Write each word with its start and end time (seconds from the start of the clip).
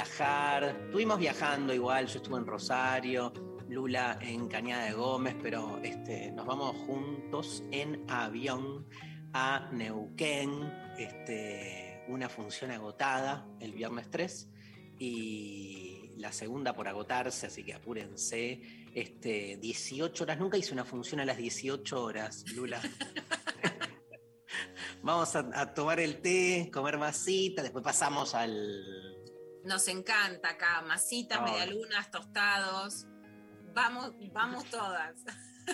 Viajar. 0.00 0.64
Estuvimos 0.86 1.18
viajando 1.18 1.74
igual, 1.74 2.06
yo 2.06 2.20
estuve 2.20 2.38
en 2.38 2.46
Rosario. 2.46 3.34
Lula 3.68 4.18
en 4.22 4.48
Cañada 4.48 4.86
de 4.86 4.94
Gómez, 4.94 5.36
pero 5.42 5.78
este, 5.82 6.32
nos 6.32 6.46
vamos 6.46 6.74
juntos 6.86 7.62
en 7.70 8.06
avión 8.08 8.86
a 9.34 9.68
Neuquén, 9.72 10.72
este, 10.96 12.02
una 12.08 12.30
función 12.30 12.70
agotada 12.70 13.46
el 13.60 13.74
viernes 13.74 14.10
3 14.10 14.48
y 14.98 16.12
la 16.16 16.32
segunda 16.32 16.74
por 16.74 16.88
agotarse, 16.88 17.48
así 17.48 17.62
que 17.62 17.74
apúrense. 17.74 18.62
Este, 18.94 19.58
18 19.58 20.24
horas, 20.24 20.38
nunca 20.38 20.56
hice 20.56 20.72
una 20.72 20.86
función 20.86 21.20
a 21.20 21.26
las 21.26 21.36
18 21.36 22.02
horas, 22.02 22.46
Lula. 22.54 22.80
Vamos 25.02 25.36
a, 25.36 25.50
a 25.52 25.74
tomar 25.74 26.00
el 26.00 26.22
té, 26.22 26.70
comer 26.72 26.96
masita, 26.96 27.62
después 27.62 27.84
pasamos 27.84 28.34
al... 28.34 29.09
Nos 29.64 29.86
encanta 29.88 30.50
acá, 30.50 30.82
masitas, 30.82 31.40
medialunas, 31.42 32.10
tostados. 32.10 33.06
Vamos, 33.74 34.12
vamos 34.32 34.64
todas. 34.70 35.22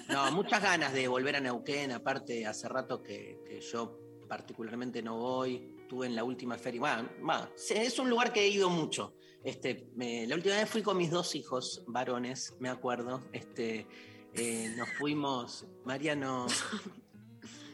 No, 0.08 0.30
muchas 0.32 0.62
ganas 0.62 0.92
de 0.92 1.08
volver 1.08 1.36
a 1.36 1.40
Neuquén, 1.40 1.92
aparte 1.92 2.46
hace 2.46 2.68
rato 2.68 3.02
que, 3.02 3.38
que 3.46 3.60
yo 3.60 3.98
particularmente 4.28 5.02
no 5.02 5.18
voy, 5.18 5.74
estuve 5.82 6.06
en 6.06 6.16
la 6.16 6.24
última 6.24 6.58
feria, 6.58 6.80
bueno, 6.80 7.08
bueno, 7.20 7.48
es 7.70 7.98
un 8.00 8.10
lugar 8.10 8.32
que 8.32 8.40
he 8.42 8.48
ido 8.48 8.68
mucho. 8.68 9.14
Este, 9.44 9.88
me- 9.94 10.26
la 10.26 10.34
última 10.34 10.56
vez 10.56 10.68
fui 10.68 10.82
con 10.82 10.96
mis 10.96 11.10
dos 11.10 11.36
hijos 11.36 11.84
varones, 11.86 12.54
me 12.58 12.68
acuerdo. 12.68 13.22
Este, 13.32 13.86
eh, 14.34 14.74
nos 14.76 14.88
fuimos, 14.94 15.64
Mariano, 15.84 16.46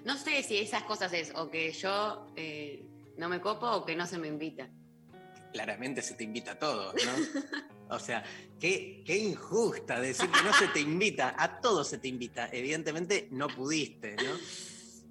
No 0.04 0.16
sé 0.18 0.42
si 0.42 0.58
esas 0.58 0.82
cosas 0.82 1.12
es 1.12 1.32
o 1.36 1.48
que 1.48 1.70
yo 1.72 2.26
eh, 2.34 2.84
no 3.16 3.28
me 3.28 3.40
copo 3.40 3.66
o 3.70 3.84
que 3.86 3.94
no 3.94 4.04
se 4.06 4.18
me 4.18 4.26
invita. 4.28 4.68
Claramente 5.52 6.02
se 6.02 6.14
te 6.14 6.24
invita 6.24 6.52
a 6.52 6.58
todos, 6.58 6.94
¿no? 6.94 7.52
O 7.94 7.98
sea, 7.98 8.24
qué, 8.58 9.02
qué 9.04 9.18
injusta 9.18 10.00
decir 10.00 10.30
que 10.30 10.42
no 10.42 10.52
se 10.54 10.68
te 10.68 10.80
invita, 10.80 11.34
a 11.36 11.60
todos 11.60 11.88
se 11.88 11.98
te 11.98 12.08
invita. 12.08 12.48
Evidentemente 12.50 13.28
no 13.30 13.48
pudiste, 13.48 14.16
¿no? 14.16 14.34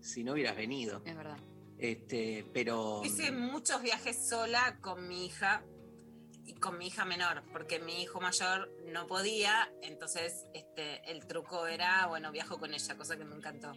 Si 0.02 0.24
no 0.24 0.34
hubieras 0.34 0.56
venido. 0.56 1.02
Es 1.06 1.16
verdad. 1.16 1.38
Este, 1.78 2.44
pero. 2.54 3.02
Hice 3.06 3.32
muchos 3.32 3.84
viajes 3.84 4.28
sola 4.28 4.80
con 4.82 5.08
mi 5.08 5.28
hija 5.28 5.64
y 6.46 6.54
con 6.56 6.80
mi 6.80 6.88
hija 6.88 7.06
menor, 7.06 7.44
porque 7.52 7.80
mi 7.80 8.02
hijo 8.02 8.20
mayor 8.20 8.72
no 8.92 9.06
podía, 9.06 9.72
entonces 9.84 10.48
este, 10.56 11.10
el 11.12 11.28
truco 11.28 11.68
era, 11.68 12.08
bueno, 12.08 12.32
viajo 12.32 12.60
con 12.60 12.74
ella, 12.74 12.98
cosa 12.98 13.16
que 13.16 13.26
me 13.26 13.36
encantó. 13.36 13.74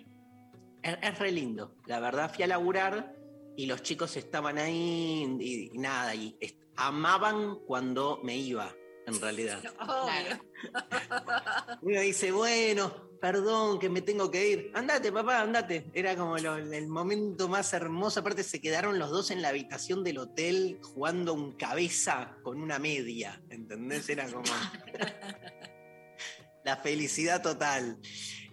Es, 0.83 0.97
es 1.03 1.19
re 1.19 1.31
lindo. 1.31 1.77
La 1.87 2.01
verdad, 2.01 2.33
fui 2.35 2.45
a 2.45 2.47
laburar 2.47 3.15
y 3.57 3.67
los 3.67 3.83
chicos 3.83 4.17
estaban 4.17 4.59
ahí 4.59 5.37
y, 5.41 5.71
y 5.75 5.79
nada, 5.79 6.15
y 6.15 6.37
est- 6.41 6.61
amaban 6.77 7.59
cuando 7.67 8.21
me 8.23 8.37
iba, 8.37 8.75
en 9.07 9.21
realidad. 9.21 9.63
Uno 11.83 12.01
dice, 12.01 12.33
bueno, 12.33 13.11
perdón 13.21 13.79
que 13.79 13.89
me 13.89 14.03
tengo 14.03 14.31
que 14.31 14.49
ir. 14.49 14.71
Andate, 14.75 15.13
papá, 15.13 15.41
andate. 15.41 15.91
Era 15.95 16.17
como 16.17 16.37
lo- 16.39 16.57
el 16.57 16.89
momento 16.89 17.49
más 17.49 17.73
hermoso. 17.73 18.21
Aparte, 18.21 18.43
se 18.43 18.61
quedaron 18.61 18.99
los 18.99 19.11
dos 19.11 19.31
en 19.31 19.43
la 19.43 19.49
habitación 19.51 20.03
del 20.05 20.19
hotel 20.19 20.79
jugando 20.83 21.35
un 21.35 21.53
cabeza 21.53 22.37
con 22.43 22.61
una 22.63 22.79
media. 22.79 23.43
¿Entendés? 23.51 24.09
Era 24.09 24.27
como. 24.31 24.45
la 26.65 26.77
felicidad 26.79 27.43
total. 27.43 27.99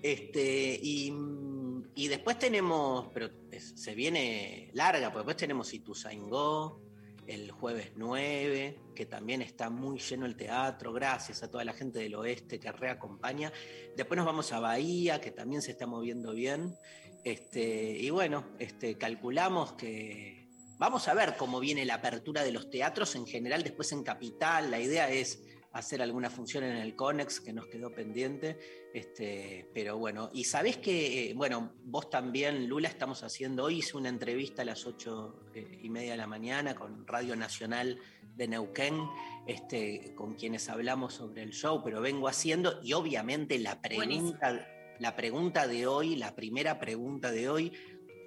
Este, 0.03 0.79
y, 0.81 1.11
y 1.96 2.08
después 2.08 2.40
tenemos, 2.40 3.08
pero 3.14 3.30
se 3.58 3.96
viene 3.96 4.69
larga, 4.74 5.08
porque 5.08 5.19
después 5.19 5.38
tenemos 5.38 5.74
Ituzaingó 5.74 6.81
el 7.28 7.52
jueves 7.52 7.92
9, 7.96 8.80
que 8.96 9.06
también 9.06 9.42
está 9.42 9.69
muy 9.69 10.00
lleno 10.00 10.25
el 10.25 10.36
teatro, 10.36 10.91
gracias 10.91 11.44
a 11.44 11.50
toda 11.50 11.64
la 11.64 11.74
gente 11.74 12.00
del 12.00 12.16
oeste 12.16 12.59
que 12.59 12.72
reacompaña. 12.72 13.52
Después 13.96 14.18
nos 14.18 14.25
vamos 14.25 14.52
a 14.52 14.59
Bahía, 14.59 15.22
que 15.22 15.31
también 15.31 15.62
se 15.62 15.72
está 15.72 15.88
moviendo 15.88 16.34
bien. 16.34 16.75
Este, 17.24 17.97
y 18.00 18.09
bueno, 18.09 18.46
este, 18.59 18.97
calculamos 18.97 19.74
que 19.74 20.50
vamos 20.78 21.08
a 21.08 21.14
ver 21.14 21.38
cómo 21.38 21.59
viene 21.59 21.86
la 21.86 21.96
apertura 21.96 22.44
de 22.44 22.52
los 22.52 22.70
teatros 22.70 23.16
en 23.16 23.28
general, 23.28 23.64
después 23.64 23.91
en 23.91 24.03
Capital. 24.03 24.72
La 24.72 24.80
idea 24.80 25.09
es 25.09 25.44
hacer 25.74 26.02
alguna 26.02 26.30
función 26.30 26.64
en 26.64 26.78
el 26.78 26.96
Conex 26.96 27.40
que 27.40 27.54
nos 27.54 27.68
quedó 27.68 27.94
pendiente. 27.94 28.58
Este, 28.94 29.70
pero 29.74 29.98
bueno, 29.98 30.30
y 30.34 30.44
sabés 30.44 30.78
que, 30.78 31.30
eh, 31.30 31.34
bueno, 31.34 31.74
vos 31.84 32.09
también, 32.09 32.68
Lula, 32.68 32.90
estamos 32.90 33.24
haciendo, 33.24 33.64
hoy 33.64 33.80
hice 33.80 33.96
una 33.98 34.09
entrevista 34.09 34.64
a 34.64 34.66
las 34.66 34.86
ocho 34.86 35.46
eh, 35.54 35.80
y 35.82 35.90
media 35.90 36.12
de 36.12 36.18
la 36.18 36.28
mañana 36.28 36.76
con 36.76 37.08
Radio 37.08 37.36
Nacional 37.36 38.00
de 38.36 38.48
Neuquén, 38.48 39.00
este, 39.48 40.14
con 40.16 40.36
quienes 40.36 40.68
hablamos 40.70 41.14
sobre 41.14 41.44
el 41.44 41.52
show, 41.52 41.82
pero 41.84 42.02
vengo 42.02 42.28
haciendo, 42.28 42.82
y 42.84 42.94
obviamente 42.94 43.59
la 43.59 43.82
pregunta, 43.82 44.68
la 45.00 45.16
pregunta 45.16 45.68
de 45.68 45.88
hoy, 45.88 46.16
la 46.16 46.36
primera 46.36 46.80
pregunta 46.80 47.32
de 47.32 47.50
hoy 47.50 47.72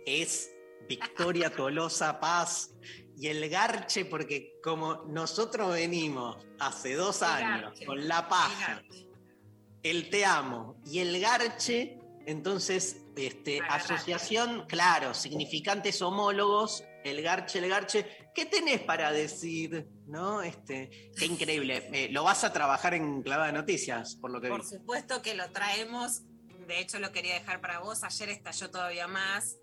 es 0.06 0.50
Victoria 0.88 1.50
Tolosa 1.56 2.20
Paz 2.20 2.74
y 3.16 3.28
el 3.28 3.48
garche, 3.48 4.04
porque 4.04 4.60
como 4.62 5.04
nosotros 5.06 5.72
venimos 5.72 6.36
hace 6.58 6.94
dos 6.94 7.22
El 7.22 7.28
años 7.28 7.62
garche, 7.62 7.86
con 7.86 8.08
la 8.08 8.28
paja, 8.28 8.82
el 8.90 9.04
el 9.84 10.08
te 10.10 10.24
amo 10.24 10.76
y 10.86 10.98
el 10.98 11.20
garche, 11.20 11.98
entonces, 12.26 13.02
este, 13.16 13.60
Agarrate. 13.60 13.94
asociación, 13.94 14.66
claro, 14.66 15.12
significantes 15.12 16.00
homólogos, 16.00 16.82
el 17.04 17.22
garche, 17.22 17.58
el 17.58 17.68
garche. 17.68 18.06
¿Qué 18.34 18.46
tenés 18.46 18.80
para 18.80 19.12
decir? 19.12 19.86
¿No? 20.06 20.42
Este, 20.42 21.12
qué 21.16 21.26
increíble. 21.26 21.88
Eh, 21.92 22.08
lo 22.10 22.24
vas 22.24 22.44
a 22.44 22.52
trabajar 22.52 22.94
en 22.94 23.22
Clavada 23.22 23.48
de 23.48 23.52
Noticias, 23.52 24.16
por 24.16 24.30
lo 24.30 24.40
que 24.40 24.48
vi. 24.48 24.56
Por 24.56 24.64
supuesto 24.64 25.22
que 25.22 25.34
lo 25.34 25.50
traemos. 25.50 26.22
De 26.66 26.80
hecho, 26.80 26.98
lo 26.98 27.12
quería 27.12 27.34
dejar 27.34 27.60
para 27.60 27.80
vos. 27.80 28.02
Ayer 28.02 28.30
estalló 28.30 28.70
todavía 28.70 29.06
más. 29.06 29.58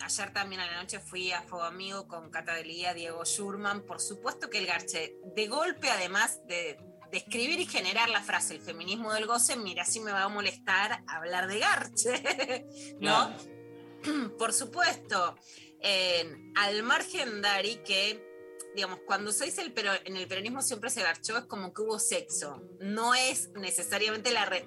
Ayer 0.00 0.32
también 0.32 0.60
a 0.60 0.66
la 0.66 0.80
noche 0.80 1.00
fui 1.00 1.32
a 1.32 1.42
Fuego 1.42 1.64
Amigo 1.64 2.06
con 2.08 2.30
Cata 2.30 2.54
de 2.54 2.64
Lía, 2.64 2.94
Diego 2.94 3.24
Schurman. 3.24 3.82
Por 3.82 4.00
supuesto 4.00 4.48
que 4.48 4.58
el 4.58 4.66
garche, 4.66 5.16
de 5.34 5.46
golpe, 5.48 5.90
además 5.90 6.40
de, 6.46 6.78
de 7.10 7.18
escribir 7.18 7.60
y 7.60 7.66
generar 7.66 8.08
la 8.08 8.22
frase 8.22 8.54
el 8.54 8.60
feminismo 8.60 9.12
del 9.12 9.26
goce, 9.26 9.56
mira 9.56 9.84
si 9.84 10.00
me 10.00 10.12
va 10.12 10.22
a 10.24 10.28
molestar 10.28 11.02
hablar 11.06 11.46
de 11.48 11.58
garche. 11.58 12.66
¿No? 13.00 13.34
Por 14.38 14.52
supuesto. 14.52 15.36
En- 15.80 16.52
al 16.56 16.82
margen, 16.82 17.40
Dari, 17.42 17.76
que 17.84 18.26
digamos, 18.74 19.00
cuando 19.06 19.32
se 19.32 19.46
dice 19.46 19.62
el 19.62 19.72
pero 19.72 19.90
en 20.04 20.16
el 20.16 20.28
peronismo 20.28 20.62
siempre 20.62 20.90
se 20.90 21.02
garchó, 21.02 21.36
es 21.38 21.44
como 21.46 21.72
que 21.72 21.82
hubo 21.82 21.98
sexo. 21.98 22.62
No 22.80 23.14
es 23.14 23.50
necesariamente 23.54 24.30
la 24.30 24.44
red. 24.44 24.64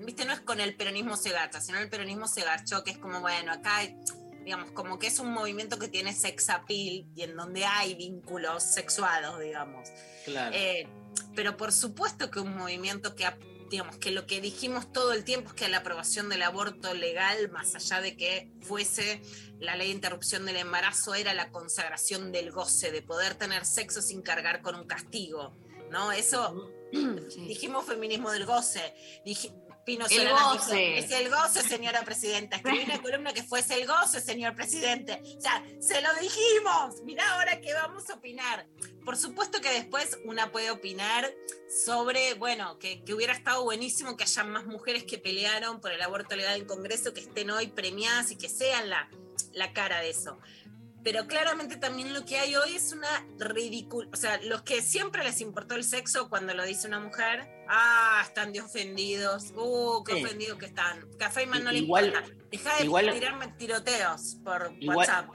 Viste, 0.00 0.24
no 0.24 0.32
es 0.32 0.40
con 0.40 0.58
el 0.58 0.74
peronismo 0.74 1.18
se 1.18 1.30
garcha, 1.30 1.60
sino 1.60 1.78
el 1.78 1.90
peronismo 1.90 2.28
se 2.28 2.42
garchó, 2.42 2.82
que 2.82 2.92
es 2.92 2.98
como, 2.98 3.20
bueno, 3.20 3.52
acá, 3.52 3.76
hay, 3.76 3.94
digamos, 4.46 4.70
como 4.70 5.00
que 5.00 5.08
es 5.08 5.18
un 5.18 5.32
movimiento 5.32 5.76
que 5.76 5.88
tiene 5.88 6.14
sex 6.14 6.50
appeal 6.50 7.04
y 7.16 7.22
en 7.22 7.36
donde 7.36 7.64
hay 7.64 7.96
vínculos 7.96 8.62
sexuados, 8.62 9.40
digamos. 9.40 9.88
Claro. 10.24 10.54
Eh, 10.54 10.86
pero 11.34 11.56
por 11.56 11.72
supuesto 11.72 12.30
que 12.30 12.38
un 12.38 12.56
movimiento 12.56 13.16
que 13.16 13.26
digamos, 13.68 13.96
que 13.96 14.12
lo 14.12 14.28
que 14.28 14.40
dijimos 14.40 14.92
todo 14.92 15.12
el 15.12 15.24
tiempo 15.24 15.48
es 15.48 15.54
que 15.54 15.68
la 15.68 15.78
aprobación 15.78 16.28
del 16.28 16.42
aborto 16.42 16.94
legal, 16.94 17.50
más 17.50 17.74
allá 17.74 18.00
de 18.00 18.16
que 18.16 18.52
fuese 18.60 19.20
la 19.58 19.74
ley 19.74 19.88
de 19.88 19.94
interrupción 19.94 20.46
del 20.46 20.58
embarazo, 20.58 21.16
era 21.16 21.34
la 21.34 21.50
consagración 21.50 22.30
del 22.30 22.52
goce, 22.52 22.92
de 22.92 23.02
poder 23.02 23.34
tener 23.34 23.66
sexo 23.66 24.00
sin 24.00 24.22
cargar 24.22 24.62
con 24.62 24.76
un 24.76 24.86
castigo, 24.86 25.56
¿no? 25.90 26.12
Eso, 26.12 26.70
dijimos 27.48 27.84
feminismo 27.84 28.30
del 28.30 28.46
goce, 28.46 28.94
dije, 29.24 29.52
Pino 29.86 30.04
El 30.10 30.28
goce. 30.28 30.98
es 30.98 31.12
el 31.12 31.30
goce, 31.30 31.62
señora 31.62 32.02
presidenta. 32.02 32.56
Escribí 32.56 32.82
una 32.82 33.00
columna 33.00 33.32
que 33.32 33.44
fuese 33.44 33.80
el 33.80 33.86
goce, 33.86 34.20
señor 34.20 34.56
presidente. 34.56 35.22
O 35.38 35.40
sea, 35.40 35.64
se 35.78 36.02
lo 36.02 36.08
dijimos. 36.20 37.02
Mirá 37.04 37.22
ahora 37.34 37.60
que 37.60 37.72
vamos 37.72 38.10
a 38.10 38.14
opinar. 38.14 38.66
Por 39.04 39.16
supuesto 39.16 39.60
que 39.60 39.70
después 39.70 40.18
una 40.24 40.50
puede 40.50 40.72
opinar 40.72 41.32
sobre, 41.68 42.34
bueno, 42.34 42.80
que, 42.80 43.04
que 43.04 43.14
hubiera 43.14 43.32
estado 43.32 43.62
buenísimo 43.62 44.16
que 44.16 44.24
haya 44.24 44.42
más 44.42 44.66
mujeres 44.66 45.04
que 45.04 45.18
pelearon 45.18 45.80
por 45.80 45.92
el 45.92 46.02
aborto 46.02 46.34
legal 46.34 46.60
en 46.60 46.66
Congreso, 46.66 47.14
que 47.14 47.20
estén 47.20 47.50
hoy 47.50 47.68
premiadas 47.68 48.32
y 48.32 48.36
que 48.36 48.48
sean 48.48 48.90
la, 48.90 49.08
la 49.52 49.72
cara 49.72 50.00
de 50.00 50.10
eso. 50.10 50.36
Pero 51.06 51.28
claramente 51.28 51.76
también 51.76 52.12
lo 52.12 52.24
que 52.24 52.36
hay 52.36 52.56
hoy 52.56 52.74
es 52.74 52.92
una 52.92 53.24
ridícula. 53.38 54.08
O 54.12 54.16
sea, 54.16 54.40
los 54.42 54.62
que 54.62 54.82
siempre 54.82 55.22
les 55.22 55.40
importó 55.40 55.76
el 55.76 55.84
sexo 55.84 56.28
cuando 56.28 56.52
lo 56.52 56.64
dice 56.64 56.88
una 56.88 56.98
mujer, 56.98 57.46
ah, 57.68 58.20
están 58.26 58.52
de 58.52 58.60
ofendidos. 58.60 59.52
Uh, 59.54 60.02
qué 60.02 60.14
Sí. 60.16 60.24
ofendidos 60.24 60.58
que 60.58 60.66
están. 60.66 61.08
A 61.24 61.30
Feynman 61.30 61.62
no 61.62 61.70
le 61.70 61.78
importa. 61.78 62.24
Deja 62.50 62.76
de 62.78 62.84
igual- 62.86 63.12
tirarme 63.12 63.46
tiroteos 63.56 64.38
por 64.42 64.72
Igual- 64.80 64.96
WhatsApp. 64.96 65.28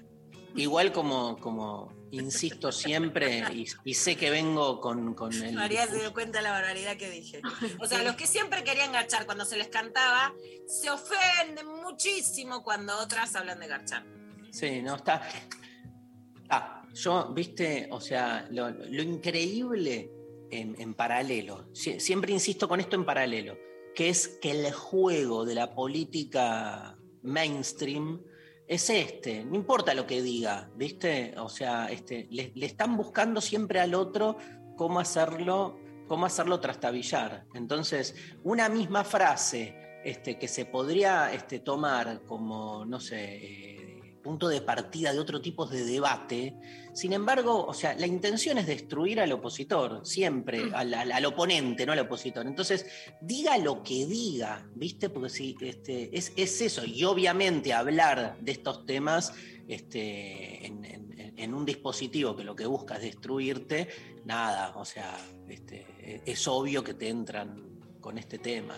Igual 0.57 0.91
como, 0.91 1.38
como 1.39 1.94
insisto 2.12 2.74
siempre, 2.74 3.41
y, 3.53 3.65
y 3.85 3.94
sé 3.94 4.17
que 4.17 4.29
vengo 4.29 4.81
con, 4.81 5.13
con 5.13 5.31
el. 5.31 5.53
María 5.56 5.88
se 5.88 6.00
dio 6.01 6.12
cuenta 6.12 6.39
de 6.39 6.44
la 6.44 6.51
barbaridad 6.51 6.97
que 6.97 7.09
dije. 7.09 7.41
O 7.79 7.88
sea, 7.88 8.03
los 8.03 8.17
que 8.17 8.27
siempre 8.27 8.65
querían 8.65 8.91
garchar 8.91 9.25
cuando 9.25 9.45
se 9.45 9.56
les 9.56 9.69
cantaba, 9.69 10.33
se 10.67 10.89
ofenden 10.89 11.65
muchísimo 11.65 12.62
cuando 12.62 12.97
otras 12.97 13.33
hablan 13.38 13.62
de 13.62 13.67
garchar. 13.67 14.06
Sí, 14.51 14.81
no, 14.81 14.95
está. 14.98 15.21
Ah, 16.50 16.83
yo, 16.94 17.33
viste, 17.33 17.88
o 17.92 18.01
sea, 18.01 18.48
lo, 18.51 18.69
increíble 19.01 20.12
en, 20.50 20.75
en 20.80 20.94
paralelo, 20.94 21.69
sie- 21.74 22.00
siempre 22.00 22.33
insisto 22.33 22.68
con 22.68 22.80
esto 22.81 22.95
en 22.98 23.06
paralelo, 23.06 23.57
que 23.95 24.09
es 24.09 24.27
que 24.42 24.51
el 24.51 24.71
juego 24.74 25.45
de 25.45 25.56
la 25.56 25.74
política 25.74 26.98
mainstream 27.24 28.21
es 28.68 28.89
este, 28.89 29.44
no 29.45 29.56
importa 29.56 29.94
lo 29.94 30.06
que 30.06 30.21
diga, 30.21 30.69
viste, 30.75 31.33
o 31.38 31.48
sea, 31.50 31.88
este, 31.89 32.27
le, 32.31 32.51
le 32.56 32.65
están 32.65 32.98
buscando 32.98 33.39
siempre 33.42 33.80
al 33.80 33.94
otro 33.95 34.38
cómo 34.77 35.00
hacerlo, 35.00 35.77
cómo 36.07 36.25
hacerlo 36.25 36.59
trastabillar. 36.59 37.45
Entonces, 37.53 38.15
una 38.44 38.68
misma 38.69 39.03
frase 39.06 39.75
este, 40.03 40.38
que 40.38 40.48
se 40.48 40.65
podría 40.65 41.31
este, 41.33 41.59
tomar 41.59 42.24
como, 42.25 42.86
no 42.86 43.00
sé, 43.00 43.36
eh, 43.36 43.80
punto 44.21 44.47
de 44.47 44.62
partida 44.62 45.12
de 45.13 45.19
otro 45.19 45.41
tipo 45.41 45.65
de 45.65 45.83
debate. 45.83 46.56
Sin 46.94 47.13
embargo, 47.13 47.65
o 47.65 47.73
sea, 47.73 47.94
la 47.95 48.07
intención 48.07 48.57
es 48.57 48.68
destruir 48.68 49.19
al 49.19 49.31
opositor, 49.31 50.01
siempre, 50.06 50.71
al, 50.73 50.94
al- 50.94 51.12
al 51.12 51.25
oponente, 51.25 51.85
no 51.85 51.94
al 51.94 52.00
opositor. 52.00 52.45
Entonces, 52.45 52.85
diga 53.21 53.57
lo 53.57 53.81
que 53.83 54.06
diga, 54.06 54.68
¿viste? 54.75 55.09
Porque 55.09 55.29
si 55.29 55.56
este, 55.62 56.15
es, 56.18 56.33
es 56.35 56.62
eso, 56.62 56.85
y 56.85 57.03
obviamente 57.03 57.73
hablar 57.73 58.38
de 58.39 58.51
estos 58.51 58.85
temas 58.85 59.33
este, 59.68 60.65
en, 60.67 60.85
en- 60.85 61.33
en 61.38 61.53
un 61.56 61.65
dispositivo 61.65 62.35
que 62.35 62.44
lo 62.44 62.56
que 62.56 62.65
busca 62.67 62.95
es 62.97 63.01
destruirte, 63.01 63.88
nada, 64.25 64.74
o 64.75 64.85
sea, 64.85 65.17
este, 65.50 66.21
es 66.25 66.47
obvio 66.47 66.83
que 66.83 66.94
te 66.94 67.09
entran 67.09 67.79
con 68.00 68.17
este 68.19 68.38
tema. 68.38 68.75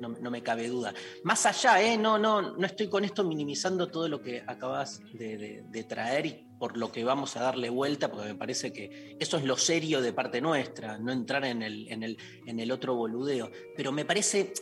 No, 0.00 0.30
me 0.30 0.42
cabe 0.42 0.68
duda. 0.68 0.92
Más 1.24 1.46
allá, 1.46 1.82
¿eh? 1.82 1.96
no, 1.96 2.18
no, 2.18 2.56
no 2.56 2.66
estoy 2.66 2.88
con 2.88 3.04
esto 3.04 3.24
minimizando 3.24 3.88
todo 3.88 4.08
lo 4.08 4.20
que 4.20 4.42
acabas 4.46 5.00
de 5.14 5.86
traer 5.88 6.26
y 6.26 6.46
por 6.58 6.76
lo 6.76 6.90
que 6.90 7.04
vamos 7.04 7.36
a 7.36 7.42
darle 7.42 7.70
vuelta, 7.70 8.10
porque 8.10 8.28
me 8.28 8.34
parece 8.34 8.72
que 8.72 9.16
eso 9.20 9.36
es 9.36 9.44
lo 9.44 9.56
serio 9.56 10.00
de 10.00 10.12
parte 10.12 10.40
nuestra, 10.40 10.98
no 10.98 11.12
entrar 11.12 11.44
en 11.44 11.62
el, 11.62 11.88
en 11.88 12.02
el, 12.02 12.16
en 12.46 12.60
el 12.60 12.72
otro 12.72 12.94
boludeo. 12.94 13.50
Pero 13.76 13.92
me 13.92 14.04
parece 14.04 14.52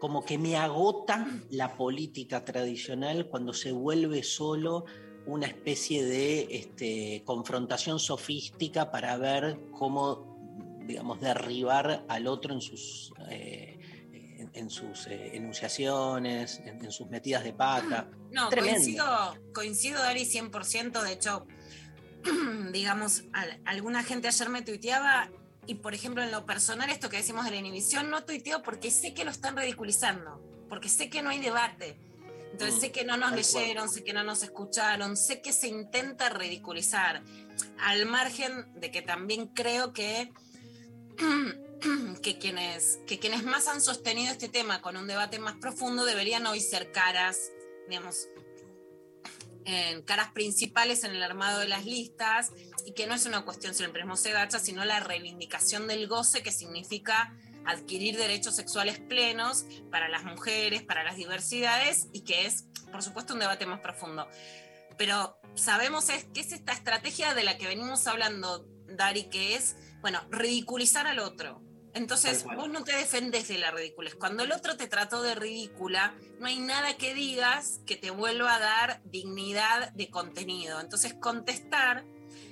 como 0.00 0.24
que 0.24 0.38
me 0.38 0.56
agota 0.56 1.26
la 1.50 1.76
política 1.76 2.44
tradicional 2.44 3.28
cuando 3.28 3.52
se 3.52 3.72
vuelve 3.72 4.22
solo 4.22 4.84
una 5.26 5.46
especie 5.46 6.04
de 6.04 6.48
este, 6.50 7.22
confrontación 7.24 7.98
sofística 7.98 8.90
para 8.90 9.16
ver 9.16 9.58
cómo, 9.70 10.82
digamos, 10.86 11.20
derribar 11.20 12.04
al 12.08 12.26
otro 12.26 12.52
en 12.52 12.60
sus... 12.60 13.12
eh, 13.30 13.73
en, 14.54 14.70
sus 14.70 15.06
eh, 15.08 15.36
enunciaciones, 15.36 16.60
en, 16.60 16.84
en 16.84 16.92
sus 16.92 17.08
metidas 17.08 17.44
de 17.44 17.52
pata. 17.52 18.08
No, 18.30 18.48
Tremendo. 18.48 18.74
coincido, 18.80 19.38
coincido, 19.52 19.98
Dari, 20.02 20.24
100%. 20.24 21.02
De 21.02 21.12
hecho, 21.12 21.46
digamos, 22.72 23.24
al- 23.32 23.60
alguna 23.64 24.02
gente 24.02 24.26
ayer 24.26 24.48
me 24.48 24.62
tuiteaba 24.62 25.30
y, 25.66 25.76
por 25.76 25.94
ejemplo, 25.94 26.22
en 26.22 26.32
lo 26.32 26.44
personal, 26.44 26.90
esto 26.90 27.08
que 27.08 27.18
decimos 27.18 27.44
de 27.44 27.52
la 27.52 27.58
inhibición, 27.58 28.10
no 28.10 28.24
tuiteo 28.24 28.62
porque 28.62 28.90
sé 28.90 29.14
que 29.14 29.24
lo 29.24 29.30
están 29.30 29.56
ridiculizando, 29.56 30.40
porque 30.68 30.88
sé 30.88 31.08
que 31.10 31.22
no 31.22 31.30
hay 31.30 31.40
debate. 31.40 31.96
Entonces 32.52 32.76
Mm, 32.76 32.80
sé 32.80 32.92
que 32.92 33.04
no 33.04 33.16
nos 33.16 33.30
cual. 33.30 33.36
leyeron, 33.36 33.88
sé 33.88 34.02
que 34.02 34.12
no 34.12 34.24
nos 34.24 34.42
escucharon, 34.42 35.16
sé 35.16 35.40
que 35.40 35.52
se 35.52 35.68
intenta 35.68 36.28
ridiculizar, 36.28 37.22
al 37.78 38.04
margen 38.06 38.66
de 38.74 38.90
que 38.90 39.02
también 39.02 39.46
creo 39.48 39.92
que, 39.92 40.32
que, 42.22 42.38
quienes, 42.38 42.98
que 43.06 43.18
quienes 43.18 43.44
más 43.44 43.68
han 43.68 43.80
sostenido 43.80 44.32
este 44.32 44.48
tema 44.48 44.80
con 44.80 44.96
un 44.96 45.06
debate 45.06 45.38
más 45.38 45.56
profundo 45.56 46.04
deberían 46.04 46.46
hoy 46.46 46.60
ser 46.60 46.92
caras, 46.92 47.52
digamos, 47.88 48.28
en 49.64 50.02
caras 50.02 50.30
principales 50.32 51.04
en 51.04 51.12
el 51.12 51.22
armado 51.22 51.60
de 51.60 51.68
las 51.68 51.86
listas 51.86 52.52
y 52.84 52.92
que 52.92 53.06
no 53.06 53.14
es 53.14 53.26
una 53.26 53.44
cuestión 53.44 53.74
si 53.74 53.82
el 53.82 54.16
se 54.16 54.32
gacha, 54.32 54.58
sino 54.58 54.84
la 54.84 55.00
reivindicación 55.00 55.86
del 55.86 56.06
goce 56.06 56.42
que 56.42 56.52
significa 56.52 57.34
adquirir 57.64 58.16
derechos 58.16 58.56
sexuales 58.56 58.98
plenos 59.00 59.64
para 59.90 60.08
las 60.08 60.24
mujeres, 60.24 60.82
para 60.82 61.02
las 61.02 61.16
diversidades 61.16 62.08
y 62.12 62.22
que 62.22 62.46
es, 62.46 62.66
por 62.92 63.02
supuesto, 63.02 63.32
un 63.32 63.40
debate 63.40 63.64
más 63.64 63.80
profundo. 63.80 64.28
Pero 64.98 65.38
sabemos 65.54 66.08
es, 66.10 66.24
que 66.24 66.40
es 66.40 66.52
esta 66.52 66.72
estrategia 66.72 67.34
de 67.34 67.44
la 67.44 67.56
que 67.56 67.66
venimos 67.66 68.06
hablando, 68.06 68.66
Dari, 68.86 69.24
que 69.24 69.56
es, 69.56 69.76
bueno, 70.04 70.20
ridiculizar 70.28 71.06
al 71.06 71.18
otro. 71.18 71.62
Entonces, 71.94 72.44
vos 72.44 72.68
no 72.68 72.84
te 72.84 72.94
defendés 72.94 73.48
de 73.48 73.56
la 73.56 73.70
ridiculez. 73.70 74.14
Cuando 74.14 74.42
el 74.42 74.52
otro 74.52 74.76
te 74.76 74.86
trató 74.86 75.22
de 75.22 75.34
ridícula, 75.34 76.14
no 76.38 76.46
hay 76.46 76.58
nada 76.58 76.98
que 76.98 77.14
digas 77.14 77.80
que 77.86 77.96
te 77.96 78.10
vuelva 78.10 78.54
a 78.54 78.58
dar 78.58 79.00
dignidad 79.06 79.94
de 79.94 80.10
contenido. 80.10 80.78
Entonces, 80.78 81.14
contestar 81.14 82.04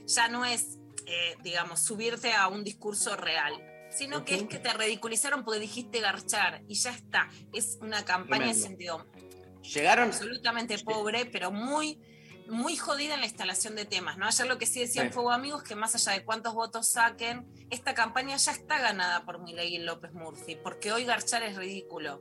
ya 0.06 0.28
no 0.28 0.46
es, 0.46 0.78
eh, 1.04 1.36
digamos, 1.42 1.80
subirte 1.80 2.32
a 2.32 2.48
un 2.48 2.64
discurso 2.64 3.16
real, 3.16 3.52
sino 3.90 4.24
que 4.24 4.36
es 4.36 4.44
que 4.44 4.58
te 4.58 4.72
ridiculizaron 4.72 5.44
porque 5.44 5.60
dijiste 5.60 6.00
garchar 6.00 6.62
y 6.68 6.76
ya 6.76 6.92
está. 6.92 7.28
Es 7.52 7.76
una 7.82 8.02
campaña 8.02 8.50
en 8.50 8.62
Tremendo. 8.62 8.66
sentido 8.66 9.06
Llegaron, 9.74 10.08
absolutamente 10.08 10.78
pobre, 10.78 11.26
pero 11.26 11.52
muy, 11.52 12.00
muy 12.52 12.76
jodida 12.76 13.14
en 13.14 13.20
la 13.20 13.26
instalación 13.26 13.74
de 13.74 13.84
temas. 13.86 14.18
¿no? 14.18 14.26
Ayer 14.26 14.46
lo 14.46 14.58
que 14.58 14.66
sí 14.66 14.80
decían 14.80 15.08
Sí. 15.08 15.12
Fuego 15.14 15.32
Amigos, 15.32 15.62
que 15.62 15.74
más 15.74 15.94
allá 15.94 16.12
de 16.12 16.24
cuántos 16.24 16.54
votos 16.54 16.86
saquen, 16.88 17.46
esta 17.70 17.94
campaña 17.94 18.36
ya 18.36 18.52
está 18.52 18.78
ganada 18.78 19.24
por 19.24 19.40
Milei 19.42 19.74
y 19.74 19.78
López 19.78 20.12
Murphy, 20.12 20.56
porque 20.62 20.92
hoy 20.92 21.04
garchar 21.04 21.42
es 21.42 21.56
ridículo. 21.56 22.20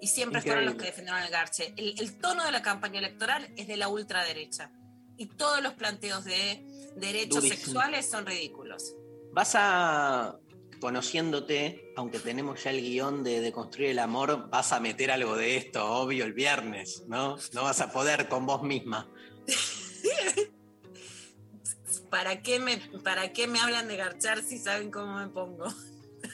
Y 0.00 0.08
siempre 0.08 0.42
fueron 0.42 0.66
los 0.66 0.74
que 0.74 0.86
defendieron 0.86 1.22
el 1.22 1.30
garche. 1.30 1.72
El, 1.76 1.94
el 2.00 2.18
tono 2.18 2.44
de 2.44 2.50
la 2.50 2.60
campaña 2.60 2.98
electoral 2.98 3.52
es 3.56 3.68
de 3.68 3.76
la 3.76 3.86
ultraderecha. 3.88 4.72
Y 5.16 5.26
todos 5.26 5.62
los 5.62 5.74
planteos 5.74 6.24
de 6.24 6.66
derechos 6.96 7.42
Durísimo. 7.42 7.56
sexuales 7.64 8.10
son 8.10 8.26
ridículos. 8.26 8.96
vas 9.32 9.52
a, 9.54 10.38
conociéndote, 10.80 11.92
aunque 11.96 12.18
tenemos 12.18 12.64
ya 12.64 12.70
el 12.70 12.80
guion 12.80 13.22
de, 13.22 13.40
de 13.40 13.52
construir 13.52 13.90
el 13.90 14.00
amor, 14.00 14.50
vas 14.50 14.72
a 14.72 14.80
meter 14.80 15.12
algo 15.12 15.36
de 15.36 15.56
esto, 15.56 15.88
obvio, 15.88 16.24
el 16.24 16.32
viernes, 16.32 17.04
¿no? 17.06 17.36
No 17.52 17.62
vas 17.62 17.80
a 17.80 17.92
poder 17.92 18.28
con 18.28 18.44
vos 18.44 18.62
misma. 18.64 19.08
¿Para 22.10 22.42
qué, 22.42 22.58
me, 22.58 22.76
¿Para 23.02 23.32
qué 23.32 23.46
me 23.46 23.60
hablan 23.60 23.88
de 23.88 23.96
garchar 23.96 24.42
si 24.42 24.58
saben 24.58 24.90
cómo 24.90 25.18
me 25.18 25.28
pongo? 25.28 25.66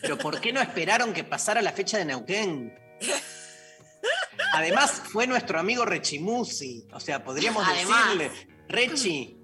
Pero 0.00 0.18
¿por 0.18 0.40
qué 0.40 0.52
no 0.52 0.60
esperaron 0.60 1.12
que 1.12 1.24
pasara 1.24 1.62
la 1.62 1.72
fecha 1.72 1.98
de 1.98 2.04
Neuquén? 2.04 2.78
Además, 4.52 5.02
fue 5.12 5.26
nuestro 5.26 5.58
amigo 5.58 5.84
Rechimusi. 5.84 6.86
O 6.92 7.00
sea, 7.00 7.22
podríamos 7.22 7.66
Además. 7.66 8.18
decirle, 8.18 8.48
Rechi, 8.68 9.36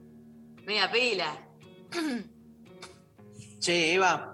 Media 0.65 0.91
pila. 0.91 1.49
che, 3.61 3.95
Eva, 3.95 4.34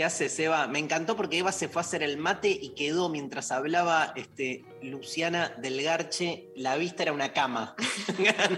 ¿qué 0.00 0.04
haces, 0.06 0.38
Eva? 0.38 0.66
Me 0.66 0.78
encantó 0.78 1.14
porque 1.14 1.36
Eva 1.36 1.52
se 1.52 1.68
fue 1.68 1.82
a 1.82 1.84
hacer 1.84 2.02
el 2.02 2.16
mate 2.16 2.48
y 2.48 2.70
quedó 2.70 3.10
mientras 3.10 3.52
hablaba 3.52 4.14
este, 4.16 4.64
Luciana 4.80 5.50
del 5.58 5.82
Garche. 5.82 6.48
La 6.56 6.76
vista 6.76 7.02
era 7.02 7.12
una 7.12 7.34
cama. 7.34 7.76
Era. 8.18 8.48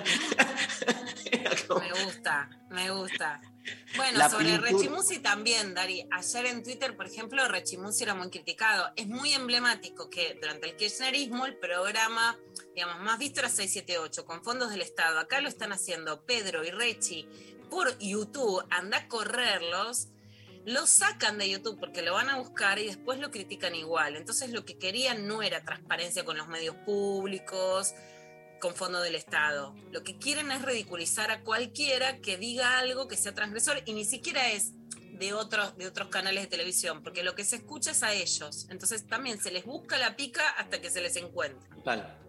Me 1.81 2.05
gusta, 2.05 2.49
me 2.71 2.91
gusta. 2.93 3.41
Bueno, 3.97 4.19
La 4.19 4.31
sobre 4.31 4.51
pintura- 4.51 4.71
Rechimusi 4.71 5.19
también, 5.19 5.75
Dari. 5.75 6.07
Ayer 6.13 6.47
en 6.47 6.63
Twitter, 6.63 6.97
por 6.97 7.07
ejemplo, 7.07 7.49
Rechimusi 7.49 8.05
era 8.05 8.15
muy 8.15 8.31
criticado. 8.31 8.93
Es 8.95 9.09
muy 9.09 9.33
emblemático 9.33 10.09
que 10.11 10.39
durante 10.41 10.69
el 10.71 10.77
kirchnerismo 10.77 11.45
el 11.47 11.57
programa, 11.57 12.39
digamos, 12.77 13.01
más 13.01 13.19
visto 13.19 13.41
era 13.41 13.49
678, 13.49 14.25
con 14.25 14.45
fondos 14.45 14.71
del 14.71 14.81
Estado. 14.81 15.19
Acá 15.19 15.41
lo 15.41 15.49
están 15.49 15.73
haciendo 15.73 16.25
Pedro 16.25 16.65
y 16.65 16.71
Rechi 16.71 17.27
por 17.69 17.99
YouTube. 17.99 18.65
Anda 18.71 18.99
a 18.99 19.09
correrlos. 19.09 20.07
Lo 20.65 20.87
sacan 20.87 21.39
de 21.39 21.51
YouTube 21.51 21.79
porque 21.81 22.03
lo 22.03 22.15
van 22.15 22.31
a 22.31 22.39
buscar 22.39 22.79
y 22.79 22.87
después 22.87 23.19
lo 23.19 23.31
critican 23.31 23.75
igual. 23.75 24.17
Entonces 24.17 24.51
lo 24.51 24.65
que 24.65 24.79
querían 24.79 25.27
no 25.27 25.43
era 25.43 25.65
transparencia 25.65 26.25
con 26.25 26.37
los 26.37 26.49
medios 26.49 26.77
públicos, 26.87 27.95
con 28.61 28.75
fondo 28.75 29.01
del 29.01 29.17
Estado. 29.17 29.75
Lo 29.91 30.05
que 30.05 30.19
quieren 30.19 30.53
es 30.53 30.63
ridiculizar 30.63 31.33
a 31.33 31.43
cualquiera 31.43 32.19
que 32.19 32.37
diga 32.37 32.79
algo 32.79 33.09
que 33.09 33.17
sea 33.17 33.35
transgresor 33.35 33.83
y 33.87 33.93
ni 33.93 34.05
siquiera 34.05 34.53
es 34.53 34.73
de 35.19 35.35
otros, 35.35 35.77
de 35.77 35.87
otros 35.87 36.09
canales 36.09 36.45
de 36.45 36.49
televisión, 36.49 37.03
porque 37.03 37.23
lo 37.23 37.35
que 37.35 37.45
se 37.45 37.57
escucha 37.57 37.91
es 37.91 38.03
a 38.05 38.13
ellos. 38.13 38.67
Entonces 38.71 39.07
también 39.07 39.41
se 39.41 39.51
les 39.51 39.65
busca 39.65 39.99
la 39.99 40.17
pica 40.17 40.49
hasta 40.51 40.81
que 40.81 40.91
se 40.91 41.01
les 41.01 41.17
encuentra. 41.17 41.69
Total. 41.75 42.22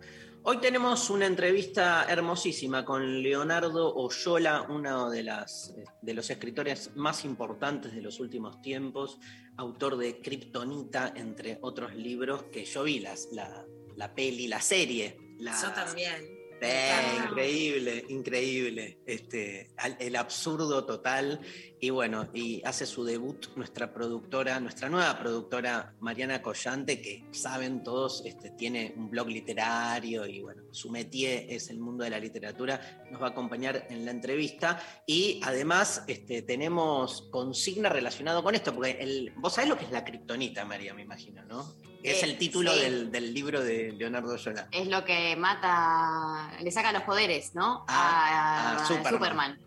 Hoy 0.45 0.57
tenemos 0.57 1.09
una 1.09 1.25
entrevista 1.25 2.05
hermosísima 2.09 2.83
con 2.83 3.23
Leonardo 3.23 3.95
Oyola, 3.95 4.63
uno 4.63 5.09
de, 5.09 5.23
las, 5.23 5.73
de 6.01 6.13
los 6.13 6.29
escritores 6.29 6.91
más 6.95 7.23
importantes 7.23 7.95
de 7.95 8.01
los 8.01 8.19
últimos 8.19 8.61
tiempos, 8.61 9.19
autor 9.55 9.95
de 9.95 10.19
Kryptonita, 10.19 11.13
entre 11.15 11.59
otros 11.61 11.95
libros 11.95 12.43
que 12.51 12.65
yo 12.65 12.83
vi, 12.83 12.99
las, 12.99 13.29
la, 13.31 13.65
la 13.95 14.13
peli, 14.13 14.47
la 14.47 14.59
serie. 14.59 15.17
La, 15.39 15.53
Yo 15.61 15.71
también. 15.71 16.32
Encanta. 16.67 17.25
increíble, 17.29 18.05
increíble. 18.09 18.99
Este, 19.05 19.71
el 19.99 20.15
absurdo 20.15 20.85
total. 20.85 21.39
Y 21.79 21.89
bueno, 21.89 22.29
y 22.33 22.61
hace 22.63 22.85
su 22.85 23.03
debut 23.03 23.47
nuestra 23.57 23.93
productora, 23.93 24.59
nuestra 24.59 24.87
nueva 24.87 25.19
productora 25.19 25.93
Mariana 25.99 26.41
Collante, 26.41 27.01
que 27.01 27.25
saben 27.31 27.83
todos, 27.83 28.23
este, 28.25 28.51
tiene 28.51 28.93
un 28.95 29.09
blog 29.09 29.27
literario 29.27 30.25
y 30.25 30.41
bueno, 30.41 30.63
su 30.71 30.89
métier 30.89 31.45
es 31.49 31.69
el 31.69 31.79
mundo 31.79 32.05
de 32.05 32.09
la 32.09 32.19
literatura. 32.19 33.05
Nos 33.11 33.21
va 33.21 33.27
a 33.27 33.29
acompañar 33.31 33.87
en 33.89 34.05
la 34.05 34.11
entrevista. 34.11 34.81
Y 35.05 35.41
además 35.43 36.05
este, 36.07 36.41
tenemos 36.41 37.23
consigna 37.31 37.89
relacionado 37.89 38.43
con 38.43 38.55
esto, 38.55 38.73
porque 38.73 38.97
el, 39.01 39.33
vos 39.37 39.53
sabés 39.53 39.69
lo 39.69 39.77
que 39.77 39.85
es 39.85 39.91
la 39.91 40.05
kriptonita, 40.05 40.63
María, 40.63 40.93
me 40.93 41.01
imagino, 41.01 41.43
¿no? 41.43 41.92
Es 42.03 42.21
Eh, 42.21 42.25
el 42.25 42.37
título 42.37 42.73
sí. 42.73 42.81
del, 42.81 43.11
del 43.11 43.33
libro 43.33 43.61
de 43.63 43.93
Leonardo 43.93 44.33
Oyola. 44.33 44.67
Es 44.71 44.87
lo 44.87 45.03
que 45.05 45.35
mata, 45.37 46.51
le 46.61 46.69
saca 46.71 46.91
los 46.91 47.03
poderes, 47.03 47.55
¿no? 47.55 47.85
Ah, 47.87 48.75
a, 48.77 48.83
a 48.83 48.85
Superman. 48.85 49.13
Superman. 49.13 49.59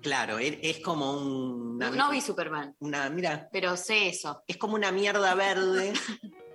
Claro, 0.00 0.38
es 0.40 0.80
como 0.80 1.12
un, 1.16 1.76
una, 1.76 1.90
No 1.90 2.10
vi 2.10 2.20
Superman, 2.20 2.74
una- 2.80 3.08
mira, 3.08 3.48
pero 3.52 3.76
sé 3.76 4.08
eso. 4.08 4.42
es 4.48 4.56
como 4.56 4.74
una 4.74 4.90
mierda 4.90 5.34
verde 5.36 5.92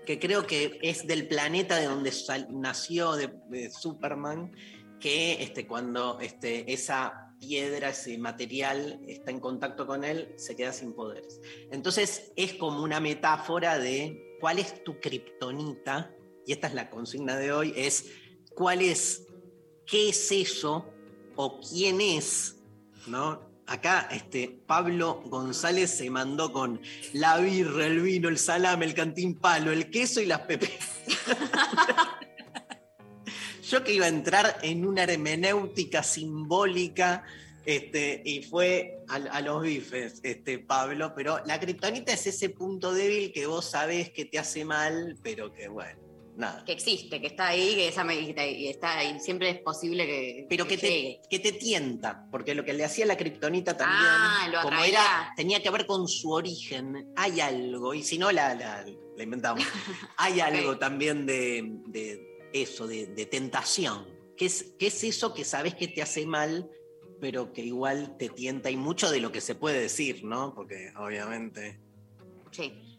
que 0.06 0.20
creo 0.20 0.46
que 0.46 0.80
es 0.82 1.08
del 1.08 1.28
planeta 1.30 1.78
de 1.78 1.86
donde 1.86 2.12
sal- 2.12 2.48
nació 2.52 3.14
de, 3.14 3.34
de 3.50 3.70
Superman, 3.70 4.52
que 5.00 5.42
este, 5.44 5.66
cuando 5.66 6.20
este, 6.20 6.74
esa 6.74 7.32
piedra, 7.40 7.90
ese 7.90 8.18
material 8.18 9.00
está 9.08 9.32
en 9.32 9.40
contacto 9.40 9.86
con 9.88 10.04
él, 10.04 10.34
se 10.38 10.56
queda 10.58 10.74
sin 10.74 10.94
poderes. 10.94 11.40
Entonces 11.72 12.34
es 12.36 12.54
como 12.56 12.82
una 12.84 13.00
metáfora 13.00 13.78
de 13.80 14.27
cuál 14.40 14.60
es 14.60 14.84
tu 14.84 15.00
kriptonita, 15.00 16.12
y 16.46 16.54
esta 16.54 16.68
es 16.68 16.74
la 16.74 16.90
consigna 16.90 17.38
de 17.38 17.52
hoy, 17.52 17.74
es 17.76 18.06
cuál 18.56 18.82
es, 18.82 19.28
qué 19.86 20.10
es 20.10 20.32
eso 20.32 20.86
o 21.36 21.60
quién 21.60 22.02
es 22.02 22.58
¿no? 23.08 23.48
Acá 23.66 24.08
este, 24.12 24.62
Pablo 24.66 25.22
González 25.26 25.92
se 25.92 26.10
mandó 26.10 26.54
con 26.54 26.80
la 27.14 27.38
birra, 27.38 27.86
el 27.86 28.02
vino, 28.02 28.30
el 28.30 28.38
salame, 28.38 28.86
el 28.86 28.94
cantín 28.94 29.36
palo, 29.36 29.74
el 29.74 29.90
queso 29.90 30.22
y 30.22 30.26
las 30.26 30.40
pepe. 30.42 30.72
Yo 33.70 33.84
que 33.84 33.94
iba 33.94 34.06
a 34.06 34.10
entrar 34.10 34.60
en 34.62 34.86
una 34.86 35.04
hermenéutica 35.04 36.02
simbólica 36.02 37.26
este, 37.68 38.22
y 38.24 38.44
fue 38.44 39.04
a, 39.10 39.16
a 39.16 39.42
los 39.42 39.62
bifes, 39.62 40.22
este, 40.24 40.58
Pablo, 40.58 41.12
pero 41.14 41.44
la 41.46 41.60
kriptonita 41.60 42.14
es 42.14 42.26
ese 42.26 42.50
punto 42.50 42.94
débil 42.94 43.34
que 43.34 43.46
vos 43.46 43.66
sabés 43.66 44.10
que 44.10 44.24
te 44.24 44.40
hace 44.40 44.64
mal, 44.64 45.18
pero 45.22 45.52
que 45.52 45.68
bueno, 45.68 46.00
nada. 46.38 46.64
Que 46.64 46.72
existe, 46.72 47.20
que 47.20 47.28
está 47.28 47.48
ahí, 47.48 47.76
que 47.76 47.90
esa 47.90 48.06
y 48.14 48.70
está 48.70 49.04
y 49.04 49.20
siempre 49.20 49.50
es 49.50 49.60
posible 49.60 50.06
que, 50.06 50.46
pero 50.48 50.66
que 50.66 50.78
te, 50.78 51.20
que 51.30 51.40
te 51.40 51.52
tienta, 51.52 52.26
porque 52.32 52.56
lo 52.56 52.64
que 52.64 52.72
le 52.72 52.86
hacía 52.86 53.06
la 53.06 53.18
kriptonita 53.18 53.76
también, 53.76 54.00
Ah, 54.02 54.48
lo 54.50 54.62
como 54.62 54.82
era, 54.86 55.34
tenía 55.36 55.62
que 55.62 55.70
ver 55.70 55.86
con 55.86 56.08
su 56.08 56.32
origen, 56.32 57.12
hay 57.18 57.42
algo, 57.42 57.94
y 57.94 58.02
si 58.02 58.18
no 58.18 58.32
la, 58.32 58.56
la, 58.56 58.86
la 59.18 59.24
inventamos, 59.24 59.66
hay 60.16 60.40
algo 60.40 60.78
también 60.78 61.26
de, 61.26 61.66
de 61.88 62.50
eso, 62.54 62.88
de, 62.88 63.08
de 63.08 63.26
tentación. 63.26 64.08
¿Qué 64.38 64.46
es, 64.46 64.76
¿Qué 64.80 64.88
es 64.88 65.04
eso 65.04 65.34
que 65.34 65.44
sabes 65.44 65.76
que 65.76 65.90
te 65.90 66.02
hace 66.02 66.26
mal, 66.26 66.70
pero 67.20 67.54
que 67.54 67.64
igual 67.64 68.16
te 68.18 68.30
tienta? 68.30 68.70
Y 68.70 68.78
mucho 68.78 69.10
de 69.12 69.20
lo 69.20 69.32
que 69.32 69.42
se 69.42 69.56
puede 69.56 69.80
decir, 69.82 70.24
¿no? 70.24 70.54
Porque 70.54 70.92
obviamente, 70.98 71.80
Sí. 72.52 72.98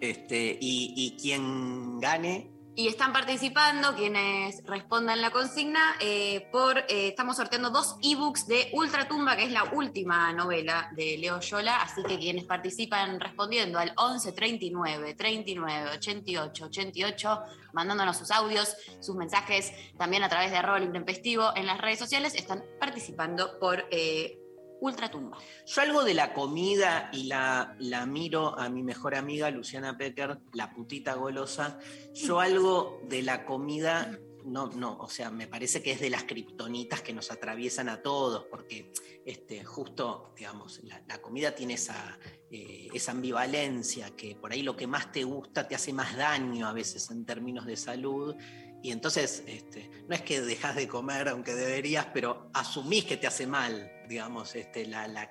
este, 0.00 0.58
y, 0.60 0.94
y 0.96 1.16
quien 1.20 1.98
gane, 2.00 2.50
Y 2.78 2.86
están 2.86 3.12
participando 3.12 3.96
quienes 3.96 4.64
respondan 4.64 5.20
la 5.20 5.32
consigna 5.32 5.96
eh, 5.98 6.46
por, 6.52 6.78
eh, 6.78 7.08
estamos 7.08 7.36
sorteando 7.36 7.70
dos 7.70 7.96
ebooks 8.04 8.46
de 8.46 8.70
Ultratumba, 8.72 9.34
que 9.34 9.42
es 9.42 9.50
la 9.50 9.64
última 9.64 10.32
novela 10.32 10.88
de 10.94 11.18
Leo 11.18 11.40
Yola, 11.40 11.82
así 11.82 12.04
que 12.04 12.20
quienes 12.20 12.44
participan 12.44 13.18
respondiendo 13.18 13.80
al 13.80 13.92
11 13.96 14.30
39 14.30 15.14
39 15.14 15.90
88 15.96 16.66
88, 16.66 17.40
mandándonos 17.72 18.16
sus 18.16 18.30
audios, 18.30 18.76
sus 19.00 19.16
mensajes, 19.16 19.72
también 19.96 20.22
a 20.22 20.28
través 20.28 20.52
de 20.52 20.58
arroba 20.58 20.78
intempestivo 20.78 21.50
en 21.56 21.66
las 21.66 21.80
redes 21.80 21.98
sociales, 21.98 22.36
están 22.36 22.62
participando 22.78 23.58
por 23.58 23.86
eh, 23.90 24.38
Ultratumba. 24.80 25.38
Yo 25.66 25.82
algo 25.82 26.04
de 26.04 26.14
la 26.14 26.32
comida 26.32 27.10
y 27.12 27.24
la, 27.24 27.76
la 27.78 28.06
miro 28.06 28.58
a 28.58 28.68
mi 28.68 28.82
mejor 28.82 29.14
amiga 29.14 29.50
Luciana 29.50 29.96
Pecker, 29.96 30.38
la 30.52 30.72
putita 30.72 31.14
golosa. 31.14 31.78
Yo 32.14 32.40
algo 32.40 33.00
de 33.08 33.22
la 33.22 33.44
comida, 33.44 34.18
no, 34.44 34.68
no, 34.68 34.96
o 34.98 35.08
sea, 35.08 35.30
me 35.30 35.46
parece 35.46 35.82
que 35.82 35.92
es 35.92 36.00
de 36.00 36.10
las 36.10 36.24
kriptonitas 36.24 37.02
que 37.02 37.12
nos 37.12 37.30
atraviesan 37.30 37.88
a 37.88 38.02
todos, 38.02 38.46
porque 38.50 38.92
este, 39.24 39.64
justo, 39.64 40.32
digamos, 40.36 40.80
la, 40.84 41.02
la 41.06 41.18
comida 41.20 41.54
tiene 41.54 41.74
esa, 41.74 42.18
eh, 42.50 42.88
esa 42.94 43.12
ambivalencia, 43.12 44.10
que 44.16 44.36
por 44.36 44.52
ahí 44.52 44.62
lo 44.62 44.76
que 44.76 44.86
más 44.86 45.12
te 45.12 45.24
gusta 45.24 45.66
te 45.66 45.74
hace 45.74 45.92
más 45.92 46.16
daño 46.16 46.66
a 46.66 46.72
veces 46.72 47.10
en 47.10 47.26
términos 47.26 47.66
de 47.66 47.76
salud. 47.76 48.36
Y 48.80 48.92
entonces, 48.92 49.42
este, 49.46 49.90
no 50.08 50.14
es 50.14 50.22
que 50.22 50.40
dejas 50.40 50.76
de 50.76 50.86
comer, 50.86 51.28
aunque 51.28 51.54
deberías, 51.54 52.06
pero 52.14 52.48
asumís 52.54 53.04
que 53.04 53.16
te 53.16 53.26
hace 53.26 53.44
mal, 53.46 53.90
digamos, 54.08 54.54
este, 54.54 54.86
la, 54.86 55.06
la 55.06 55.30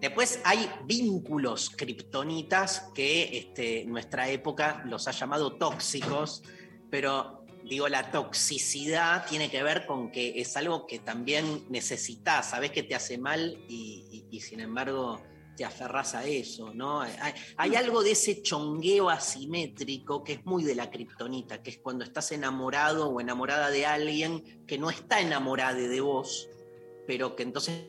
Después 0.00 0.40
hay 0.44 0.68
vínculos 0.84 1.70
kriptonitas 1.70 2.90
que 2.94 3.38
este, 3.38 3.84
nuestra 3.84 4.28
época 4.28 4.82
los 4.86 5.08
ha 5.08 5.12
llamado 5.12 5.56
tóxicos, 5.56 6.42
pero 6.90 7.44
digo, 7.64 7.88
la 7.88 8.10
toxicidad 8.10 9.26
tiene 9.28 9.50
que 9.50 9.62
ver 9.62 9.86
con 9.86 10.10
que 10.10 10.40
es 10.40 10.56
algo 10.56 10.86
que 10.86 10.98
también 10.98 11.66
necesitas, 11.68 12.50
sabes 12.50 12.70
que 12.72 12.82
te 12.82 12.94
hace 12.94 13.18
mal 13.18 13.64
y, 13.68 14.26
y- 14.30 14.36
y 14.36 14.40
sin 14.40 14.60
embargo 14.60 15.20
te 15.56 15.64
aferras 15.64 16.14
a 16.14 16.24
eso, 16.24 16.72
¿no? 16.72 17.00
Hay, 17.00 17.34
hay 17.56 17.74
algo 17.74 18.04
de 18.04 18.12
ese 18.12 18.42
chongueo 18.42 19.10
asimétrico 19.10 20.22
que 20.22 20.34
es 20.34 20.46
muy 20.46 20.62
de 20.62 20.76
la 20.76 20.88
kriptonita, 20.88 21.62
que 21.64 21.70
es 21.70 21.78
cuando 21.78 22.04
estás 22.04 22.30
enamorado 22.30 23.08
o 23.10 23.20
enamorada 23.20 23.68
de 23.68 23.84
alguien 23.84 24.64
que 24.68 24.78
no 24.78 24.88
está 24.88 25.20
enamorada 25.20 25.74
de 25.74 26.00
vos, 26.00 26.48
pero 27.08 27.34
que 27.34 27.42
entonces 27.42 27.88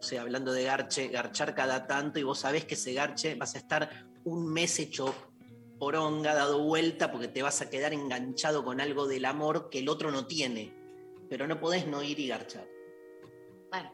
o 0.00 0.02
sea, 0.02 0.22
hablando 0.22 0.52
de 0.52 0.64
garche, 0.64 1.08
garchar 1.08 1.54
cada 1.54 1.86
tanto 1.86 2.18
y 2.18 2.22
vos 2.22 2.38
sabés 2.40 2.64
que 2.64 2.74
ese 2.74 2.94
garche 2.94 3.34
vas 3.34 3.54
a 3.54 3.58
estar 3.58 4.06
un 4.24 4.50
mes 4.52 4.78
hecho 4.78 5.14
poronga, 5.78 6.34
dado 6.34 6.62
vuelta, 6.62 7.10
porque 7.12 7.28
te 7.28 7.42
vas 7.42 7.60
a 7.60 7.70
quedar 7.70 7.92
enganchado 7.92 8.64
con 8.64 8.80
algo 8.80 9.06
del 9.06 9.24
amor 9.24 9.68
que 9.70 9.78
el 9.80 9.88
otro 9.88 10.10
no 10.10 10.26
tiene. 10.26 10.74
Pero 11.28 11.46
no 11.46 11.60
podés 11.60 11.86
no 11.86 12.02
ir 12.02 12.18
y 12.18 12.28
garchar. 12.28 12.66
Bueno, 13.70 13.92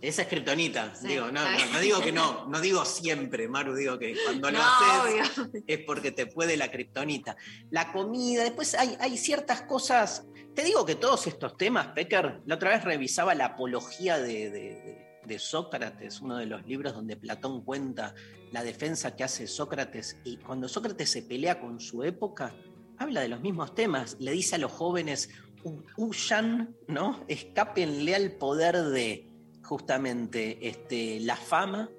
Esa 0.00 0.22
es 0.22 0.28
kriptonita, 0.28 0.94
Sí, 0.94 1.08
digo, 1.08 1.30
no, 1.32 1.40
no, 1.72 1.80
digo 1.80 2.00
que 2.00 2.12
no, 2.12 2.46
no 2.48 2.60
digo 2.60 2.84
siempre, 2.84 3.48
Maru, 3.48 3.74
digo 3.74 3.98
que 3.98 4.14
cuando 4.24 4.50
lo 4.50 4.58
no, 4.58 4.64
haces 4.64 5.38
obvio. 5.38 5.62
es 5.66 5.78
porque 5.86 6.12
te 6.12 6.26
puede 6.26 6.56
la 6.56 6.70
kriptonita. 6.70 7.36
La 7.70 7.92
comida, 7.92 8.42
después 8.44 8.74
hay, 8.74 8.96
hay 9.00 9.16
ciertas 9.16 9.62
cosas. 9.62 10.26
Te 10.54 10.62
digo 10.64 10.84
que 10.86 10.94
todos 10.96 11.26
estos 11.26 11.56
temas, 11.56 11.88
Pecker, 11.88 12.40
la 12.46 12.54
otra 12.56 12.70
vez 12.70 12.84
revisaba 12.84 13.34
la 13.34 13.46
apología 13.46 14.18
de, 14.18 14.50
de- 14.50 14.50
de- 14.50 15.05
de 15.26 15.38
Sócrates, 15.38 16.20
uno 16.20 16.36
de 16.36 16.46
los 16.46 16.66
libros 16.66 16.94
donde 16.94 17.16
Platón 17.16 17.62
cuenta 17.62 18.14
la 18.52 18.62
defensa 18.62 19.14
que 19.16 19.24
hace 19.24 19.46
Sócrates. 19.46 20.16
Y 20.24 20.36
cuando 20.38 20.68
Sócrates 20.68 21.10
se 21.10 21.22
pelea 21.22 21.60
con 21.60 21.80
su 21.80 22.02
época, 22.02 22.54
habla 22.98 23.20
de 23.20 23.28
los 23.28 23.40
mismos 23.40 23.74
temas. 23.74 24.16
Le 24.20 24.32
dice 24.32 24.54
a 24.54 24.58
los 24.58 24.72
jóvenes, 24.72 25.28
"Hu- 25.64 25.84
huyan, 25.96 26.74
¿no? 26.88 27.24
Escápenle 27.28 28.14
al 28.14 28.32
poder 28.32 28.76
de. 28.84 29.28
justamente 29.62 30.68
este, 30.68 31.18
la 31.20 31.34
fama, 31.34 31.90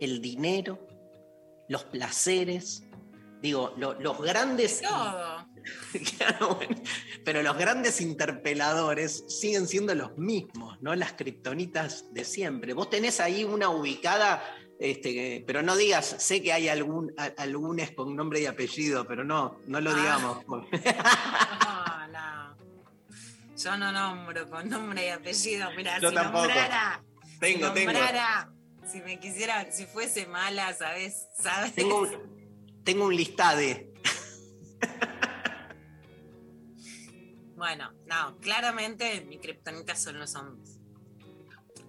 el 0.00 0.20
dinero, 0.20 0.86
los 1.68 1.84
placeres. 1.84 2.84
Digo, 3.40 3.72
lo- 3.78 3.94
los 3.98 4.20
grandes. 4.20 4.82
Todo. 4.82 5.46
Claro, 6.16 6.54
bueno, 6.56 6.76
pero 7.24 7.42
los 7.42 7.56
grandes 7.56 8.00
interpeladores 8.00 9.24
siguen 9.28 9.66
siendo 9.66 9.94
los 9.94 10.16
mismos, 10.18 10.76
¿no? 10.82 10.94
Las 10.94 11.14
kriptonitas 11.14 12.12
de 12.12 12.24
siempre. 12.24 12.72
Vos 12.74 12.90
tenés 12.90 13.18
ahí 13.20 13.44
una 13.44 13.68
ubicada, 13.70 14.42
este, 14.78 15.42
pero 15.46 15.62
no 15.62 15.74
digas, 15.76 16.16
sé 16.18 16.42
que 16.42 16.52
hay 16.52 16.68
algún, 16.68 17.12
a- 17.16 17.32
algunos 17.42 17.90
con 17.92 18.14
nombre 18.14 18.40
y 18.40 18.46
apellido, 18.46 19.06
pero 19.06 19.24
no, 19.24 19.58
no 19.66 19.80
lo 19.80 19.90
Ah. 19.90 19.94
digamos. 19.94 20.38
No, 21.64 22.08
no. 22.08 22.56
Yo 23.56 23.76
no 23.78 23.90
nombro 23.92 24.48
con 24.50 24.68
nombre 24.68 25.06
y 25.06 25.08
apellido. 25.08 25.70
Mira, 25.76 25.98
Yo 25.98 26.10
si 26.10 26.14
tampoco. 26.14 26.44
nombrara, 26.46 27.02
tengo, 27.40 27.68
si 27.68 27.74
tengo. 27.74 27.92
si 28.92 29.00
me 29.00 29.18
quisiera, 29.18 29.72
si 29.72 29.86
fuese 29.86 30.26
mala, 30.26 30.72
¿sabes? 30.74 31.26
¿Sabes? 31.38 31.74
Tengo 31.74 32.02
un, 32.02 32.82
tengo 32.84 33.06
un 33.06 33.16
listade. 33.16 33.92
Bueno, 37.56 37.92
no, 38.06 38.36
claramente 38.38 39.22
mi 39.22 39.38
kriptonita 39.38 39.94
son 39.96 40.18
los 40.18 40.34
hombres. 40.34 40.78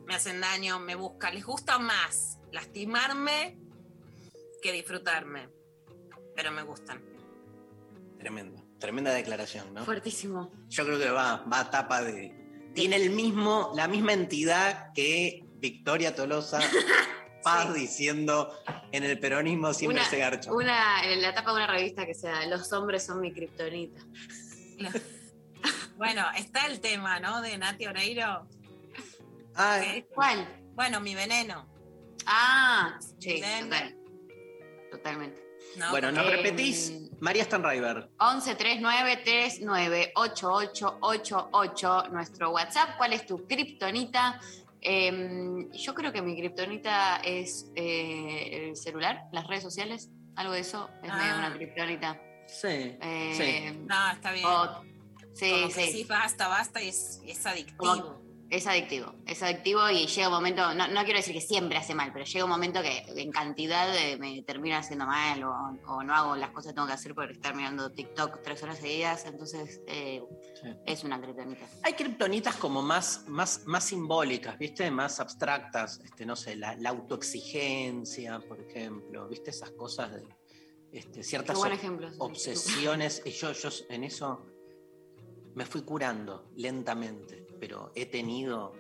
Me 0.06 0.16
hacen 0.16 0.40
daño, 0.40 0.80
me 0.80 0.96
buscan, 0.96 1.36
les 1.36 1.46
gusta 1.46 1.78
más 1.78 2.40
lastimarme 2.52 3.58
que 4.62 4.72
disfrutarme. 4.72 5.50
Pero 6.36 6.52
me 6.52 6.64
gustan. 6.64 7.04
Tremendo. 8.18 8.64
Tremenda 8.80 9.12
declaración, 9.12 9.74
¿no? 9.74 9.84
Fuertísimo. 9.84 10.52
Yo 10.70 10.86
creo 10.86 11.00
que 11.00 11.10
va, 11.10 11.44
va 11.52 11.62
a 11.62 11.70
tapa 11.72 12.02
de. 12.04 12.70
Tiene 12.74 12.96
el 12.98 13.10
mismo, 13.10 13.72
la 13.76 13.88
misma 13.88 14.14
entidad 14.14 14.94
que 14.94 15.44
Victoria 15.56 16.16
Tolosa 16.16 16.60
Paz 17.44 17.74
diciendo 17.74 18.54
en 18.92 19.04
el 19.04 19.20
peronismo 19.20 19.74
siempre 19.74 20.00
Una- 20.02 20.10
se 20.10 20.18
garcha. 20.20 20.54
Una, 20.54 21.04
en 21.12 21.22
la 21.22 21.34
tapa 21.34 21.52
de 21.52 21.56
una 21.58 21.68
revista 21.68 22.06
que 22.06 22.14
sea 22.14 22.46
Los 22.46 22.72
hombres 22.74 23.04
son 23.06 23.20
mi 23.20 23.34
kriptonita. 23.34 24.00
Bueno, 25.98 26.24
está 26.38 26.66
el 26.68 26.80
tema, 26.80 27.20
¿no? 27.20 27.42
De 27.42 27.58
Nati 27.58 27.86
Oreiro. 27.88 28.48
Ay, 29.56 30.04
que- 30.04 30.08
¿Cuál? 30.14 30.48
bueno, 30.76 31.00
mi 31.00 31.16
veneno. 31.16 31.68
Ah, 32.26 32.98
sí, 33.20 33.42
total. 33.42 33.96
Totalmente. 34.92 35.44
¿no? 35.78 35.92
bueno, 35.92 36.12
¿nos 36.12 36.26
Eh, 36.26 36.30
repetís? 36.38 36.94
María 37.20 37.44
Stanriver. 37.44 38.10
11 38.20 38.56
39 38.56 39.18
39 39.18 40.12
88 40.16 40.98
88 41.02 42.08
nuestro 42.12 42.52
WhatsApp. 42.52 42.98
¿Cuál 42.98 43.14
es 43.14 43.26
tu 43.26 43.46
kriptonita? 43.48 44.40
Eh, 44.82 45.68
yo 45.74 45.94
creo 45.94 46.12
que 46.14 46.22
mi 46.22 46.36
kriptonita 46.38 47.18
es 47.18 47.72
eh, 47.76 48.68
el 48.70 48.76
celular, 48.76 49.24
las 49.32 49.46
redes 49.48 49.64
sociales, 49.64 50.10
algo 50.36 50.54
de 50.54 50.60
eso 50.62 50.90
es 51.04 51.12
medio 51.14 51.34
Ah. 51.34 51.36
una 51.40 51.54
kriptonita. 51.54 52.22
Sí. 52.48 52.68
Eh, 53.02 53.76
No, 53.86 54.12
está 54.12 54.32
bien. 54.32 54.46
o- 54.46 54.84
sí, 55.38 55.50
Como 55.52 55.68
que 55.68 55.86
sí. 55.86 55.92
sí, 55.92 56.04
basta, 56.06 56.48
basta 56.48 56.82
y 56.82 56.90
es, 56.90 57.22
es 57.26 57.46
adictivo. 57.46 57.78
Como- 57.78 58.28
Es 58.50 58.66
adictivo, 58.66 59.14
es 59.26 59.44
adictivo 59.44 59.90
y 59.90 60.08
llega 60.08 60.30
un 60.30 60.34
momento, 60.36 60.74
no, 60.74 60.88
no 60.88 61.04
quiero 61.04 61.20
decir 61.20 61.34
que 61.34 61.42
siempre 61.42 61.78
hace 61.78 61.94
mal, 61.94 62.14
pero 62.14 62.24
llega 62.24 62.46
un 62.46 62.50
momento 62.50 62.82
que 62.82 63.04
en 63.22 63.30
cantidad 63.30 63.90
me 64.20 64.42
termina 64.44 64.78
haciendo 64.78 65.06
mal 65.06 65.44
o, 65.44 65.52
o 65.86 66.02
no 66.02 66.16
hago 66.16 66.38
las 66.38 66.52
cosas 66.52 66.72
que 66.72 66.76
tengo 66.76 66.88
que 66.88 66.94
hacer 66.94 67.14
por 67.14 67.30
estar 67.30 67.54
mirando 67.54 67.92
TikTok 67.92 68.42
tres 68.42 68.64
horas 68.64 68.78
seguidas, 68.78 69.26
entonces 69.26 69.82
eh, 69.88 70.24
Sí. 70.62 70.70
es 70.86 71.04
una 71.04 71.20
kriptonita. 71.22 71.66
Hay 71.84 71.94
kriptonitas 71.94 72.56
como 72.56 72.82
más, 72.82 73.26
más, 73.28 73.64
más 73.66 73.84
simbólicas, 73.84 74.58
¿viste? 74.58 74.90
Más 74.92 75.20
abstractas, 75.20 76.00
este, 76.06 76.26
no 76.26 76.38
sé, 76.38 76.56
la, 76.56 76.74
la 76.78 76.92
autoexigencia, 76.92 78.40
por 78.40 78.62
ejemplo, 78.62 79.28
¿viste? 79.28 79.50
Esas 79.52 79.72
cosas 79.72 80.14
de 80.14 80.24
este, 80.94 81.20
Qué 81.20 81.24
ciertas 81.24 81.58
buen 81.58 81.74
ob- 81.74 81.76
ejemplo. 81.76 82.10
obsesiones. 82.20 83.22
Y 83.26 83.32
yo, 83.32 83.52
yo 83.52 83.70
en 83.90 84.04
eso 84.06 84.46
me 85.58 85.66
fui 85.66 85.82
curando 85.82 86.52
lentamente, 86.56 87.48
pero 87.60 87.92
he 87.96 88.06
tenido. 88.06 88.74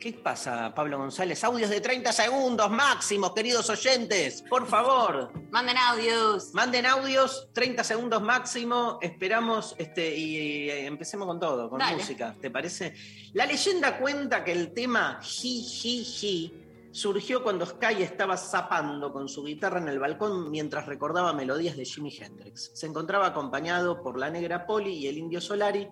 ¿Qué 0.00 0.12
pasa, 0.12 0.74
Pablo 0.74 0.98
González? 0.98 1.42
Audios 1.44 1.70
de 1.70 1.80
30 1.80 2.12
segundos 2.12 2.68
máximo, 2.70 3.32
queridos 3.32 3.70
oyentes, 3.70 4.42
por 4.42 4.66
favor. 4.66 5.32
Manden 5.50 5.76
audios. 5.76 6.52
Manden 6.54 6.86
audios, 6.86 7.48
30 7.52 7.84
segundos 7.84 8.20
máximo. 8.20 8.98
Esperamos 9.00 9.76
este, 9.78 10.16
y, 10.16 10.68
empecemos 10.70 11.28
con 11.28 11.38
todo, 11.38 11.70
con 11.70 11.78
Dale. 11.78 11.96
música. 11.96 12.34
¿Te 12.40 12.50
parece? 12.50 12.94
La 13.34 13.46
leyenda 13.46 13.96
cuenta 13.96 14.42
que 14.42 14.52
el 14.52 14.72
tema 14.72 15.20
Ji 15.22 15.62
Ji 15.62 16.04
Ji 16.04 16.67
surgió 16.90 17.42
cuando 17.42 17.66
Sky 17.66 18.02
estaba 18.02 18.36
zapando 18.36 19.12
con 19.12 19.28
su 19.28 19.44
guitarra 19.44 19.78
en 19.80 19.88
el 19.88 19.98
balcón 19.98 20.50
mientras 20.50 20.86
recordaba 20.86 21.32
melodías 21.32 21.76
de 21.76 21.84
Jimi 21.84 22.16
Hendrix. 22.16 22.70
Se 22.74 22.86
encontraba 22.86 23.26
acompañado 23.26 24.02
por 24.02 24.18
la 24.18 24.30
negra 24.30 24.66
Poli 24.66 24.94
y 24.94 25.06
el 25.06 25.18
indio 25.18 25.40
Solari, 25.40 25.88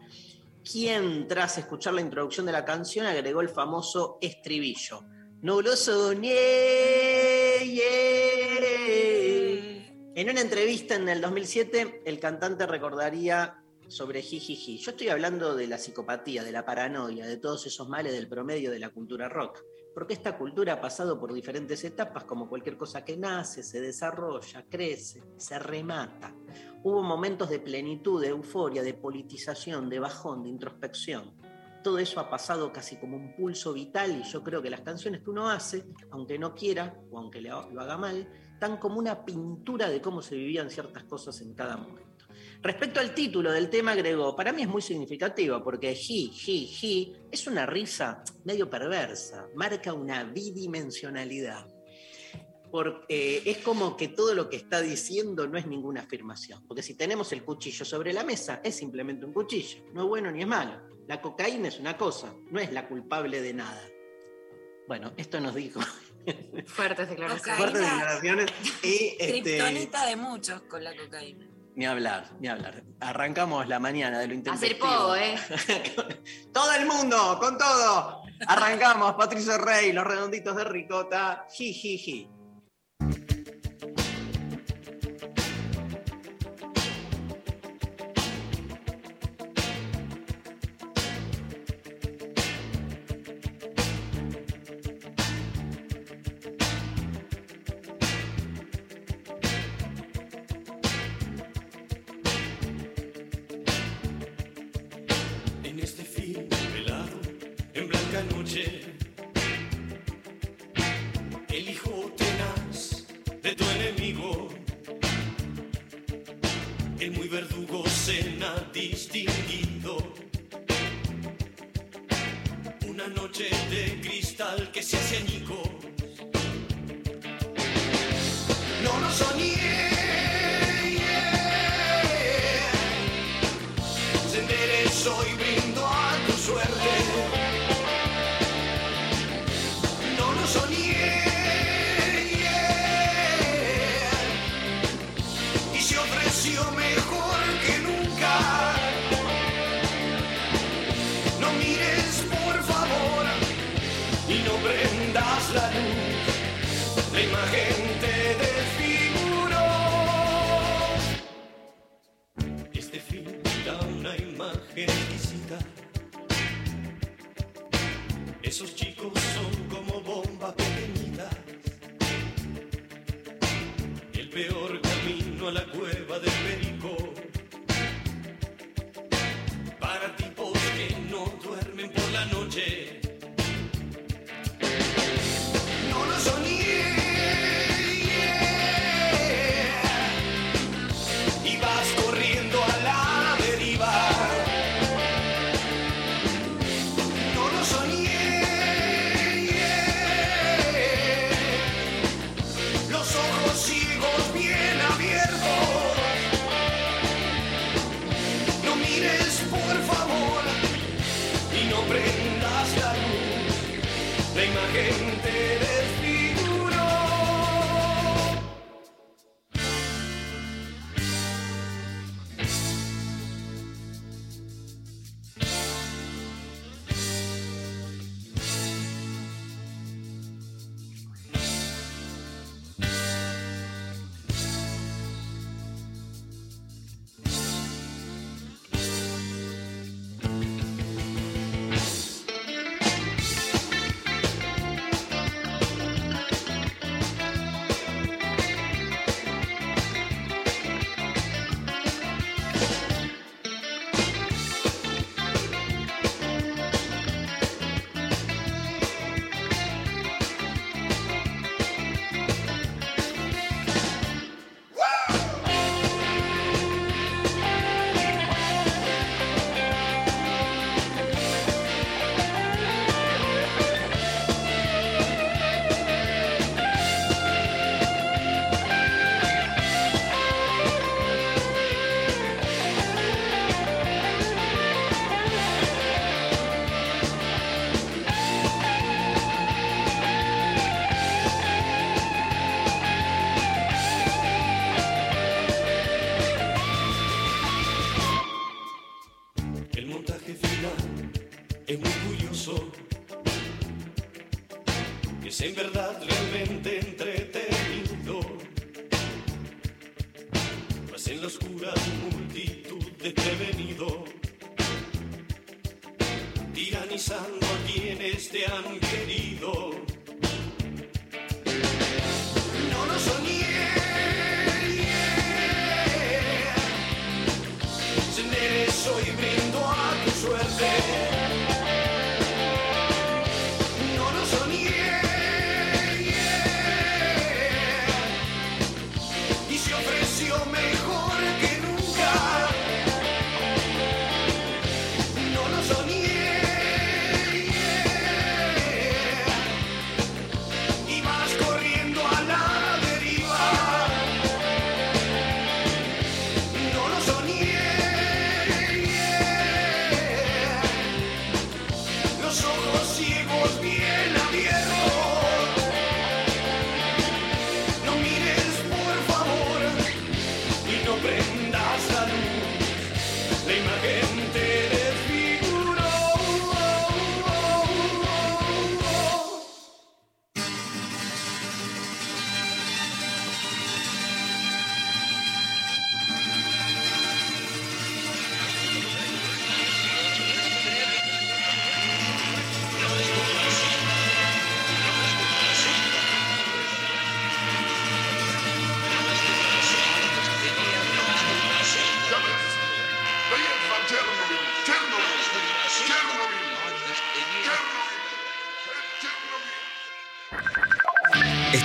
quien, 0.65 1.29
tras 1.29 1.59
escuchar 1.59 1.95
la 1.95 2.01
introducción 2.01 2.47
de 2.47 2.53
la 2.53 2.65
canción, 2.65 3.07
agregó 3.07 3.41
el 3.41 3.49
famoso 3.49 4.19
estribillo. 4.21 5.05
No 5.43 5.61
lo 5.61 5.77
soñé. 5.77 6.35
yeah". 7.65 8.47
En 10.17 10.31
una 10.31 10.41
entrevista 10.41 10.95
en 10.95 11.11
el 11.11 11.21
2007, 11.21 12.01
el 12.07 12.19
cantante 12.19 12.67
recordaría 12.67 13.63
sobre 13.87 14.23
Jijiji. 14.23 14.79
Yo 14.79 14.93
estoy 14.93 15.11
hablando 15.11 15.55
de 15.55 15.67
la 15.67 15.77
psicopatía, 15.77 16.43
de 16.43 16.53
la 16.53 16.65
paranoia, 16.65 17.27
de 17.27 17.37
todos 17.37 17.67
esos 17.67 17.87
males 17.91 18.15
del 18.15 18.27
promedio 18.27 18.71
de 18.71 18.79
la 18.79 18.89
cultura 18.89 19.29
rock. 19.29 19.63
Porque 19.97 20.13
esta 20.13 20.37
cultura 20.37 20.75
ha 20.75 20.81
pasado 20.83 21.19
por 21.19 21.33
diferentes 21.33 21.83
etapas, 21.83 22.25
como 22.25 22.51
cualquier 22.51 22.77
cosa 22.77 23.03
que 23.03 23.17
nace, 23.17 23.63
se 23.63 23.81
desarrolla, 23.81 24.67
crece, 24.69 25.23
se 25.39 25.59
remata. 25.59 26.35
Hubo 26.83 27.03
momentos 27.03 27.49
de 27.49 27.61
plenitud, 27.61 28.21
de 28.21 28.29
euforia, 28.29 28.83
de 28.83 28.93
politización, 28.93 29.89
de 29.89 29.99
bajón, 29.99 30.43
de 30.43 30.51
introspección. 30.51 31.33
Todo 31.83 31.99
eso 31.99 32.21
ha 32.21 32.29
pasado 32.29 32.71
casi 32.75 32.97
como 32.97 33.17
un 33.17 33.35
pulso 33.35 33.73
vital 33.73 34.21
y 34.21 34.23
yo 34.25 34.45
creo 34.45 34.61
que 34.61 34.69
las 34.69 34.83
canciones 34.83 35.23
que 35.23 35.31
uno 35.31 35.49
hace, 35.49 35.87
aunque 36.11 36.39
no 36.39 36.55
quiera 36.55 37.01
o 37.11 37.19
aunque 37.19 37.41
lo 37.41 37.57
haga 37.57 37.97
mal, 37.97 38.31
tan 38.61 38.77
como 38.77 38.99
una 38.99 39.25
pintura 39.25 39.89
de 39.89 40.03
cómo 40.03 40.21
se 40.21 40.37
vivían 40.37 40.69
ciertas 40.69 41.05
cosas 41.05 41.41
en 41.41 41.55
cada 41.55 41.79
momento. 41.79 42.06
Respecto 42.63 43.01
al 43.01 43.15
título 43.15 43.53
del 43.53 43.71
tema, 43.71 43.93
agregó, 43.93 44.35
para 44.35 44.53
mí 44.53 44.63
es 44.63 44.69
muy 44.69 44.83
significativo 44.83 45.63
porque 45.63 45.95
ji, 45.95 46.29
ji, 46.29 46.67
ji 46.67 47.13
es 47.31 47.47
una 47.47 47.67
risa 47.67 48.23
medio 48.45 48.69
perversa, 48.69 49.49
marca 49.55 49.93
una 49.93 50.25
bidimensionalidad. 50.25 51.67
Porque 52.71 53.43
es 53.47 53.59
como 53.59 53.97
que 53.97 54.09
todo 54.09 54.35
lo 54.35 54.51
que 54.51 54.57
está 54.57 54.81
diciendo 54.81 55.47
no 55.47 55.57
es 55.57 55.67
ninguna 55.67 56.01
afirmación. 56.03 56.67
Porque 56.67 56.83
si 56.83 56.95
tenemos 56.95 57.33
el 57.33 57.45
cuchillo 57.45 57.85
sobre 57.85 58.13
la 58.13 58.25
mesa, 58.25 58.61
es 58.63 58.75
simplemente 58.75 59.25
un 59.25 59.33
cuchillo. 59.33 59.85
No 59.95 60.03
es 60.03 60.09
bueno 60.09 60.31
ni 60.31 60.43
es 60.43 60.49
malo. 60.49 60.81
La 61.07 61.23
cocaína 61.23 61.69
es 61.69 61.79
una 61.79 61.97
cosa, 61.97 62.35
no 62.51 62.59
es 62.59 62.73
la 62.73 62.89
culpable 62.89 63.41
de 63.41 63.55
nada. 63.55 63.83
Bueno, 64.89 65.13
esto 65.17 65.41
nos 65.41 65.55
dijo 65.55 65.81
Fuertes 66.67 67.09
declaraciones. 67.09 67.59
Fuertes 67.59 67.81
declaraciones 67.81 68.51
y 68.83 69.17
este, 69.19 69.43
Kriptonita 69.43 70.07
de 70.07 70.17
muchos 70.17 70.63
con 70.63 70.83
la 70.83 70.97
cocaína. 70.97 71.49
Ni 71.77 71.87
hablar, 71.87 72.25
ni 72.41 72.49
hablar. 72.49 72.83
Arrancamos 73.01 73.69
la 73.69 73.79
mañana 73.79 74.19
de 74.19 74.27
lo 74.29 74.35
Hacer 74.35 74.73
intempestivo. 74.73 74.87
poco, 74.89 75.17
¿eh? 75.17 75.37
todo 76.53 76.73
el 76.73 76.87
mundo, 76.87 77.39
con 77.39 77.57
todo. 77.59 78.23
Arrancamos, 78.47 79.15
Patricio 79.15 79.57
Rey, 79.59 79.93
los 79.93 80.05
redonditos 80.05 80.57
de 80.57 80.65
ricota. 80.65 81.47
Ji, 81.51 81.73
ji, 81.73 81.99
ji. 81.99 82.31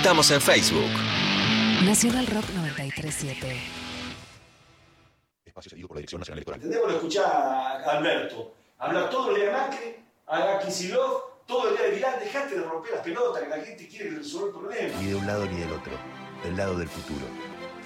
Estamos 0.02 0.32
en 0.32 0.40
Facebook. 0.40 0.90
Nacional 1.84 2.26
Rock 2.26 2.44
937. 2.56 3.56
Espacio 5.44 5.70
cedido 5.70 5.86
por 5.86 5.96
la 5.96 5.98
Dirección 6.00 6.18
Nacional 6.18 6.38
Electoral. 6.38 6.60
Entendemos 6.60 6.90
lo 6.90 6.96
escuchar 6.96 7.24
a 7.24 7.98
Alberto. 7.98 8.52
Hablar 8.80 9.08
todo 9.10 9.30
el 9.30 9.36
día 9.36 9.44
de 9.44 9.52
Macri, 9.52 9.96
a 10.26 10.58
Kicillof, 10.58 11.22
todo 11.46 11.68
el 11.68 11.76
día 11.76 11.86
de 11.86 11.90
Vilán. 11.92 12.18
Dejate 12.18 12.56
de 12.56 12.62
romper 12.64 12.94
las 12.94 13.02
pelotas, 13.02 13.44
que 13.44 13.48
la 13.48 13.64
gente 13.64 13.86
quiere 13.86 14.10
resolver 14.10 14.48
el 14.48 14.54
problema. 14.54 15.00
Ni 15.00 15.06
de 15.06 15.14
un 15.14 15.24
lado 15.24 15.46
ni 15.46 15.60
del 15.60 15.72
otro. 15.72 15.92
Del 16.42 16.56
lado 16.56 16.76
del 16.76 16.88
futuro. 16.88 17.24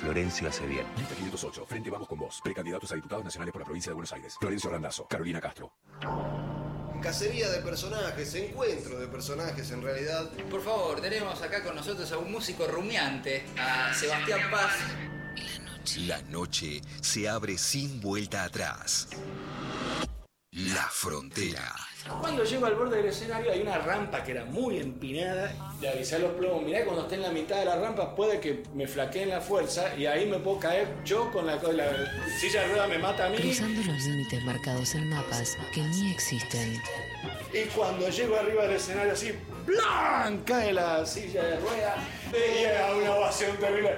Florencio 0.01 0.49
hace 0.49 0.65
bien. 0.65 0.87
Lista 0.97 1.15
508. 1.17 1.67
Frente 1.67 1.91
Vamos 1.91 2.09
con 2.09 2.19
Vos. 2.19 2.41
Precandidatos 2.43 2.91
a 2.93 2.95
diputados 2.95 3.25
nacionales 3.27 3.53
por 3.53 3.61
la 3.61 3.67
provincia 3.67 3.91
de 3.91 3.95
Buenos 3.95 4.13
Aires. 4.15 4.37
Florencio 4.41 4.71
Randazzo. 4.71 5.07
Carolina 5.07 5.39
Castro. 5.39 5.71
Cacería 7.07 7.49
de 7.51 7.61
personajes, 7.61 8.35
encuentro 8.35 8.99
de 8.99 9.07
personajes 9.07 9.71
en 9.71 9.81
realidad. 9.81 10.29
Por 10.51 10.61
favor, 10.61 11.01
tenemos 11.01 11.41
acá 11.41 11.63
con 11.63 11.77
nosotros 11.77 12.11
a 12.11 12.19
un 12.19 12.33
músico 12.33 12.67
rumiante, 12.67 13.47
a 13.57 13.95
Sebastián 13.95 14.51
Paz. 14.51 14.73
La 15.99 16.21
noche 16.23 16.81
se 17.01 17.29
abre 17.29 17.59
sin 17.59 18.01
vuelta 18.01 18.43
atrás. 18.43 19.07
La 20.51 20.75
La 20.75 20.89
frontera. 20.91 21.73
Cuando 22.21 22.45
llego 22.45 22.67
al 22.67 22.75
borde 22.75 22.97
del 22.99 23.07
escenario 23.07 23.53
hay 23.53 23.61
una 23.61 23.79
rampa 23.79 24.23
que 24.23 24.33
era 24.33 24.45
muy 24.45 24.79
empinada. 24.79 25.53
Le 25.81 25.89
avisé 25.89 26.17
a 26.17 26.19
los 26.21 26.33
plomos, 26.33 26.63
mirá 26.63 26.85
cuando 26.85 27.03
esté 27.03 27.17
en 27.17 27.23
la 27.23 27.31
mitad 27.31 27.59
de 27.59 27.65
la 27.65 27.77
rampa 27.77 28.15
puede 28.15 28.41
que 28.41 28.63
me 28.75 28.87
flaqueen 28.87 29.31
la 29.31 29.41
fuerza 29.41 29.95
y 29.97 30.07
ahí 30.07 30.27
me 30.27 30.39
puedo 30.39 30.61
caer 30.61 30.89
yo 31.05 31.31
con 31.33 31.47
la, 31.47 31.59
con 31.59 31.77
la 31.77 31.87
silla 32.41 32.63
de 32.63 32.69
rueda 32.69 32.87
me 32.87 32.99
mata 32.99 33.27
a 33.27 33.29
mí. 33.29 33.37
Cruzando 33.39 33.81
los 33.93 34.05
límites 34.05 34.45
marcados 34.45 34.95
en 34.95 35.09
mapas 35.09 35.57
que 35.75 35.83
ni 35.83 36.13
existen. 36.13 36.81
Y 37.53 37.65
cuando 37.75 38.09
llego 38.09 38.37
arriba 38.37 38.63
del 38.65 38.77
escenario 38.77 39.13
así, 39.13 39.33
¡plan! 39.65 40.43
cae 40.45 40.73
la 40.73 41.05
silla 41.05 41.43
de 41.43 41.57
rueda 41.59 41.97
y 42.31 42.59
llega 42.59 42.95
una 42.95 43.15
ovación 43.15 43.57
terrible. 43.57 43.97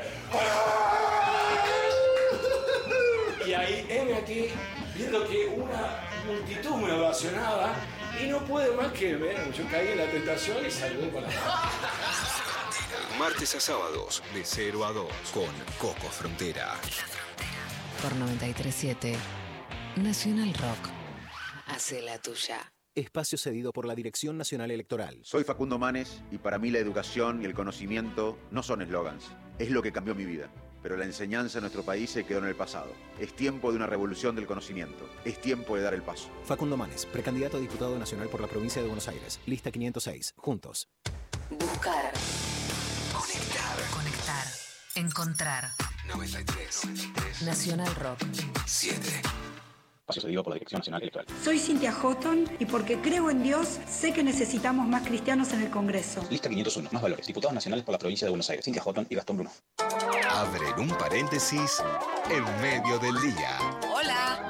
Y 3.46 3.52
ahí, 3.54 3.86
heme 3.88 4.14
aquí, 4.14 4.48
viendo 4.94 5.26
que 5.26 5.46
una 5.46 6.08
multitud 6.26 6.74
me 6.76 6.92
ovacionaba 6.92 7.74
y 8.22 8.26
no 8.26 8.44
pude 8.44 8.70
más 8.72 8.92
que 8.92 9.16
ver. 9.16 9.52
Yo 9.52 9.64
caí 9.70 9.88
en 9.88 9.98
la 9.98 10.10
tentación 10.10 10.66
y 10.66 10.70
saludé 10.70 11.10
con 11.10 11.22
la 11.22 11.28
Martes 13.18 13.54
a 13.56 13.60
sábados, 13.60 14.22
de 14.32 14.44
0 14.44 14.84
a 14.84 14.92
2, 14.92 15.12
con 15.34 15.48
Coco 15.78 16.08
Frontera. 16.08 16.74
Por 18.02 18.14
937 18.14 19.16
Nacional 19.96 20.54
Rock. 20.54 20.90
Hace 21.66 22.00
la 22.02 22.18
tuya. 22.18 22.72
Espacio 22.94 23.38
cedido 23.38 23.72
por 23.72 23.86
la 23.86 23.94
Dirección 23.94 24.36
Nacional 24.36 24.70
Electoral. 24.70 25.18
Soy 25.22 25.44
Facundo 25.44 25.78
Manes 25.78 26.22
y 26.30 26.38
para 26.38 26.58
mí 26.58 26.70
la 26.70 26.78
educación 26.78 27.42
y 27.42 27.44
el 27.44 27.54
conocimiento 27.54 28.38
no 28.50 28.62
son 28.62 28.82
eslogans. 28.82 29.24
Es 29.58 29.70
lo 29.70 29.82
que 29.82 29.92
cambió 29.92 30.14
mi 30.14 30.24
vida. 30.24 30.50
Pero 30.88 30.96
la 30.96 31.04
enseñanza 31.04 31.58
en 31.58 31.64
nuestro 31.64 31.82
país 31.82 32.08
se 32.08 32.24
quedó 32.24 32.38
en 32.38 32.46
el 32.46 32.54
pasado. 32.54 32.90
Es 33.20 33.36
tiempo 33.36 33.70
de 33.70 33.76
una 33.76 33.86
revolución 33.86 34.34
del 34.34 34.46
conocimiento. 34.46 35.06
Es 35.22 35.38
tiempo 35.38 35.76
de 35.76 35.82
dar 35.82 35.92
el 35.92 36.00
paso. 36.00 36.30
Facundo 36.44 36.78
Manes, 36.78 37.04
precandidato 37.04 37.58
a 37.58 37.60
diputado 37.60 37.98
nacional 37.98 38.30
por 38.30 38.40
la 38.40 38.46
provincia 38.46 38.80
de 38.80 38.88
Buenos 38.88 39.06
Aires. 39.06 39.38
Lista 39.44 39.70
506. 39.70 40.32
Juntos. 40.38 40.88
Buscar. 41.50 42.10
Conectar. 43.12 43.76
Conectar. 43.92 44.46
Encontrar. 44.94 45.64
93. 46.06 47.42
Nacional 47.42 47.94
Rock. 47.96 48.20
7. 48.64 49.20
Espacio 50.08 50.22
cedido 50.22 50.42
por 50.42 50.52
la 50.52 50.54
Dirección 50.54 50.78
Nacional 50.78 51.02
Electoral. 51.02 51.26
Soy 51.44 51.58
Cintia 51.58 51.92
Houghton 51.92 52.48
y 52.58 52.64
porque 52.64 52.98
creo 52.98 53.28
en 53.28 53.42
Dios, 53.42 53.78
sé 53.86 54.14
que 54.14 54.22
necesitamos 54.22 54.88
más 54.88 55.06
cristianos 55.06 55.52
en 55.52 55.60
el 55.60 55.68
Congreso. 55.68 56.26
Lista 56.30 56.48
501. 56.48 56.88
Más 56.90 57.02
valores. 57.02 57.26
Diputados 57.26 57.52
nacionales 57.52 57.84
por 57.84 57.92
la 57.92 57.98
provincia 57.98 58.24
de 58.24 58.30
Buenos 58.30 58.48
Aires. 58.48 58.64
Cintia 58.64 58.82
Houghton 58.82 59.06
y 59.10 59.14
Gastón 59.14 59.36
Bruno. 59.36 59.52
Abren 60.30 60.78
un 60.78 60.88
paréntesis 60.96 61.82
en 62.30 62.42
medio 62.62 62.98
del 62.98 63.20
día. 63.20 63.58
Hola. 63.94 64.48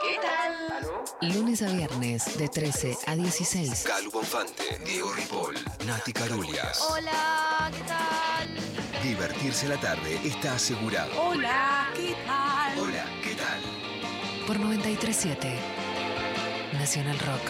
¿Qué 0.00 0.16
tal? 0.22 1.34
Lunes 1.34 1.60
a 1.60 1.70
viernes 1.70 2.38
de 2.38 2.48
13 2.48 2.96
a 3.08 3.14
16. 3.14 3.84
Calu 3.86 4.10
Bonfante, 4.10 4.80
Diego 4.86 5.12
Ripoll, 5.12 5.54
Nati 5.86 6.14
Carulias. 6.14 6.80
Hola, 6.90 7.70
¿qué 7.76 7.82
tal? 7.82 9.02
Divertirse 9.02 9.68
la 9.68 9.78
tarde 9.78 10.18
está 10.24 10.54
asegurado. 10.54 11.10
Hola, 11.20 11.90
¿qué 11.94 12.16
tal? 12.26 12.78
Hola. 12.78 13.21
Por 14.52 14.60
937 14.60 15.48
Nacional 16.74 17.18
Rock. 17.20 17.40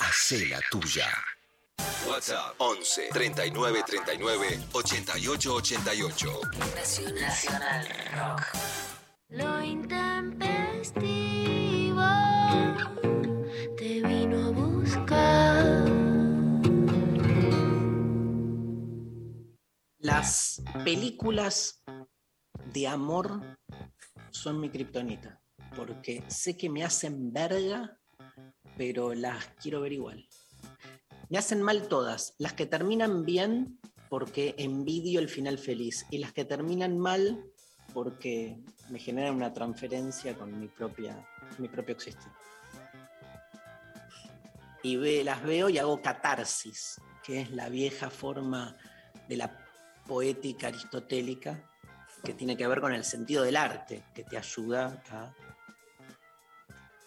Hacé 0.00 0.44
la 0.46 0.58
tuya. 0.72 1.06
WhatsApp 2.08 2.56
11 2.58 3.10
39 3.12 3.84
39 3.86 4.58
88 4.72 5.54
88. 5.54 6.40
Nacional 7.20 7.88
Rock. 8.16 8.42
Lo 9.28 9.62
intempestivo 9.62 12.02
te 13.76 14.02
vino 14.02 14.46
a 14.46 14.50
buscar. 14.50 15.84
Las 20.00 20.60
películas 20.82 21.84
de 22.72 22.88
amor 22.88 23.56
son 24.36 24.60
mi 24.60 24.68
kriptonita, 24.70 25.40
porque 25.74 26.22
sé 26.28 26.56
que 26.56 26.68
me 26.68 26.84
hacen 26.84 27.32
verga, 27.32 27.98
pero 28.76 29.14
las 29.14 29.46
quiero 29.60 29.80
ver 29.80 29.92
igual. 29.92 30.28
Me 31.28 31.38
hacen 31.38 31.62
mal 31.62 31.88
todas, 31.88 32.34
las 32.38 32.52
que 32.52 32.66
terminan 32.66 33.24
bien 33.24 33.80
porque 34.08 34.54
envidio 34.58 35.18
el 35.18 35.28
final 35.28 35.58
feliz 35.58 36.06
y 36.10 36.18
las 36.18 36.32
que 36.32 36.44
terminan 36.44 36.98
mal 36.98 37.44
porque 37.92 38.60
me 38.90 38.98
generan 38.98 39.34
una 39.34 39.52
transferencia 39.52 40.36
con 40.36 40.60
mi 40.60 40.68
propia 40.68 41.26
mi 41.58 41.68
propio 41.68 41.94
existir. 41.94 42.30
Y 44.82 44.96
ve, 44.96 45.24
las 45.24 45.42
veo 45.42 45.68
y 45.68 45.78
hago 45.78 46.00
catarsis, 46.02 47.00
que 47.24 47.40
es 47.40 47.50
la 47.50 47.68
vieja 47.68 48.10
forma 48.10 48.76
de 49.28 49.36
la 49.36 49.66
poética 50.06 50.68
aristotélica 50.68 51.68
que 52.24 52.34
tiene 52.34 52.56
que 52.56 52.66
ver 52.66 52.80
con 52.80 52.92
el 52.92 53.04
sentido 53.04 53.42
del 53.42 53.56
arte, 53.56 54.04
que 54.14 54.24
te 54.24 54.36
ayuda 54.36 55.02
a... 55.10 55.32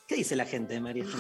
¿Qué 0.08 0.16
dice 0.16 0.36
la 0.36 0.46
gente 0.46 0.74
de 0.74 0.80
María? 0.80 1.06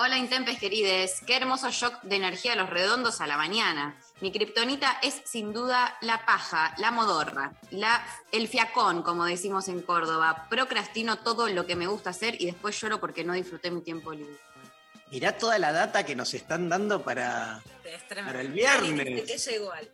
Hola 0.00 0.16
Intempes 0.16 0.60
querides, 0.60 1.22
qué 1.26 1.36
hermoso 1.36 1.70
shock 1.70 2.02
de 2.02 2.14
energía 2.14 2.52
a 2.52 2.56
los 2.56 2.70
redondos 2.70 3.20
a 3.20 3.26
la 3.26 3.36
mañana. 3.36 3.96
Mi 4.20 4.30
kriptonita 4.30 4.98
es 5.02 5.20
sin 5.24 5.52
duda 5.52 5.96
la 6.02 6.24
paja, 6.24 6.72
la 6.78 6.92
modorra, 6.92 7.52
la, 7.70 8.06
el 8.30 8.46
fiacón, 8.46 9.02
como 9.02 9.24
decimos 9.24 9.66
en 9.66 9.82
Córdoba. 9.82 10.46
Procrastino 10.48 11.18
todo 11.18 11.48
lo 11.48 11.66
que 11.66 11.74
me 11.74 11.88
gusta 11.88 12.10
hacer 12.10 12.40
y 12.40 12.46
después 12.46 12.80
lloro 12.80 13.00
porque 13.00 13.24
no 13.24 13.32
disfruté 13.32 13.72
mi 13.72 13.80
tiempo 13.80 14.12
libre. 14.12 14.38
Mirá 15.10 15.36
toda 15.36 15.58
la 15.58 15.72
data 15.72 16.06
que 16.06 16.14
nos 16.14 16.32
están 16.32 16.68
dando 16.68 17.02
para, 17.02 17.60
para 18.08 18.40
el 18.40 18.52
viernes. 18.52 19.24
que 19.26 19.56
igual. 19.56 19.90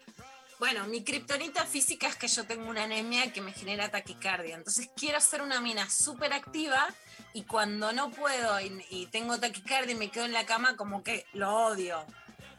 Bueno, 0.64 0.87
mi 0.87 1.05
kriptonita 1.05 1.66
física 1.66 2.09
es 2.09 2.16
que 2.16 2.27
yo 2.27 2.46
tengo 2.46 2.70
una 2.70 2.85
anemia 2.85 3.31
que 3.35 3.42
me 3.42 3.53
genera 3.53 3.90
taquicardia. 3.90 4.55
Entonces 4.55 4.88
quiero 4.96 5.20
ser 5.20 5.42
una 5.42 5.61
mina 5.61 5.90
súper 5.90 6.33
activa 6.33 6.88
y 7.35 7.42
cuando 7.42 7.92
no 7.92 8.11
puedo 8.11 8.59
y, 8.62 8.83
y 8.88 9.05
tengo 9.09 9.38
taquicardia 9.38 9.92
y 9.92 9.98
me 9.98 10.09
quedo 10.11 10.24
en 10.24 10.33
la 10.33 10.46
cama, 10.46 10.74
como 10.74 11.03
que 11.03 11.27
lo 11.35 11.55
odio. 11.66 12.07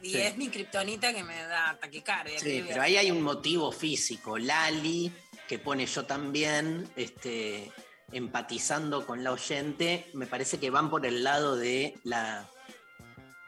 Y 0.03 0.11
Sí. 0.11 0.17
es 0.21 0.37
mi 0.37 0.49
kriptonita 0.49 1.15
que 1.15 1.23
me 1.23 1.35
da 1.45 1.79
taquicardia. 1.81 2.37
Sí, 2.37 2.63
pero 2.67 2.83
ahí 2.83 2.95
hay 2.95 3.09
un 3.09 3.23
motivo 3.23 3.71
físico. 3.71 4.37
Lali, 4.37 5.11
que 5.47 5.57
pone 5.57 5.87
yo 5.87 6.05
también, 6.05 6.87
este, 6.95 7.71
empatizando 8.11 9.07
con 9.07 9.23
la 9.23 9.31
oyente, 9.31 10.11
me 10.13 10.27
parece 10.27 10.59
que 10.59 10.69
van 10.69 10.91
por 10.91 11.07
el 11.07 11.23
lado 11.23 11.55
de 11.55 11.95
la. 12.03 12.47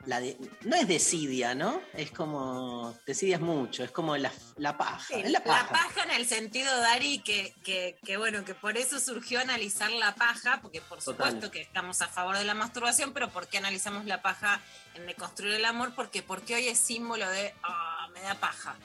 La 0.08 0.20
de- 0.22 0.38
no 0.62 0.76
es 0.76 0.88
desidia, 0.88 1.54
¿no? 1.54 1.82
Es 1.94 2.10
como. 2.12 2.98
Desidias 3.06 3.42
mucho, 3.42 3.84
es 3.84 3.92
como 3.92 4.16
la, 4.18 4.32
la 4.56 4.78
paja. 4.78 5.06
Sí, 5.06 5.16
es 5.24 5.30
la 5.32 5.44
paja. 5.44 5.88
en 6.04 6.12
el 6.12 6.26
sentido, 6.26 6.76
Dari, 6.80 7.20
que, 7.20 7.54
que, 7.64 7.98
que 8.06 8.18
bueno, 8.18 8.44
que 8.46 8.56
por 8.56 8.78
eso 8.78 9.00
surgió 9.00 9.40
analizar 9.42 9.92
la 9.92 10.16
paja, 10.16 10.60
porque 10.62 10.82
por 10.82 11.00
Total. 11.04 11.28
supuesto 11.28 11.52
que 11.52 11.62
estamos 11.62 12.02
a 12.02 12.08
favor 12.08 12.38
de 12.38 12.46
la 12.46 12.54
masturbación, 12.56 13.14
pero 13.14 13.30
¿por 13.30 13.48
qué 13.48 13.58
analizamos 13.60 14.06
la 14.06 14.22
paja 14.22 14.62
en 14.96 15.06
deconstruir 15.06 15.54
el 15.56 15.66
amor? 15.66 15.94
Porque, 15.94 16.24
porque 16.24 16.56
hoy 16.56 16.68
es 16.68 16.80
símbolo 16.80 17.30
de, 17.30 17.54
ah, 17.64 18.08
me 18.14 18.22
da 18.22 18.36
paja. 18.36 18.76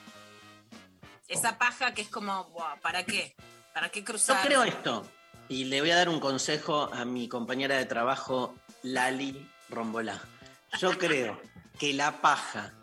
Esa 1.27 1.57
paja 1.57 1.93
que 1.93 2.01
es 2.01 2.09
como, 2.09 2.43
"Buah, 2.49 2.75
¿para 2.81 3.03
qué? 3.05 3.33
¿Para 3.73 3.89
qué 3.89 4.01
Yo 4.01 4.05
cruzar? 4.05 4.45
creo 4.45 4.63
esto, 4.63 5.09
y 5.49 5.63
le 5.65 5.79
voy 5.81 5.89
a 5.91 5.95
dar 5.95 6.09
un 6.09 6.19
consejo 6.19 6.93
a 6.93 7.05
mi 7.05 7.27
compañera 7.27 7.77
de 7.77 7.85
trabajo, 7.85 8.53
Lali 8.83 9.49
Rombolá. 9.69 10.21
Yo 10.79 10.97
creo 10.97 11.39
que 11.79 11.93
la 11.93 12.21
paja, 12.21 12.73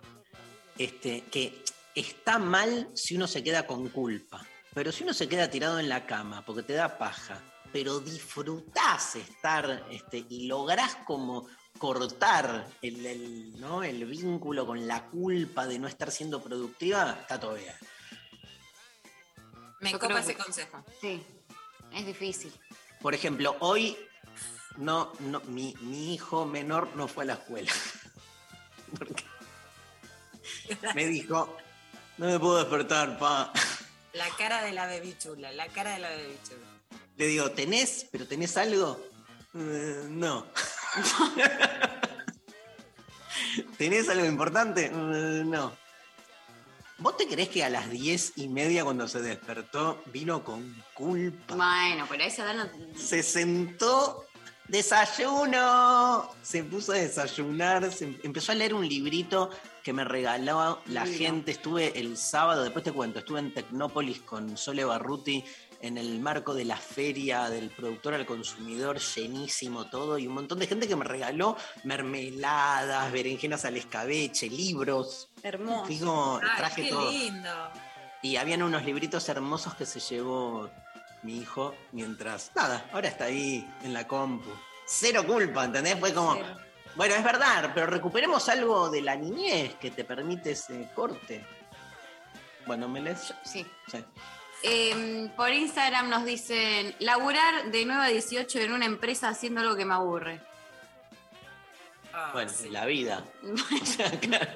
este, 0.78 1.22
que 1.30 1.62
está 1.94 2.38
mal 2.38 2.88
si 2.94 3.16
uno 3.16 3.26
se 3.26 3.42
queda 3.42 3.66
con 3.66 3.88
culpa, 3.88 4.46
pero 4.74 4.92
si 4.92 5.04
uno 5.04 5.12
se 5.12 5.28
queda 5.28 5.50
tirado 5.50 5.78
en 5.78 5.88
la 5.88 6.06
cama 6.06 6.44
porque 6.44 6.62
te 6.62 6.74
da 6.74 6.98
paja, 6.98 7.42
pero 7.72 8.00
disfrutás 8.00 9.16
estar 9.16 9.86
este, 9.90 10.24
y 10.28 10.46
lográs 10.46 10.96
como 11.06 11.48
cortar 11.78 12.66
el, 12.82 13.06
el, 13.06 13.60
¿no? 13.60 13.82
el 13.82 14.04
vínculo 14.04 14.66
con 14.66 14.86
la 14.86 15.06
culpa 15.06 15.66
de 15.66 15.78
no 15.78 15.88
estar 15.88 16.10
siendo 16.10 16.42
productiva, 16.42 17.18
está 17.20 17.38
todo 17.38 17.54
bien. 17.54 17.74
Me 19.80 19.92
copa 19.98 20.20
ese 20.20 20.36
consejo. 20.36 20.84
Sí, 21.00 21.24
es 21.92 22.06
difícil. 22.06 22.52
Por 23.00 23.14
ejemplo, 23.14 23.56
hoy 23.60 23.96
no, 24.80 25.12
no, 25.20 25.40
mi, 25.42 25.74
mi 25.80 26.14
hijo 26.14 26.46
menor 26.46 26.88
no 26.96 27.06
fue 27.06 27.22
a 27.24 27.26
la 27.28 27.32
escuela. 27.34 27.72
Porque 28.98 29.24
me 30.94 31.06
dijo, 31.06 31.56
no 32.18 32.26
me 32.26 32.38
puedo 32.40 32.58
despertar, 32.58 33.18
pa. 33.18 33.52
La 34.12 34.28
cara 34.36 34.62
de 34.62 34.72
la 34.72 34.86
bebichula, 34.86 35.52
la 35.52 35.68
cara 35.68 35.94
de 35.94 36.00
la 36.00 36.10
bebichula. 36.10 36.66
Le 37.16 37.26
digo, 37.26 37.50
¿tenés? 37.52 38.06
¿Pero 38.10 38.26
tenés 38.26 38.56
algo? 38.56 39.00
"Eh, 39.54 40.04
no. 40.08 40.46
¿Tenés 43.76 44.08
algo 44.08 44.24
importante? 44.24 44.86
"Eh, 44.86 45.42
no. 45.44 45.76
¿Vos 46.98 47.16
te 47.16 47.26
creés 47.26 47.48
que 47.48 47.64
a 47.64 47.70
las 47.70 47.90
diez 47.90 48.32
y 48.36 48.48
media 48.48 48.84
cuando 48.84 49.08
se 49.08 49.22
despertó 49.22 50.02
vino 50.06 50.44
con 50.44 50.84
culpa? 50.92 51.54
Bueno, 51.54 52.06
pero 52.08 52.24
a 52.24 52.26
esa 52.26 52.52
edad 52.52 52.66
no. 52.66 52.98
Se 52.98 53.22
sentó, 53.22 54.26
desayuno, 54.70 56.30
se 56.42 56.62
puso 56.64 56.92
a 56.92 56.96
desayunar, 56.96 57.90
se 57.92 58.04
em- 58.04 58.18
empezó 58.22 58.52
a 58.52 58.54
leer 58.54 58.74
un 58.74 58.88
librito 58.88 59.50
que 59.82 59.92
me 59.92 60.04
regaló 60.04 60.80
la 60.86 61.04
Mira. 61.04 61.16
gente. 61.18 61.50
Estuve 61.52 61.98
el 61.98 62.16
sábado, 62.16 62.62
después 62.62 62.84
te 62.84 62.92
cuento, 62.92 63.18
estuve 63.20 63.40
en 63.40 63.52
Tecnópolis 63.54 64.20
con 64.20 64.56
Sole 64.56 64.84
Barruti 64.84 65.44
en 65.82 65.96
el 65.96 66.20
marco 66.20 66.52
de 66.52 66.66
la 66.66 66.76
feria 66.76 67.48
del 67.48 67.70
productor 67.70 68.12
al 68.12 68.26
consumidor, 68.26 68.98
llenísimo 68.98 69.86
todo, 69.88 70.18
y 70.18 70.26
un 70.26 70.34
montón 70.34 70.58
de 70.58 70.66
gente 70.66 70.86
que 70.86 70.94
me 70.94 71.04
regaló 71.06 71.56
mermeladas, 71.84 73.10
berenjenas 73.10 73.64
al 73.64 73.76
escabeche, 73.78 74.48
libros. 74.50 75.30
Hermoso. 75.42 76.38
Ay, 76.42 76.48
traje 76.58 76.82
qué 76.84 76.88
todo. 76.90 77.10
lindo. 77.10 77.48
Y 78.22 78.36
habían 78.36 78.62
unos 78.62 78.84
libritos 78.84 79.26
hermosos 79.30 79.74
que 79.74 79.86
se 79.86 79.98
llevó 80.00 80.68
mi 81.22 81.38
hijo 81.38 81.74
mientras. 81.92 82.52
Nada, 82.54 82.88
ahora 82.92 83.08
está 83.08 83.24
ahí 83.24 83.68
en 83.82 83.92
la 83.92 84.06
compu. 84.06 84.50
Cero 84.84 85.24
culpa, 85.26 85.64
¿entendés? 85.64 85.98
Fue 85.98 86.12
como. 86.12 86.38
Bueno, 86.96 87.14
es 87.14 87.22
verdad, 87.22 87.70
pero 87.74 87.86
recuperemos 87.86 88.48
algo 88.48 88.90
de 88.90 89.02
la 89.02 89.14
niñez 89.14 89.76
que 89.76 89.90
te 89.90 90.04
permite 90.04 90.52
ese 90.52 90.90
corte. 90.94 91.46
Bueno, 92.66 92.88
¿me 92.88 93.00
lees? 93.00 93.32
Sí. 93.44 93.64
Sí. 93.86 94.04
Eh, 94.62 95.30
por 95.36 95.50
Instagram 95.50 96.10
nos 96.10 96.24
dicen, 96.24 96.94
laburar 96.98 97.70
de 97.70 97.86
9 97.86 98.02
a 98.02 98.08
18 98.08 98.58
en 98.58 98.72
una 98.72 98.84
empresa 98.84 99.28
haciendo 99.28 99.60
algo 99.60 99.76
que 99.76 99.84
me 99.84 99.94
aburre. 99.94 100.40
Ah, 102.12 102.30
Bueno, 102.32 102.52
la 102.70 102.86
vida. 102.86 103.24
O 103.82 103.86
sea, 103.86 104.10
claro. 104.20 104.50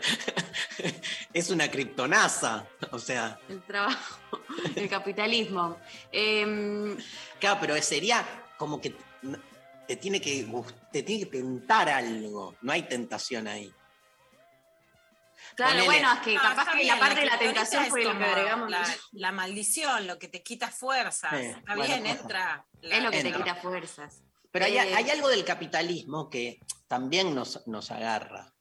es 1.32 1.50
una 1.50 1.70
criptonasa. 1.70 2.66
O 2.90 2.98
sea. 2.98 3.38
El 3.48 3.62
trabajo, 3.62 4.18
el 4.76 4.88
capitalismo. 4.88 5.78
Eh, 6.12 6.96
Claro, 7.40 7.58
pero 7.60 7.80
sería 7.82 8.24
como 8.56 8.80
que 8.80 8.94
te 9.86 9.96
tiene 9.96 10.20
que 10.20 10.46
te 10.92 11.02
tiene 11.02 11.24
que 11.24 11.30
tentar 11.30 11.88
algo. 11.88 12.54
No 12.62 12.72
hay 12.72 12.82
tentación 12.84 13.46
ahí. 13.46 13.70
claro, 15.56 15.72
Ponele. 15.72 15.84
bueno, 15.86 16.12
es 16.14 16.20
que 16.20 16.34
No, 16.34 16.40
capaz 16.42 16.70
que 16.72 16.78
bien, 16.78 16.88
la 16.88 16.98
parte 16.98 17.20
de 17.20 17.26
la 17.26 17.38
tentación 17.38 17.82
es 17.84 17.88
fue 17.90 18.04
lo 18.04 18.16
que 18.18 18.24
agregamos. 18.24 18.70
La, 18.70 18.82
la 19.12 19.32
maldición, 19.32 20.06
lo 20.06 20.18
que 20.18 20.28
te 20.28 20.42
quita 20.42 20.70
fuerzas. 20.70 21.30
Sí, 21.38 21.46
está 21.46 21.74
bueno, 21.76 21.94
bien, 21.94 22.06
ojo. 22.06 22.22
entra. 22.22 22.64
la- 22.80 22.96
Es 22.96 23.02
lo 23.02 23.10
que 23.10 23.22
te 23.22 23.32
quita 23.32 23.54
fuerzas. 23.56 24.22
Pero 24.54 24.66
hay, 24.66 24.76
Eh, 24.76 24.94
hay 24.94 25.10
algo 25.10 25.26
del 25.28 25.44
capitalismo 25.44 26.30
que 26.30 26.60
también 26.86 27.34
nos, 27.34 27.66
nos 27.66 27.90
agarra, 27.90 28.54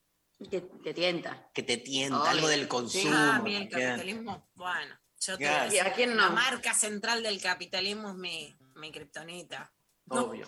Que 0.49 0.61
te 0.61 0.91
tienta. 0.91 1.51
que 1.53 1.61
te 1.61 1.77
tienta, 1.77 2.31
algo 2.31 2.47
del 2.47 2.61
Sí. 2.61 2.67
consumo. 2.67 3.13
Ah, 3.15 3.35
a 3.35 3.41
mí 3.43 3.55
el 3.55 3.69
capitalismo, 3.69 4.49
bueno, 4.55 4.99
yo 5.19 5.37
te 5.37 5.45
voy 5.47 5.53
a 5.53 5.63
decir, 5.65 5.77
¿Y 5.77 5.79
a 5.87 5.93
quién 5.93 6.17
la 6.17 6.29
no? 6.29 6.33
marca 6.33 6.73
central 6.73 7.21
del 7.21 7.39
capitalismo 7.39 8.09
es 8.09 8.15
mi, 8.15 8.57
mi 8.77 8.91
kriptonita. 8.91 9.71
Obvio. 10.09 10.47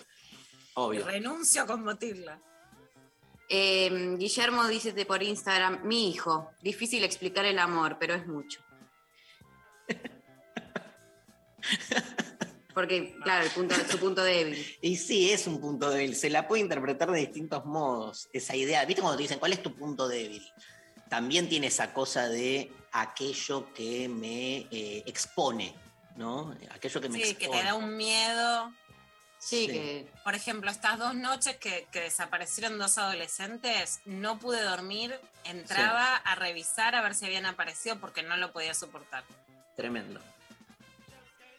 Obvio. 0.74 1.06
Renuncio 1.06 1.62
a 1.62 1.68
combatirla. 1.68 2.42
Eh, 3.48 4.16
Guillermo 4.18 4.66
dice 4.68 4.94
por 5.06 5.22
Instagram, 5.22 5.82
mi 5.84 6.10
hijo, 6.10 6.50
difícil 6.64 7.04
explicar 7.04 7.46
el 7.46 7.60
amor, 7.60 7.98
pero 8.00 8.16
es 8.16 8.26
mucho. 8.26 8.62
Porque, 12.76 13.16
claro, 13.24 13.46
el 13.46 13.52
punto, 13.52 13.74
su 13.90 13.98
punto 13.98 14.22
débil. 14.22 14.78
Y 14.82 14.98
sí, 14.98 15.32
es 15.32 15.48
un 15.48 15.60
punto 15.62 15.90
débil. 15.90 16.14
Se 16.16 16.30
la 16.30 16.46
puede 16.48 16.62
interpretar 16.62 17.10
de 17.10 17.20
distintos 17.22 17.66
modos, 17.66 18.28
esa 18.34 18.54
idea. 18.56 18.84
¿Viste 18.86 19.02
cuando 19.02 19.16
te 19.18 19.24
dicen 19.24 19.40
cuál 19.40 19.54
es 19.54 19.64
tu 19.64 19.74
punto 19.74 20.08
débil? 20.10 20.46
También 21.10 21.48
tiene 21.48 21.68
esa 21.68 21.94
cosa 21.94 22.28
de 22.28 22.72
aquello 22.92 23.74
que 23.74 24.10
me 24.10 24.68
eh, 24.72 25.04
expone, 25.06 25.74
¿no? 26.18 26.54
Aquello 26.72 27.00
que 27.00 27.08
me 27.10 27.18
Sí, 27.18 27.36
que 27.36 27.46
expone. 27.46 27.62
te 27.62 27.66
da 27.66 27.76
un 27.76 27.96
miedo. 27.96 28.74
Sí, 29.40 29.68
Sí. 29.68 29.68
que 29.68 30.08
Por 30.24 30.36
ejemplo, 30.36 30.70
estas 30.70 31.00
dos 31.00 31.16
noches 31.16 31.56
que, 31.58 31.88
que 31.92 32.02
desaparecieron 32.02 32.78
dos 32.78 32.98
adolescentes, 32.98 34.02
no 34.06 34.38
pude 34.40 34.62
dormir, 34.62 35.18
entraba 35.46 36.16
a 36.18 36.36
revisar 36.36 36.96
a 36.96 37.02
ver 37.02 37.16
si 37.16 37.26
habían 37.26 37.46
aparecido 37.46 38.00
porque 38.00 38.22
no 38.24 38.36
lo 38.38 38.52
podía 38.52 38.74
soportar. 38.74 39.24
Tremendo. 39.78 40.20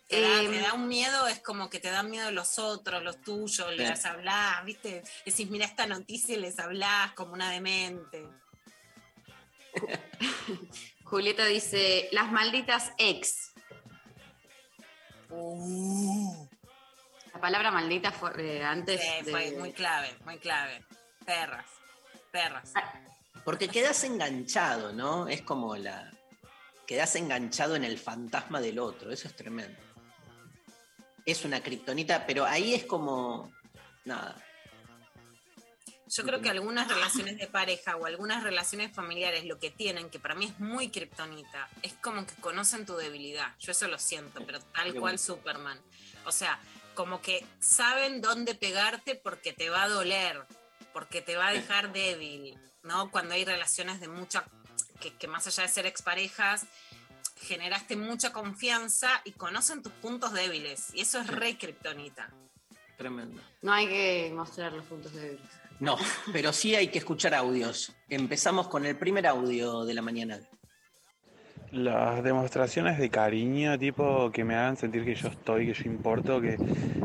Te 0.09 0.21
da, 0.21 0.41
Em, 0.43 0.51
te 0.53 0.61
da 0.61 0.73
un 0.75 0.87
miedo, 0.87 1.27
es 1.27 1.41
como 1.41 1.69
que 1.69 1.81
te 1.81 1.91
dan 1.91 2.09
miedo 2.11 2.31
los 2.31 2.59
otros, 2.61 3.03
los 3.03 3.21
tuyos, 3.23 3.69
Bien. 3.77 3.91
les 3.91 4.05
hablás, 4.05 4.65
¿viste? 4.65 5.03
Decís, 5.25 5.51
mira 5.51 5.65
esta 5.67 5.87
noticia 5.87 6.37
y 6.37 6.41
les 6.41 6.59
hablás 6.61 7.13
como 7.13 7.33
una 7.33 7.51
demente. 7.51 8.25
Julieta 11.05 11.45
dice, 11.47 12.09
las 12.13 12.31
malditas 12.31 12.93
ex. 12.99 13.53
La 17.33 17.41
palabra 17.41 17.71
maldita 17.71 18.13
fue 18.13 18.31
eh, 18.39 18.63
antes 18.65 19.01
Sí, 19.01 19.25
de- 19.25 19.31
fue 19.31 19.51
muy 19.59 19.73
clave, 19.73 20.15
muy 20.25 20.39
clave. 20.39 20.85
Perras, 21.25 21.67
perras. 22.31 22.73
Porque 23.45 23.69
quedas 23.69 24.03
enganchado, 24.05 24.93
¿no? 24.93 25.29
Es 25.29 25.43
como 25.43 25.77
la. 25.77 26.11
Quedas 26.87 27.17
enganchado 27.17 27.75
en 27.75 27.83
el 27.85 27.99
fantasma 27.99 28.61
del 28.61 28.79
otro. 28.79 29.11
Eso 29.13 29.27
es 29.29 29.35
tremendo. 29.35 29.77
Es 31.27 31.45
una 31.45 31.61
kriptonita, 31.61 32.25
pero 32.27 32.47
ahí 32.47 32.75
es 32.75 32.85
como. 32.85 33.53
Nada. 34.05 34.43
Yo 36.09 36.23
creo 36.23 36.41
que 36.41 36.49
algunas 36.49 36.87
relaciones 36.87 37.37
de 37.37 37.49
pareja 37.49 37.97
o 37.97 38.07
algunas 38.07 38.45
relaciones 38.45 38.95
familiares 38.95 39.45
lo 39.45 39.59
que 39.59 39.71
tienen, 39.71 40.09
que 40.09 40.21
para 40.21 40.37
mí 40.37 40.47
es 40.47 40.61
muy 40.61 40.89
kriptonita, 40.89 41.69
es 41.83 41.95
como 41.95 42.25
que 42.25 42.35
conocen 42.37 42.87
tu 42.87 42.95
debilidad. 42.95 43.57
Yo 43.59 43.73
eso 43.73 43.89
lo 43.89 43.99
siento, 43.99 44.47
pero 44.47 44.61
tal 44.61 44.95
cual. 44.95 45.19
Superman. 45.19 45.81
O 46.25 46.31
sea, 46.31 46.61
como 46.95 47.21
que 47.21 47.45
saben 47.59 48.21
dónde 48.21 48.55
pegarte 48.55 49.17
porque 49.17 49.53
te 49.53 49.69
va 49.69 49.83
a 49.83 49.89
doler, 49.89 50.47
porque 50.93 51.23
te 51.23 51.37
va 51.37 51.49
a 51.49 51.53
dejar 51.53 51.93
débil, 51.93 52.57
¿no? 52.85 53.11
Cuando 53.11 53.35
hay 53.35 53.45
relaciones 53.45 54.01
de 54.01 54.07
mucha, 54.07 54.45
que, 55.01 55.13
que 55.13 55.27
más 55.27 55.49
allá 55.49 55.65
de 55.65 55.69
ser 55.69 55.87
exparejas, 55.87 56.67
generaste 57.37 57.97
mucha 57.97 58.33
confianza 58.33 59.09
y 59.25 59.33
conocen 59.33 59.83
tus 59.83 59.93
puntos 59.93 60.33
débiles. 60.33 60.93
Y 60.95 61.01
eso 61.01 61.21
es 61.21 61.27
re 61.29 61.57
kriptonita. 61.57 62.31
Tremendo. 62.97 63.41
No 63.63 63.73
hay 63.73 63.87
que 63.87 64.33
mostrar 64.35 64.73
los 64.73 64.85
puntos 64.87 65.13
débiles. 65.13 65.47
No, 65.79 65.99
pero 66.33 66.53
sí 66.53 66.75
hay 66.75 66.89
que 66.89 66.99
escuchar 66.99 67.35
audios. 67.35 67.95
Empezamos 68.09 68.69
con 68.69 68.87
el 68.87 68.97
primer 68.97 69.27
audio 69.27 69.85
de 69.85 69.95
la 69.95 70.03
mañana. 70.03 70.41
Las 71.73 72.23
demostraciones 72.23 72.97
de 72.99 73.11
cariño, 73.11 73.77
tipo 73.79 74.31
que 74.31 74.45
me 74.45 74.55
hagan 74.55 74.77
sentir 74.77 75.05
que 75.05 75.15
yo 75.15 75.29
estoy, 75.29 75.67
que 75.67 75.75
yo 75.75 75.91
importo, 75.91 76.41
que 76.41 76.57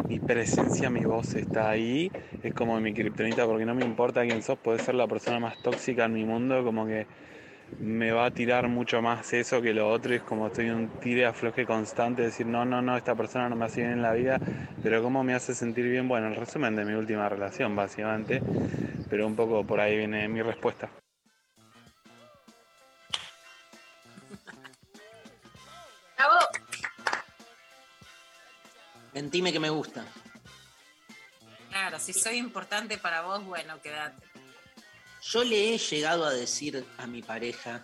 mi 0.08 0.20
presencia, 0.20 0.90
mi 0.90 1.04
voz 1.04 1.34
está 1.34 1.72
ahí, 1.72 2.12
es 2.44 2.54
como 2.54 2.80
mi 2.80 2.94
kriptonita, 2.94 3.46
porque 3.46 3.66
no 3.66 3.74
me 3.74 3.84
importa 3.84 4.22
quién 4.22 4.42
sos, 4.44 4.60
puedes 4.60 4.84
ser 4.84 4.96
la 4.96 5.08
persona 5.08 5.40
más 5.40 5.62
tóxica 5.62 6.06
en 6.06 6.14
mi 6.14 6.24
mundo, 6.24 6.64
como 6.64 6.86
que 6.86 7.08
me 7.80 8.12
va 8.12 8.26
a 8.26 8.32
tirar 8.32 8.68
mucho 8.68 9.02
más 9.02 9.34
eso 9.34 9.62
que 9.62 9.74
lo 9.74 9.90
otro, 9.90 10.14
y 10.14 10.18
es 10.18 10.24
como 10.24 10.48
estoy 10.48 10.68
en 10.68 10.76
un 10.76 10.88
tire 11.00 11.26
afloje 11.26 11.66
constante, 11.66 12.22
decir, 12.22 12.46
no, 12.46 12.66
no, 12.66 12.82
no, 12.82 12.98
esta 12.98 13.16
persona 13.16 13.50
no 13.50 13.56
me 13.56 13.66
hace 13.66 13.82
bien 13.82 13.94
en 13.94 14.02
la 14.02 14.14
vida, 14.14 14.40
pero 14.84 15.02
cómo 15.02 15.24
me 15.24 15.34
hace 15.34 15.56
sentir 15.56 15.86
bien, 15.86 16.08
bueno, 16.08 16.28
el 16.28 16.36
resumen 16.36 16.76
de 16.76 16.86
mi 16.86 16.94
última 16.94 17.28
relación, 17.30 17.76
básicamente, 17.76 18.42
pero 19.10 19.26
un 19.26 19.36
poco 19.36 19.66
por 19.66 19.80
ahí 19.80 19.98
viene 19.98 20.28
mi 20.28 20.42
respuesta. 20.42 20.90
Mentime 29.14 29.52
que 29.52 29.60
me 29.60 29.70
gusta. 29.70 30.06
Claro, 31.70 32.00
si 32.00 32.14
soy 32.14 32.38
importante 32.38 32.98
para 32.98 33.22
vos, 33.22 33.44
bueno, 33.46 33.82
quédate. 33.82 34.31
Yo 35.22 35.44
le 35.44 35.74
he 35.74 35.78
llegado 35.78 36.26
a 36.26 36.32
decir 36.32 36.86
a 36.98 37.06
mi 37.06 37.22
pareja, 37.22 37.84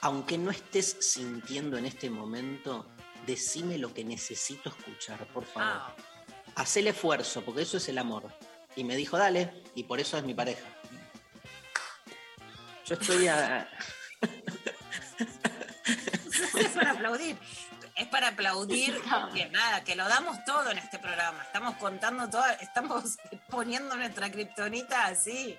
aunque 0.00 0.36
no 0.36 0.50
estés 0.50 0.96
sintiendo 1.00 1.78
en 1.78 1.86
este 1.86 2.10
momento, 2.10 2.86
decime 3.26 3.78
lo 3.78 3.94
que 3.94 4.04
necesito 4.04 4.68
escuchar, 4.68 5.26
por 5.28 5.44
favor. 5.44 5.68
Ah, 5.68 5.94
Haz 6.54 6.76
el 6.76 6.88
esfuerzo, 6.88 7.42
porque 7.42 7.62
eso 7.62 7.78
es 7.78 7.88
el 7.88 7.98
amor. 7.98 8.32
Y 8.76 8.84
me 8.84 8.96
dijo, 8.96 9.16
dale, 9.16 9.62
y 9.74 9.84
por 9.84 10.00
eso 10.00 10.18
es 10.18 10.24
mi 10.24 10.34
pareja. 10.34 10.66
Yo 12.84 12.94
estoy 12.94 13.28
a... 13.28 13.68
es 16.58 16.68
para 16.74 16.90
aplaudir. 16.92 17.38
Es 17.94 18.06
para 18.08 18.28
aplaudir 18.28 19.00
que 19.34 19.48
nada, 19.50 19.84
que 19.84 19.96
lo 19.96 20.08
damos 20.08 20.44
todo 20.44 20.70
en 20.70 20.78
este 20.78 20.98
programa. 20.98 21.42
Estamos 21.42 21.76
contando 21.76 22.28
todo, 22.28 22.44
estamos 22.60 23.18
poniendo 23.50 23.96
nuestra 23.96 24.30
kriptonita 24.30 25.06
así. 25.06 25.58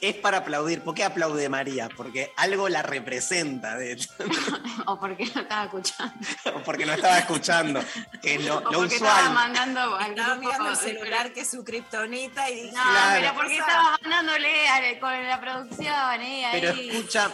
Es 0.00 0.14
para 0.16 0.38
aplaudir. 0.38 0.82
¿Por 0.82 0.94
qué 0.94 1.04
aplaude 1.04 1.48
María? 1.48 1.88
Porque 1.96 2.32
algo 2.36 2.68
la 2.68 2.82
representa, 2.82 3.76
de 3.76 3.92
hecho. 3.92 4.10
O 4.86 4.98
porque 4.98 5.24
no 5.34 5.40
estaba 5.42 5.64
escuchando. 5.64 6.14
O 6.54 6.62
porque 6.62 6.86
no 6.86 6.92
estaba 6.94 7.18
escuchando. 7.18 7.80
Que 8.22 8.34
es 8.36 8.44
lo, 8.44 8.58
O 8.58 8.60
lo 8.60 8.70
porque 8.72 8.94
estaba 8.96 9.18
usual. 9.20 9.34
mandando 9.34 9.96
al 9.96 10.10
Estaba 10.10 10.28
grupo- 10.34 10.40
mirando 10.48 10.70
el 10.70 10.76
celular 10.76 11.32
que 11.32 11.40
es 11.40 11.50
su 11.50 11.64
kriptonita 11.64 12.48
y 12.50 12.54
dije, 12.54 12.72
No, 12.76 12.82
Claro. 12.82 13.20
pero 13.20 13.34
porque 13.34 13.58
estaba 13.58 13.98
mandándole 14.02 14.68
a- 14.68 15.00
con 15.00 15.26
la 15.26 15.40
producción, 15.40 16.20
eh, 16.22 16.48
Pero 16.52 16.70
escucha, 16.70 17.30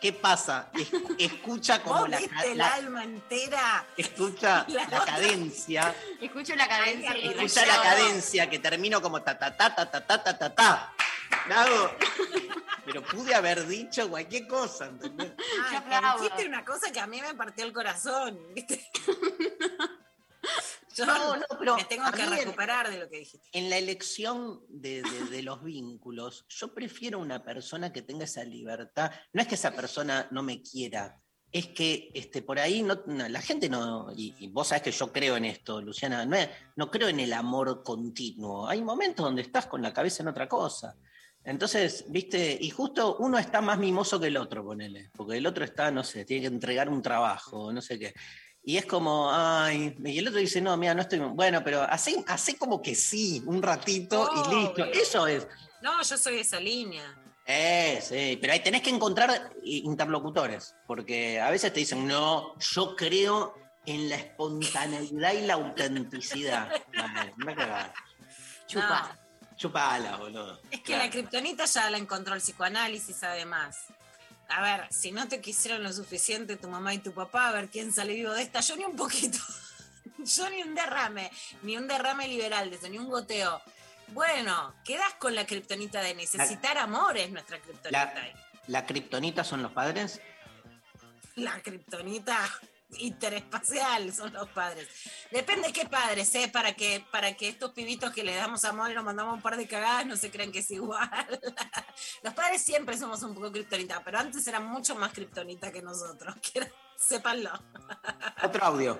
¿Qué 0.00 0.12
pasa? 0.12 0.66
Es- 0.74 0.90
escucha 1.18 1.82
como 1.82 2.00
¿Vos 2.00 2.08
la, 2.10 2.18
viste 2.18 2.52
el 2.52 2.58
la- 2.58 2.74
alma 2.74 3.02
entera? 3.02 3.84
escucha 3.96 4.64
La 4.68 4.86
la 4.88 5.04
cadencia, 5.04 5.94
Escucho 6.20 6.54
la 6.54 6.68
cadencia 6.68 7.12
escucha 7.14 7.66
la 7.66 7.82
cadencia 7.82 8.50
que 8.50 8.58
termino 8.58 9.00
como 9.00 9.22
ta 9.22 9.38
ta 9.38 9.56
ta 9.56 9.74
ta 9.74 9.90
ta 9.90 10.06
ta 10.06 10.22
ta 10.22 10.38
ta 10.38 10.54
ta. 10.54 10.92
Pero 12.84 13.02
pude 13.04 13.34
haber 13.34 13.66
dicho 13.66 14.08
cualquier 14.08 14.46
cosa, 14.46 14.86
¿entendés? 14.86 15.32
Ay, 15.68 15.76
aplaudo. 15.76 16.22
dijiste 16.22 16.46
una 16.46 16.64
cosa 16.64 16.92
que 16.92 17.00
a 17.00 17.06
mí 17.06 17.20
me 17.20 17.34
partió 17.34 17.64
el 17.64 17.72
corazón, 17.72 18.38
¿viste? 18.54 18.88
Yo 20.94 21.04
No, 21.04 21.36
no, 21.36 21.44
pero 21.58 21.76
me 21.76 21.84
tengo 21.84 22.10
que 22.12 22.24
recuperar 22.24 22.88
de 22.90 22.98
lo 22.98 23.08
que 23.10 23.18
dijiste. 23.18 23.46
En 23.52 23.68
la 23.68 23.76
elección 23.76 24.62
de, 24.68 25.02
de- 25.02 25.24
de 25.30 25.42
los 25.42 25.62
vínculos, 25.62 26.46
yo 26.48 26.72
prefiero 26.72 27.18
una 27.18 27.42
persona 27.44 27.92
que 27.92 28.00
tenga 28.02 28.24
esa 28.24 28.44
libertad. 28.44 29.10
No 29.32 29.42
es 29.42 29.48
que 29.48 29.56
esa 29.56 29.72
persona 29.72 30.26
no 30.30 30.42
me 30.42 30.62
quiera, 30.62 31.20
es 31.52 31.66
que 31.68 32.10
este, 32.14 32.40
por 32.40 32.58
ahí 32.58 32.82
no, 32.82 33.02
no, 33.06 33.28
la 33.28 33.42
gente 33.42 33.68
no, 33.68 34.10
y, 34.16 34.34
y 34.38 34.48
vos 34.48 34.68
sabés 34.68 34.84
que 34.84 34.92
yo 34.92 35.12
creo 35.12 35.36
en 35.36 35.44
esto, 35.44 35.82
Luciana, 35.82 36.24
no, 36.24 36.36
es- 36.36 36.48
no 36.76 36.90
creo 36.90 37.08
en 37.08 37.20
el 37.20 37.32
amor 37.34 37.82
continuo. 37.82 38.66
Hay 38.68 38.80
momentos 38.80 39.24
donde 39.24 39.42
estás 39.42 39.66
con 39.66 39.82
la 39.82 39.92
cabeza 39.92 40.22
en 40.22 40.28
otra 40.28 40.48
cosa. 40.48 40.96
Entonces, 41.46 42.04
viste, 42.08 42.58
y 42.60 42.70
justo 42.70 43.16
uno 43.20 43.38
está 43.38 43.60
más 43.60 43.78
mimoso 43.78 44.18
que 44.18 44.26
el 44.26 44.36
otro, 44.36 44.64
ponele, 44.64 45.10
porque 45.16 45.36
el 45.38 45.46
otro 45.46 45.64
está, 45.64 45.92
no 45.92 46.02
sé, 46.02 46.24
tiene 46.24 46.42
que 46.42 46.54
entregar 46.54 46.88
un 46.88 47.00
trabajo, 47.00 47.72
no 47.72 47.80
sé 47.80 47.98
qué. 48.00 48.12
Y 48.64 48.76
es 48.76 48.84
como, 48.84 49.30
ay, 49.32 49.94
y 50.04 50.18
el 50.18 50.26
otro 50.26 50.40
dice, 50.40 50.60
no, 50.60 50.76
mira, 50.76 50.92
no 50.92 51.02
estoy, 51.02 51.20
bueno, 51.20 51.62
pero 51.62 51.82
así, 51.82 52.24
así 52.26 52.54
como 52.56 52.82
que 52.82 52.96
sí, 52.96 53.40
un 53.46 53.62
ratito 53.62 54.28
y 54.34 54.54
listo. 54.56 54.84
Eso 54.86 55.28
es. 55.28 55.46
No, 55.82 56.02
yo 56.02 56.18
soy 56.18 56.34
de 56.34 56.40
esa 56.40 56.58
línea. 56.58 57.16
Eh, 57.46 58.00
sí, 58.02 58.36
pero 58.40 58.52
ahí 58.52 58.60
tenés 58.60 58.82
que 58.82 58.90
encontrar 58.90 59.52
i- 59.62 59.84
interlocutores, 59.84 60.74
porque 60.84 61.40
a 61.40 61.48
veces 61.52 61.72
te 61.72 61.78
dicen, 61.78 62.08
no, 62.08 62.58
yo 62.58 62.96
creo 62.96 63.54
en 63.86 64.08
la 64.08 64.16
espontaneidad 64.16 65.32
y 65.32 65.46
la 65.46 65.54
autenticidad. 65.54 66.72
Dale, 66.92 67.34
me. 67.36 67.54
Chupa. 68.66 69.16
Chupala, 69.56 70.16
boludo. 70.16 70.60
Es 70.70 70.80
que 70.80 70.84
Claro. 70.86 71.04
la 71.04 71.10
kriptonita 71.10 71.64
ya 71.64 71.90
la 71.90 71.98
encontró 71.98 72.34
el 72.34 72.40
psicoanálisis, 72.40 73.22
además. 73.22 73.78
A 74.48 74.60
ver, 74.62 74.86
si 74.92 75.10
no 75.12 75.26
te 75.28 75.40
quisieron 75.40 75.82
lo 75.82 75.92
suficiente 75.92 76.56
tu 76.56 76.68
mamá 76.68 76.94
y 76.94 76.98
tu 76.98 77.12
papá, 77.12 77.48
a 77.48 77.52
ver 77.52 77.68
quién 77.68 77.92
sale 77.92 78.14
vivo 78.14 78.32
de 78.32 78.42
esta. 78.42 78.60
Yo 78.60 78.76
ni 78.76 78.84
un 78.84 78.94
poquito. 78.96 79.38
Yo 80.18 80.48
ni 80.50 80.62
un 80.62 80.74
derrame, 80.74 81.30
ni 81.62 81.76
un 81.76 81.86
derrame 81.88 82.28
liberal 82.28 82.70
de 82.70 82.76
eso, 82.76 82.88
ni 82.88 82.98
un 82.98 83.08
goteo. 83.08 83.60
Bueno, 84.08 84.74
quedas 84.84 85.14
con 85.14 85.34
la 85.34 85.46
kriptonita 85.46 86.00
de 86.00 86.14
necesitar 86.14 86.78
amor, 86.78 87.16
es 87.16 87.30
nuestra 87.30 87.58
kriptonita. 87.58 87.90
La, 87.90 88.32
la 88.68 88.86
kriptonita 88.86 89.42
son 89.42 89.62
los 89.62 89.72
padres. 89.72 90.20
La 91.34 91.60
kriptonita 91.60 92.38
interespacial 92.98 94.12
son 94.12 94.32
los 94.32 94.48
padres. 94.48 94.88
Depende 95.30 95.72
qué 95.72 95.86
padres, 95.86 96.34
¿eh? 96.34 96.48
Para 96.52 96.74
que, 96.74 97.04
para 97.10 97.36
que 97.36 97.48
estos 97.48 97.72
pibitos 97.72 98.12
que 98.12 98.24
le 98.24 98.34
damos 98.34 98.64
amor 98.64 98.90
y 98.90 98.94
nos 98.94 99.04
mandamos 99.04 99.34
un 99.34 99.42
par 99.42 99.56
de 99.56 99.66
cagadas 99.66 100.06
no 100.06 100.16
se 100.16 100.30
crean 100.30 100.52
que 100.52 100.60
es 100.60 100.70
igual. 100.70 101.10
Los 102.22 102.34
padres 102.34 102.62
siempre 102.62 102.96
somos 102.96 103.22
un 103.22 103.34
poco 103.34 103.50
kriptonita, 103.52 104.02
pero 104.04 104.18
antes 104.18 104.46
eran 104.46 104.66
mucho 104.66 104.94
más 104.94 105.12
kriptonita 105.12 105.72
que 105.72 105.82
nosotros. 105.82 106.34
Quiero- 106.52 106.68
sépanlo. 106.96 107.50
Otro 108.42 108.64
audio. 108.64 108.98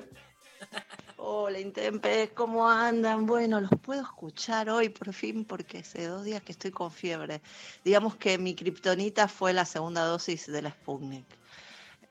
Hola, 1.16 1.59
Intempes, 1.59 2.30
¿cómo 2.34 2.68
andan? 2.68 3.26
Bueno, 3.26 3.61
los 3.61 3.70
puedo 3.82 4.03
escuchar 4.03 4.70
hoy 4.70 4.89
por 4.91 5.12
fin 5.12 5.45
porque 5.45 5.78
hace 5.78 6.07
dos 6.07 6.24
días 6.24 6.43
que 6.43 6.53
estoy 6.53 6.70
con 6.70 6.91
fiebre. 6.91 7.43
Digamos 7.84 8.16
que 8.16 8.39
mi 8.39 8.55
kriptonita 8.55 9.28
fue 9.28 9.53
la 9.53 9.64
segunda 9.64 10.05
dosis 10.05 10.47
de 10.47 10.62
la 10.62 10.70
Sputnik 10.70 11.26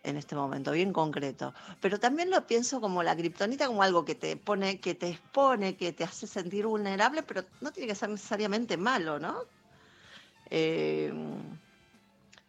en 0.10 0.18
este 0.18 0.36
momento, 0.36 0.72
bien 0.72 0.94
concreto. 0.94 1.54
Pero 1.82 2.00
también 2.00 2.30
lo 2.30 2.46
pienso 2.48 2.82
como 2.82 3.04
la 3.04 3.16
kriptonita 3.16 3.68
como 3.68 3.84
algo 3.84 4.06
que 4.06 4.16
te 4.16 4.38
pone, 4.38 4.80
que 4.80 4.96
te 4.96 5.10
expone, 5.10 5.78
que 5.78 5.94
te 5.94 6.04
hace 6.04 6.28
sentir 6.28 6.66
vulnerable, 6.68 7.24
pero 7.24 7.44
no 7.62 7.72
tiene 7.72 7.88
que 7.90 7.96
ser 7.96 8.10
necesariamente 8.10 8.78
malo, 8.78 9.20
¿no? 9.20 9.36
Eh, 10.50 11.12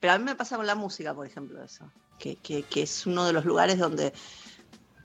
pero 0.00 0.12
a 0.12 0.18
mí 0.18 0.24
me 0.24 0.34
pasa 0.36 0.57
con 0.57 0.66
la 0.66 0.74
música, 0.74 1.14
por 1.14 1.26
ejemplo, 1.26 1.62
eso, 1.62 1.92
que, 2.18 2.38
que- 2.40 2.64
que 2.64 2.82
es 2.82 3.07
uno 3.07 3.24
de 3.26 3.32
los 3.32 3.44
lugares 3.44 3.78
donde 3.78 4.12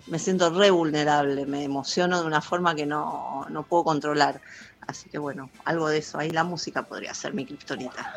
me 0.08 0.20
siento 0.20 0.49
re 0.49 0.72
vulnerable, 0.72 1.45
me 1.45 1.64
emociono 1.64 2.20
de 2.22 2.28
una 2.28 2.41
forma 2.41 2.76
que 2.76 2.86
no, 2.86 3.45
no 3.49 3.66
puedo 3.68 3.84
controlar. 3.86 4.41
Así 4.82 5.10
que 5.10 5.18
bueno, 5.20 5.52
algo 5.66 5.88
de 5.89 5.99
eso, 5.99 6.18
ahí 6.18 6.30
la 6.32 6.43
música 6.43 6.84
podría 6.88 7.14
ser 7.14 7.34
mi 7.34 7.45
kriptonita. 7.45 8.10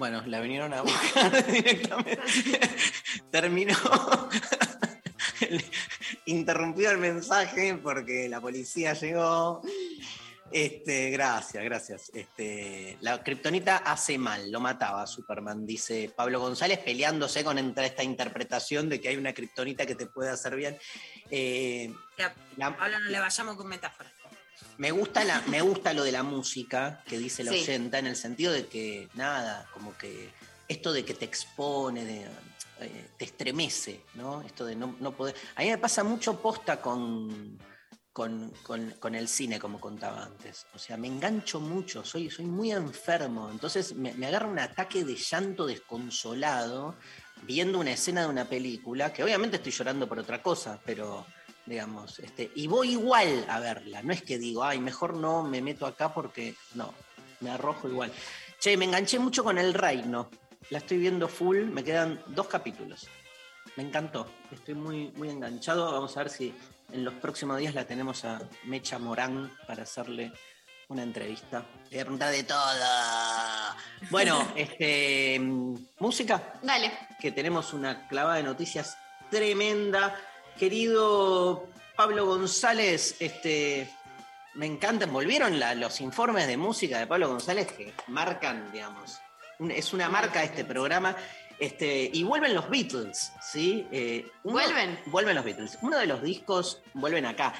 Bueno, 0.00 0.22
la 0.24 0.40
vinieron 0.40 0.72
a 0.72 0.80
buscar 0.80 1.46
directamente. 1.52 2.22
Terminó 3.30 3.74
interrumpido 6.24 6.90
el 6.90 6.96
mensaje 6.96 7.74
porque 7.74 8.26
la 8.26 8.40
policía 8.40 8.94
llegó. 8.94 9.60
Este, 10.50 11.10
gracias, 11.10 11.62
gracias. 11.62 12.10
Este, 12.14 12.96
la 13.02 13.22
kriptonita 13.22 13.76
hace 13.76 14.16
mal, 14.16 14.50
lo 14.50 14.58
mataba 14.58 15.06
Superman, 15.06 15.66
dice 15.66 16.10
Pablo 16.16 16.40
González, 16.40 16.78
peleándose 16.78 17.44
con 17.44 17.58
entre 17.58 17.84
esta 17.84 18.02
interpretación 18.02 18.88
de 18.88 19.02
que 19.02 19.08
hay 19.08 19.18
una 19.18 19.34
kriptonita 19.34 19.84
que 19.84 19.96
te 19.96 20.06
puede 20.06 20.30
hacer 20.30 20.56
bien. 20.56 20.78
Eh, 21.30 21.92
Que 22.16 22.22
a 22.22 22.34
Pablo 22.74 23.00
no 23.00 23.10
le 23.10 23.20
vayamos 23.20 23.54
con 23.54 23.68
metáforas. 23.68 24.14
Me 24.80 24.90
gusta, 24.92 25.24
la, 25.24 25.42
me 25.48 25.60
gusta 25.60 25.92
lo 25.92 26.02
de 26.04 26.10
la 26.12 26.22
música 26.22 27.02
que 27.06 27.18
dice 27.18 27.44
la 27.44 27.52
Sí. 27.52 27.60
oyenta, 27.60 27.98
en 27.98 28.06
el 28.06 28.16
sentido 28.16 28.50
de 28.50 28.66
que, 28.66 29.08
nada, 29.14 29.68
como 29.74 29.94
que 29.98 30.30
esto 30.68 30.90
de 30.92 31.04
que 31.04 31.12
te 31.12 31.26
expone, 31.26 32.02
de, 32.04 32.22
eh, 32.80 33.08
te 33.18 33.26
estremece, 33.26 34.00
¿no? 34.14 34.40
Esto 34.40 34.64
de 34.64 34.74
no, 34.76 34.96
no 34.98 35.12
poder. 35.14 35.34
A 35.56 35.60
mí 35.62 35.68
me 35.68 35.76
pasa 35.76 36.02
mucho 36.02 36.40
posta 36.40 36.80
con, 36.80 37.58
con, 38.10 38.50
con- 38.62 38.92
con 38.98 39.14
el 39.14 39.28
cine, 39.28 39.58
como 39.58 39.78
contaba 39.78 40.24
antes. 40.24 40.64
O 40.74 40.78
sea, 40.78 40.96
me 40.96 41.08
engancho 41.08 41.60
mucho, 41.60 42.02
soy, 42.02 42.30
soy 42.30 42.46
muy 42.46 42.72
enfermo. 42.72 43.50
Entonces 43.50 43.94
me, 43.94 44.14
me 44.14 44.26
agarra 44.28 44.46
un 44.48 44.58
ataque 44.60 45.04
de 45.04 45.14
llanto 45.14 45.66
desconsolado 45.66 46.96
viendo 47.42 47.78
una 47.80 47.92
escena 47.92 48.22
de 48.22 48.28
una 48.28 48.46
película, 48.46 49.12
que 49.12 49.22
obviamente 49.24 49.56
estoy 49.56 49.72
llorando 49.72 50.08
por 50.08 50.18
otra 50.18 50.42
cosa, 50.42 50.80
pero 50.86 51.26
digamos, 51.70 52.18
este, 52.18 52.50
y 52.56 52.66
voy 52.66 52.90
igual 52.90 53.46
a 53.48 53.60
verla. 53.60 54.02
No 54.02 54.12
es 54.12 54.22
que 54.22 54.38
digo, 54.38 54.64
ay, 54.64 54.80
mejor 54.80 55.14
no 55.14 55.44
me 55.44 55.62
meto 55.62 55.86
acá 55.86 56.12
porque 56.12 56.56
no, 56.74 56.92
me 57.38 57.50
arrojo 57.50 57.88
igual. 57.88 58.12
Che, 58.58 58.76
me 58.76 58.86
enganché 58.86 59.20
mucho 59.20 59.44
con 59.44 59.56
el 59.56 59.72
reino. 59.72 60.28
La 60.70 60.78
estoy 60.78 60.98
viendo 60.98 61.28
full, 61.28 61.66
me 61.66 61.84
quedan 61.84 62.20
dos 62.26 62.48
capítulos. 62.48 63.06
Me 63.76 63.84
encantó, 63.84 64.26
estoy 64.50 64.74
muy, 64.74 65.12
muy 65.12 65.30
enganchado. 65.30 65.92
Vamos 65.92 66.16
a 66.16 66.24
ver 66.24 66.30
si 66.30 66.52
en 66.92 67.04
los 67.04 67.14
próximos 67.14 67.56
días 67.58 67.72
la 67.72 67.84
tenemos 67.84 68.24
a 68.24 68.42
Mecha 68.64 68.98
Morán 68.98 69.56
para 69.68 69.84
hacerle 69.84 70.32
una 70.88 71.04
entrevista. 71.04 71.64
Le 71.84 71.90
voy 71.90 71.98
a 71.98 72.02
preguntar 72.02 72.32
de 72.32 72.42
todo. 72.42 72.58
Bueno, 74.10 74.52
este, 74.56 75.38
mm, 75.38 75.74
música. 76.00 76.54
Dale. 76.62 76.90
Que 77.20 77.30
tenemos 77.30 77.72
una 77.72 78.08
clavada 78.08 78.38
de 78.38 78.42
noticias 78.42 78.98
tremenda. 79.30 80.16
Querido 80.60 81.68
Pablo 81.96 82.26
González, 82.26 83.16
este, 83.18 83.88
me 84.54 84.66
encantan. 84.66 85.10
Volvieron 85.10 85.58
la- 85.58 85.74
los 85.74 86.02
informes 86.02 86.46
de 86.46 86.58
música 86.58 86.98
de 86.98 87.06
Pablo 87.06 87.28
González 87.28 87.66
que 87.72 87.94
marcan, 88.08 88.70
digamos, 88.70 89.18
un- 89.58 89.70
es 89.70 89.94
una 89.94 90.10
marca 90.10 90.44
este 90.44 90.66
programa. 90.66 91.16
Este, 91.58 92.10
y 92.12 92.22
vuelven 92.24 92.54
los 92.54 92.68
Beatles, 92.68 93.32
¿sí? 93.42 93.86
Eh, 93.90 94.26
uno- 94.44 94.52
¿Vuelven? 94.54 94.98
Vuelven 95.06 95.34
los 95.36 95.44
Beatles. 95.46 95.78
Uno 95.80 95.98
de 95.98 96.06
los 96.06 96.22
discos, 96.22 96.82
vuelven 96.92 97.24
acá, 97.24 97.54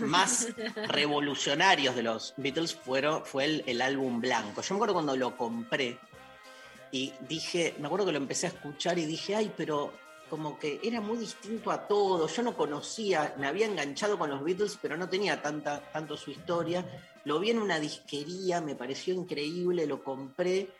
más 0.00 0.48
revolucionarios 0.88 1.94
de 1.94 2.02
los 2.02 2.34
Beatles 2.36 2.74
fueron, 2.74 3.24
fue 3.24 3.44
el, 3.44 3.64
el 3.66 3.80
álbum 3.80 4.20
blanco. 4.20 4.60
Yo 4.62 4.74
me 4.74 4.78
acuerdo 4.78 4.94
cuando 4.94 5.16
lo 5.16 5.36
compré 5.36 5.98
y 6.90 7.12
dije, 7.28 7.74
me 7.78 7.86
acuerdo 7.86 8.06
que 8.06 8.12
lo 8.12 8.18
empecé 8.18 8.46
a 8.46 8.50
escuchar 8.50 8.98
y 8.98 9.04
dije, 9.06 9.36
ay, 9.36 9.52
pero 9.56 9.92
como 10.30 10.58
que 10.58 10.80
era 10.82 11.00
muy 11.00 11.18
distinto 11.18 11.70
a 11.70 11.86
todo. 11.86 12.26
Yo 12.28 12.42
no 12.42 12.56
conocía, 12.56 13.34
me 13.38 13.46
había 13.48 13.66
enganchado 13.66 14.18
con 14.18 14.30
los 14.30 14.42
Beatles, 14.42 14.78
pero 14.80 14.96
no 14.96 15.08
tenía 15.08 15.42
tanta, 15.42 15.90
tanto 15.92 16.16
su 16.16 16.30
historia. 16.30 16.86
Lo 17.24 17.38
vi 17.40 17.50
en 17.50 17.58
una 17.58 17.78
disquería, 17.78 18.60
me 18.62 18.76
pareció 18.76 19.12
increíble, 19.12 19.86
lo 19.86 20.02
compré 20.02 20.70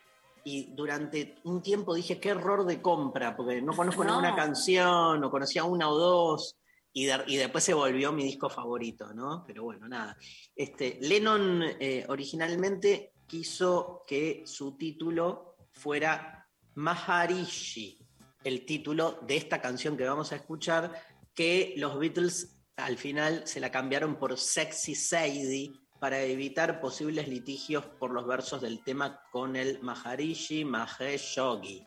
y 0.44 0.72
durante 0.74 1.36
un 1.44 1.61
tiempo 1.61 1.92
dije, 1.94 2.18
qué 2.18 2.30
error 2.30 2.64
de 2.64 2.80
compra, 2.80 3.36
porque 3.36 3.61
no 3.61 3.74
conozco 3.74 4.05
No. 4.05 4.11
ninguna 4.12 4.34
canción, 4.34 5.20
no 5.20 5.30
conocía 5.30 5.64
una 5.64 5.90
o 5.90 5.98
dos. 5.98 6.57
Y, 6.92 7.05
de- 7.05 7.22
y 7.26 7.36
después 7.36 7.62
se 7.62 7.74
volvió 7.74 8.11
mi 8.11 8.24
disco 8.24 8.48
favorito, 8.48 9.12
¿no? 9.12 9.44
Pero 9.46 9.64
bueno, 9.64 9.86
nada. 9.86 10.16
Este, 10.57 10.98
Lennon 11.03 11.62
eh, 11.78 12.05
originalmente 12.09 13.12
quiso 13.26 14.03
que 14.07 14.42
su 14.44 14.76
título 14.76 15.55
fuera 15.72 16.48
Maharishi, 16.74 17.99
el 18.45 18.64
título 18.64 19.18
de 19.26 19.36
esta 19.36 19.61
canción 19.61 19.97
que 19.97 20.05
vamos 20.05 20.32
a 20.32 20.36
escuchar, 20.36 20.93
que 21.34 21.74
los 21.76 21.99
Beatles 21.99 22.57
al 22.76 22.97
final 22.97 23.47
se 23.47 23.61
la 23.61 23.70
cambiaron 23.70 24.16
por 24.16 24.38
Sexy 24.38 24.95
Sadie, 24.95 25.72
para 26.01 26.22
evitar 26.22 26.80
posibles 26.80 27.28
litigios 27.28 27.84
por 27.84 28.11
los 28.11 28.26
versos 28.26 28.62
del 28.62 28.82
tema 28.82 29.22
con 29.30 29.55
el 29.55 29.80
Maharishi 29.82 30.64
Mahesh 30.64 31.36
Yogi. 31.36 31.86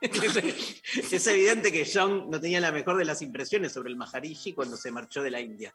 es 0.00 1.26
evidente 1.26 1.70
que 1.70 1.88
John 1.90 2.28
no 2.28 2.40
tenía 2.40 2.58
la 2.58 2.72
mejor 2.72 2.96
de 2.96 3.04
las 3.04 3.22
impresiones 3.22 3.72
sobre 3.72 3.90
el 3.90 3.96
Maharishi 3.96 4.52
cuando 4.52 4.76
se 4.76 4.90
marchó 4.90 5.22
de 5.22 5.30
la 5.30 5.40
India. 5.40 5.72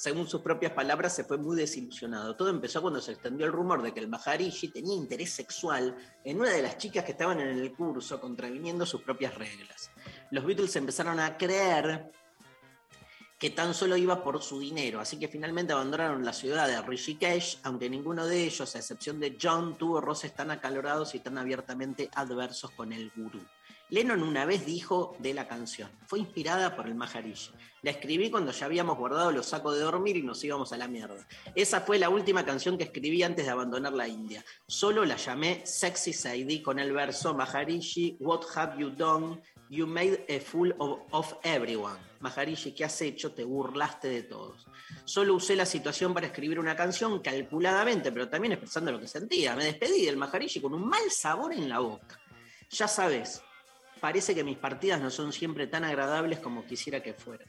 Según 0.00 0.26
sus 0.26 0.40
propias 0.40 0.72
palabras, 0.72 1.14
se 1.14 1.24
fue 1.24 1.36
muy 1.36 1.54
desilusionado. 1.58 2.34
Todo 2.34 2.48
empezó 2.48 2.80
cuando 2.80 3.02
se 3.02 3.12
extendió 3.12 3.44
el 3.44 3.52
rumor 3.52 3.82
de 3.82 3.92
que 3.92 4.00
el 4.00 4.08
Maharishi 4.08 4.68
tenía 4.68 4.94
interés 4.94 5.30
sexual 5.30 5.94
en 6.24 6.40
una 6.40 6.48
de 6.48 6.62
las 6.62 6.78
chicas 6.78 7.04
que 7.04 7.12
estaban 7.12 7.38
en 7.38 7.48
el 7.48 7.74
curso, 7.74 8.18
contraviniendo 8.18 8.86
sus 8.86 9.02
propias 9.02 9.34
reglas. 9.34 9.90
Los 10.30 10.46
Beatles 10.46 10.74
empezaron 10.76 11.20
a 11.20 11.36
creer 11.36 12.10
que 13.38 13.50
tan 13.50 13.74
solo 13.74 13.94
iba 13.94 14.24
por 14.24 14.42
su 14.42 14.58
dinero, 14.58 15.00
así 15.00 15.18
que 15.18 15.28
finalmente 15.28 15.74
abandonaron 15.74 16.24
la 16.24 16.32
ciudad 16.32 16.66
de 16.66 16.80
Rishikesh, 16.80 17.58
aunque 17.64 17.90
ninguno 17.90 18.24
de 18.24 18.44
ellos, 18.44 18.74
a 18.74 18.78
excepción 18.78 19.20
de 19.20 19.36
John, 19.38 19.76
tuvo 19.76 20.00
roces 20.00 20.34
tan 20.34 20.50
acalorados 20.50 21.14
y 21.14 21.18
tan 21.18 21.36
abiertamente 21.36 22.08
adversos 22.14 22.70
con 22.70 22.94
el 22.94 23.12
gurú. 23.14 23.42
Lennon 23.90 24.22
una 24.22 24.44
vez 24.44 24.64
dijo 24.64 25.16
de 25.18 25.34
la 25.34 25.48
canción, 25.48 25.90
fue 26.06 26.20
inspirada 26.20 26.76
por 26.76 26.86
el 26.86 26.94
Maharishi. 26.94 27.50
La 27.82 27.90
escribí 27.90 28.30
cuando 28.30 28.52
ya 28.52 28.66
habíamos 28.66 28.96
guardado 28.96 29.32
los 29.32 29.46
sacos 29.46 29.74
de 29.74 29.80
dormir 29.80 30.16
y 30.16 30.22
nos 30.22 30.44
íbamos 30.44 30.72
a 30.72 30.76
la 30.76 30.86
mierda. 30.86 31.26
Esa 31.56 31.80
fue 31.80 31.98
la 31.98 32.08
última 32.08 32.44
canción 32.44 32.78
que 32.78 32.84
escribí 32.84 33.22
antes 33.22 33.46
de 33.46 33.50
abandonar 33.50 33.92
la 33.92 34.06
India. 34.06 34.44
Solo 34.66 35.04
la 35.04 35.16
llamé 35.16 35.62
Sexy 35.64 36.12
Sadie 36.12 36.62
con 36.62 36.78
el 36.78 36.92
verso 36.92 37.34
Maharishi, 37.34 38.16
what 38.20 38.42
have 38.54 38.78
you 38.78 38.90
done? 38.90 39.40
You 39.70 39.86
made 39.86 40.24
a 40.28 40.40
fool 40.40 40.74
of, 40.78 41.00
of 41.10 41.34
everyone. 41.42 41.98
Maharishi, 42.20 42.72
¿qué 42.72 42.84
has 42.84 43.00
hecho? 43.02 43.32
Te 43.32 43.44
burlaste 43.44 44.08
de 44.08 44.22
todos. 44.24 44.66
Solo 45.04 45.34
usé 45.34 45.56
la 45.56 45.66
situación 45.66 46.12
para 46.12 46.26
escribir 46.26 46.60
una 46.60 46.76
canción 46.76 47.20
calculadamente, 47.20 48.12
pero 48.12 48.28
también 48.28 48.52
expresando 48.52 48.92
lo 48.92 49.00
que 49.00 49.08
sentía. 49.08 49.56
Me 49.56 49.64
despedí 49.64 50.04
del 50.04 50.16
Maharishi 50.16 50.60
con 50.60 50.74
un 50.74 50.86
mal 50.86 51.10
sabor 51.10 51.52
en 51.54 51.68
la 51.68 51.78
boca. 51.78 52.20
Ya 52.68 52.86
sabes, 52.86 53.42
parece 54.00 54.34
que 54.34 54.44
mis 54.44 54.56
partidas 54.56 55.00
no 55.00 55.10
son 55.10 55.32
siempre 55.32 55.66
tan 55.66 55.84
agradables 55.84 56.38
como 56.40 56.64
quisiera 56.64 57.02
que 57.02 57.14
fueran. 57.14 57.48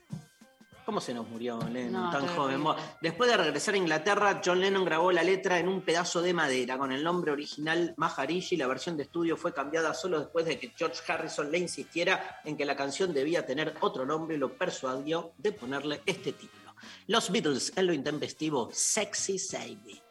¿Cómo 0.86 1.00
se 1.00 1.14
nos 1.14 1.28
murió 1.30 1.60
Lennon 1.72 2.04
No, 2.04 2.12
tan 2.12 2.28
joven? 2.28 2.64
Después 3.02 3.30
de 3.30 3.38
regresar 3.38 3.76
a 3.76 3.78
Inglaterra, 3.78 4.42
John 4.44 4.60
Lennon 4.60 4.84
grabó 4.84 5.12
la 5.12 5.24
letra 5.24 5.60
en 5.60 5.68
un 5.68 5.82
pedazo 5.82 6.22
de 6.22 6.34
madera 6.34 6.78
con 6.78 6.92
el 6.92 7.04
nombre 7.04 7.32
original 7.32 7.94
Maharishi. 7.98 8.58
La 8.58 8.68
versión 8.68 8.98
de 8.98 9.04
estudio 9.04 9.38
fue 9.38 9.54
cambiada 9.54 9.94
solo 9.94 10.20
después 10.20 10.46
de 10.46 10.58
que 10.58 10.74
George 10.76 11.00
Harrison 11.08 11.52
le 11.52 11.60
insistiera 11.60 12.42
en 12.44 12.58
que 12.58 12.66
la 12.66 12.76
canción 12.76 13.14
debía 13.14 13.46
tener 13.46 13.76
otro 13.82 14.06
nombre 14.06 14.36
y 14.36 14.40
lo 14.40 14.54
persuadió 14.58 15.34
de 15.38 15.52
ponerle 15.52 16.02
este 16.06 16.34
título. 16.34 16.76
Los 17.08 17.32
Beatles 17.32 17.74
en 17.76 17.88
lo 17.88 17.94
intempestivo, 17.94 18.70
Sexy 18.74 19.38
Sadie. 19.38 20.11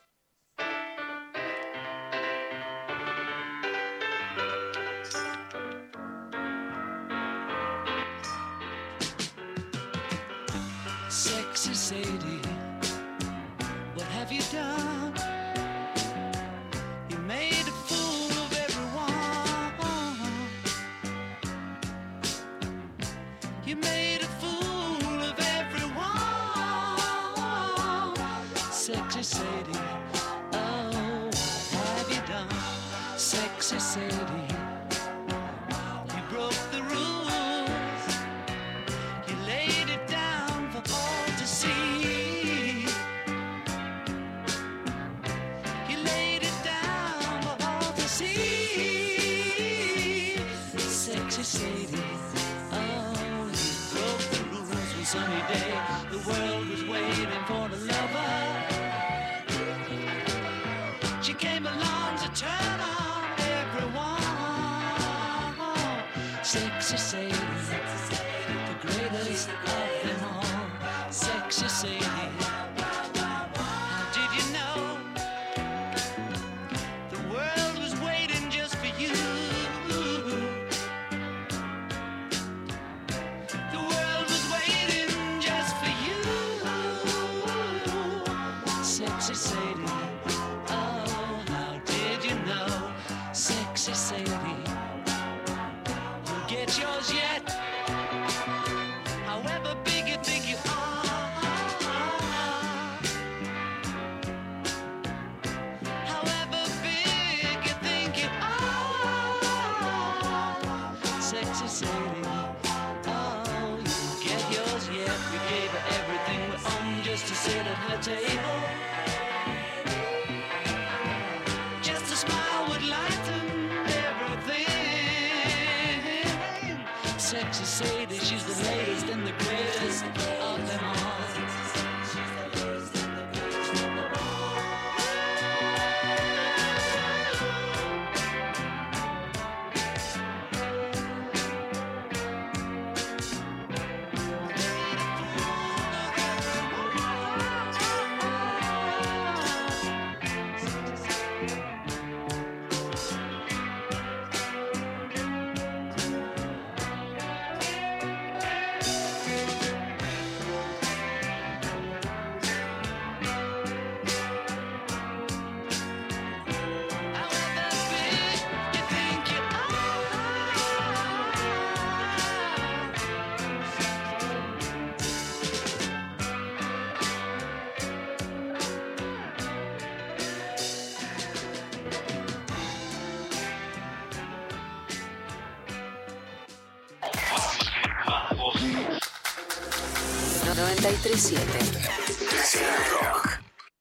Sexy 11.91 12.30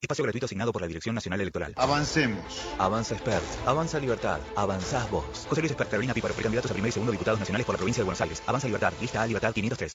Espacio 0.02 0.24
gratuito 0.24 0.46
asignado 0.46 0.72
por 0.72 0.82
la 0.82 0.88
Dirección 0.88 1.14
Nacional 1.14 1.42
Electoral. 1.42 1.74
Avancemos. 1.76 2.44
Avanza 2.78 3.16
Expert. 3.16 3.44
Avanza 3.66 4.00
Libertad. 4.00 4.40
Avanzás 4.56 5.12
vos. 5.12 5.26
José 5.50 5.62
Luis 5.62 5.72
Expert, 5.72 5.90
Carolina 5.90 6.14
Píparo, 6.14 6.34
precandidatos 6.34 6.72
a 6.72 6.74
primer 6.74 6.90
y 6.90 6.92
segundo 6.94 7.12
diputados 7.12 7.40
nacionales 7.40 7.66
por 7.66 7.76
la 7.76 7.78
provincia 7.78 8.02
de 8.02 8.06
Buenos 8.06 8.22
Aires. 8.22 8.42
Avanza 8.48 8.68
Libertad. 8.68 8.94
Lista 9.02 9.22
A, 9.22 9.28
Libertad 9.28 9.54
503. 9.54 9.94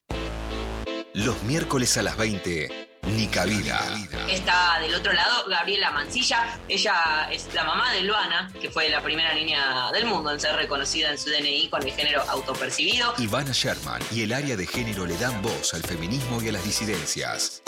Los 1.15 1.43
miércoles 1.45 1.97
a 1.97 2.03
las 2.03 2.17
20, 2.17 2.84
Ni 3.07 3.27
cabida. 3.27 3.81
Está 4.29 4.79
del 4.81 4.95
otro 4.95 5.13
lado 5.13 5.45
Gabriela 5.49 5.91
Mancilla. 5.91 6.59
Ella 6.69 7.29
es 7.31 7.53
la 7.53 7.65
mamá 7.65 7.93
de 7.93 8.03
Luana, 8.03 8.51
que 8.61 8.71
fue 8.71 8.89
la 8.89 9.03
primera 9.03 9.35
niña 9.35 9.93
del 9.93 10.07
mundo 10.07 10.33
en 10.33 10.41
ser 10.41 10.57
reconocida 10.57 11.11
en 11.11 11.19
su 11.19 11.31
DNI 11.31 11.69
con 11.69 11.83
el 11.83 11.93
género 11.93 12.23
autopercibido. 12.29 13.15
Ivana 13.19 13.53
Sherman 13.53 14.01
y 14.11 14.23
el 14.23 14.33
área 14.33 14.57
de 14.57 14.67
género 14.67 15.05
le 15.07 15.17
dan 15.19 15.41
voz 15.43 15.75
al 15.75 15.83
feminismo 15.83 16.43
y 16.43 16.49
a 16.49 16.53
las 16.53 16.65
disidencias. 16.65 17.63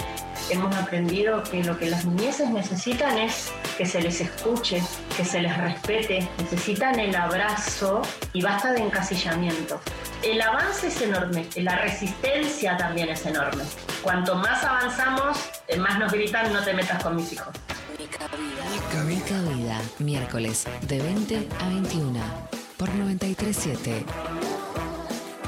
Hemos 0.48 0.74
aprendido 0.76 1.42
que 1.42 1.62
lo 1.64 1.76
que 1.78 1.90
las 1.90 2.04
niñeces 2.04 2.48
necesitan 2.50 3.18
es 3.18 3.50
que 3.76 3.84
se 3.84 4.00
les 4.00 4.20
escuche, 4.20 4.82
que 5.16 5.24
se 5.24 5.40
les 5.40 5.56
respete, 5.58 6.28
necesitan 6.38 6.98
el 6.98 7.14
abrazo 7.14 8.00
y 8.32 8.42
basta 8.42 8.72
de 8.72 8.80
encasillamiento. 8.80 9.80
El 10.26 10.42
avance 10.42 10.88
es 10.88 11.00
enorme, 11.02 11.46
la 11.54 11.76
resistencia 11.76 12.76
también 12.76 13.08
es 13.10 13.24
enorme. 13.26 13.62
Cuanto 14.02 14.34
más 14.34 14.64
avanzamos, 14.64 15.38
eh, 15.68 15.76
más 15.76 16.00
nos 16.00 16.10
gritan 16.10 16.52
no 16.52 16.64
te 16.64 16.74
metas 16.74 17.00
con 17.00 17.14
mis 17.14 17.32
hijos. 17.32 17.54
Mica 19.04 19.40
Vida, 19.42 19.80
miércoles 20.00 20.66
de 20.80 21.00
20 21.00 21.48
a 21.60 21.68
21 21.68 22.20
por 22.76 22.88
937 22.92 24.04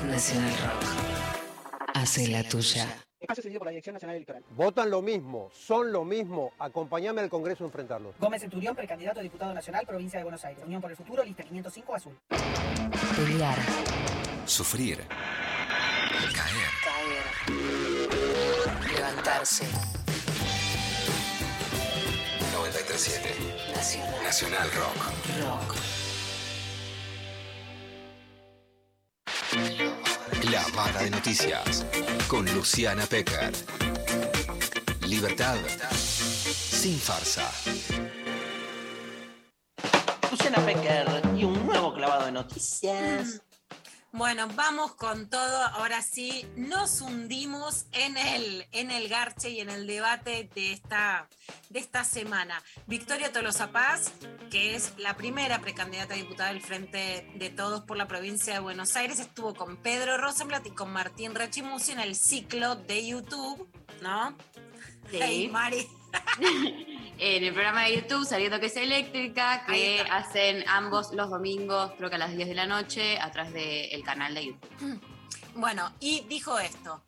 Nacional 0.07 0.53
Rock. 0.53 1.95
Hace 1.95 2.29
la 2.29 2.45
tuya. 2.45 2.87
Espacio 3.21 3.43
cedido 3.43 3.59
por 3.59 3.66
la 3.66 3.71
Dirección 3.73 3.95
Nacional 3.95 4.16
Electoral. 4.16 4.45
Votan 4.51 4.91
lo 4.91 5.03
mismo, 5.03 5.51
son 5.53 5.91
lo 5.93 6.05
mismo. 6.05 6.53
Acompáñame 6.59 7.21
al 7.21 7.29
Congreso 7.29 7.64
a 7.64 7.66
enfrentarlos. 7.66 8.14
Gómez 8.19 8.41
Centurión, 8.43 8.77
precandidato 8.77 9.19
a 9.19 9.23
diputado 9.23 9.53
nacional, 9.53 9.85
provincia 9.87 10.19
de 10.19 10.25
Buenos 10.25 10.45
Aires. 10.45 10.62
Unión 10.64 10.81
por 10.81 10.91
el 10.91 10.97
Futuro, 10.97 11.25
lista 11.25 11.43
505 11.43 11.95
azul. 11.95 12.16
Pelear, 13.16 13.59
Sufrir. 14.47 14.99
Caer. 16.35 16.69
levantarse. 18.95 19.64
937 22.53 23.35
Nacional. 23.75 24.23
Nacional 24.23 24.71
Rock. 24.73 24.97
Rock. 25.43 25.75
La 30.51 30.64
Vara 30.74 31.03
de 31.03 31.11
Noticias. 31.11 31.85
Con 32.29 32.45
Luciana 32.55 33.07
Pecker. 33.07 33.53
Libertad. 35.07 35.57
Sin 35.95 36.99
farsa. 36.99 37.51
Luciana 40.31 40.59
Pecker 40.64 41.22
y 41.37 41.45
un 41.45 41.66
nuevo 41.66 41.95
clavado 41.95 42.26
de 42.26 42.33
noticias. 42.33 43.43
Bueno, 44.13 44.49
vamos 44.55 44.95
con 44.95 45.29
todo. 45.29 45.63
Ahora 45.65 46.01
sí, 46.01 46.47
nos 46.57 47.03
hundimos 47.03 47.87
en 47.93 48.17
el, 48.17 48.67
en 48.73 48.91
el 48.91 49.07
garche 49.09 49.51
y 49.51 49.61
en 49.61 49.69
el 49.69 49.87
debate 49.87 50.49
de 50.55 50.73
esta, 50.73 51.29
de 51.69 51.79
esta 51.79 52.05
semana. 52.05 52.63
Victoria 52.87 53.31
Tolosa 53.33 53.71
Paz, 53.71 54.11
que 54.51 54.75
es 54.75 54.95
la 54.97 55.15
primera 55.15 55.61
precandidata 55.61 56.15
a 56.15 56.17
diputada 56.17 56.49
del 56.49 56.63
Frente 56.63 57.31
de 57.35 57.51
Todos 57.51 57.83
por 57.83 57.99
la 57.99 58.09
provincia 58.09 58.55
de 58.55 58.61
Buenos 58.61 58.97
Aires, 58.97 59.21
estuvo 59.21 59.55
con 59.55 59.77
Pedro 59.77 60.17
Rosenblatt 60.17 60.67
y 60.67 60.71
con 60.71 60.91
Martín 60.91 61.35
Rechimusi 61.35 61.93
en 61.93 62.01
el 62.01 62.17
ciclo 62.17 62.77
de 62.77 63.07
YouTube, 63.07 63.69
¿no? 64.01 64.35
Sí. 65.11 65.19
Hey, 65.21 65.49
Mari. 65.49 65.87
en 67.19 67.45
el 67.45 67.53
programa 67.53 67.85
de 67.85 67.97
YouTube 67.97 68.25
Sabiendo 68.25 68.61
que 68.61 68.67
es 68.67 68.77
eléctrica, 68.77 69.65
que 69.67 70.01
hacen 70.11 70.65
ambos 70.69 71.13
los 71.13 71.31
domingos, 71.31 71.93
creo 71.97 72.09
que 72.09 72.17
a 72.17 72.19
las 72.19 72.35
10 72.37 72.49
de 72.49 72.55
la 72.55 72.67
noche, 72.67 73.19
a 73.19 73.31
través 73.31 73.53
del 73.53 74.03
canal 74.03 74.35
de 74.35 74.47
YouTube. 74.47 75.01
Bueno, 75.55 75.93
y 76.01 76.25
dijo 76.29 76.59
esto. 76.59 77.03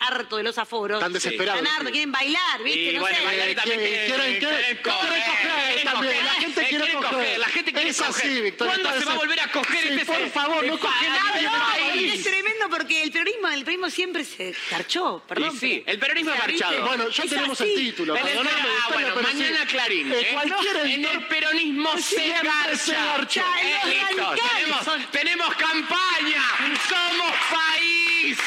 Harto 0.00 0.36
de 0.36 0.42
los 0.42 0.58
aforos. 0.58 0.98
Están 0.98 1.12
desesperados. 1.12 1.60
Están 1.62 1.76
harto, 1.76 1.90
quieren 1.90 2.12
bailar, 2.12 2.62
¿viste? 2.62 2.92
No 2.94 3.00
bueno, 3.00 3.18
sé. 3.18 3.24
bailar 3.24 3.50
y 3.50 3.54
también 3.54 3.80
quieren- 3.80 4.82
coger 4.82 5.84
también. 5.84 6.24
La 6.24 6.32
gente 6.34 6.66
quiere 6.66 6.92
coger. 6.92 7.38
La 7.38 7.46
gente 7.48 7.72
quiere 7.72 7.90
Es 7.90 8.00
así, 8.00 8.12
coger. 8.12 8.42
Victoria, 8.42 8.72
¿Cuándo 8.74 8.98
se 9.00 9.04
va 9.04 9.12
a 9.12 9.16
volver 9.16 9.40
a 9.40 9.52
coger 9.52 9.82
Sí, 9.82 9.88
este 9.94 10.04
por 10.04 10.30
favor, 10.30 10.64
no 10.66 10.72
el 10.74 10.78
coge 10.78 11.06
pa- 11.06 11.32
nadie. 11.32 12.14
Es 12.14 12.22
tremendo 12.24 12.68
porque 12.70 13.02
el 13.02 13.10
peronismo, 13.12 13.48
el 13.48 13.64
peronismo 13.64 13.90
siempre 13.90 14.24
se 14.24 14.54
garchó, 14.70 15.22
perdón. 15.28 15.58
Sí, 15.58 15.82
el 15.86 15.98
peronismo 15.98 16.32
sea, 16.32 16.40
marchado. 16.40 16.86
Bueno, 16.86 17.08
ya 17.10 17.22
Es 17.24 17.30
tenemos 17.30 17.60
el 17.60 17.74
título. 17.74 18.14
Ah, 18.16 18.88
bueno, 18.92 19.14
mañana. 19.22 19.66
Clarín. 19.66 20.12
Cualquier 20.32 20.76
en 20.86 21.04
el 21.04 21.26
peronismo 21.26 21.96
se 21.98 22.28
garcha. 22.30 23.44
tenemos 25.10 25.54
campaña. 25.56 26.42
Somos 26.88 27.32
país. 27.50 28.38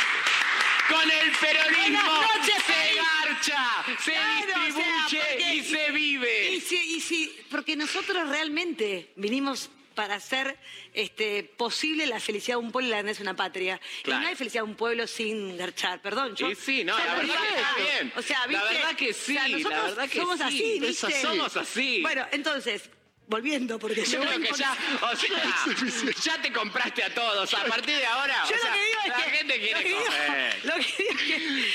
Con 0.90 1.12
el 1.12 1.32
peronismo 1.40 2.02
noches, 2.04 2.64
se 2.66 2.96
garcha, 2.96 3.86
se 4.04 4.12
Claro, 4.12 4.42
o 4.42 4.46
sea, 4.46 4.66
distribuye 4.66 5.24
porque- 5.30 5.54
y 5.56 5.64
se 5.64 5.92
vive. 5.92 6.50
Y 6.56 6.62
sí, 6.62 6.96
y 6.98 7.02
sí, 7.02 7.40
porque 7.52 7.76
nosotros 7.76 8.28
realmente 8.30 9.12
vinimos 9.16 9.70
para 9.96 10.16
hacer 10.16 10.58
este, 10.94 11.44
posible 11.44 12.08
la 12.08 12.20
felicidad 12.22 12.58
de 12.58 12.64
un 12.64 12.72
pueblo 12.72 12.88
y 12.88 12.92
la 12.92 13.04
de 13.04 13.22
una 13.22 13.36
patria. 13.36 13.80
Claro. 14.04 14.22
Y 14.22 14.24
no 14.24 14.30
hay 14.30 14.36
felicidad 14.36 14.64
de 14.64 14.70
un 14.70 14.76
pueblo 14.76 15.06
sin 15.08 15.58
garchar, 15.58 16.02
perdón. 16.02 16.36
Yo, 16.36 16.50
Y 16.50 16.56
sí, 16.56 16.84
no, 16.86 16.98
la 16.98 17.16
verdad 17.16 17.36
que 17.36 17.48
está 17.60 17.76
bien. 17.76 18.14
O 18.16 18.22
sea, 18.22 18.40
La 18.40 18.48
¿viste? 18.48 18.74
verdad 18.74 18.96
que 18.96 19.14
sí, 19.14 19.38
O 19.38 19.40
sea, 19.60 19.70
la 19.70 19.82
verdad 19.84 20.10
que 20.10 20.20
somos 20.20 20.38
sí. 20.38 20.44
así, 20.46 20.74
Es 20.76 20.82
¿viste? 20.82 21.22
Somos 21.22 21.58
así. 21.58 22.02
Bueno, 22.02 22.26
entonces, 22.32 22.90
volviendo, 23.30 23.80
porque 23.80 24.04
Yo 24.04 24.20
me 24.20 24.26
creo 24.26 24.40
que 24.42 24.52
ya, 24.58 24.76
o 25.02 25.16
sea, 25.16 26.14
ya 26.24 26.42
te 26.42 26.52
compraste 26.52 27.04
a 27.04 27.14
todos. 27.14 27.54
A 27.54 27.64
partir 27.66 27.96
de 27.96 28.06
ahora, 28.06 28.44
Yo 28.50 28.56
o 28.56 28.60
sea, 28.60 28.70
lo 28.72 28.76
que 28.76 28.84
digo 28.86 29.00
es 29.04 29.10
la 29.10 29.16
que, 29.24 29.30
gente 29.32 29.58
lo 29.58 29.64
quiere 29.64 29.84
que 29.84 29.90
digo- 29.90 30.06
comer. 30.06 30.60
lo 30.66 30.74
que 30.76 30.80
digo 30.98 31.12
es 31.12 31.18
que 31.22 31.72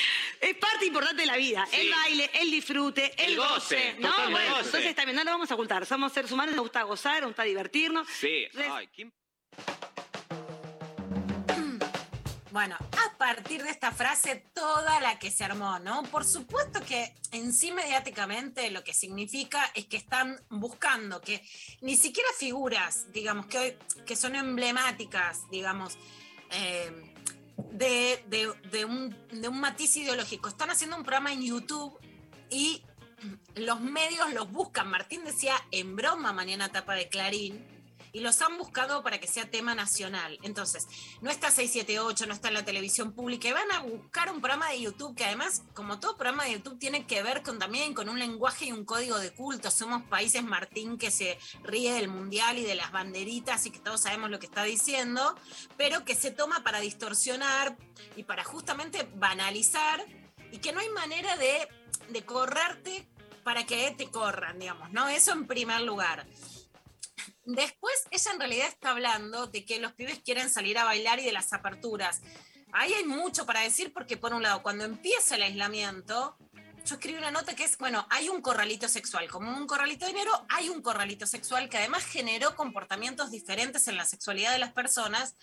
es 0.51 0.57
parte 0.57 0.85
importante 0.85 1.23
de 1.23 1.27
la 1.27 1.37
vida. 1.37 1.67
Sí. 1.71 1.77
El 1.81 1.91
baile, 1.91 2.31
el 2.35 2.51
disfrute, 2.51 3.15
el, 3.17 3.31
El 3.33 3.37
goce, 3.39 3.95
¿no? 3.99 4.09
totalmente. 4.11 4.33
Bueno, 4.33 4.51
Goce. 4.57 4.67
entonces 4.67 4.95
también 4.95 5.17
no 5.17 5.25
lo 5.25 5.31
vamos 5.31 5.51
a 5.51 5.55
ocultar. 5.55 5.87
Somos 5.87 6.13
seres 6.13 6.31
humanos, 6.33 6.55
nos 6.55 6.65
gusta 6.65 6.83
gozar, 6.83 7.21
nos 7.23 7.31
gusta 7.31 7.45
divertirnos. 7.45 8.07
Sí, 8.09 8.45
Entonces, 8.47 8.71
ay, 8.75 8.89
¿quién- 8.95 9.13
Bueno, 12.55 12.77
a 12.77 13.19
partir 13.19 13.65
de 13.65 13.71
esta 13.71 13.91
frase, 13.91 14.45
toda 14.55 15.01
la 15.01 15.19
que 15.19 15.33
se 15.33 15.43
armó, 15.43 15.81
¿no? 15.81 16.05
Por 16.05 16.25
supuesto 16.25 16.81
que 16.83 17.13
en 17.33 17.53
sí 17.53 17.73
mediáticamente 17.73 18.71
lo 18.71 18.85
que 18.85 18.95
significa 18.95 19.73
es 19.75 19.87
que 19.87 19.97
están 19.97 20.41
buscando 20.51 21.21
que 21.21 21.45
ni 21.81 21.97
siquiera 21.97 22.29
figuras, 22.39 23.11
digamos, 23.13 23.47
que 23.47 23.59
hoy 23.59 23.77
son 24.15 24.37
emblemáticas, 24.37 25.51
digamos, 25.51 25.99
eh, 26.53 27.13
de 27.73 28.85
un, 28.85 29.17
de 29.33 29.49
un 29.49 29.59
matiz 29.59 29.97
ideológico. 29.97 30.49
Están 30.49 30.71
haciendo 30.71 30.97
un 30.97 31.03
programa 31.03 31.33
en 31.33 31.43
YouTube 31.43 31.99
y 32.51 32.85
los 33.57 33.81
medios 33.81 34.33
los 34.33 34.53
buscan. 34.53 34.89
Martín 34.89 35.25
decía 35.25 35.57
en 35.73 35.97
broma 35.97 36.33
mañana 36.33 36.71
tapa 36.71 36.95
de 36.95 37.09
Clarín 37.09 37.74
y 38.15 38.21
los 38.21 38.41
han 38.41 38.57
buscado 38.57 39.03
para 39.03 39.19
que 39.19 39.27
sea 39.27 39.51
tema 39.51 39.75
nacional. 39.75 40.39
Entonces, 40.43 40.87
no 41.21 41.31
está 41.31 41.51
678, 41.51 42.27
no 42.27 42.33
está 42.33 42.49
en 42.49 42.55
la 42.55 42.65
televisión 42.65 43.13
pública 43.13 43.49
y 43.49 43.53
van 43.53 43.71
a 43.73 43.81
buscar 43.81 44.31
un 44.31 44.41
programa 44.41 44.71
de 44.71 44.81
YouTube 44.81 45.17
que 45.17 45.25
además, 45.25 45.65
como 45.75 45.99
todo 45.99 46.17
programa 46.17 46.45
de 46.45 46.53
YouTube, 46.53 46.79
tiene 46.79 47.07
que 47.07 47.25
ver 47.25 47.43
con 47.43 47.59
también 47.59 47.93
con 47.93 48.09
un 48.09 48.21
lenguaje 48.21 48.67
y 48.67 48.73
un 48.73 48.85
código 48.85 49.19
de 49.19 49.33
culto. 49.33 49.69
Somos 49.71 50.05
países, 50.05 50.45
Martín, 50.45 50.97
que 50.97 51.11
se 51.11 51.39
ríe 51.65 51.93
del 51.93 52.07
mundial 52.07 52.57
y 52.57 52.63
de 52.63 52.77
las 52.77 52.93
banderitas 52.93 53.67
y 53.67 53.71
que 53.71 53.81
todos 53.81 54.03
sabemos 54.03 54.31
lo 54.31 54.39
que 54.39 54.47
está 54.47 54.63
diciendo, 54.63 55.35
pero 55.77 56.05
que 56.05 56.15
se 56.15 56.31
toma 56.31 56.63
para 56.63 56.79
distorsionar 56.79 57.77
y 58.17 58.23
para 58.23 58.45
justamente 58.45 59.09
banalizar 59.17 60.07
y 60.53 60.59
que 60.59 60.73
no 60.73 60.79
hay 60.79 60.89
manera 60.91 61.37
de, 61.37 61.69
de 62.11 62.25
correrte 62.25 63.09
para 63.43 63.67
que 63.67 63.93
te 63.99 64.09
corran, 64.09 64.61
digamos, 64.61 64.93
¿no? 64.93 65.09
Eso 65.09 65.33
en 65.33 65.49
primer 65.49 65.81
lugar. 65.81 66.27
Después, 67.47 67.95
ella 68.11 68.31
en 68.33 68.39
realidad 68.39 68.69
está 68.69 68.91
hablando 68.91 69.47
de 69.47 69.65
que 69.65 69.79
los 69.79 69.93
pibes 69.93 70.21
quieren 70.21 70.51
salir 70.51 70.79
a 70.79 70.85
bailar 70.85 71.19
y 71.19 71.25
de 71.25 71.33
las 71.33 71.53
aperturas. 71.53 72.23
Ahí 72.73 72.93
hay 72.93 73.05
mucho 73.05 73.47
para 73.47 73.61
decir 73.61 73.93
porque, 73.93 74.17
por 74.17 74.35
un 74.35 74.43
lado, 74.43 74.63
cuando 74.63 74.85
empieza 74.85 75.37
el 75.37 75.43
aislamiento, 75.43 76.37
yo 76.85 76.97
escribí 76.97 77.17
una 77.17 77.31
nota 77.31 77.55
que 77.55 77.65
es, 77.65 77.79
bueno, 77.79 78.07
hay 78.11 78.29
un 78.29 78.43
corralito 78.43 78.89
sexual. 78.89 79.31
Como 79.31 79.51
un 79.57 79.67
corralito 79.67 80.05
de 80.05 80.13
dinero, 80.13 80.33
hay 80.51 80.69
un 80.69 80.83
corralito 80.83 81.27
sexual 81.27 81.69
que 81.69 81.79
además 81.79 82.05
generó 82.05 82.55
comportamientos 82.57 83.31
diferentes 83.31 83.89
en 83.89 83.97
la 83.97 84.05
sexualidad 84.05 84.53
de 84.53 84.59
las 84.59 84.73
personas, 84.73 85.35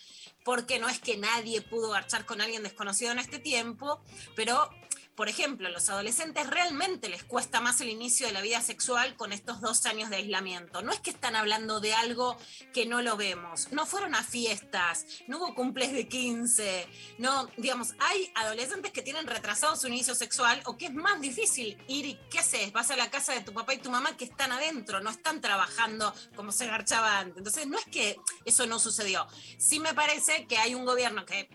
porque 0.44 0.78
no 0.78 0.88
es 0.88 1.00
que 1.00 1.16
nadie 1.16 1.60
pudo 1.60 1.90
garchar 1.90 2.26
con 2.26 2.40
alguien 2.40 2.62
desconocido 2.62 3.10
en 3.10 3.18
este 3.18 3.40
tiempo, 3.40 4.04
pero 4.36 4.70
por 5.14 5.28
ejemplo, 5.28 5.68
a 5.68 5.70
los 5.70 5.88
adolescentes 5.90 6.46
realmente 6.48 7.08
les 7.08 7.22
cuesta 7.22 7.60
más 7.60 7.80
el 7.80 7.90
inicio 7.90 8.26
de 8.26 8.32
la 8.32 8.40
vida 8.40 8.60
sexual 8.62 9.14
con 9.16 9.32
estos 9.32 9.60
dos 9.60 9.84
años 9.86 10.08
de 10.08 10.16
aislamiento. 10.16 10.82
No 10.82 10.92
es 10.92 11.00
que 11.00 11.10
están 11.10 11.36
hablando 11.36 11.80
de 11.80 11.92
algo 11.92 12.36
que 12.72 12.86
no 12.86 13.02
lo 13.02 13.16
vemos. 13.16 13.70
No 13.72 13.84
fueron 13.84 14.14
a 14.14 14.22
fiestas, 14.22 15.06
no 15.26 15.38
hubo 15.38 15.54
cumples 15.54 15.92
de 15.92 16.08
15. 16.08 16.88
No, 17.18 17.48
digamos, 17.58 17.94
hay 17.98 18.32
adolescentes 18.34 18.92
que 18.92 19.02
tienen 19.02 19.26
retrasado 19.26 19.76
su 19.76 19.88
inicio 19.88 20.14
sexual 20.14 20.62
o 20.64 20.78
que 20.78 20.86
es 20.86 20.94
más 20.94 21.20
difícil 21.20 21.76
ir 21.88 22.06
y 22.06 22.18
¿qué 22.30 22.38
haces? 22.38 22.72
Vas 22.72 22.90
a 22.90 22.96
la 22.96 23.10
casa 23.10 23.34
de 23.34 23.42
tu 23.42 23.52
papá 23.52 23.74
y 23.74 23.78
tu 23.78 23.90
mamá 23.90 24.16
que 24.16 24.24
están 24.24 24.50
adentro, 24.52 25.00
no 25.00 25.10
están 25.10 25.40
trabajando 25.40 26.14
como 26.34 26.52
se 26.52 26.66
garchaba 26.66 27.18
antes. 27.18 27.38
Entonces, 27.38 27.66
no 27.66 27.78
es 27.78 27.84
que 27.86 28.16
eso 28.44 28.66
no 28.66 28.78
sucedió. 28.78 29.26
Sí 29.58 29.78
me 29.78 29.92
parece 29.92 30.46
que 30.46 30.56
hay 30.56 30.74
un 30.74 30.84
gobierno 30.84 31.26
que 31.26 31.48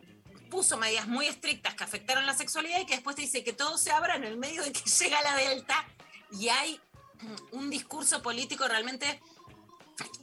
puso 0.50 0.78
medidas 0.78 1.08
muy 1.08 1.28
estrictas 1.28 1.76
que 1.76 1.84
afectaron 1.84 2.26
la 2.26 2.36
sexualidad 2.36 2.80
y 2.80 2.86
que 2.86 2.96
después 2.96 3.16
te 3.16 3.24
dice 3.24 3.44
que 3.44 3.54
todo 3.54 3.78
se 3.78 3.92
abra 3.92 4.16
en 4.16 4.24
el 4.24 4.38
medio 4.38 4.64
de 4.64 4.72
que 4.72 4.90
llega 5.00 5.22
la 5.22 5.36
Delta 5.36 5.88
y 6.32 6.50
hay 6.50 6.80
un 7.52 7.70
discurso 7.70 8.22
político 8.22 8.68
realmente 8.68 9.22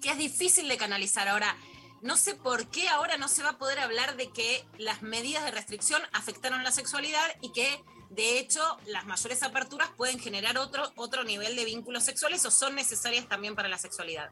que 0.01 0.11
es 0.11 0.19
difícil 0.19 0.69
de 0.69 0.77
canalizar. 0.77 1.29
Ahora, 1.29 1.57
no 2.03 2.17
sé 2.17 2.35
por 2.35 2.69
qué 2.69 2.89
ahora 2.89 3.17
no 3.17 3.29
se 3.29 3.43
va 3.43 3.51
a 3.51 3.59
poder 3.59 3.79
hablar 3.81 4.17
de 4.17 4.31
que 4.31 4.65
las 4.79 5.03
medidas 5.03 5.45
de 5.45 5.51
restricción 5.51 6.03
afectaron 6.13 6.63
la 6.63 6.71
sexualidad 6.71 7.25
y 7.41 7.51
que 7.53 7.83
de 8.11 8.39
hecho 8.39 8.61
las 8.87 9.07
mayores 9.07 9.43
aperturas 9.43 9.89
pueden 9.97 10.21
generar 10.21 10.59
otro, 10.59 10.93
otro 10.97 11.25
nivel 11.25 11.57
de 11.57 11.65
vínculos 11.65 12.05
sexuales 12.05 12.45
o 12.45 12.51
son 12.51 12.75
necesarias 12.75 13.27
también 13.29 13.55
para 13.55 13.69
la 13.69 13.79
sexualidad. 13.79 14.31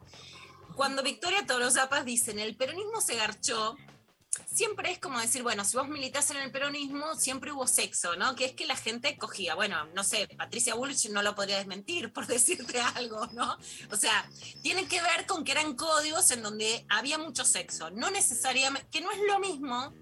Cuando 0.75 1.03
Victoria 1.03 1.45
Tolosapas 1.45 2.05
dicen 2.05 2.39
el 2.39 2.55
peronismo 2.55 3.01
se 3.01 3.15
garchó, 3.15 3.75
siempre 4.51 4.91
es 4.91 4.99
como 4.99 5.19
decir, 5.19 5.43
bueno, 5.43 5.65
si 5.65 5.77
vos 5.77 5.87
militás 5.87 6.29
en 6.31 6.37
el 6.37 6.51
peronismo, 6.51 7.15
siempre 7.15 7.51
hubo 7.51 7.67
sexo, 7.67 8.15
¿no? 8.15 8.35
Que 8.35 8.45
es 8.45 8.51
que 8.53 8.65
la 8.65 8.75
gente 8.75 9.17
cogía. 9.17 9.55
Bueno, 9.55 9.85
no 9.93 10.03
sé, 10.03 10.27
Patricia 10.37 10.75
Bullrich 10.75 11.09
no 11.09 11.21
lo 11.21 11.35
podría 11.35 11.57
desmentir, 11.57 12.11
por 12.11 12.27
decirte 12.27 12.79
algo, 12.79 13.27
¿no? 13.27 13.57
O 13.91 13.95
sea, 13.95 14.29
tiene 14.61 14.87
que 14.87 15.01
ver 15.01 15.25
con 15.25 15.43
que 15.43 15.51
eran 15.51 15.75
códigos 15.75 16.31
en 16.31 16.43
donde 16.43 16.85
había 16.89 17.17
mucho 17.17 17.45
sexo. 17.45 17.89
No 17.91 18.11
necesariamente, 18.11 18.87
que 18.91 19.01
no 19.01 19.11
es 19.11 19.19
lo 19.27 19.39
mismo 19.39 19.93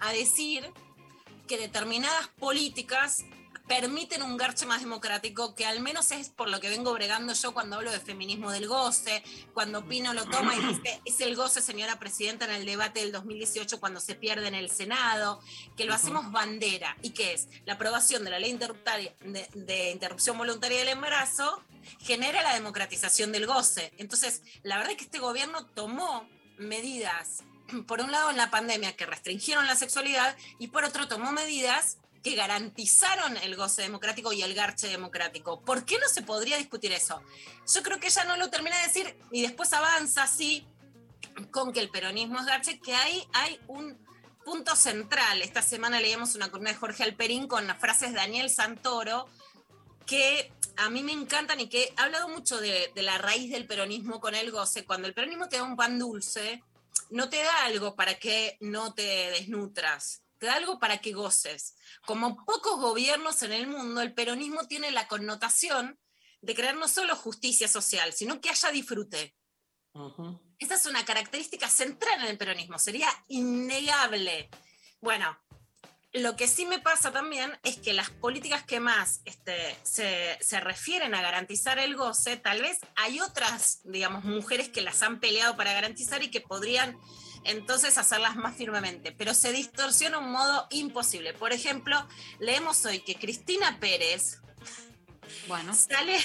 a 0.00 0.12
decir 0.12 0.72
que 1.46 1.58
determinadas 1.58 2.28
políticas 2.38 3.24
permiten 3.66 4.22
un 4.22 4.36
garche 4.36 4.66
más 4.66 4.80
democrático, 4.80 5.54
que 5.54 5.66
al 5.66 5.80
menos 5.80 6.10
es 6.10 6.28
por 6.28 6.48
lo 6.48 6.60
que 6.60 6.68
vengo 6.68 6.92
bregando 6.92 7.32
yo 7.32 7.52
cuando 7.54 7.76
hablo 7.76 7.90
de 7.90 8.00
feminismo 8.00 8.50
del 8.50 8.66
goce, 8.66 9.22
cuando 9.54 9.86
Pino 9.86 10.12
lo 10.14 10.24
toma 10.26 10.54
y 10.54 10.60
dice, 10.60 11.00
es 11.04 11.20
el 11.20 11.36
goce, 11.36 11.62
señora 11.62 11.98
presidenta, 11.98 12.44
en 12.44 12.52
el 12.52 12.66
debate 12.66 13.00
del 13.00 13.12
2018 13.12 13.80
cuando 13.80 14.00
se 14.00 14.14
pierde 14.14 14.48
en 14.48 14.54
el 14.54 14.70
Senado, 14.70 15.40
que 15.76 15.84
lo 15.84 15.94
hacemos 15.94 16.30
bandera, 16.32 16.96
y 17.02 17.10
que 17.10 17.34
es 17.34 17.48
la 17.64 17.74
aprobación 17.74 18.24
de 18.24 18.30
la 18.30 18.38
ley 18.38 18.52
de, 18.52 19.48
de 19.54 19.90
interrupción 19.90 20.36
voluntaria 20.36 20.78
del 20.78 20.88
embarazo, 20.88 21.62
genera 22.00 22.42
la 22.42 22.54
democratización 22.54 23.32
del 23.32 23.46
goce. 23.46 23.92
Entonces, 23.98 24.42
la 24.62 24.76
verdad 24.76 24.92
es 24.92 24.98
que 24.98 25.04
este 25.04 25.18
gobierno 25.18 25.66
tomó 25.66 26.28
medidas, 26.58 27.42
por 27.86 28.00
un 28.00 28.12
lado 28.12 28.30
en 28.30 28.36
la 28.36 28.50
pandemia, 28.50 28.96
que 28.96 29.06
restringieron 29.06 29.66
la 29.66 29.76
sexualidad, 29.76 30.36
y 30.58 30.68
por 30.68 30.84
otro 30.84 31.08
tomó 31.08 31.32
medidas 31.32 31.98
que 32.22 32.34
garantizaron 32.34 33.36
el 33.38 33.56
goce 33.56 33.82
democrático 33.82 34.32
y 34.32 34.42
el 34.42 34.54
garche 34.54 34.88
democrático. 34.88 35.60
¿Por 35.60 35.84
qué 35.84 35.98
no 35.98 36.08
se 36.08 36.22
podría 36.22 36.56
discutir 36.56 36.92
eso? 36.92 37.20
Yo 37.72 37.82
creo 37.82 37.98
que 37.98 38.06
ella 38.08 38.24
no 38.24 38.36
lo 38.36 38.50
termina 38.50 38.76
de 38.78 38.86
decir 38.86 39.16
y 39.30 39.42
después 39.42 39.72
avanza 39.72 40.22
así 40.22 40.66
con 41.50 41.72
que 41.72 41.80
el 41.80 41.90
peronismo 41.90 42.38
es 42.38 42.46
garche, 42.46 42.78
que 42.78 42.94
ahí 42.94 43.26
hay 43.32 43.60
un 43.66 43.98
punto 44.44 44.76
central. 44.76 45.42
Esta 45.42 45.62
semana 45.62 46.00
leíamos 46.00 46.34
una 46.34 46.50
columna 46.50 46.70
de 46.70 46.76
Jorge 46.76 47.02
Alperín 47.02 47.48
con 47.48 47.66
las 47.66 47.78
frases 47.78 48.10
de 48.10 48.16
Daniel 48.16 48.50
Santoro, 48.50 49.26
que 50.06 50.52
a 50.76 50.90
mí 50.90 51.02
me 51.02 51.12
encantan 51.12 51.60
y 51.60 51.68
que 51.68 51.92
ha 51.96 52.04
hablado 52.04 52.28
mucho 52.28 52.60
de, 52.60 52.90
de 52.94 53.02
la 53.02 53.18
raíz 53.18 53.50
del 53.50 53.66
peronismo 53.66 54.20
con 54.20 54.34
el 54.34 54.50
goce. 54.50 54.84
Cuando 54.84 55.08
el 55.08 55.14
peronismo 55.14 55.48
te 55.48 55.56
da 55.56 55.64
un 55.64 55.76
pan 55.76 55.98
dulce, 55.98 56.62
no 57.10 57.28
te 57.28 57.42
da 57.42 57.64
algo 57.64 57.94
para 57.94 58.14
que 58.14 58.56
no 58.60 58.94
te 58.94 59.30
desnutras, 59.30 60.21
te 60.42 60.48
da 60.48 60.54
algo 60.54 60.80
para 60.80 60.98
que 60.98 61.12
goces. 61.12 61.76
Como 62.04 62.44
pocos 62.44 62.80
gobiernos 62.80 63.42
en 63.42 63.52
el 63.52 63.68
mundo, 63.68 64.00
el 64.00 64.12
peronismo 64.12 64.66
tiene 64.66 64.90
la 64.90 65.06
connotación 65.06 66.00
de 66.40 66.56
crear 66.56 66.74
no 66.74 66.88
solo 66.88 67.14
justicia 67.14 67.68
social, 67.68 68.12
sino 68.12 68.40
que 68.40 68.50
haya 68.50 68.72
disfrute. 68.72 69.36
Esta 70.58 70.74
es 70.74 70.86
una 70.86 71.04
característica 71.04 71.68
central 71.68 72.22
en 72.22 72.26
el 72.26 72.38
peronismo, 72.38 72.76
sería 72.80 73.08
innegable. 73.28 74.50
Bueno, 75.00 75.38
lo 76.12 76.34
que 76.34 76.48
sí 76.48 76.66
me 76.66 76.80
pasa 76.80 77.12
también 77.12 77.56
es 77.62 77.78
que 77.78 77.92
las 77.92 78.10
políticas 78.10 78.64
que 78.64 78.80
más 78.80 79.20
este, 79.24 79.76
se, 79.84 80.38
se 80.40 80.58
refieren 80.58 81.14
a 81.14 81.22
garantizar 81.22 81.78
el 81.78 81.94
goce, 81.94 82.36
tal 82.36 82.62
vez 82.62 82.80
hay 82.96 83.20
otras, 83.20 83.78
digamos, 83.84 84.24
mujeres 84.24 84.70
que 84.70 84.80
las 84.80 85.04
han 85.04 85.20
peleado 85.20 85.56
para 85.56 85.72
garantizar 85.72 86.20
y 86.24 86.32
que 86.32 86.40
podrían 86.40 86.98
entonces 87.44 87.98
hacerlas 87.98 88.36
más 88.36 88.56
firmemente, 88.56 89.12
pero 89.12 89.34
se 89.34 89.52
distorsiona 89.52 90.18
un 90.18 90.32
modo 90.32 90.66
imposible. 90.70 91.32
Por 91.32 91.52
ejemplo, 91.52 92.06
leemos 92.38 92.84
hoy 92.84 93.00
que 93.00 93.16
Cristina 93.16 93.78
Pérez 93.80 94.40
bueno. 95.48 95.74
sale 95.74 96.18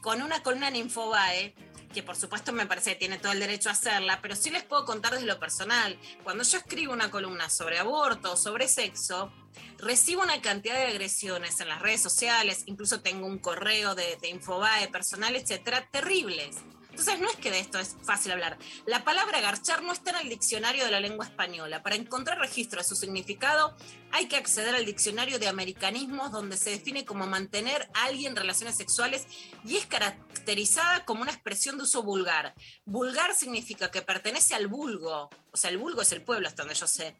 con 0.00 0.22
una 0.22 0.42
columna 0.42 0.68
en 0.68 0.76
Infobae 0.76 1.54
que 1.92 2.02
por 2.02 2.16
supuesto 2.16 2.52
me 2.52 2.66
parece 2.66 2.92
que 2.92 2.96
tiene 2.96 3.18
todo 3.18 3.32
el 3.32 3.40
derecho 3.40 3.68
a 3.68 3.72
hacerla, 3.72 4.20
pero 4.22 4.34
sí 4.34 4.50
les 4.50 4.62
puedo 4.64 4.84
contar 4.84 5.12
desde 5.12 5.26
lo 5.26 5.38
personal. 5.38 5.98
Cuando 6.24 6.42
yo 6.42 6.58
escribo 6.58 6.92
una 6.92 7.10
columna 7.10 7.50
sobre 7.50 7.78
aborto 7.78 8.32
o 8.32 8.36
sobre 8.36 8.66
sexo, 8.66 9.30
recibo 9.78 10.22
una 10.22 10.40
cantidad 10.40 10.74
de 10.74 10.86
agresiones 10.86 11.60
en 11.60 11.68
las 11.68 11.82
redes 11.82 12.02
sociales, 12.02 12.62
incluso 12.66 13.02
tengo 13.02 13.26
un 13.26 13.38
correo 13.38 13.94
de, 13.94 14.16
de 14.16 14.28
Infobae 14.28 14.88
personal, 14.88 15.36
etcétera, 15.36 15.86
terribles. 15.90 16.56
Entonces 16.92 17.20
no 17.20 17.30
es 17.30 17.36
que 17.36 17.50
de 17.50 17.58
esto 17.58 17.78
es 17.78 17.96
fácil 18.02 18.32
hablar. 18.32 18.58
La 18.86 19.02
palabra 19.02 19.40
garchar 19.40 19.82
no 19.82 19.92
está 19.92 20.10
en 20.10 20.18
el 20.18 20.28
diccionario 20.28 20.84
de 20.84 20.90
la 20.90 21.00
lengua 21.00 21.24
española. 21.24 21.82
Para 21.82 21.96
encontrar 21.96 22.38
registro 22.38 22.80
de 22.80 22.84
su 22.86 22.94
significado 22.94 23.74
hay 24.10 24.28
que 24.28 24.36
acceder 24.36 24.74
al 24.74 24.84
diccionario 24.84 25.38
de 25.38 25.48
americanismos 25.48 26.30
donde 26.30 26.58
se 26.58 26.70
define 26.70 27.06
como 27.06 27.26
mantener 27.26 27.88
a 27.94 28.04
alguien 28.04 28.36
relaciones 28.36 28.76
sexuales 28.76 29.26
y 29.64 29.78
es 29.78 29.86
caracterizada 29.86 31.06
como 31.06 31.22
una 31.22 31.32
expresión 31.32 31.78
de 31.78 31.84
uso 31.84 32.02
vulgar. 32.02 32.54
Vulgar 32.84 33.34
significa 33.34 33.90
que 33.90 34.02
pertenece 34.02 34.54
al 34.54 34.66
vulgo, 34.66 35.30
o 35.50 35.56
sea, 35.56 35.70
el 35.70 35.78
vulgo 35.78 36.02
es 36.02 36.12
el 36.12 36.22
pueblo 36.22 36.46
hasta 36.46 36.62
donde 36.62 36.74
yo 36.74 36.86
sé, 36.86 37.16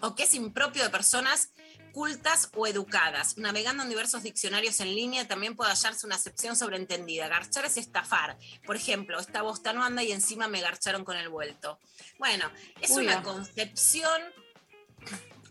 o 0.00 0.14
que 0.14 0.24
es 0.24 0.34
impropio 0.34 0.82
de 0.82 0.90
personas 0.90 1.50
cultas 1.94 2.50
o 2.54 2.66
educadas. 2.66 3.38
Navegando 3.38 3.82
en 3.84 3.88
diversos 3.88 4.22
diccionarios 4.22 4.80
en 4.80 4.94
línea 4.94 5.26
también 5.26 5.56
puede 5.56 5.70
hallarse 5.70 6.04
una 6.04 6.16
acepción 6.16 6.56
sobreentendida. 6.56 7.28
Garchar 7.28 7.64
es 7.64 7.78
estafar. 7.78 8.36
Por 8.66 8.76
ejemplo, 8.76 9.18
esta 9.18 9.40
bosta 9.40 9.72
no 9.72 9.82
anda 9.82 10.02
y 10.02 10.12
encima 10.12 10.48
me 10.48 10.60
garcharon 10.60 11.04
con 11.04 11.16
el 11.16 11.28
vuelto. 11.30 11.78
Bueno, 12.18 12.50
es 12.82 12.90
Uy, 12.90 13.04
una 13.04 13.22
concepción 13.22 14.20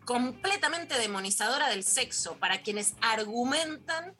completamente 0.05 0.97
demonizadora 0.99 1.69
del 1.69 1.83
sexo 1.83 2.35
para 2.37 2.61
quienes 2.61 2.93
argumentan 3.01 4.13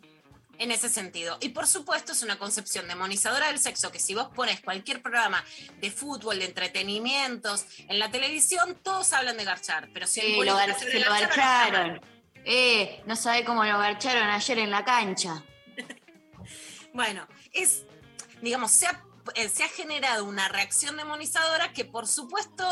en 0.60 0.72
ese 0.72 0.88
sentido. 0.88 1.38
Y 1.42 1.50
por 1.50 1.68
supuesto 1.68 2.12
es 2.14 2.22
una 2.22 2.38
concepción 2.38 2.88
demonizadora 2.88 3.48
del 3.48 3.60
sexo 3.60 3.92
que 3.92 4.00
si 4.00 4.14
vos 4.14 4.30
pones 4.36 4.62
cualquier 4.62 5.02
programa 5.02 5.44
de 5.82 5.90
fútbol, 5.92 6.40
de 6.40 6.46
entretenimientos, 6.46 7.66
en 7.90 7.98
la 8.00 8.12
televisión, 8.12 8.78
todos 8.82 9.12
hablan 9.14 9.36
de 9.36 9.44
garchar, 9.46 9.90
pero 9.94 10.06
si 10.08 10.22
Sí, 10.22 10.36
lo 10.36 10.56
gar- 10.56 10.78
se 10.78 11.00
lo 11.00 11.10
garchar, 11.10 11.72
garcharon. 11.72 12.02
Eh, 12.46 13.02
no 13.06 13.16
sabe 13.16 13.44
cómo 13.44 13.64
lo 13.64 13.78
garcharon 13.78 14.30
ayer 14.30 14.60
en 14.60 14.72
la 14.72 14.84
cancha. 14.84 15.44
Bueno, 16.96 17.28
es, 17.54 17.88
digamos, 18.44 18.70
se 18.70 18.86
ha, 18.86 19.04
eh, 19.34 19.50
se 19.50 19.64
ha 19.64 19.68
generado 19.68 20.26
una 20.26 20.48
reacción 20.48 20.96
demonizadora 20.96 21.74
que 21.74 21.86
por 21.86 22.08
supuesto 22.08 22.64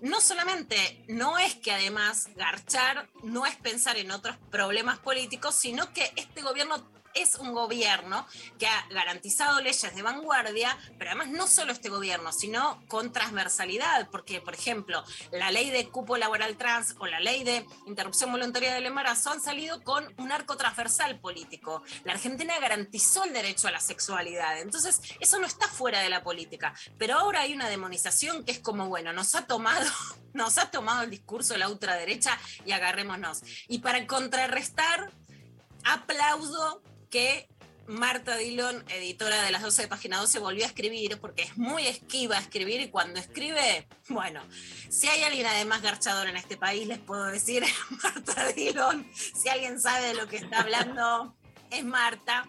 no 0.00 0.20
solamente 0.20 1.04
no 1.06 1.38
es 1.38 1.54
que 1.54 1.70
además 1.70 2.28
garchar 2.34 3.08
no 3.22 3.46
es 3.46 3.54
pensar 3.54 3.96
en 3.96 4.10
otros 4.10 4.36
problemas 4.50 4.98
políticos, 4.98 5.54
sino 5.54 5.92
que 5.92 6.12
este 6.16 6.42
gobierno 6.42 6.90
es 7.20 7.36
un 7.36 7.52
gobierno 7.52 8.26
que 8.58 8.66
ha 8.66 8.86
garantizado 8.90 9.60
leyes 9.60 9.94
de 9.94 10.02
vanguardia, 10.02 10.76
pero 10.98 11.10
además 11.10 11.28
no 11.28 11.46
solo 11.46 11.72
este 11.72 11.88
gobierno, 11.88 12.32
sino 12.32 12.82
con 12.88 13.12
transversalidad, 13.12 14.08
porque, 14.10 14.40
por 14.40 14.54
ejemplo, 14.54 15.04
la 15.32 15.50
ley 15.50 15.70
de 15.70 15.88
cupo 15.88 16.16
laboral 16.16 16.56
trans 16.56 16.94
o 16.98 17.06
la 17.06 17.20
ley 17.20 17.44
de 17.44 17.66
interrupción 17.86 18.32
voluntaria 18.32 18.74
del 18.74 18.86
embarazo 18.86 19.30
han 19.30 19.40
salido 19.40 19.82
con 19.82 20.12
un 20.18 20.32
arco 20.32 20.56
transversal 20.56 21.18
político. 21.20 21.82
La 22.04 22.12
Argentina 22.12 22.58
garantizó 22.58 23.24
el 23.24 23.32
derecho 23.32 23.68
a 23.68 23.70
la 23.70 23.80
sexualidad, 23.80 24.60
entonces 24.60 25.00
eso 25.20 25.38
no 25.38 25.46
está 25.46 25.68
fuera 25.68 26.00
de 26.00 26.10
la 26.10 26.22
política, 26.22 26.74
pero 26.98 27.18
ahora 27.18 27.42
hay 27.42 27.52
una 27.52 27.68
demonización 27.68 28.44
que 28.44 28.52
es 28.52 28.58
como, 28.60 28.88
bueno, 28.88 29.12
nos 29.12 29.34
ha 29.34 29.46
tomado, 29.46 29.86
nos 30.32 30.58
ha 30.58 30.70
tomado 30.70 31.02
el 31.02 31.10
discurso 31.10 31.54
de 31.54 31.60
la 31.60 31.68
ultraderecha 31.68 32.38
y 32.64 32.72
agarrémonos. 32.72 33.42
Y 33.68 33.78
para 33.80 34.06
contrarrestar, 34.06 35.10
aplaudo 35.84 36.82
que 37.10 37.48
Marta 37.88 38.36
Dillon, 38.36 38.84
editora 38.90 39.42
de 39.42 39.50
las 39.50 39.62
12 39.62 39.82
de 39.82 39.88
Página 39.88 40.18
12, 40.18 40.40
volvió 40.40 40.64
a 40.64 40.68
escribir 40.68 41.18
porque 41.18 41.42
es 41.42 41.56
muy 41.56 41.86
esquiva 41.86 42.36
a 42.36 42.40
escribir 42.40 42.82
y 42.82 42.88
cuando 42.88 43.18
escribe, 43.18 43.88
bueno, 44.08 44.42
si 44.90 45.08
hay 45.08 45.22
alguien 45.22 45.46
además 45.46 45.80
garchador 45.80 46.28
en 46.28 46.36
este 46.36 46.58
país, 46.58 46.86
les 46.86 46.98
puedo 46.98 47.24
decir, 47.24 47.64
Marta 48.02 48.48
Dillon, 48.52 49.10
si 49.14 49.48
alguien 49.48 49.80
sabe 49.80 50.08
de 50.08 50.14
lo 50.14 50.28
que 50.28 50.36
está 50.36 50.60
hablando, 50.60 51.34
es 51.70 51.84
Marta. 51.84 52.46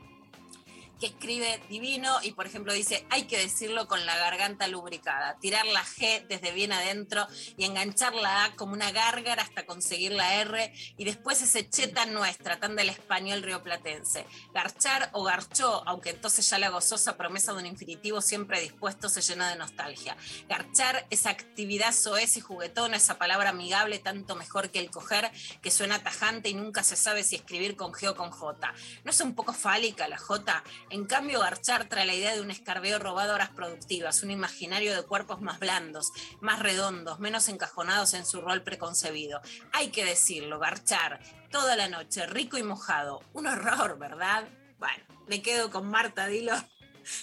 Que 1.00 1.08
escribe 1.08 1.62
divino 1.70 2.18
y, 2.22 2.34
por 2.34 2.46
ejemplo, 2.46 2.74
dice, 2.74 3.06
hay 3.10 3.24
que 3.24 3.38
decirlo 3.38 3.88
con 3.88 4.06
la 4.06 4.18
garganta 4.18 4.68
lubricada, 4.68 5.38
tirar 5.40 5.66
la 5.66 5.84
G 5.84 6.28
desde 6.28 6.52
bien 6.52 6.74
adentro 6.74 7.28
y 7.58 7.66
enganchar 7.66 8.14
la 8.14 8.46
A 8.46 8.56
como 8.56 8.74
una 8.74 8.92
gárgara 8.92 9.42
hasta 9.42 9.66
conseguir 9.66 10.12
la 10.12 10.36
R 10.36 10.74
y 10.98 11.06
después 11.06 11.42
ese 11.42 11.70
cheta 11.70 12.06
nuestra, 12.06 12.60
tan 12.60 12.76
del 12.76 12.90
español 12.90 13.44
rioplatense. 13.44 14.26
Garchar 14.54 15.10
o 15.14 15.24
garchó, 15.24 15.84
aunque 15.88 16.10
entonces 16.10 16.50
ya 16.50 16.60
la 16.60 16.70
gozosa 16.70 17.18
promesa 17.18 17.54
de 17.54 17.60
un 17.60 17.66
infinitivo 17.66 18.22
siempre 18.22 18.62
dispuesto 18.62 19.10
se 19.10 19.22
llenó 19.22 19.48
de 19.48 19.56
nostalgia. 19.56 20.18
Garchar, 20.48 21.08
esa 21.10 21.30
actividad 21.30 21.94
soez 21.94 22.36
y 22.38 22.42
juguetona, 22.42 22.98
esa 22.98 23.18
palabra 23.18 23.52
amigable, 23.52 24.00
tanto 24.00 24.36
mejor 24.36 24.70
que 24.70 24.80
el 24.80 24.92
coger, 24.92 25.32
que 25.62 25.72
suena 25.72 26.04
tajante 26.04 26.50
y 26.50 26.54
nunca 26.54 26.84
se 26.84 26.96
sabe 26.96 27.24
si 27.24 27.36
escribir 27.36 27.76
con 27.76 27.94
G 27.94 28.10
o 28.10 28.16
con 28.16 28.32
J. 28.32 28.74
¿No 29.04 29.12
es 29.12 29.22
un 29.22 29.36
poco 29.36 29.54
fálica 29.54 30.08
la 30.08 30.18
J? 30.18 30.64
En 30.92 31.06
cambio, 31.06 31.40
Garchar 31.40 31.88
trae 31.88 32.06
la 32.06 32.16
idea 32.16 32.34
de 32.34 32.42
un 32.42 32.50
escarbeo 32.50 32.98
robado 32.98 33.32
a 33.32 33.36
horas 33.36 33.50
productivas, 33.50 34.24
un 34.24 34.32
imaginario 34.32 34.96
de 34.96 35.04
cuerpos 35.04 35.40
más 35.40 35.60
blandos, 35.60 36.12
más 36.42 36.60
redondos, 36.60 37.20
menos 37.20 37.48
encajonados 37.48 38.16
en 38.16 38.26
su 38.26 38.42
rol 38.42 38.64
preconcebido. 38.64 39.40
Hay 39.72 39.90
que 39.90 40.04
decirlo, 40.04 40.58
Garchar, 40.58 41.20
toda 41.52 41.76
la 41.76 41.90
noche, 41.90 42.26
rico 42.26 42.58
y 42.58 42.64
mojado. 42.64 43.22
Un 43.34 43.48
horror, 43.48 44.00
¿verdad? 44.00 44.48
Bueno, 44.80 45.04
me 45.28 45.42
quedo 45.44 45.70
con 45.70 45.88
Marta 45.88 46.26
Dilo 46.28 46.56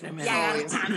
y 0.01 0.29
a 0.29 0.53
Garchar. 0.53 0.91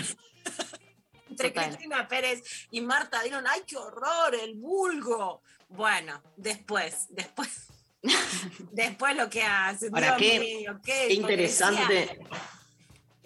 Entre 1.29 1.49
Total. 1.49 1.67
Cristina 1.69 2.07
Pérez 2.07 2.43
y 2.71 2.81
Marta 2.81 3.23
Dillon, 3.23 3.45
¡ay, 3.47 3.61
qué 3.65 3.77
horror! 3.77 4.35
El 4.35 4.55
vulgo. 4.55 5.41
Bueno, 5.69 6.21
después, 6.37 7.07
después. 7.09 7.67
después 8.71 9.15
lo 9.15 9.29
que 9.29 9.43
hacen. 9.43 9.93
Ahora, 9.93 10.15
Dios 10.15 10.31
qué, 10.31 10.39
mío, 10.39 10.79
qué 10.83 11.07
qué 11.07 11.13
interesante. 11.13 12.19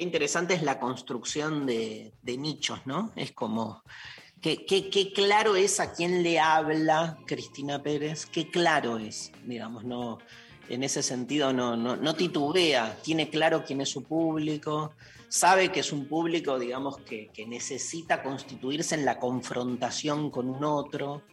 Interesante 0.04 0.54
es 0.54 0.62
la 0.64 0.80
construcción 0.80 1.66
de, 1.66 2.14
nichos, 2.24 2.80
¿no? 2.86 3.12
Es 3.16 3.32
como, 3.32 3.84
qué 4.42 5.12
claro 5.16 5.56
es 5.56 5.80
a 5.80 5.94
quién 5.94 6.22
le 6.22 6.40
habla 6.40 7.18
Cristina 7.26 7.82
Pérez, 7.82 8.26
qué 8.26 8.50
claro 8.50 8.98
es, 8.98 9.32
digamos, 9.46 9.84
no, 9.84 10.20
en 10.70 10.84
ese 10.84 11.04
sentido 11.04 11.54
no, 11.54 11.76
no, 11.76 11.96
no 11.96 12.16
titubea, 12.16 12.98
tiene 13.02 13.30
claro 13.30 13.64
quién 13.66 13.82
es 13.82 13.90
su 13.90 14.04
público, 14.04 14.94
sabe 15.28 15.72
que 15.72 15.82
es 15.82 15.92
un 15.92 16.08
público, 16.08 16.60
digamos, 16.60 16.98
que, 17.00 17.30
que 17.34 17.46
necesita 17.46 18.22
constituirse 18.22 18.96
en 18.96 19.06
la 19.06 19.20
confrontación 19.20 20.30
con 20.30 20.50
un 20.50 20.64
otro. 20.64 21.24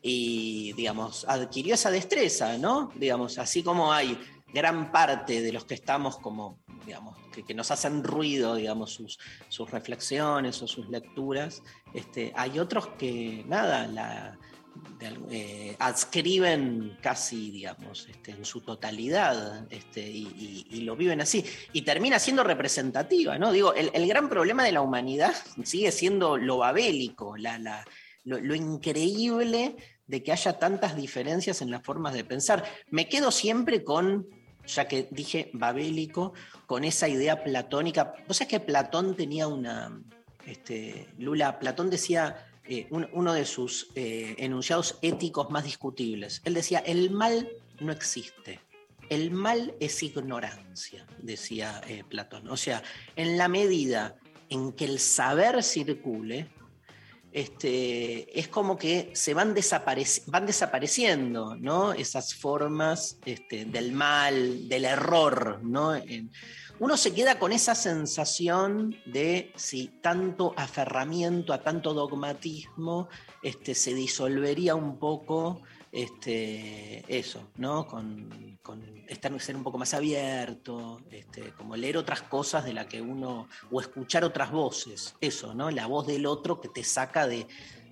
Y, 0.00 0.74
digamos, 0.74 1.24
adquirió 1.26 1.74
esa 1.74 1.90
destreza, 1.90 2.56
¿no? 2.56 2.92
Digamos, 2.94 3.36
así 3.38 3.64
como 3.64 3.92
hay 3.92 4.16
gran 4.52 4.90
parte 4.90 5.42
de 5.42 5.52
los 5.52 5.64
que 5.64 5.74
estamos 5.74 6.18
como, 6.18 6.58
digamos, 6.86 7.16
que, 7.46 7.54
nos 7.54 7.70
hacen 7.70 8.02
ruido, 8.02 8.54
digamos, 8.54 8.92
sus, 8.92 9.70
reflexiones 9.70 10.60
o 10.62 10.68
sus 10.68 10.88
lecturas, 10.88 11.62
este, 11.94 12.32
hay 12.34 12.58
otros 12.58 12.88
que, 12.98 13.44
nada, 13.46 13.86
la, 13.86 14.38
eh, 15.30 15.76
adscriben 15.78 16.96
casi, 17.02 17.50
digamos, 17.50 18.08
este, 18.08 18.32
en 18.32 18.44
su 18.44 18.60
totalidad 18.60 19.66
este, 19.70 20.00
y, 20.00 20.80
lo 20.82 20.96
viven 20.96 21.20
así. 21.20 21.44
Y 21.72 21.82
termina 21.82 22.18
siendo 22.18 22.44
representativa, 22.44 23.38
¿no? 23.38 23.52
Digo, 23.52 23.74
el, 23.74 23.90
el 23.92 24.08
gran 24.08 24.28
problema 24.28 24.64
de 24.64 24.72
la 24.72 24.80
humanidad 24.80 25.34
sigue 25.64 25.92
siendo 25.92 26.36
lo 26.36 26.58
babélico, 26.58 27.36
la, 27.36 27.58
la- 27.58 27.84
lo, 28.24 28.38
lo 28.38 28.54
increíble 28.54 29.76
de 30.06 30.22
que 30.22 30.32
haya 30.32 30.58
tantas 30.58 30.96
diferencias 30.96 31.62
en 31.62 31.70
las 31.70 31.82
formas 31.82 32.14
de 32.14 32.24
pensar. 32.24 32.64
Me 32.90 33.08
quedo 33.08 33.30
siempre 33.30 33.84
con, 33.84 34.26
ya 34.68 34.86
que 34.86 35.08
dije 35.10 35.50
babélico, 35.52 36.32
con 36.66 36.84
esa 36.84 37.08
idea 37.08 37.42
platónica. 37.42 38.14
Vos 38.28 38.36
sabés 38.36 38.50
que 38.50 38.60
Platón 38.60 39.16
tenía 39.16 39.48
una, 39.48 40.00
este, 40.46 41.08
Lula, 41.18 41.58
Platón 41.58 41.90
decía 41.90 42.44
eh, 42.70 42.86
un- 42.90 43.08
uno 43.14 43.32
de 43.32 43.46
sus 43.46 43.88
eh, 43.94 44.34
enunciados 44.38 44.98
éticos 45.02 45.50
más 45.50 45.64
discutibles. 45.64 46.42
Él 46.44 46.52
decía, 46.54 46.80
el 46.80 47.10
mal 47.10 47.48
no 47.80 47.90
existe. 47.92 48.60
El 49.08 49.30
mal 49.30 49.74
es 49.80 50.02
ignorancia, 50.02 51.06
decía 51.18 51.80
eh, 51.88 52.04
Platón. 52.06 52.46
O 52.50 52.58
sea, 52.58 52.82
en 53.16 53.38
la 53.38 53.48
medida 53.48 54.16
en 54.50 54.72
que 54.72 54.84
el 54.84 54.98
saber 54.98 55.62
circule, 55.62 56.48
este, 57.32 58.38
es 58.38 58.48
como 58.48 58.76
que 58.76 59.10
se 59.14 59.34
van, 59.34 59.54
van 60.26 60.46
desapareciendo 60.46 61.56
¿no? 61.56 61.92
esas 61.92 62.34
formas 62.34 63.18
este, 63.24 63.64
del 63.64 63.92
mal, 63.92 64.68
del 64.68 64.84
error. 64.84 65.60
¿no? 65.62 65.94
Uno 66.80 66.96
se 66.96 67.12
queda 67.12 67.38
con 67.38 67.52
esa 67.52 67.74
sensación 67.74 68.96
de 69.04 69.52
si 69.56 69.88
tanto 70.00 70.54
aferramiento 70.56 71.52
a 71.52 71.62
tanto 71.62 71.92
dogmatismo 71.92 73.08
este, 73.42 73.74
se 73.74 73.94
disolvería 73.94 74.74
un 74.74 74.98
poco 74.98 75.62
este, 75.92 77.04
eso, 77.08 77.50
¿no? 77.56 77.86
Con, 77.86 78.58
estar, 79.08 79.38
ser 79.40 79.56
un 79.56 79.62
poco 79.62 79.78
más 79.78 79.94
abierto, 79.94 81.00
este, 81.10 81.52
como 81.52 81.76
leer 81.76 81.96
otras 81.96 82.22
cosas 82.22 82.64
de 82.64 82.72
la 82.74 82.86
que 82.86 83.00
uno, 83.00 83.48
o 83.70 83.80
escuchar 83.80 84.24
otras 84.24 84.50
voces, 84.50 85.14
eso, 85.20 85.54
¿no? 85.54 85.70
La 85.70 85.86
voz 85.86 86.06
del 86.06 86.26
otro 86.26 86.60
que 86.60 86.68
te 86.68 86.84
saca 86.84 87.26
de, 87.26 87.46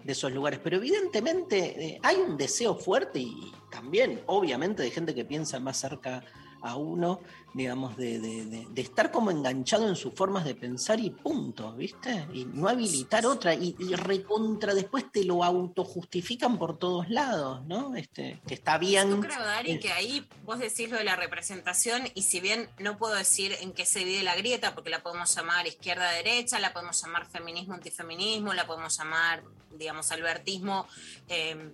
de 0.05 0.13
esos 0.13 0.33
lugares. 0.33 0.61
Pero 0.63 0.77
evidentemente 0.77 1.85
eh, 1.85 2.01
hay 2.03 2.17
un 2.17 2.37
deseo 2.37 2.75
fuerte 2.77 3.21
y 3.21 3.53
también, 3.71 4.23
obviamente, 4.27 4.83
de 4.83 4.91
gente 4.91 5.15
que 5.15 5.25
piensa 5.25 5.59
más 5.61 5.79
cerca 5.79 6.23
a 6.69 6.77
uno, 6.77 7.21
digamos, 7.55 7.97
de, 7.97 8.19
de- 8.19 8.45
de- 8.47 8.67
de 8.71 8.83
estar 8.83 9.11
como 9.11 9.31
enganchado 9.31 9.89
en 9.89 9.97
sus 9.97 10.13
formas 10.15 10.45
de 10.45 10.55
pensar 10.55 11.01
y 11.01 11.11
punto, 11.11 11.73
¿viste? 11.75 12.27
Y 12.33 12.45
no 12.45 12.69
habilitar 12.69 13.25
otra, 13.27 13.55
y, 13.55 13.75
y 13.79 13.95
recontra 13.95 14.75
después 14.75 15.11
te 15.11 15.25
lo 15.25 15.43
autojustifican 15.45 16.59
por 16.59 16.79
todos 16.79 17.09
lados, 17.09 17.65
¿no? 17.67 17.95
Este, 17.97 18.41
que 18.47 18.55
está 18.55 18.79
bien. 18.79 19.11
Yo 19.11 19.21
creo, 19.21 19.41
Dari, 19.43 19.73
eh, 19.73 19.79
que 19.81 19.93
ahí 19.93 20.29
vos 20.45 20.59
decís 20.59 20.91
lo 20.91 20.99
de 20.99 21.05
la 21.05 21.17
representación 21.17 22.03
y 22.15 22.23
si 22.23 22.41
bien 22.41 22.69
no 22.79 22.99
puedo 22.99 23.15
decir 23.15 23.55
en 23.61 23.73
qué 23.73 23.87
se 23.87 24.01
divide 24.01 24.23
la 24.23 24.37
grieta, 24.37 24.75
porque 24.75 24.91
la 24.91 25.03
podemos 25.03 25.35
llamar 25.35 25.67
izquierda-derecha, 25.67 26.59
la 26.59 26.73
podemos 26.73 27.01
llamar 27.03 27.27
feminismo-antifeminismo, 27.27 28.53
la 28.55 28.67
podemos 28.67 28.97
llamar, 28.99 29.43
digamos, 29.79 30.11
albertismo, 30.13 30.87
eh, 31.29 31.71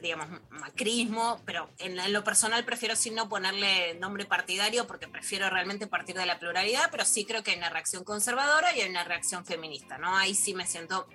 digamos, 0.00 0.26
macrismo, 0.50 1.40
pero 1.44 1.70
en, 1.78 2.12
lo 2.12 2.24
personal 2.24 2.64
prefiero 2.64 2.96
sí 2.96 3.10
no 3.10 3.28
ponerle 3.28 3.94
nombre 3.94 4.24
partidario 4.24 4.86
porque 4.86 5.08
prefiero 5.08 5.48
realmente 5.50 5.86
partir 5.86 6.16
de 6.16 6.26
la 6.26 6.38
pluralidad, 6.38 6.88
pero 6.90 7.04
sí 7.04 7.24
creo 7.24 7.42
que 7.42 7.52
hay 7.52 7.58
una 7.58 7.70
reacción 7.70 8.04
conservadora 8.04 8.74
y 8.76 8.80
hay 8.80 8.90
una 8.90 9.04
reacción 9.04 9.44
feminista, 9.44 9.98
¿no? 9.98 10.16
Ahí 10.16 10.34
sí 10.34 10.54
me 10.54 10.66
siento 10.66 11.06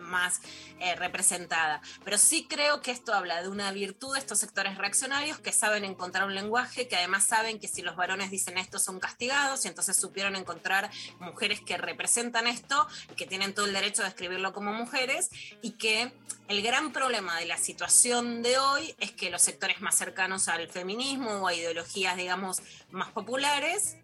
más 0.00 0.40
eh, 0.80 0.96
representada. 0.96 1.80
Pero 2.04 2.18
sí 2.18 2.46
creo 2.48 2.82
que 2.82 2.90
esto 2.90 3.14
habla 3.14 3.42
de 3.42 3.48
una 3.48 3.70
virtud 3.72 4.14
de 4.14 4.20
estos 4.20 4.38
sectores 4.38 4.76
reaccionarios 4.78 5.38
que 5.38 5.52
saben 5.52 5.84
encontrar 5.84 6.26
un 6.26 6.34
lenguaje, 6.34 6.88
que 6.88 6.96
además 6.96 7.24
saben 7.24 7.58
que 7.58 7.68
si 7.68 7.82
los 7.82 7.96
varones 7.96 8.30
dicen 8.30 8.58
esto 8.58 8.78
son 8.78 8.98
castigados 9.00 9.64
y 9.64 9.68
entonces 9.68 9.96
supieron 9.96 10.36
encontrar 10.36 10.90
mujeres 11.18 11.60
que 11.60 11.76
representan 11.76 12.46
esto 12.46 12.86
que 13.16 13.26
tienen 13.26 13.54
todo 13.54 13.66
el 13.66 13.72
derecho 13.72 14.02
de 14.02 14.08
escribirlo 14.08 14.52
como 14.52 14.72
mujeres 14.72 15.30
y 15.62 15.72
que 15.72 16.12
el 16.48 16.62
gran 16.62 16.92
problema 16.92 17.38
de 17.38 17.46
la 17.46 17.56
situación 17.56 18.42
de 18.42 18.58
hoy 18.58 18.94
es 18.98 19.12
que 19.12 19.30
los 19.30 19.42
sectores 19.42 19.80
más 19.80 19.96
cercanos 19.96 20.48
al 20.48 20.68
feminismo 20.68 21.30
o 21.30 21.46
a 21.46 21.54
ideologías, 21.54 22.16
digamos, 22.16 22.60
más 22.90 23.12
populares, 23.12 23.96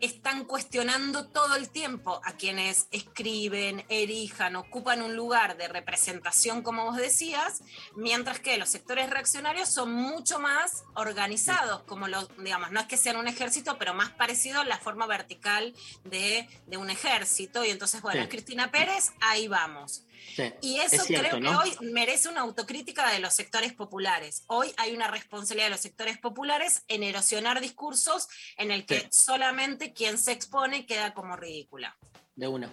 están 0.00 0.44
cuestionando 0.44 1.28
todo 1.28 1.56
el 1.56 1.68
tiempo 1.70 2.20
a 2.24 2.32
quienes 2.32 2.86
escriben, 2.90 3.84
erijan, 3.88 4.56
ocupan 4.56 5.02
un 5.02 5.16
lugar 5.16 5.56
de 5.56 5.68
representación, 5.68 6.62
como 6.62 6.84
vos 6.84 6.96
decías, 6.96 7.62
mientras 7.96 8.40
que 8.40 8.56
los 8.58 8.68
sectores 8.68 9.10
reaccionarios 9.10 9.68
son 9.68 9.92
mucho 9.92 10.38
más 10.38 10.84
organizados, 10.94 11.82
como 11.84 12.08
los, 12.08 12.28
digamos, 12.38 12.70
no 12.70 12.80
es 12.80 12.86
que 12.86 12.96
sean 12.96 13.16
un 13.16 13.28
ejército, 13.28 13.78
pero 13.78 13.94
más 13.94 14.10
parecido 14.10 14.60
a 14.60 14.64
la 14.64 14.78
forma 14.78 15.06
vertical 15.06 15.74
de, 16.04 16.48
de 16.66 16.76
un 16.76 16.90
ejército. 16.90 17.64
Y 17.64 17.70
entonces, 17.70 18.00
bueno, 18.02 18.22
Sí. 18.22 18.28
Cristina 18.28 18.70
Pérez, 18.70 19.12
ahí 19.20 19.48
vamos. 19.48 20.02
Sí, 20.34 20.52
Y 20.60 20.80
eso 20.80 20.96
es 20.96 21.04
cierto, 21.04 21.38
creo 21.38 21.40
¿no? 21.40 21.62
que 21.62 21.68
hoy 21.70 21.90
merece 21.92 22.28
una 22.28 22.40
autocrítica 22.42 23.10
de 23.12 23.18
los 23.18 23.34
sectores 23.34 23.72
populares. 23.72 24.44
Hoy 24.46 24.72
hay 24.76 24.94
una 24.94 25.08
responsabilidad 25.08 25.66
de 25.66 25.70
los 25.72 25.80
sectores 25.80 26.18
populares 26.18 26.84
en 26.88 27.02
erosionar 27.02 27.60
discursos 27.60 28.28
en 28.56 28.70
el 28.70 28.86
que 28.86 29.00
Sí. 29.00 29.06
solamente 29.10 29.92
quien 29.92 30.18
se 30.18 30.32
expone 30.32 30.86
queda 30.86 31.14
como 31.14 31.36
ridícula. 31.36 31.96
De 32.36 32.48
una. 32.48 32.70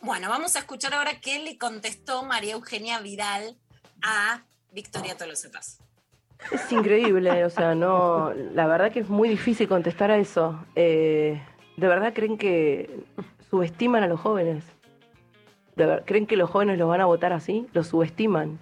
Bueno, 0.00 0.28
vamos 0.28 0.54
a 0.56 0.60
escuchar 0.60 0.94
ahora 0.94 1.20
qué 1.20 1.40
le 1.40 1.58
contestó 1.58 2.22
María 2.22 2.54
Eugenia 2.54 3.00
Vidal 3.00 3.56
a 4.02 4.44
Victoria 4.72 5.16
Tolosa 5.16 5.50
Paz. 5.50 5.78
Es 6.52 6.70
increíble, 6.70 7.44
o 7.44 7.50
sea, 7.50 7.74
no, 7.74 8.32
la 8.32 8.66
verdad 8.68 8.92
que 8.92 9.00
es 9.00 9.08
muy 9.08 9.28
difícil 9.28 9.66
contestar 9.66 10.12
a 10.12 10.18
eso. 10.18 10.64
Eh, 10.76 11.42
¿De 11.76 11.86
verdad 11.88 12.14
creen 12.14 12.38
que 12.38 13.04
subestiman 13.50 14.04
a 14.04 14.06
los 14.06 14.20
jóvenes? 14.20 14.62
¿De 15.78 15.86
ver- 15.86 16.02
¿Creen 16.04 16.26
que 16.26 16.36
los 16.36 16.50
jóvenes 16.50 16.76
los 16.78 16.88
van 16.88 17.00
a 17.00 17.06
votar 17.06 17.32
así? 17.32 17.66
Los 17.72 17.86
subestiman. 17.88 18.58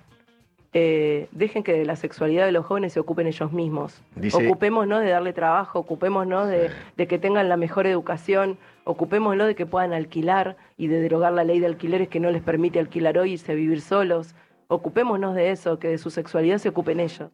eh, 0.78 1.28
dejen 1.32 1.62
que 1.62 1.72
de 1.72 1.86
la 1.86 1.96
sexualidad 1.96 2.44
de 2.44 2.52
los 2.52 2.66
jóvenes 2.66 2.92
se 2.92 3.00
ocupen 3.00 3.26
ellos 3.26 3.50
mismos. 3.50 4.02
Dice- 4.14 4.46
Ocupémonos 4.46 5.00
de 5.00 5.08
darle 5.08 5.32
trabajo, 5.32 5.78
ocupémonos 5.78 6.48
de, 6.48 6.70
de 6.98 7.06
que 7.06 7.18
tengan 7.18 7.48
la 7.48 7.56
mejor 7.56 7.86
educación, 7.86 8.58
ocupémonos 8.84 9.46
de 9.46 9.54
que 9.54 9.64
puedan 9.64 9.94
alquilar 9.94 10.58
y 10.76 10.88
de 10.88 11.00
derogar 11.00 11.32
la 11.32 11.44
ley 11.44 11.60
de 11.60 11.66
alquileres 11.66 12.08
que 12.08 12.20
no 12.20 12.30
les 12.30 12.42
permite 12.42 12.78
alquilar 12.78 13.16
hoy 13.16 13.30
y 13.30 13.32
irse 13.34 13.52
a 13.52 13.54
vivir 13.54 13.80
solos. 13.80 14.34
Ocupémonos 14.68 15.34
de 15.34 15.50
eso, 15.50 15.78
que 15.78 15.88
de 15.88 15.96
su 15.96 16.10
sexualidad 16.10 16.58
se 16.58 16.68
ocupen 16.68 17.00
ellos. 17.00 17.30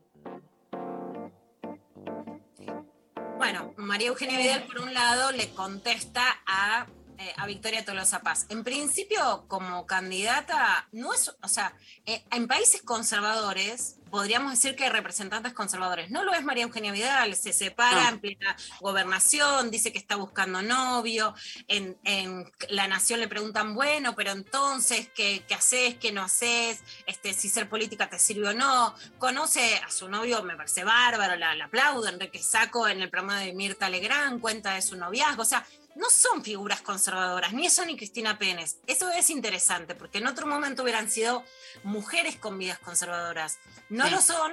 Bueno, 3.39 3.73
María 3.77 4.09
Eugenia 4.09 4.39
Vidal, 4.39 4.63
por 4.69 4.83
un 4.83 4.95
lado, 4.95 5.33
le 5.33 5.49
contesta 5.51 6.23
a, 6.47 6.87
eh, 7.23 7.33
a 7.37 7.47
Victoria 7.47 7.85
Tolosa 7.85 8.21
Paz. 8.21 8.47
En 8.49 8.65
principio, 8.65 9.45
como 9.47 9.87
candidata, 9.87 10.89
no 10.93 11.15
es, 11.15 11.35
o 11.41 11.49
sea, 11.49 11.75
eh, 12.05 12.25
en 12.33 12.49
países 12.49 12.83
conservadores, 12.83 13.99
podríamos 14.11 14.53
decir 14.53 14.77
que 14.77 14.85
hay 14.85 14.91
representantes 14.91 15.55
conservadores. 15.55 16.11
No 16.11 16.23
lo 16.23 16.35
es 16.35 16.45
María 16.45 16.65
Eugenia 16.65 16.93
Vidal, 16.93 17.35
se 17.35 17.53
separa 17.53 18.11
en 18.11 18.21
plena 18.21 18.57
gobernación, 18.81 19.71
dice 19.71 19.91
que 19.91 19.99
está 19.99 20.17
buscando 20.17 20.61
novio. 20.61 21.35
En, 21.69 21.97
en 22.05 22.51
La 22.69 22.89
Nación 22.89 23.21
le 23.21 23.29
preguntan, 23.29 23.75
bueno, 23.75 24.15
pero 24.15 24.33
entonces, 24.33 25.09
¿qué, 25.15 25.45
qué 25.49 25.55
haces? 25.55 25.95
¿Qué 25.95 26.13
no 26.13 26.23
haces? 26.23 26.83
Este, 27.07 27.33
si 27.33 27.49
ser 27.49 27.69
política 27.71 28.11
te 28.11 28.19
sirve 28.19 28.49
o 28.49 28.53
no. 28.53 28.95
Conoce 29.19 29.77
a 29.77 29.91
su 29.91 30.09
novio, 30.09 30.43
me 30.43 30.57
parece 30.57 30.85
bárbaro, 30.85 31.37
la, 31.37 31.55
la 31.55 31.67
aplaudo. 31.67 32.09
Enrique 32.09 32.43
Saco 32.43 32.87
en 32.89 33.01
el 33.01 33.09
programa 33.09 33.41
de 33.41 33.55
Mirta 33.55 33.89
Legrand 33.89 34.41
cuenta 34.41 34.75
de 34.75 34.83
su 34.83 34.97
noviazgo. 34.97 35.43
O 35.43 35.47
sea, 35.47 35.65
no 35.95 36.09
son 36.11 36.43
figuras 36.45 36.81
conservadoras, 36.83 37.53
ni 37.53 37.67
eso 37.67 37.85
ni 37.85 37.97
Cristina 37.97 38.39
Pérez. 38.39 38.77
Eso 38.87 39.11
es 39.11 39.31
interesante, 39.31 39.95
porque 39.95 40.19
en 40.19 40.27
otro 40.27 40.47
momento 40.47 40.83
hubieran 40.83 41.11
sido 41.11 41.45
mujeres 41.83 42.37
con 42.37 42.59
vidas 42.59 42.79
conservadoras. 42.79 43.59
No 43.89 44.05
Sí. 44.07 44.11
lo 44.11 44.21
son, 44.23 44.53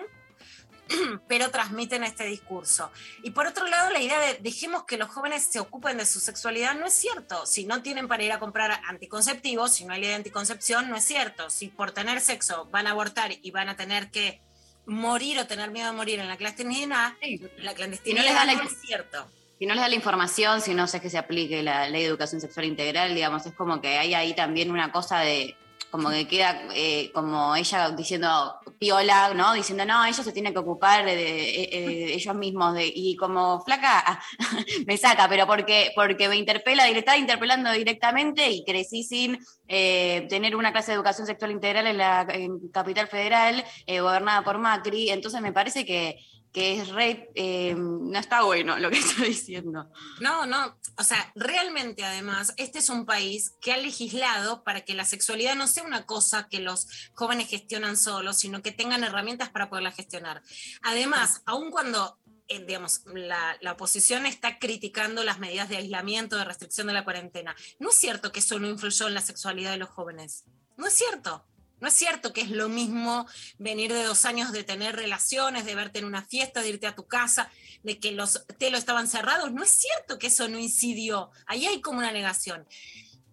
pero 1.28 1.52
transmiten 1.52 2.04
este 2.04 2.26
discurso. 2.26 2.92
Y 3.24 3.32
por 3.32 3.46
otro 3.48 3.68
lado, 3.68 3.90
la 3.92 4.00
idea 4.02 4.20
de 4.20 4.36
dejemos 4.42 4.86
que 4.86 4.98
los 4.98 5.10
jóvenes 5.10 5.46
se 5.52 5.60
ocupen 5.60 5.98
de 5.98 6.06
su 6.06 6.20
sexualidad 6.20 6.76
no 6.76 6.88
es 6.88 6.94
cierto. 6.94 7.46
Si 7.46 7.66
no 7.66 7.82
tienen 7.84 8.08
para 8.08 8.24
ir 8.24 8.32
a 8.32 8.40
comprar 8.40 8.82
anticonceptivos, 8.88 9.74
si 9.76 9.86
no 9.86 9.94
hay 9.94 10.02
ley 10.02 10.10
de 10.10 10.16
anticoncepción, 10.16 10.90
no 10.90 10.96
es 10.98 11.06
cierto. 11.06 11.50
Si 11.50 11.68
por 11.68 11.92
tener 11.92 12.22
sexo 12.22 12.66
van 12.72 12.88
a 12.88 12.92
abortar 12.92 13.32
y 13.42 13.52
van 13.52 13.70
a 13.70 13.76
tener 13.76 14.10
que 14.12 14.42
morir 14.86 15.40
o 15.40 15.46
tener 15.46 15.70
miedo 15.70 15.90
a 15.90 15.94
morir 15.94 16.20
en 16.20 16.28
la 16.28 16.38
clandestinidad, 16.38 17.14
la 17.58 17.74
clandestinidad 17.76 18.24
les 18.26 18.34
da 18.34 18.46
la- 18.46 18.56
no 18.56 18.64
es 18.64 18.82
cierto. 18.82 19.32
Si 19.60 19.66
no 19.66 19.74
les 19.74 19.84
da 19.84 19.90
la 19.90 19.96
información, 19.96 20.62
si 20.62 20.74
no 20.74 20.88
sé 20.88 21.02
que 21.02 21.10
se 21.10 21.18
aplique 21.18 21.62
la 21.62 21.90
ley 21.90 22.04
de 22.04 22.08
educación 22.08 22.40
sexual 22.40 22.66
integral, 22.66 23.14
digamos, 23.14 23.46
es 23.46 23.54
como 23.54 23.82
que 23.82 23.98
hay 23.98 24.14
ahí 24.14 24.34
también 24.34 24.72
una 24.72 24.90
cosa 24.90 25.20
de, 25.20 25.58
como 25.90 26.10
que 26.12 26.30
queda 26.30 26.62
eh, 26.74 27.12
como 27.14 27.54
ella 27.58 27.90
diciendo 27.92 28.56
piola, 28.80 29.34
¿no? 29.34 29.52
Diciendo, 29.52 29.84
no, 29.84 30.06
ellos 30.06 30.24
se 30.24 30.32
tienen 30.32 30.54
que 30.54 30.60
ocupar 30.60 31.04
de, 31.04 32.14
ellos 32.14 32.36
mismos, 32.36 32.78
y 32.80 33.18
como 33.18 33.62
flaca, 33.66 34.22
me 34.88 34.96
saca, 34.96 35.28
pero 35.28 35.46
porque, 35.46 35.92
porque 35.94 36.30
me 36.30 36.38
interpela, 36.38 36.88
le 36.88 37.00
estaba 37.00 37.18
interpelando 37.18 37.70
directamente 37.72 38.50
y 38.50 38.64
crecí 38.64 39.04
sin 39.04 39.40
eh, 39.68 40.26
tener 40.30 40.56
una 40.56 40.72
clase 40.72 40.92
de 40.92 40.96
educación 40.96 41.28
sexual 41.28 41.52
integral 41.52 41.86
en 41.88 41.98
la 41.98 42.26
Capital 42.72 43.08
Federal, 43.08 43.66
eh, 43.88 44.00
gobernada 44.00 44.42
por 44.44 44.58
Macri, 44.58 45.10
entonces 45.10 45.42
me 45.42 45.52
parece 45.52 45.86
que 45.86 46.18
que 46.52 46.80
es 46.80 46.90
re, 46.90 47.30
eh, 47.36 47.76
no 47.76 48.18
está 48.18 48.42
bueno 48.44 48.78
lo 48.80 48.90
que 48.90 48.98
estoy 49.00 49.30
diciendo. 49.30 49.90
No, 50.20 50.46
no, 50.46 50.78
o 50.98 51.04
sea, 51.04 51.32
realmente 51.36 52.04
además, 52.04 52.54
este 52.58 52.80
es 52.80 52.90
un 52.90 53.06
país 53.06 53.54
que 53.62 53.72
ha 53.72 53.78
legislado 53.78 54.64
para 54.64 54.82
que 54.82 54.96
la 54.96 55.06
sexualidad 55.06 55.56
no 55.56 55.68
sea 55.68 55.84
una 55.84 56.06
cosa 56.06 56.48
que 56.50 56.60
los 56.60 56.88
jóvenes 57.14 57.50
gestionan 57.50 57.98
solos, 57.98 58.38
sino 58.38 58.62
que 58.62 58.72
tengan 58.72 59.04
herramientas 59.04 59.50
para 59.50 59.70
poderla 59.70 59.92
gestionar. 59.92 60.42
Además, 60.82 61.42
aun 61.46 61.70
cuando, 61.70 62.18
eh, 62.48 62.64
digamos, 62.66 63.02
la, 63.06 63.58
la 63.62 63.74
oposición 63.74 64.26
está 64.26 64.58
criticando 64.58 65.24
las 65.24 65.40
medidas 65.40 65.70
de 65.70 65.78
aislamiento, 65.78 66.36
de 66.36 66.46
restricción 66.46 66.88
de 66.88 66.94
la 66.94 67.04
cuarentena, 67.04 67.56
no 67.78 67.90
es 67.90 67.96
cierto 67.96 68.32
que 68.32 68.40
eso 68.40 68.60
no 68.60 68.68
influyó 68.68 69.08
en 69.08 69.14
la 69.14 69.22
sexualidad 69.22 69.72
de 69.72 69.78
los 69.78 69.90
jóvenes. 69.90 70.46
No 70.78 70.88
es 70.88 70.94
cierto. 70.94 71.46
No 71.82 71.88
es 71.88 71.94
cierto 71.94 72.34
que 72.34 72.42
es 72.42 72.50
lo 72.50 72.70
mismo 72.70 73.28
venir 73.58 73.94
de 73.94 74.04
dos 74.04 74.26
años 74.26 74.52
de 74.52 74.64
tener 74.64 74.96
relaciones, 74.96 75.66
de 75.66 75.76
verte 75.76 76.00
en 76.00 76.06
una 76.06 76.24
fiesta, 76.24 76.62
de 76.62 76.70
irte 76.70 76.88
a 76.88 76.96
tu 76.96 77.08
casa, 77.08 77.50
de 77.84 78.00
que 78.00 78.12
los 78.12 78.46
telos 78.58 78.80
estaban 78.80 79.08
cerrados. 79.08 79.52
No 79.52 79.64
es 79.64 79.70
cierto 79.70 80.20
que 80.20 80.28
eso 80.28 80.48
no 80.50 80.60
incidió. 80.60 81.32
Ahí 81.46 81.66
hay 81.66 81.82
como 81.82 82.00
una 82.00 82.12
negación. 82.12 82.68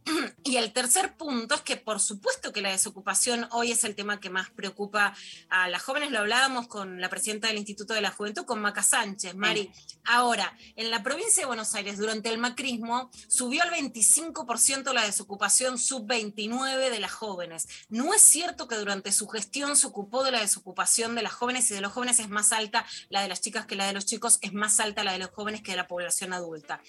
Y 0.44 0.56
el 0.56 0.72
tercer 0.72 1.16
punto 1.16 1.54
es 1.54 1.60
que 1.62 1.76
por 1.76 2.00
supuesto 2.00 2.52
que 2.52 2.60
la 2.60 2.70
desocupación 2.70 3.48
hoy 3.50 3.72
es 3.72 3.84
el 3.84 3.94
tema 3.94 4.20
que 4.20 4.30
más 4.30 4.50
preocupa 4.50 5.14
a 5.48 5.68
las 5.68 5.82
jóvenes. 5.82 6.10
Lo 6.10 6.20
hablábamos 6.20 6.68
con 6.68 7.00
la 7.00 7.08
presidenta 7.08 7.48
del 7.48 7.58
Instituto 7.58 7.94
de 7.94 8.00
la 8.00 8.10
Juventud, 8.10 8.44
con 8.44 8.60
Maca 8.60 8.82
Sánchez. 8.82 9.34
Mari, 9.34 9.70
ahora, 10.04 10.56
en 10.76 10.90
la 10.90 11.02
provincia 11.02 11.42
de 11.42 11.46
Buenos 11.46 11.74
Aires, 11.74 11.98
durante 11.98 12.28
el 12.28 12.38
macrismo, 12.38 13.10
subió 13.28 13.62
al 13.62 13.70
25% 13.70 14.92
la 14.92 15.04
desocupación 15.04 15.78
sub-29 15.78 16.90
de 16.90 17.00
las 17.00 17.12
jóvenes. 17.12 17.68
No 17.88 18.14
es 18.14 18.22
cierto 18.22 18.68
que 18.68 18.76
durante 18.76 19.12
su 19.12 19.26
gestión 19.28 19.76
se 19.76 19.88
ocupó 19.88 20.22
de 20.22 20.30
la 20.30 20.40
desocupación 20.40 21.14
de 21.14 21.22
las 21.22 21.32
jóvenes 21.32 21.70
y 21.70 21.74
de 21.74 21.80
los 21.80 21.92
jóvenes 21.92 22.20
es 22.20 22.28
más 22.28 22.52
alta 22.52 22.86
la 23.08 23.22
de 23.22 23.28
las 23.28 23.40
chicas 23.40 23.66
que 23.66 23.74
la 23.74 23.86
de 23.86 23.92
los 23.92 24.06
chicos, 24.06 24.38
es 24.42 24.52
más 24.52 24.78
alta 24.78 25.02
la 25.02 25.12
de 25.12 25.18
los 25.18 25.30
jóvenes 25.30 25.62
que 25.62 25.72
de 25.72 25.76
la 25.76 25.88
población 25.88 26.32
adulta. 26.32 26.80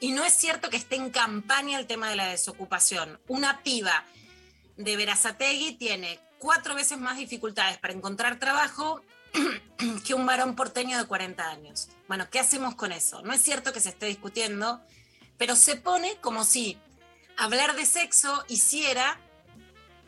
Y 0.00 0.12
no 0.12 0.24
es 0.24 0.34
cierto 0.34 0.68
que 0.70 0.76
esté 0.76 0.96
en 0.96 1.10
campaña 1.10 1.78
el 1.78 1.86
tema 1.86 2.10
de 2.10 2.16
la 2.16 2.26
desocupación. 2.28 3.18
Una 3.28 3.62
piba 3.62 4.04
de 4.76 4.96
Verazategui 4.96 5.76
tiene 5.76 6.20
cuatro 6.38 6.74
veces 6.74 6.98
más 6.98 7.16
dificultades 7.16 7.78
para 7.78 7.94
encontrar 7.94 8.38
trabajo 8.38 9.02
que 10.06 10.14
un 10.14 10.26
varón 10.26 10.54
porteño 10.54 10.98
de 10.98 11.06
40 11.06 11.48
años. 11.48 11.88
Bueno, 12.08 12.28
¿qué 12.30 12.38
hacemos 12.40 12.74
con 12.74 12.92
eso? 12.92 13.22
No 13.22 13.32
es 13.32 13.40
cierto 13.42 13.72
que 13.72 13.80
se 13.80 13.88
esté 13.88 14.06
discutiendo, 14.06 14.80
pero 15.38 15.56
se 15.56 15.76
pone 15.76 16.16
como 16.20 16.44
si 16.44 16.78
hablar 17.38 17.74
de 17.74 17.86
sexo 17.86 18.44
hiciera 18.48 19.18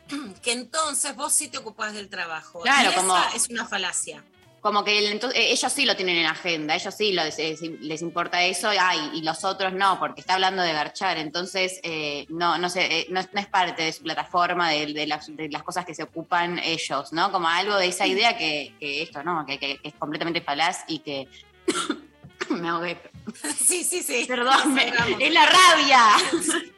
que 0.43 0.51
entonces 0.51 1.15
vos 1.15 1.33
sí 1.33 1.47
te 1.47 1.57
ocupás 1.57 1.93
del 1.93 2.09
trabajo. 2.09 2.61
Claro, 2.61 2.91
y 2.91 2.93
como- 2.93 3.17
es 3.35 3.49
una 3.49 3.65
falacia. 3.67 4.23
Como 4.61 4.83
que 4.83 4.97
el- 4.99 5.05
entonces, 5.11 5.39
eh, 5.39 5.51
ellos 5.51 5.71
sí 5.71 5.85
lo 5.85 5.95
tienen 5.95 6.17
en 6.17 6.25
agenda, 6.25 6.75
ellos 6.75 6.93
sí 6.93 7.13
lo- 7.13 7.23
les, 7.23 7.37
les 7.61 8.01
importa 8.01 8.43
eso, 8.43 8.69
ay, 8.77 9.11
y 9.13 9.21
los 9.21 9.43
otros 9.45 9.71
no, 9.73 9.97
porque 9.99 10.21
está 10.21 10.33
hablando 10.33 10.61
de 10.61 10.73
garchar, 10.73 11.17
entonces 11.17 11.79
eh, 11.83 12.25
no, 12.29 12.57
no, 12.57 12.69
sé, 12.69 12.85
eh, 12.99 13.07
no, 13.09 13.19
es- 13.21 13.33
no 13.33 13.39
es 13.39 13.47
parte 13.47 13.83
de 13.83 13.93
su 13.93 14.03
plataforma, 14.03 14.69
de, 14.69 14.87
de 14.93 15.07
las, 15.07 15.33
de 15.35 15.49
las 15.49 15.63
cosas 15.63 15.85
que 15.85 15.95
se 15.95 16.03
ocupan 16.03 16.59
ellos, 16.59 17.13
¿no? 17.13 17.31
Como 17.31 17.47
algo 17.47 17.77
de 17.77 17.87
esa 17.87 18.05
idea 18.05 18.37
que, 18.37 18.73
que 18.79 19.01
esto, 19.01 19.23
¿no? 19.23 19.45
Que, 19.45 19.79
es 19.83 19.93
completamente 19.95 20.41
falaz 20.41 20.79
y 20.87 20.99
que... 20.99 21.27
me 22.49 22.67
ahogué. 22.69 22.97
Sí, 23.57 23.83
sí, 23.83 24.01
sí. 24.03 24.25
Perdón, 24.27 24.73
me- 24.73 24.91
es 25.19 25.33
la 25.33 25.45
rabia. 25.45 26.03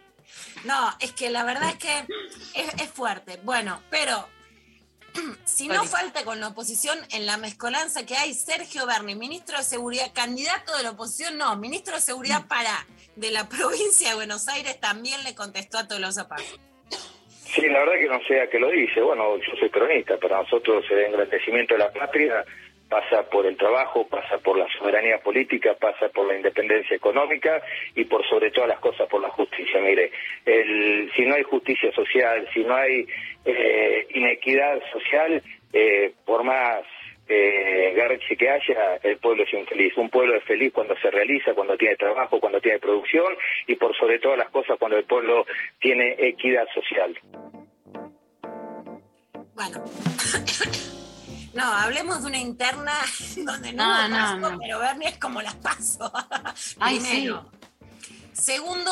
No, 0.64 0.94
es 1.00 1.12
que 1.14 1.32
la 1.32 1.44
verdad 1.44 1.70
es 1.70 1.78
que 1.78 2.06
es, 2.54 2.74
es 2.84 2.88
fuerte. 2.90 3.40
Bueno, 3.44 3.82
pero 3.90 4.28
si 5.46 5.68
no 5.68 5.84
falta 5.84 6.24
con 6.24 6.40
la 6.40 6.50
oposición 6.50 6.98
en 7.12 7.26
la 7.26 7.38
mezcolanza 7.38 8.06
que 8.06 8.16
hay, 8.16 8.34
Sergio 8.34 8.86
Berni, 8.86 9.16
ministro 9.16 9.58
de 9.58 9.64
Seguridad, 9.64 10.12
candidato 10.14 10.76
de 10.78 10.84
la 10.84 10.92
oposición, 10.92 11.38
no, 11.38 11.56
ministro 11.58 11.96
de 11.96 12.02
Seguridad 12.02 12.48
para 12.48 12.86
de 13.16 13.32
la 13.32 13.48
provincia 13.50 14.10
de 14.10 14.16
Buenos 14.16 14.48
Aires, 14.48 14.80
también 14.80 15.24
le 15.24 15.36
contestó 15.36 15.78
a 15.78 15.88
Tolosa 15.88 16.28
Paz. 16.28 16.44
Sí, 17.54 17.68
la 17.68 17.80
verdad 17.80 18.00
que 18.00 18.08
no 18.08 18.20
sé 18.28 18.42
a 18.42 18.50
qué 18.50 18.60
lo 18.60 18.70
dice. 18.70 19.02
Bueno, 19.02 19.38
yo 19.38 19.56
soy 19.60 19.70
cronista, 19.70 20.18
para 20.18 20.42
nosotros 20.42 20.86
el 20.90 21.00
engrandecimiento 21.00 21.74
de 21.74 21.80
la 21.80 21.92
patria 21.92 22.46
pasa 22.92 23.24
por 23.30 23.46
el 23.46 23.56
trabajo, 23.56 24.06
pasa 24.06 24.38
por 24.40 24.58
la 24.58 24.68
soberanía 24.78 25.18
política, 25.20 25.76
pasa 25.80 26.10
por 26.10 26.28
la 26.28 26.36
independencia 26.36 26.94
económica 26.94 27.62
y 27.96 28.04
por 28.04 28.28
sobre 28.28 28.52
todas 28.52 28.68
las 28.68 28.80
cosas 28.80 29.08
por 29.08 29.22
la 29.22 29.30
justicia. 29.30 29.80
Mire, 29.80 30.12
si 31.16 31.26
no 31.26 31.36
hay 31.36 31.44
justicia 31.44 31.90
social, 31.94 32.46
si 32.54 32.66
no 32.66 32.76
hay 32.76 33.08
eh, 33.46 34.08
inequidad 34.10 34.82
social, 34.92 35.42
eh, 35.72 36.12
por 36.26 36.44
más 36.44 36.82
eh, 37.30 37.96
que 38.38 38.50
haya, 38.50 39.00
el 39.04 39.18
pueblo 39.20 39.44
es 39.44 39.54
infeliz. 39.54 39.96
Un 39.96 40.10
pueblo 40.10 40.36
es 40.36 40.44
feliz 40.44 40.74
cuando 40.74 40.94
se 40.98 41.10
realiza, 41.10 41.54
cuando 41.54 41.78
tiene 41.78 41.96
trabajo, 41.96 42.42
cuando 42.42 42.60
tiene 42.60 42.80
producción 42.80 43.38
y 43.68 43.76
por 43.76 43.96
sobre 43.96 44.20
todas 44.20 44.38
las 44.38 44.50
cosas 44.50 44.78
cuando 44.78 44.98
el 44.98 45.06
pueblo 45.06 45.46
tiene 45.80 46.18
equidad 46.20 46.68
social. 46.74 47.18
Bueno. 49.56 49.82
No, 51.54 51.64
hablemos 51.64 52.22
de 52.22 52.28
una 52.28 52.38
interna 52.38 52.94
donde 53.38 53.74
no, 53.74 54.08
No, 54.08 54.16
paso, 54.16 54.38
no. 54.38 54.60
pero 54.60 54.80
Bernie 54.80 55.10
es 55.10 55.18
como 55.18 55.42
las 55.42 55.56
paso. 55.56 56.12
Ay, 56.80 57.00
Primero. 57.00 57.50
Segundo, 58.34 58.92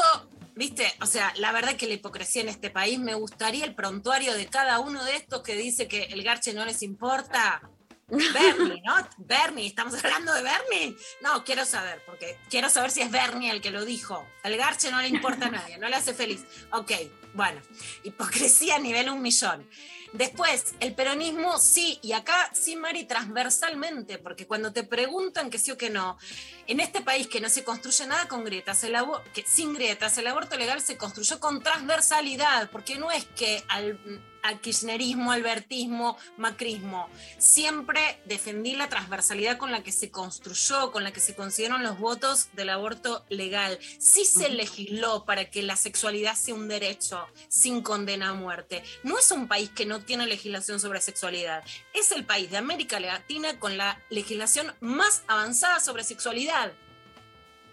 viste, 0.55 0.93
o 1.01 1.05
sea, 1.05 1.33
la 1.37 1.51
verdad 1.51 1.75
que 1.75 1.87
la 1.87 1.93
hipocresía 1.93 2.41
en 2.41 2.49
este 2.49 2.69
país, 2.69 2.99
me 2.99 3.13
gustaría 3.15 3.65
el 3.65 3.73
prontuario 3.75 4.33
de 4.33 4.47
cada 4.47 4.79
uno 4.79 5.03
de 5.03 5.15
estos 5.15 5.41
que 5.41 5.55
dice 5.55 5.87
que 5.87 6.03
el 6.03 6.23
garche 6.23 6.53
no 6.53 6.65
les 6.65 6.83
importa. 6.83 7.61
Bernie, 8.09 8.81
¿no? 8.85 8.95
Bernie, 9.17 9.67
estamos 9.67 9.93
hablando 10.03 10.33
de 10.33 10.41
Bernie. 10.41 10.97
No, 11.21 11.43
quiero 11.43 11.65
saber, 11.65 12.01
porque 12.05 12.37
quiero 12.49 12.69
saber 12.69 12.91
si 12.91 13.01
es 13.01 13.11
Bernie 13.11 13.51
el 13.51 13.61
que 13.61 13.71
lo 13.71 13.85
dijo. 13.85 14.27
Al 14.43 14.57
Garche 14.57 14.91
no 14.91 15.01
le 15.01 15.07
importa 15.07 15.47
a 15.47 15.51
nadie, 15.51 15.77
no 15.77 15.87
le 15.87 15.95
hace 15.95 16.13
feliz. 16.13 16.43
Ok, 16.71 16.91
bueno, 17.33 17.61
hipocresía 18.03 18.75
a 18.75 18.79
nivel 18.79 19.09
un 19.09 19.21
millón. 19.21 19.67
Después, 20.13 20.73
el 20.79 20.95
peronismo 20.95 21.59
sí, 21.59 21.99
y 22.01 22.13
acá 22.13 22.49
sí, 22.53 22.75
Mari, 22.75 23.03
transversalmente, 23.03 24.17
porque 24.17 24.47
cuando 24.47 24.73
te 24.73 24.83
preguntan 24.83 25.51
que 25.51 25.59
sí 25.59 25.69
o 25.69 25.77
que 25.77 25.91
no, 25.91 26.17
en 26.65 26.79
este 26.79 27.01
país 27.01 27.27
que 27.27 27.39
no 27.39 27.47
se 27.47 27.63
construye 27.63 28.07
nada 28.07 28.27
con 28.27 28.43
grietas, 28.43 28.83
el 28.83 28.97
que 29.33 29.45
sin 29.45 29.73
grietas, 29.73 30.17
el 30.17 30.25
aborto 30.25 30.57
legal 30.57 30.81
se 30.81 30.97
construyó 30.97 31.39
con 31.39 31.61
transversalidad, 31.61 32.71
porque 32.71 32.97
no 32.97 33.11
es 33.11 33.25
que 33.25 33.63
al, 33.67 33.99
al 34.43 34.61
kirchnerismo, 34.61 35.31
albertismo, 35.31 36.17
macrismo, 36.37 37.09
siempre 37.37 38.21
defendí 38.25 38.75
la 38.75 38.89
transversalidad 38.89 39.57
con 39.57 39.71
la 39.71 39.83
que 39.83 39.91
se 39.91 40.11
construyó, 40.11 40.91
con 40.91 41.03
la 41.03 41.11
que 41.11 41.19
se 41.19 41.35
consiguieron 41.35 41.83
los 41.83 41.99
votos 41.99 42.49
del 42.53 42.69
aborto 42.69 43.25
legal. 43.29 43.79
Sí 43.99 44.25
se 44.25 44.49
legisló 44.49 45.25
para 45.25 45.49
que 45.49 45.63
la 45.63 45.75
sexualidad 45.75 46.35
sea 46.35 46.55
un 46.55 46.67
derecho 46.67 47.27
sin 47.47 47.81
condena 47.81 48.29
a 48.29 48.33
muerte. 48.33 48.83
No 49.03 49.17
es 49.17 49.31
un 49.31 49.47
país 49.47 49.69
que 49.69 49.85
no 49.85 50.01
tiene 50.01 50.27
legislación 50.27 50.79
sobre 50.79 51.01
sexualidad. 51.01 51.63
Es 51.93 52.11
el 52.11 52.25
país 52.25 52.51
de 52.51 52.57
América 52.57 52.99
Latina 52.99 53.59
con 53.59 53.77
la 53.77 53.99
legislación 54.09 54.73
más 54.79 55.23
avanzada 55.27 55.79
sobre 55.79 56.03
sexualidad. 56.03 56.73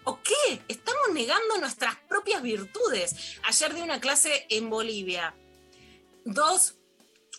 ¿O 0.03 0.21
qué? 0.21 0.61
Estamos 0.69 1.09
negando 1.13 1.57
nuestras 1.57 1.97
propias 2.07 2.41
virtudes. 2.41 3.37
Ayer 3.43 3.73
di 3.73 3.81
una 3.81 3.99
clase 3.99 4.45
en 4.49 4.69
Bolivia. 4.69 5.35
Dos, 6.29 6.75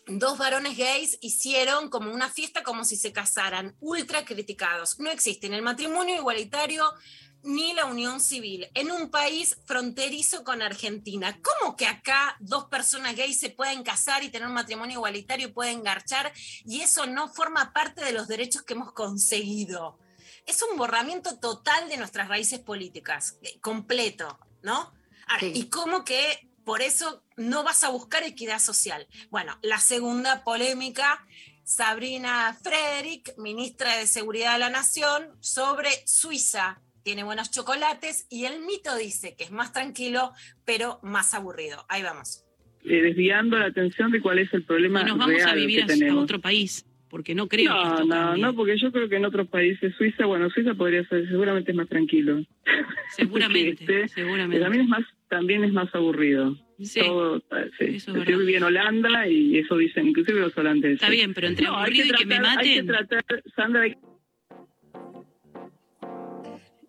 dos 0.07 0.39
varones 0.39 0.79
gays 0.79 1.19
hicieron 1.21 1.91
como 1.91 2.11
una 2.11 2.31
fiesta 2.31 2.63
como 2.63 2.87
si 2.87 2.97
se 2.97 3.13
casaran, 3.13 3.77
ultra 3.81 4.25
criticados. 4.25 4.99
No 4.99 5.11
existen 5.11 5.53
el 5.53 5.61
matrimonio 5.61 6.17
igualitario 6.17 6.91
ni 7.43 7.75
la 7.75 7.85
unión 7.85 8.19
civil 8.19 8.67
en 8.73 8.91
un 8.91 9.11
país 9.11 9.59
fronterizo 9.67 10.43
con 10.43 10.63
Argentina. 10.63 11.39
¿Cómo 11.43 11.77
que 11.77 11.87
acá 11.87 12.39
dos 12.41 12.65
personas 12.65 13.15
gays 13.15 13.39
se 13.39 13.51
pueden 13.51 13.83
casar 13.83 14.25
y 14.25 14.31
tener 14.31 14.49
un 14.49 14.55
matrimonio 14.55 14.97
igualitario 14.97 15.49
y 15.49 15.53
pueden 15.53 15.83
garchar 15.83 16.33
y 16.65 16.81
eso 16.81 17.05
no 17.05 17.29
forma 17.29 17.75
parte 17.75 18.03
de 18.03 18.13
los 18.13 18.27
derechos 18.27 18.63
que 18.63 18.73
hemos 18.73 18.93
conseguido? 18.95 19.99
Es 20.47 20.63
un 20.63 20.79
borramiento 20.79 21.39
total 21.39 21.91
de 21.91 21.99
nuestras 21.99 22.29
raíces 22.29 22.59
políticas, 22.61 23.39
eh, 23.43 23.61
completo, 23.61 24.39
¿no? 24.63 24.95
Ahora, 25.27 25.47
Y 25.47 25.69
cómo 25.69 26.07
que 26.07 26.48
por 26.69 26.83
eso 26.83 27.25
no 27.39 27.65
vas 27.65 27.83
a 27.83 27.89
buscar 27.89 28.23
equidad 28.25 28.59
social. 28.59 29.07
Bueno, 29.31 29.59
la 29.63 29.79
segunda 29.79 30.45
polémica, 30.45 31.25
Sabrina 31.65 32.55
Frederick, 32.63 33.33
ministra 33.39 33.97
de 33.97 34.07
Seguridad 34.07 34.53
de 34.53 34.59
la 34.59 34.69
Nación, 34.69 35.29
sobre 35.41 35.89
Suiza. 36.05 36.83
Tiene 37.03 37.25
buenos 37.25 37.51
chocolates 37.51 38.27
y 38.29 38.45
el 38.45 38.61
mito 38.61 38.95
dice 38.99 39.35
que 39.35 39.45
es 39.45 39.51
más 39.51 39.73
tranquilo, 39.73 40.33
pero 40.67 41.01
más 41.03 41.33
aburrido. 41.33 41.87
Ahí 41.89 42.03
vamos. 42.03 42.45
eh, 42.85 43.01
desviando 43.01 43.59
la 43.59 43.69
atención 43.69 44.13
de 44.13 44.21
cuál 44.21 44.39
es 44.39 44.53
el 44.53 44.63
problema 44.65 45.01
Y 45.01 45.05
nos 45.05 45.17
vamos 45.17 45.37
real 45.37 45.49
a 45.49 45.55
vivir 45.55 45.87
que 45.87 46.07
a, 46.07 46.15
otro 46.17 46.39
país, 46.39 46.85
porque 47.09 47.35
no 47.35 47.49
creo 47.49 47.65
que 47.73 47.79
no, 47.79 47.93
esto 47.95 48.05
no, 48.05 48.15
cambie. 48.15 48.43
no, 48.43 48.55
porque 48.55 48.79
yo 48.79 48.93
creo 48.93 49.09
que 49.09 49.17
en 49.17 49.25
otros 49.25 49.49
países, 49.49 49.95
Suiza, 49.97 50.27
bueno, 50.27 50.49
Suiza 50.51 50.75
podría 50.75 51.05
ser, 51.09 51.27
seguramente 51.29 51.71
es 51.73 51.77
más 51.77 51.89
tranquilo. 51.89 52.43
Seguramente, 53.17 53.85
Que 53.87 54.03
este, 54.03 54.09
seguramente. 54.23 54.61
También 54.63 54.83
es 54.85 54.89
más, 54.89 55.05
también 55.29 55.65
es 55.65 55.73
más 55.73 55.95
aburrido. 55.95 56.57
Sí, 56.81 57.01
Todo, 57.01 57.39
eh, 57.39 57.71
sí. 57.79 57.85
eso 57.87 57.95
es 57.97 58.07
Yo 58.07 58.13
verdad. 58.15 58.39
viví 58.39 58.55
en 58.55 58.63
Holanda 58.63 59.27
y 59.27 59.59
eso 59.59 59.77
dicen, 59.77 60.07
inclusive 60.09 60.39
los 60.41 60.57
holandeses. 60.57 60.95
Está 61.01 61.11
bien, 61.11 61.35
pero 61.35 61.49
entre 61.49 61.67
No, 61.67 61.77
aburrido 61.77 62.07
y 62.07 62.11
que 62.19 62.27
me 62.27 62.37
tratar- 62.37 62.59
Hay 62.59 62.75
que 62.75 62.83
maten. 62.83 63.07
tratar, 63.09 63.43
Sandra, 63.57 63.83
hay 63.83 63.97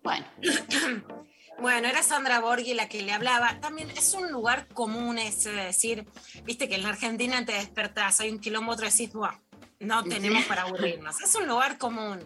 Bueno. 0.02 0.26
Bueno, 1.60 1.88
era 1.88 2.02
Sandra 2.02 2.40
Borghi 2.40 2.72
la 2.72 2.88
que 2.88 3.02
le 3.02 3.12
hablaba. 3.12 3.60
También 3.60 3.90
es 3.90 4.14
un 4.18 4.32
lugar 4.32 4.66
común 4.68 5.18
ese 5.18 5.52
de 5.52 5.64
decir, 5.66 6.06
viste 6.46 6.70
que 6.70 6.76
en 6.76 6.82
la 6.84 6.88
Argentina 6.88 7.44
te 7.44 7.52
despertás, 7.52 8.18
hay 8.20 8.30
un 8.30 8.38
kilómetro 8.40 8.86
y 8.86 8.90
decís, 8.90 9.12
"Buah, 9.12 9.34
no 9.80 10.04
tenemos 10.04 10.44
para 10.44 10.62
aburrirnos. 10.62 11.20
Es 11.20 11.34
un 11.34 11.46
lugar 11.48 11.78
común. 11.78 12.20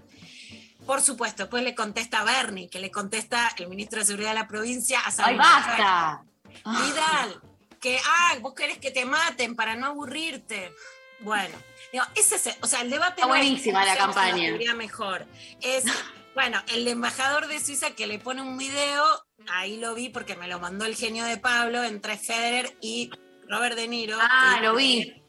Por 0.87 1.01
supuesto, 1.01 1.45
después 1.45 1.63
le 1.65 1.75
contesta 1.75 2.21
a 2.21 2.25
Bernie, 2.25 2.69
que 2.69 2.79
le 2.79 2.91
contesta 2.91 3.51
el 3.57 3.69
ministro 3.69 4.01
de 4.01 4.07
Seguridad 4.07 4.31
de 4.31 4.35
la 4.41 4.49
provincia 4.49 5.01
a 5.01 5.07
¡Ay, 5.07 5.13
Sabrina 5.13 5.43
basta! 5.43 6.25
Frederick. 6.43 6.95
Vidal, 6.95 7.41
que, 7.81 7.99
ah, 8.05 8.35
vos 8.41 8.55
querés 8.55 8.79
que 8.79 8.91
te 8.91 9.05
maten 9.07 9.57
para 9.57 9.77
no 9.77 9.87
aburrirte. 9.87 10.73
Bueno, 11.21 11.57
digo, 11.91 12.05
ese 12.15 12.35
es, 12.37 12.59
o 12.61 12.67
sea, 12.67 12.83
el 12.83 12.91
debate 12.91 13.23
Está 13.23 13.27
no 13.29 13.35
es 13.35 13.41
buenísima 13.41 13.81
cómo 13.81 13.93
la 13.93 13.99
campaña. 13.99 14.47
seguridad 14.47 14.75
mejor. 14.75 15.27
Es, 15.63 15.85
bueno, 16.35 16.63
el 16.69 16.87
embajador 16.87 17.47
de 17.47 17.61
Suiza 17.61 17.93
que 17.93 18.07
le 18.07 18.19
pone 18.19 18.43
un 18.43 18.59
video, 18.59 19.05
ahí 19.49 19.79
lo 19.79 19.95
vi 19.95 20.11
porque 20.11 20.37
me 20.37 20.49
lo 20.49 20.59
mandó 20.59 20.85
el 20.85 20.97
genio 20.97 21.25
de 21.25 21.39
Pablo 21.39 21.83
entre 21.83 22.19
Federer 22.19 22.77
y 22.83 23.11
Robert 23.49 23.75
De 23.77 23.89
Niro. 23.89 24.19
Ah, 24.21 24.59
lo 24.61 24.75
vi. 24.75 25.23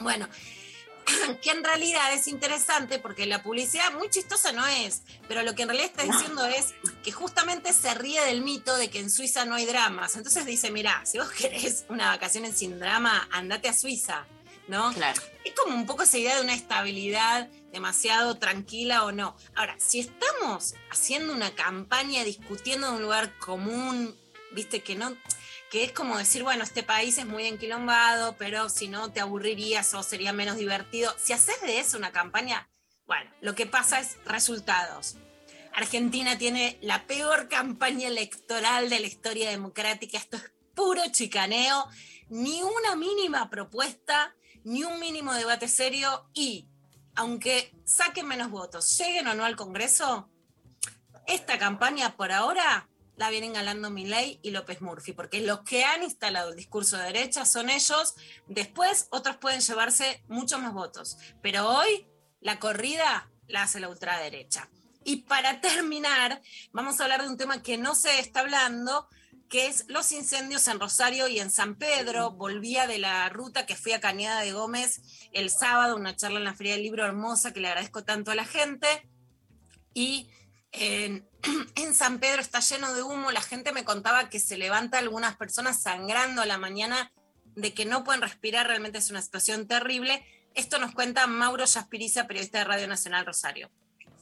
Bueno, 0.00 0.28
que 1.42 1.50
en 1.50 1.64
realidad 1.64 2.12
es 2.12 2.28
interesante 2.28 2.98
porque 2.98 3.26
la 3.26 3.42
publicidad 3.42 3.92
muy 3.92 4.10
chistosa 4.10 4.52
no 4.52 4.66
es, 4.66 5.02
pero 5.28 5.42
lo 5.42 5.54
que 5.54 5.62
en 5.62 5.68
realidad 5.68 5.90
está 5.90 6.02
diciendo 6.02 6.44
es 6.46 6.74
que 7.02 7.12
justamente 7.12 7.72
se 7.72 7.94
ríe 7.94 8.20
del 8.24 8.42
mito 8.42 8.76
de 8.76 8.90
que 8.90 8.98
en 8.98 9.10
Suiza 9.10 9.44
no 9.44 9.54
hay 9.54 9.66
dramas. 9.66 10.16
Entonces 10.16 10.44
dice, 10.46 10.70
mira, 10.70 11.00
si 11.04 11.18
vos 11.18 11.30
querés 11.38 11.84
una 11.88 12.08
vacaciones 12.08 12.58
sin 12.58 12.78
drama, 12.78 13.28
andate 13.30 13.68
a 13.68 13.72
Suiza, 13.72 14.26
¿no? 14.68 14.92
Claro. 14.92 15.20
Es 15.44 15.54
como 15.54 15.74
un 15.74 15.86
poco 15.86 16.02
esa 16.02 16.18
idea 16.18 16.36
de 16.36 16.42
una 16.42 16.54
estabilidad 16.54 17.48
demasiado 17.72 18.36
tranquila 18.36 19.04
o 19.04 19.12
no. 19.12 19.36
Ahora, 19.54 19.76
si 19.78 20.00
estamos 20.00 20.74
haciendo 20.90 21.32
una 21.32 21.54
campaña 21.54 22.24
discutiendo 22.24 22.88
en 22.88 22.94
un 22.94 23.02
lugar 23.02 23.36
común, 23.38 24.16
viste 24.52 24.82
que 24.82 24.96
no, 24.96 25.14
que 25.70 25.84
es 25.84 25.92
como 25.92 26.16
decir, 26.16 26.42
bueno, 26.42 26.64
este 26.64 26.82
país 26.82 27.18
es 27.18 27.26
muy 27.26 27.46
enquilombado, 27.46 28.36
pero 28.36 28.68
si 28.68 28.88
no 28.88 29.12
te 29.12 29.20
aburrirías 29.20 29.92
o 29.94 30.02
sería 30.02 30.32
menos 30.32 30.56
divertido. 30.56 31.14
Si 31.18 31.32
haces 31.32 31.60
de 31.62 31.80
eso 31.80 31.98
una 31.98 32.12
campaña, 32.12 32.68
bueno, 33.06 33.30
lo 33.40 33.54
que 33.54 33.66
pasa 33.66 34.00
es 34.00 34.16
resultados. 34.24 35.16
Argentina 35.74 36.38
tiene 36.38 36.78
la 36.80 37.06
peor 37.06 37.48
campaña 37.48 38.08
electoral 38.08 38.88
de 38.88 39.00
la 39.00 39.06
historia 39.06 39.50
democrática. 39.50 40.18
Esto 40.18 40.36
es 40.38 40.52
puro 40.74 41.02
chicaneo, 41.10 41.86
ni 42.28 42.62
una 42.62 42.96
mínima 42.96 43.50
propuesta, 43.50 44.34
ni 44.64 44.84
un 44.84 44.98
mínimo 44.98 45.34
debate 45.34 45.68
serio 45.68 46.28
y, 46.32 46.68
aunque 47.14 47.74
saquen 47.84 48.26
menos 48.26 48.50
votos, 48.50 48.96
lleguen 48.98 49.26
o 49.28 49.34
no 49.34 49.44
al 49.44 49.56
Congreso, 49.56 50.30
esta 51.26 51.58
campaña 51.58 52.16
por 52.16 52.32
ahora 52.32 52.88
la 53.16 53.30
vienen 53.30 53.54
ganando 53.54 53.90
Milei 53.90 54.38
y 54.42 54.50
López 54.50 54.80
Murphy, 54.82 55.12
porque 55.12 55.40
los 55.40 55.60
que 55.60 55.84
han 55.84 56.02
instalado 56.02 56.50
el 56.50 56.56
discurso 56.56 56.96
de 56.96 57.04
derecha 57.04 57.44
son 57.46 57.70
ellos, 57.70 58.14
después 58.46 59.08
otros 59.10 59.36
pueden 59.36 59.60
llevarse 59.60 60.22
muchos 60.28 60.60
más 60.60 60.72
votos, 60.72 61.16
pero 61.42 61.68
hoy 61.68 62.06
la 62.40 62.58
corrida 62.58 63.30
la 63.48 63.62
hace 63.62 63.80
la 63.80 63.88
ultraderecha. 63.88 64.68
Y 65.04 65.18
para 65.22 65.60
terminar, 65.60 66.42
vamos 66.72 67.00
a 67.00 67.04
hablar 67.04 67.22
de 67.22 67.28
un 67.28 67.36
tema 67.36 67.62
que 67.62 67.78
no 67.78 67.94
se 67.94 68.18
está 68.18 68.40
hablando, 68.40 69.08
que 69.48 69.66
es 69.66 69.84
los 69.88 70.10
incendios 70.10 70.66
en 70.66 70.80
Rosario 70.80 71.28
y 71.28 71.38
en 71.38 71.50
San 71.50 71.76
Pedro. 71.76 72.32
Volvía 72.32 72.86
de 72.88 72.98
la 72.98 73.28
ruta 73.28 73.66
que 73.66 73.76
fui 73.76 73.92
a 73.92 74.00
Cañada 74.00 74.40
de 74.40 74.52
Gómez 74.52 75.00
el 75.32 75.50
sábado, 75.50 75.94
una 75.94 76.16
charla 76.16 76.38
en 76.38 76.44
la 76.44 76.54
Feria 76.54 76.72
del 76.72 76.82
Libro 76.82 77.04
hermosa 77.04 77.52
que 77.52 77.60
le 77.60 77.68
agradezco 77.68 78.04
tanto 78.04 78.32
a 78.32 78.34
la 78.34 78.44
gente. 78.44 78.88
Y 79.94 80.28
en, 80.72 81.28
en 81.76 81.94
San 81.94 82.18
Pedro 82.18 82.40
está 82.40 82.60
lleno 82.60 82.92
de 82.94 83.02
humo. 83.02 83.30
La 83.30 83.40
gente 83.40 83.72
me 83.72 83.84
contaba 83.84 84.28
que 84.28 84.40
se 84.40 84.56
levanta 84.56 84.98
algunas 84.98 85.36
personas 85.36 85.80
sangrando 85.80 86.42
a 86.42 86.46
la 86.46 86.58
mañana 86.58 87.12
de 87.54 87.74
que 87.74 87.86
no 87.86 88.04
pueden 88.04 88.22
respirar. 88.22 88.66
Realmente 88.66 88.98
es 88.98 89.10
una 89.10 89.22
situación 89.22 89.66
terrible. 89.66 90.22
Esto 90.54 90.78
nos 90.78 90.92
cuenta 90.92 91.26
Mauro 91.26 91.64
Yaspiriza, 91.64 92.26
periodista 92.26 92.58
de 92.58 92.64
Radio 92.64 92.88
Nacional 92.88 93.26
Rosario. 93.26 93.68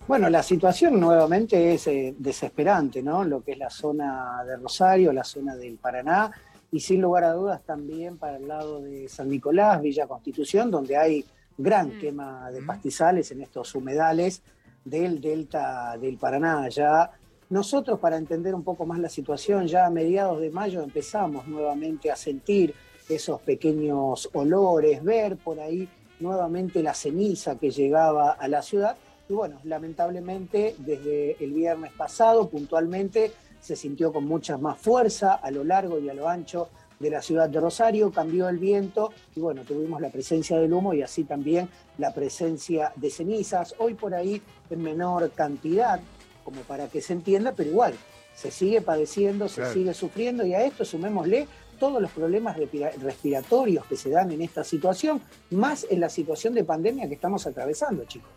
Bueno, 0.06 0.28
la 0.28 0.42
situación 0.42 1.00
nuevamente 1.00 1.74
es 1.74 1.86
eh, 1.86 2.14
desesperante, 2.18 3.02
¿no? 3.02 3.24
Lo 3.24 3.42
que 3.42 3.52
es 3.52 3.58
la 3.58 3.70
zona 3.70 4.44
de 4.44 4.56
Rosario, 4.56 5.12
la 5.12 5.24
zona 5.24 5.56
del 5.56 5.78
Paraná, 5.78 6.30
y 6.70 6.80
sin 6.80 7.00
lugar 7.00 7.24
a 7.24 7.32
dudas 7.32 7.62
también 7.64 8.18
para 8.18 8.36
el 8.36 8.48
lado 8.48 8.82
de 8.82 9.08
San 9.08 9.30
Nicolás, 9.30 9.80
Villa 9.80 10.06
Constitución, 10.06 10.70
donde 10.70 10.96
hay 10.96 11.24
gran 11.56 11.98
quema 11.98 12.50
de 12.50 12.60
pastizales 12.62 13.30
en 13.30 13.40
estos 13.40 13.74
humedales 13.74 14.42
del 14.84 15.20
delta 15.20 15.96
del 15.98 16.18
Paraná. 16.18 16.68
Ya 16.68 17.10
nosotros, 17.50 17.98
para 18.00 18.16
entender 18.16 18.54
un 18.54 18.64
poco 18.64 18.86
más 18.86 18.98
la 18.98 19.08
situación, 19.08 19.66
ya 19.66 19.86
a 19.86 19.90
mediados 19.90 20.40
de 20.40 20.50
mayo 20.50 20.82
empezamos 20.82 21.46
nuevamente 21.46 22.10
a 22.10 22.16
sentir 22.16 22.74
esos 23.08 23.40
pequeños 23.42 24.30
olores, 24.32 25.02
ver 25.02 25.36
por 25.36 25.60
ahí 25.60 25.88
nuevamente 26.20 26.82
la 26.82 26.94
ceniza 26.94 27.58
que 27.58 27.70
llegaba 27.70 28.32
a 28.32 28.48
la 28.48 28.62
ciudad. 28.62 28.96
Y 29.28 29.34
bueno, 29.34 29.58
lamentablemente 29.64 30.74
desde 30.78 31.42
el 31.42 31.52
viernes 31.52 31.92
pasado 31.92 32.48
puntualmente 32.48 33.32
se 33.60 33.76
sintió 33.76 34.12
con 34.12 34.26
mucha 34.26 34.58
más 34.58 34.78
fuerza 34.78 35.34
a 35.34 35.50
lo 35.50 35.64
largo 35.64 35.98
y 35.98 36.08
a 36.08 36.14
lo 36.14 36.28
ancho 36.28 36.68
de 37.00 37.10
la 37.10 37.20
ciudad 37.22 37.48
de 37.48 37.60
Rosario, 37.60 38.10
cambió 38.12 38.48
el 38.48 38.58
viento 38.58 39.12
y 39.34 39.40
bueno, 39.40 39.62
tuvimos 39.62 40.00
la 40.00 40.10
presencia 40.10 40.58
del 40.58 40.72
humo 40.72 40.94
y 40.94 41.02
así 41.02 41.24
también 41.24 41.68
la 41.98 42.14
presencia 42.14 42.92
de 42.96 43.10
cenizas, 43.10 43.74
hoy 43.78 43.94
por 43.94 44.14
ahí 44.14 44.40
en 44.70 44.82
menor 44.82 45.30
cantidad, 45.32 46.00
como 46.44 46.60
para 46.62 46.88
que 46.88 47.00
se 47.00 47.12
entienda, 47.12 47.52
pero 47.52 47.70
igual, 47.70 47.94
se 48.34 48.50
sigue 48.50 48.80
padeciendo, 48.80 49.48
se 49.48 49.60
Claro. 49.60 49.72
sigue 49.74 49.94
sufriendo 49.94 50.44
y 50.46 50.54
a 50.54 50.64
esto 50.64 50.84
sumémosle 50.84 51.46
todos 51.78 52.00
los 52.00 52.10
problemas 52.12 52.56
respira- 52.56 52.92
respiratorios 53.00 53.84
que 53.86 53.96
se 53.96 54.10
dan 54.10 54.30
en 54.30 54.42
esta 54.42 54.62
situación, 54.64 55.20
más 55.50 55.86
en 55.90 56.00
la 56.00 56.08
situación 56.08 56.54
de 56.54 56.64
pandemia 56.64 57.08
que 57.08 57.14
estamos 57.14 57.46
atravesando, 57.46 58.04
chicos. 58.04 58.30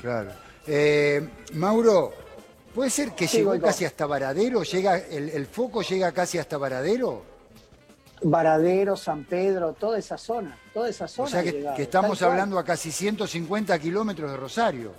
Claro. 0.00 0.30
Eh, 0.66 1.26
Mauro, 1.54 2.12
¿puede 2.74 2.90
ser 2.90 3.12
que 3.12 3.26
Sí, 3.28 3.38
llegó 3.38 3.58
casi 3.60 3.84
hasta 3.84 4.06
Varadero? 4.06 4.62
¿Llega, 4.62 4.98
el, 4.98 5.28
el 5.30 5.46
foco 5.46 5.82
llega 5.82 6.12
casi 6.12 6.38
hasta 6.38 6.56
Varadero? 6.58 7.22
Varadero, 8.22 8.96
San 8.96 9.24
Pedro, 9.24 9.72
toda 9.72 9.98
esa 9.98 10.18
zona, 10.18 10.58
toda 10.74 10.88
esa 10.88 11.08
zona. 11.08 11.28
O 11.28 11.30
sea 11.30 11.42
que, 11.42 11.52
llegado, 11.52 11.76
que 11.76 11.82
estamos 11.82 12.18
tal 12.18 12.28
cual. 12.28 12.32
hablando 12.32 12.58
a 12.58 12.64
casi 12.64 12.92
150 12.92 13.78
kilómetros 13.78 14.30
de 14.30 14.36
Rosario. 14.36 14.92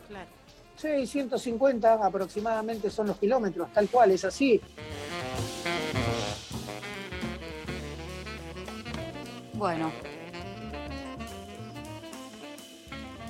Sí, 0.76 1.06
150 1.06 1.94
aproximadamente 2.06 2.90
son 2.90 3.08
los 3.08 3.18
kilómetros, 3.18 3.72
tal 3.72 3.88
cual, 3.90 4.12
es 4.12 4.26
así. 4.26 4.60
Bueno. 9.54 9.92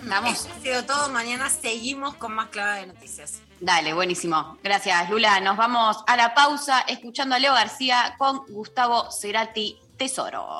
Vamos. 0.03 0.31
Eso 0.31 0.49
ha 0.55 0.61
sido 0.61 0.85
todo. 0.85 1.09
Mañana 1.09 1.49
seguimos 1.49 2.15
con 2.15 2.33
más 2.33 2.47
clave 2.49 2.81
de 2.81 2.87
noticias. 2.87 3.41
Dale, 3.61 3.93
buenísimo. 3.93 4.57
Gracias, 4.63 5.07
Lula. 5.11 5.39
Nos 5.39 5.55
vamos 5.55 6.03
a 6.07 6.17
la 6.17 6.33
pausa 6.33 6.79
escuchando 6.87 7.35
a 7.35 7.39
Leo 7.39 7.53
García 7.53 8.15
con 8.17 8.43
Gustavo 8.49 9.11
Cerati 9.11 9.77
Tesoro. 9.97 10.57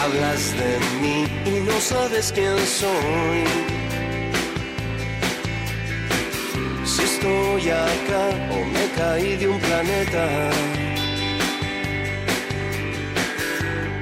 Hablas 0.00 0.56
de 0.56 0.78
mí 1.00 1.26
y 1.44 1.60
no 1.66 1.80
sabes 1.80 2.32
quién 2.32 2.56
soy. 2.64 3.77
Si 6.98 7.04
estoy 7.04 7.70
acá 7.70 8.24
o 8.50 8.64
me 8.74 8.84
caí 8.96 9.36
de 9.36 9.46
un 9.46 9.60
planeta. 9.60 10.24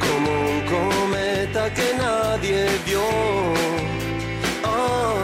Como 0.05 0.31
un 0.53 0.61
cometa 0.75 1.73
que 1.75 1.89
nadie 1.99 2.67
vio. 2.87 3.05
Ah, 4.65 5.15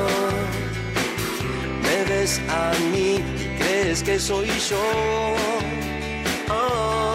me 1.83 1.97
ves 2.11 2.41
a 2.51 2.73
mí 2.93 3.21
y 3.43 3.47
crees 3.59 4.03
que 4.03 4.19
soy 4.19 4.49
yo. 4.69 4.85
Ah, 6.51 7.15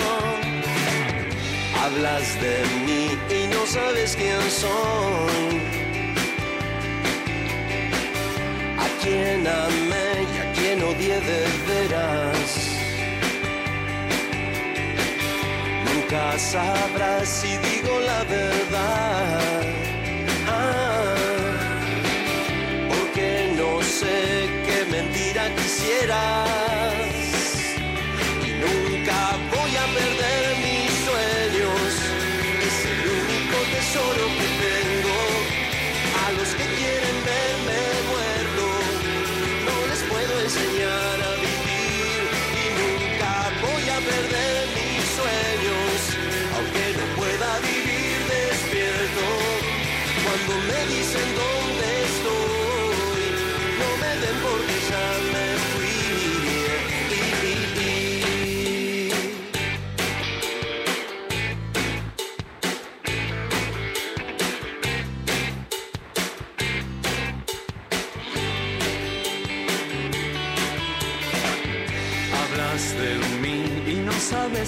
Hablas 1.84 2.28
de 2.42 2.58
mí 2.86 3.04
y 3.30 3.48
no 3.54 3.64
sabes 3.68 4.16
quién 4.16 4.42
soy. 4.50 5.62
A 8.86 8.88
quien 9.04 9.46
amé 9.48 10.07
a 10.68 10.70
quien 10.70 10.84
odié 10.84 11.20
de 11.20 11.46
veras. 11.68 12.50
Nunca 15.86 16.38
sabrás 16.38 17.28
si 17.28 17.58
digo 17.58 18.00
la 18.00 18.24
verdad. 18.24 19.62
Ah, 20.48 21.16
porque 22.90 23.54
no 23.58 23.82
sé 23.82 24.50
qué 24.66 24.86
mentira 24.92 25.50
quisieras 25.56 26.47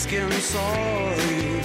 quién 0.10 0.32
soy. 0.42 1.62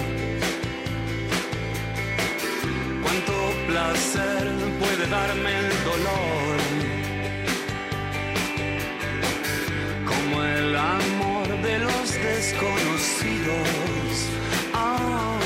Cuánto 3.03 3.35
placer 3.69 4.45
puede 4.81 5.07
darme 5.09 5.51
el 5.61 5.71
dolor. 5.91 6.57
Como 10.11 10.45
el 10.45 10.77
amor 10.77 11.49
de 11.63 11.79
los 11.79 12.13
desconocidos. 12.13 13.69
Ah, 14.75 15.39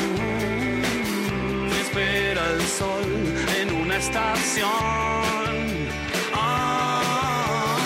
me 1.70 1.80
espera 1.80 2.42
el 2.54 2.62
sol 2.62 3.08
en 3.60 3.74
una 3.82 3.96
estación. 3.96 5.52
Ah, 6.34 7.76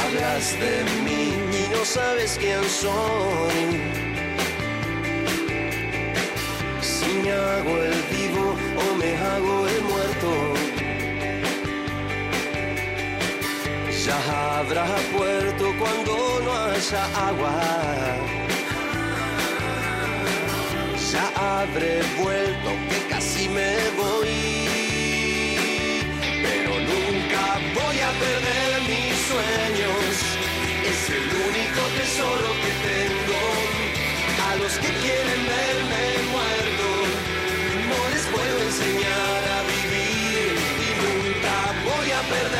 hablas 0.00 0.58
de 0.58 0.84
mí 1.04 1.34
y 1.60 1.70
no 1.72 1.84
sabes 1.84 2.36
quién 2.40 2.64
soy. 2.68 4.07
Me 7.28 7.34
hago 7.34 7.76
el 7.82 8.02
vivo 8.16 8.56
o 8.82 8.94
me 8.96 9.10
hago 9.16 9.68
el 9.68 9.82
muerto. 9.90 10.30
Ya 14.04 14.18
habrá 14.58 14.86
puerto 15.16 15.64
cuando 15.80 16.12
no 16.44 16.52
haya 16.70 17.04
agua. 17.28 17.54
Ya 21.12 21.26
habré 21.36 22.00
vuelto 22.22 22.70
que 22.88 22.98
casi 23.12 23.48
me 23.48 23.72
voy. 24.00 24.36
Pero 26.44 26.72
nunca 26.92 27.42
voy 27.78 27.98
a 28.08 28.10
perder 28.24 28.70
mis 28.92 29.14
sueños. 29.30 30.12
Es 30.90 31.00
el 31.18 31.26
único 31.48 31.82
tesoro 31.98 32.48
que 32.62 32.72
tengo. 32.88 33.40
A 34.48 34.56
los 34.56 34.72
que 34.78 34.90
quieren 35.02 35.40
verme 35.56 36.17
voy 42.28 42.57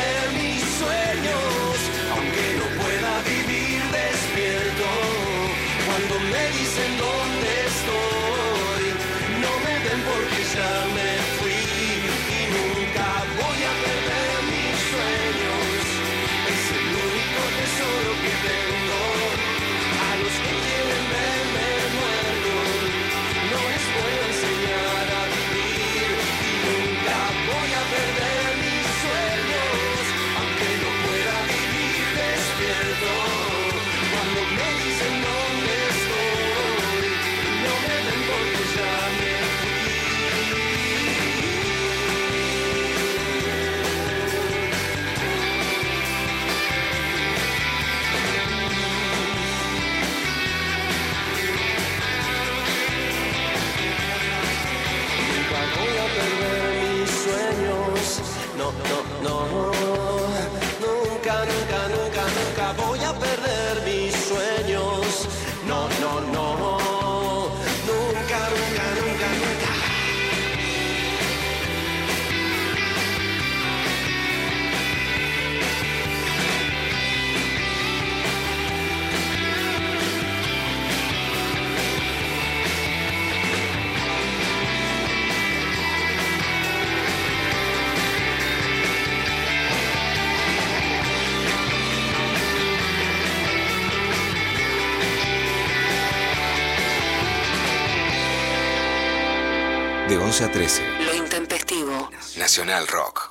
de 100.09 100.16
11 100.16 100.44
a 100.44 100.51
13. 100.51 100.82
Lo 101.05 101.14
intempestivo. 101.14 102.10
Nacional 102.39 102.86
Rock. 102.89 103.30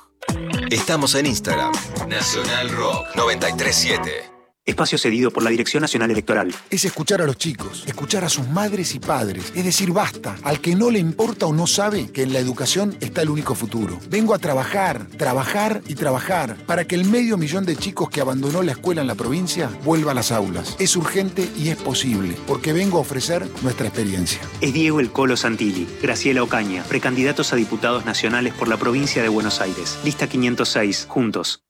Estamos 0.70 1.14
en 1.16 1.26
Instagram. 1.26 1.72
Nacional 2.08 2.70
Rock 2.70 3.06
937. 3.16 4.37
Espacio 4.68 4.98
cedido 4.98 5.30
por 5.30 5.42
la 5.42 5.48
Dirección 5.48 5.80
Nacional 5.80 6.10
Electoral. 6.10 6.54
Es 6.68 6.84
escuchar 6.84 7.22
a 7.22 7.26
los 7.26 7.38
chicos, 7.38 7.84
escuchar 7.86 8.24
a 8.24 8.28
sus 8.28 8.46
madres 8.48 8.94
y 8.94 8.98
padres. 9.00 9.50
Es 9.54 9.64
decir, 9.64 9.92
basta. 9.92 10.36
Al 10.42 10.60
que 10.60 10.76
no 10.76 10.90
le 10.90 10.98
importa 10.98 11.46
o 11.46 11.54
no 11.54 11.66
sabe 11.66 12.12
que 12.12 12.22
en 12.22 12.34
la 12.34 12.38
educación 12.38 12.94
está 13.00 13.22
el 13.22 13.30
único 13.30 13.54
futuro. 13.54 13.98
Vengo 14.10 14.34
a 14.34 14.38
trabajar, 14.38 15.06
trabajar 15.16 15.80
y 15.88 15.94
trabajar 15.94 16.54
para 16.66 16.84
que 16.84 16.96
el 16.96 17.06
medio 17.06 17.38
millón 17.38 17.64
de 17.64 17.76
chicos 17.76 18.10
que 18.10 18.20
abandonó 18.20 18.62
la 18.62 18.72
escuela 18.72 19.00
en 19.00 19.06
la 19.06 19.14
provincia 19.14 19.70
vuelva 19.84 20.12
a 20.12 20.14
las 20.14 20.32
aulas. 20.32 20.76
Es 20.78 20.96
urgente 20.96 21.48
y 21.56 21.70
es 21.70 21.76
posible, 21.78 22.36
porque 22.46 22.74
vengo 22.74 22.98
a 22.98 23.00
ofrecer 23.00 23.48
nuestra 23.62 23.86
experiencia. 23.86 24.42
Es 24.60 24.74
Diego 24.74 25.00
El 25.00 25.10
Colo 25.10 25.38
Santilli, 25.38 25.88
Graciela 26.02 26.42
Ocaña, 26.42 26.82
precandidatos 26.82 27.54
a 27.54 27.56
diputados 27.56 28.04
nacionales 28.04 28.52
por 28.52 28.68
la 28.68 28.76
provincia 28.76 29.22
de 29.22 29.30
Buenos 29.30 29.62
Aires. 29.62 29.98
Lista 30.04 30.26
506, 30.26 31.06
juntos. 31.08 31.62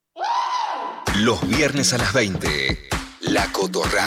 Los 1.19 1.45
viernes 1.45 1.91
a 1.91 1.97
las 1.97 2.13
20. 2.13 2.87
La 3.19 3.51
Cotorra. 3.51 4.05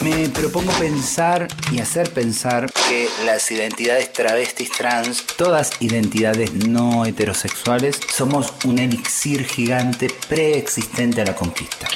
Me 0.00 0.30
propongo 0.30 0.72
pensar 0.72 1.46
y 1.70 1.78
hacer 1.78 2.10
pensar 2.10 2.72
que 2.88 3.06
las 3.26 3.50
identidades 3.50 4.14
travestis 4.14 4.72
trans, 4.72 5.26
todas 5.36 5.72
identidades 5.80 6.54
no 6.54 7.04
heterosexuales, 7.04 8.00
somos 8.10 8.50
un 8.64 8.78
elixir 8.78 9.44
gigante 9.44 10.08
preexistente 10.26 11.20
a 11.20 11.26
la 11.26 11.34
conquista. 11.34 11.86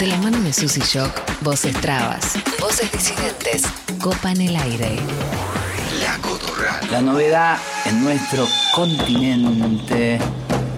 De 0.00 0.08
la 0.08 0.16
mano 0.16 0.40
de 0.40 0.52
Susy 0.52 0.80
Shock, 0.80 1.12
voces 1.42 1.80
trabas, 1.80 2.32
voces 2.58 2.90
disidentes, 2.90 3.62
copa 4.00 4.32
en 4.32 4.40
el 4.40 4.56
aire. 4.56 4.96
La 6.00 6.18
Cotorra. 6.18 6.80
La 6.90 7.00
novedad 7.00 7.56
en 7.84 8.02
nuestro 8.02 8.48
continente 8.74 10.18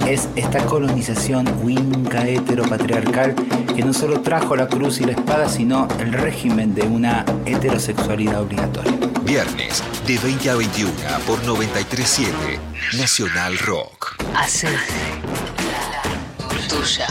es 0.06 0.28
esta 0.36 0.64
colonización 0.66 1.46
winca 1.62 2.26
heteropatriarcal 2.26 3.34
que 3.74 3.82
no 3.82 3.92
solo 3.92 4.20
trajo 4.20 4.56
la 4.56 4.68
cruz 4.68 5.00
y 5.00 5.04
la 5.04 5.12
espada, 5.12 5.48
sino 5.48 5.88
el 5.98 6.12
régimen 6.12 6.74
de 6.74 6.82
una 6.82 7.24
heterosexualidad 7.46 8.42
obligatoria. 8.42 8.92
Viernes 9.22 9.82
de 10.06 10.18
20 10.18 10.50
a 10.50 10.54
21 10.56 10.92
por 11.26 11.42
937 11.44 12.58
Nacional 12.98 13.58
Rock. 13.58 14.16
Hace 14.34 14.68
tuya. 16.68 17.06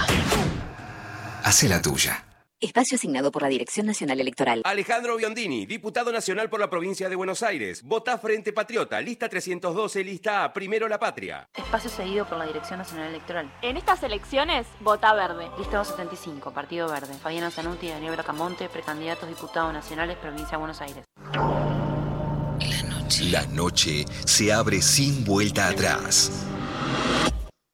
Hace 1.43 1.69
la 1.69 1.81
tuya. 1.81 2.30
Espacio 2.61 2.95
asignado 2.95 3.31
por 3.31 3.41
la 3.41 3.47
Dirección 3.47 3.87
Nacional 3.87 4.19
Electoral. 4.19 4.61
Alejandro 4.65 5.17
Biondini, 5.17 5.65
diputado 5.65 6.11
nacional 6.11 6.47
por 6.47 6.59
la 6.59 6.69
provincia 6.69 7.09
de 7.09 7.15
Buenos 7.15 7.41
Aires. 7.41 7.81
Vota 7.81 8.19
Frente 8.19 8.53
Patriota, 8.53 9.01
lista 9.01 9.27
312, 9.27 10.03
lista 10.03 10.43
A, 10.43 10.53
primero 10.53 10.87
la 10.87 10.99
patria. 10.99 11.49
Espacio 11.55 11.89
seguido 11.89 12.27
por 12.27 12.37
la 12.37 12.45
Dirección 12.45 12.77
Nacional 12.77 13.09
Electoral. 13.09 13.51
En 13.63 13.77
estas 13.77 14.03
elecciones, 14.03 14.67
vota 14.79 15.11
verde. 15.15 15.49
Lista 15.57 15.77
275, 15.77 16.53
Partido 16.53 16.87
Verde. 16.87 17.15
Fabiana 17.15 17.49
Zanuti 17.49 17.87
y 17.87 17.89
Daniel 17.89 18.13
Bracamonte, 18.13 18.69
precandidatos 18.69 19.27
diputados 19.27 19.73
nacionales, 19.73 20.17
provincia 20.17 20.51
de 20.51 20.57
Buenos 20.57 20.81
Aires. 20.81 21.03
La 21.33 22.83
noche. 22.83 23.23
La 23.31 23.45
noche 23.47 24.05
se 24.25 24.53
abre 24.53 24.83
sin 24.83 25.23
vuelta 25.23 25.67
atrás. 25.67 26.45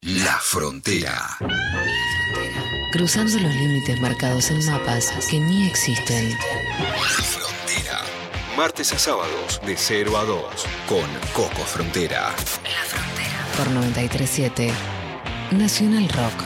La 0.01 0.39
frontera. 0.39 1.37
Cruzando 2.97 3.37
los 3.37 3.53
límites 3.53 4.01
marcados 4.01 4.49
en 4.49 4.65
mapas 4.65 5.13
que 5.29 5.39
ni 5.39 5.67
existen. 5.67 6.31
La 6.31 6.97
frontera. 6.97 8.01
Martes 8.57 8.91
a 8.91 8.97
sábados 8.97 9.61
de 9.63 9.77
0 9.77 10.17
a 10.17 10.25
2 10.25 10.43
con 10.89 11.05
Coco 11.31 11.61
Frontera. 11.63 12.35
Por 13.55 13.69
937 13.69 14.71
Nacional 15.51 16.09
Rock. 16.09 16.43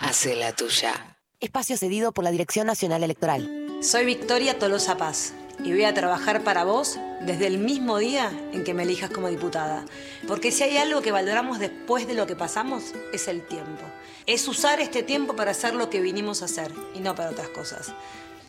Hace 0.00 0.34
la 0.34 0.52
tuya. 0.52 1.18
Espacio 1.40 1.76
cedido 1.76 2.12
por 2.12 2.24
la 2.24 2.30
Dirección 2.30 2.66
Nacional 2.66 3.02
Electoral. 3.02 3.68
Soy 3.82 4.06
Victoria 4.06 4.58
Tolosa 4.58 4.96
Paz 4.96 5.34
y 5.62 5.72
voy 5.72 5.84
a 5.84 5.92
trabajar 5.92 6.42
para 6.42 6.64
vos 6.64 6.98
desde 7.20 7.48
el 7.48 7.58
mismo 7.58 7.98
día 7.98 8.32
en 8.54 8.64
que 8.64 8.72
me 8.72 8.84
elijas 8.84 9.10
como 9.10 9.28
diputada. 9.28 9.84
Porque 10.26 10.52
si 10.52 10.62
hay 10.62 10.78
algo 10.78 11.02
que 11.02 11.12
valoramos 11.12 11.58
después 11.58 12.06
de 12.06 12.14
lo 12.14 12.26
que 12.26 12.34
pasamos, 12.34 12.94
es 13.12 13.28
el 13.28 13.42
tiempo. 13.42 13.82
Es 14.26 14.48
usar 14.48 14.80
este 14.80 15.04
tiempo 15.04 15.36
para 15.36 15.52
hacer 15.52 15.74
lo 15.74 15.88
que 15.88 16.00
vinimos 16.00 16.42
a 16.42 16.46
hacer 16.46 16.72
y 16.94 16.98
no 16.98 17.14
para 17.14 17.30
otras 17.30 17.48
cosas. 17.48 17.92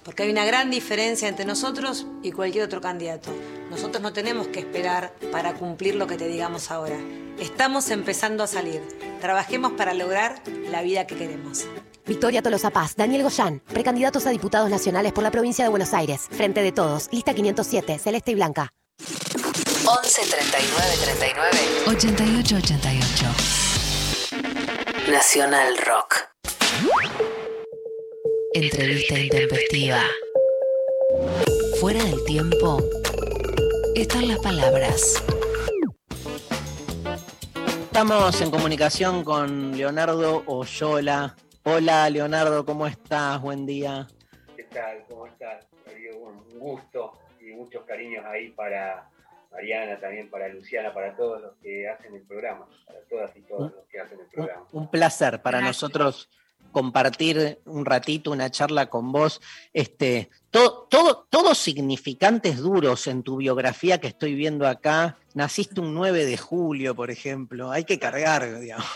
Porque 0.03 0.23
hay 0.23 0.31
una 0.31 0.43
gran 0.43 0.71
diferencia 0.71 1.27
entre 1.27 1.45
nosotros 1.45 2.07
y 2.23 2.31
cualquier 2.31 2.63
otro 2.63 2.81
candidato. 2.81 3.29
Nosotros 3.69 4.01
no 4.01 4.11
tenemos 4.11 4.47
que 4.47 4.61
esperar 4.61 5.13
para 5.31 5.53
cumplir 5.53 5.93
lo 5.93 6.07
que 6.07 6.17
te 6.17 6.27
digamos 6.27 6.71
ahora. 6.71 6.97
Estamos 7.39 7.91
empezando 7.91 8.43
a 8.43 8.47
salir. 8.47 8.81
Trabajemos 9.21 9.73
para 9.73 9.93
lograr 9.93 10.41
la 10.71 10.81
vida 10.81 11.05
que 11.05 11.15
queremos. 11.15 11.65
Victoria 12.07 12.41
Tolosa 12.41 12.71
Paz, 12.71 12.95
Daniel 12.95 13.21
Goyán, 13.21 13.59
precandidatos 13.59 14.25
a 14.25 14.31
diputados 14.31 14.71
nacionales 14.71 15.13
por 15.13 15.23
la 15.23 15.29
provincia 15.29 15.63
de 15.63 15.69
Buenos 15.69 15.93
Aires. 15.93 16.21
Frente 16.31 16.63
de 16.63 16.71
todos, 16.71 17.07
lista 17.11 17.35
507, 17.35 17.99
celeste 17.99 18.31
y 18.31 18.35
blanca. 18.35 18.73
11 18.99 20.21
39 20.21 20.97
39 21.03 21.57
88 21.85 22.55
88. 22.55 23.56
Nacional 25.11 25.77
Rock. 25.85 26.15
Entrevista 28.53 29.17
intempestiva. 29.17 30.01
Fuera 31.79 32.03
del 32.03 32.25
tiempo 32.25 32.79
están 33.95 34.27
las 34.27 34.39
palabras. 34.39 35.23
Estamos 37.83 38.41
en 38.41 38.51
comunicación 38.51 39.23
con 39.23 39.77
Leonardo 39.77 40.43
Oyola. 40.45 41.37
Hola 41.63 42.09
Leonardo, 42.09 42.65
¿cómo 42.65 42.85
estás? 42.85 43.41
Buen 43.41 43.65
día. 43.65 44.07
¿Qué 44.57 44.63
tal? 44.63 45.05
¿Cómo 45.07 45.25
estás? 45.27 45.67
Un 46.19 46.59
gusto 46.59 47.13
y 47.39 47.53
muchos 47.53 47.85
cariños 47.85 48.25
ahí 48.25 48.49
para 48.49 49.09
Mariana, 49.57 49.99
también 49.99 50.29
para 50.29 50.47
Luciana, 50.49 50.93
para 50.93 51.15
todos 51.15 51.41
los 51.41 51.55
que 51.57 51.89
hacen 51.89 52.13
el 52.13 52.21
programa, 52.21 52.67
para 52.85 52.99
todas 53.09 53.35
y 53.35 53.41
todos 53.41 53.71
los 53.73 53.85
que 53.87 53.99
hacen 53.99 54.19
el 54.19 54.27
programa. 54.27 54.67
Un 54.71 54.87
placer 54.91 55.41
para 55.41 55.59
nosotros 55.61 56.29
compartir 56.71 57.59
un 57.65 57.83
ratito, 57.83 58.29
una 58.31 58.51
charla 58.51 58.85
con 58.87 59.11
vos. 59.11 59.41
Este, 59.73 60.29
todo, 60.51 60.85
todo, 60.91 61.25
todos 61.31 61.57
significantes 61.57 62.57
duros 62.57 63.07
en 63.07 63.23
tu 63.23 63.37
biografía 63.37 63.99
que 63.99 64.07
estoy 64.07 64.35
viendo 64.35 64.67
acá. 64.67 65.17
Naciste 65.33 65.81
un 65.81 65.95
9 65.95 66.25
de 66.25 66.37
julio, 66.37 66.93
por 66.93 67.09
ejemplo. 67.09 67.71
Hay 67.71 67.83
que 67.83 67.97
cargar, 67.97 68.59
digamos. 68.59 68.85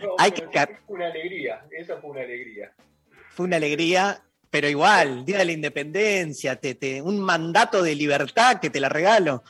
No, 0.00 0.10
Hay 0.18 0.32
que 0.32 0.42
car- 0.50 0.80
fue 0.86 0.96
una 0.96 1.06
alegría, 1.06 1.64
eso 1.70 1.98
fue 2.00 2.10
una 2.10 2.20
alegría. 2.20 2.72
Fue 3.30 3.46
una 3.46 3.56
alegría, 3.56 4.22
pero 4.56 4.70
igual, 4.70 5.22
Día 5.26 5.36
de 5.40 5.44
la 5.44 5.52
Independencia, 5.52 6.56
te, 6.56 6.74
te- 6.76 7.02
un 7.02 7.20
mandato 7.20 7.82
de 7.82 7.94
libertad 7.94 8.58
que 8.58 8.70
te 8.70 8.80
la 8.80 8.88
regalo. 8.88 9.44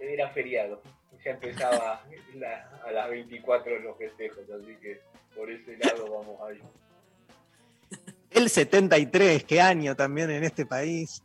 Era 0.00 0.30
feriado, 0.30 0.82
ya 1.24 1.30
empezaba 1.30 2.02
la- 2.34 2.68
a 2.84 2.90
las 2.90 3.08
24 3.08 3.78
los 3.78 3.96
festejos, 3.96 4.38
así 4.50 4.74
que 4.82 5.00
por 5.36 5.48
ese 5.48 5.76
lado 5.78 6.10
vamos 6.12 6.40
ahí. 6.50 6.58
El 8.32 8.50
73, 8.50 9.44
qué 9.44 9.60
año 9.60 9.94
también 9.94 10.28
en 10.30 10.42
este 10.42 10.66
país. 10.66 11.22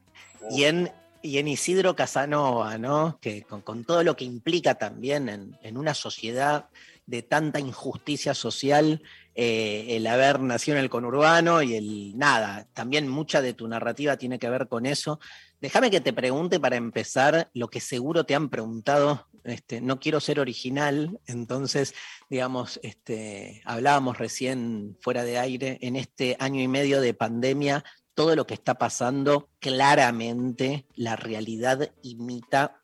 Y 0.51 0.65
en, 0.65 0.91
y 1.23 1.39
en 1.39 1.47
Isidro 1.47 1.95
Casanova, 1.95 2.77
¿no? 2.77 3.18
Que 3.19 3.41
con, 3.41 3.61
con 3.61 3.84
todo 3.84 4.03
lo 4.03 4.15
que 4.15 4.26
implica 4.26 4.76
también 4.76 5.27
en, 5.27 5.57
en 5.64 5.76
una 5.77 5.95
sociedad 5.95 6.69
de 7.07 7.23
tanta 7.23 7.60
injusticia 7.60 8.35
social, 8.35 9.01
eh, 9.35 9.88
el 9.89 10.05
haber 10.07 10.39
nacido 10.41 10.77
en 10.77 10.84
el 10.84 10.89
conurbano 10.89 11.61
y 11.61 11.76
el 11.76 12.18
nada. 12.18 12.68
También 12.73 13.07
mucha 13.07 13.41
de 13.41 13.53
tu 13.53 13.68
narrativa 13.68 14.18
tiene 14.18 14.39
que 14.39 14.49
ver 14.49 14.68
con 14.68 14.85
eso. 14.85 15.19
Déjame 15.60 15.89
que 15.89 16.01
te 16.01 16.14
pregunte 16.14 16.60
para 16.60 16.76
empezar 16.76 17.49
lo 17.53 17.68
que 17.68 17.80
seguro 17.80 18.26
te 18.26 18.35
han 18.35 18.49
preguntado. 18.49 19.27
Este, 19.43 19.81
no 19.81 19.99
quiero 19.99 20.19
ser 20.19 20.39
original, 20.39 21.19
entonces, 21.26 21.93
digamos, 22.30 22.80
este, 22.81 23.61
hablábamos 23.65 24.18
recién 24.18 24.97
fuera 25.01 25.23
de 25.26 25.38
aire, 25.38 25.80
en 25.81 25.97
este 25.97 26.38
año 26.39 26.61
y 26.61 26.69
medio 26.69 27.01
de 27.01 27.14
pandemia, 27.14 27.84
todo 28.14 28.35
lo 28.35 28.47
que 28.47 28.53
está 28.53 28.76
pasando, 28.76 29.49
claramente 29.60 30.85
la 30.95 31.15
realidad 31.15 31.91
imita 32.03 32.82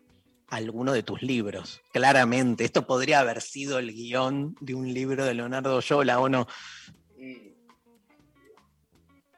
alguno 0.50 0.94
de 0.94 1.04
tus 1.04 1.22
libros. 1.22 1.82
Claramente, 1.92 2.64
esto 2.64 2.86
podría 2.86 3.20
haber 3.20 3.42
sido 3.42 3.80
el 3.80 3.92
guion 3.94 4.56
de 4.60 4.74
un 4.74 4.94
libro 4.94 5.26
de 5.26 5.34
Leonardo 5.34 5.80
Yola, 5.80 6.20
¿o 6.20 6.30
no? 6.30 6.48
Y 7.18 7.54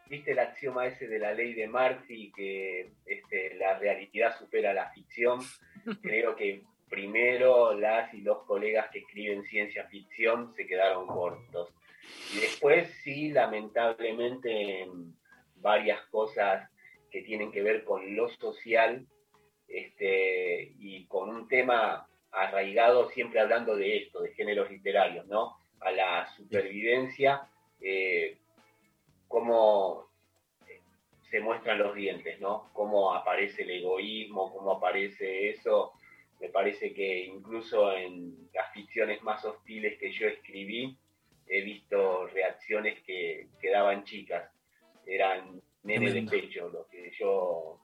viste 0.10 0.32
el 0.32 0.40
axioma 0.40 0.88
ese 0.88 1.08
de 1.08 1.20
la 1.20 1.34
ley 1.34 1.54
de 1.54 1.68
Murphy, 1.68 2.32
que 2.36 2.92
este, 3.06 3.56
la 3.56 3.78
realidad 3.80 4.38
supera 4.38 4.74
la 4.74 4.92
ficción. 4.92 5.40
Creo 6.02 6.36
que 6.36 6.64
primero 6.90 7.74
las 7.74 8.14
y 8.14 8.22
los 8.22 8.44
colegas 8.44 8.90
que 8.92 9.00
escriben 9.00 9.44
ciencia 9.46 9.88
ficción 9.88 10.54
se 10.54 10.68
quedaron 10.68 11.08
cortos. 11.08 11.70
Y 12.36 12.40
después 12.42 12.90
sí, 13.04 13.32
lamentablemente, 13.32 14.82
en 14.82 15.16
varias 15.56 16.02
cosas 16.08 16.70
que 17.10 17.22
tienen 17.22 17.52
que 17.52 17.62
ver 17.62 17.84
con 17.84 18.16
lo 18.16 18.30
social 18.30 19.06
este, 19.74 20.74
y 20.80 21.06
con 21.06 21.30
un 21.30 21.48
tema 21.48 22.08
arraigado 22.32 23.10
siempre 23.10 23.40
hablando 23.40 23.76
de 23.76 23.98
esto, 23.98 24.22
de 24.22 24.34
géneros 24.34 24.70
literarios, 24.70 25.26
¿no? 25.28 25.58
A 25.80 25.92
la 25.92 26.28
supervivencia, 26.36 27.48
eh, 27.82 28.38
cómo 29.28 30.10
se 31.30 31.40
muestran 31.40 31.80
los 31.80 31.96
dientes, 31.96 32.40
¿no? 32.40 32.70
Cómo 32.74 33.14
aparece 33.14 33.64
el 33.64 33.72
egoísmo, 33.72 34.54
cómo 34.54 34.72
aparece 34.74 35.50
eso. 35.50 35.94
Me 36.40 36.50
parece 36.50 36.94
que 36.94 37.26
incluso 37.26 37.94
en 37.94 38.50
las 38.54 38.72
ficciones 38.74 39.22
más 39.24 39.44
hostiles 39.46 39.98
que 39.98 40.12
yo 40.12 40.28
escribí, 40.28 40.98
he 41.48 41.62
visto 41.62 42.28
reacciones 42.28 43.02
que, 43.04 43.48
que 43.62 43.70
daban 43.70 44.04
chicas. 44.04 44.52
Eran 45.06 45.62
nene 45.84 46.12
de 46.12 46.24
pecho, 46.24 46.70
lo 46.70 46.88
que 46.88 47.12
yo, 47.20 47.80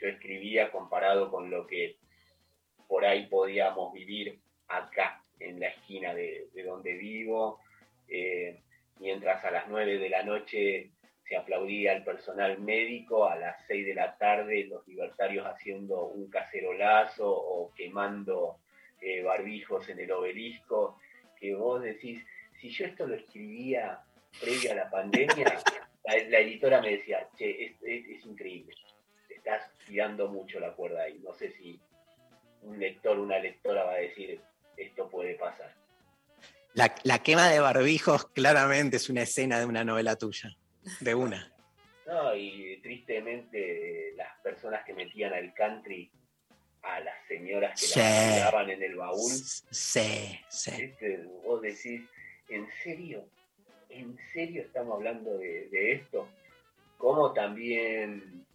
yo 0.00 0.08
escribía 0.08 0.70
comparado 0.70 1.30
con 1.30 1.50
lo 1.50 1.66
que 1.66 1.96
por 2.86 3.04
ahí 3.04 3.26
podíamos 3.26 3.92
vivir 3.92 4.38
acá, 4.68 5.22
en 5.40 5.60
la 5.60 5.68
esquina 5.68 6.14
de, 6.14 6.48
de 6.52 6.62
donde 6.64 6.94
vivo, 6.94 7.60
eh, 8.08 8.60
mientras 8.98 9.44
a 9.44 9.50
las 9.50 9.68
nueve 9.68 9.98
de 9.98 10.08
la 10.08 10.22
noche 10.22 10.90
se 11.28 11.36
aplaudía 11.36 11.92
el 11.92 12.04
personal 12.04 12.58
médico, 12.58 13.28
a 13.28 13.36
las 13.36 13.56
seis 13.66 13.86
de 13.86 13.94
la 13.94 14.16
tarde 14.16 14.64
los 14.64 14.86
libertarios 14.88 15.46
haciendo 15.46 16.06
un 16.06 16.30
cacerolazo 16.30 17.30
o 17.30 17.72
quemando 17.74 18.58
eh, 19.00 19.22
barbijos 19.22 19.88
en 19.90 20.00
el 20.00 20.10
obelisco, 20.10 20.98
que 21.38 21.54
vos 21.54 21.82
decís, 21.82 22.24
si 22.60 22.70
yo 22.70 22.86
esto 22.86 23.06
lo 23.06 23.14
escribía 23.14 24.00
previo 24.40 24.72
a 24.72 24.74
la 24.74 24.90
pandemia, 24.90 25.58
la, 26.04 26.38
editora 26.38 26.80
me 26.80 26.92
decía, 26.92 27.28
che, 27.36 27.66
es, 27.66 27.72
es, 27.82 28.24
increíble, 28.24 28.74
estás 29.48 29.70
tirando 29.86 30.28
mucho 30.28 30.60
la 30.60 30.72
cuerda 30.72 31.02
ahí, 31.02 31.18
no 31.24 31.32
sé 31.32 31.52
si 31.52 31.80
un 32.62 32.78
lector, 32.78 33.18
una 33.18 33.38
lectora 33.38 33.84
va 33.84 33.92
a 33.92 33.98
decir, 33.98 34.40
esto 34.76 35.08
puede 35.08 35.34
pasar. 35.36 35.72
La, 36.74 36.94
la, 37.02 37.20
quema 37.20 37.48
de 37.48 37.58
barbijos 37.60 38.26
claramente 38.26 38.96
es 38.96 39.08
una 39.08 39.22
escena 39.22 39.58
de 39.58 39.64
una 39.64 39.84
novela 39.84 40.16
tuya, 40.16 40.50
de 41.00 41.14
una. 41.14 41.52
No, 42.08 42.34
y 42.34 42.80
tristemente 42.80 44.14
las 44.16 44.40
personas 44.42 44.82
que 44.86 44.94
metían 44.94 45.34
al 45.34 45.52
country 45.52 46.10
a 46.80 47.00
las 47.00 47.14
señoras 47.28 47.78
que 47.78 47.86
Sí. 47.86 48.00
las 48.00 48.34
tiraban 48.34 48.70
en 48.70 48.82
el 48.82 48.96
baúl. 48.96 49.30
Sí, 49.30 50.40
sí. 50.48 50.70
¿viste? 50.86 51.26
Vos 51.44 51.60
decís, 51.60 52.00
¿en 52.48 52.66
serio? 52.82 53.28
¿En 53.90 54.16
serio 54.32 54.62
estamos 54.62 54.94
hablando 54.94 55.36
de, 55.36 55.68
de 55.68 55.92
esto? 55.92 56.26
Como 56.96 57.34
también 57.34 58.46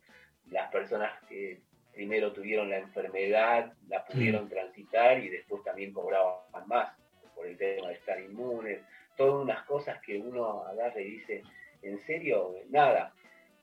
las 0.54 0.72
personas 0.72 1.12
que 1.28 1.60
primero 1.94 2.32
tuvieron 2.32 2.70
la 2.70 2.78
enfermedad, 2.78 3.74
la 3.88 4.06
pudieron 4.06 4.48
transitar 4.48 5.20
y 5.20 5.30
después 5.30 5.64
también 5.64 5.94
cobraban 5.94 6.68
más 6.68 6.94
por 7.36 7.48
el 7.48 7.58
tema 7.58 7.90
de 7.90 7.96
estar 7.96 8.20
inmunes, 8.20 8.80
todas 9.18 9.44
unas 9.44 9.66
cosas 9.66 10.02
que 10.02 10.18
uno 10.18 10.64
agarra 10.64 11.02
y 11.02 11.12
dice, 11.12 11.44
¿en 11.82 12.00
serio? 12.00 12.56
Nada. 12.70 13.14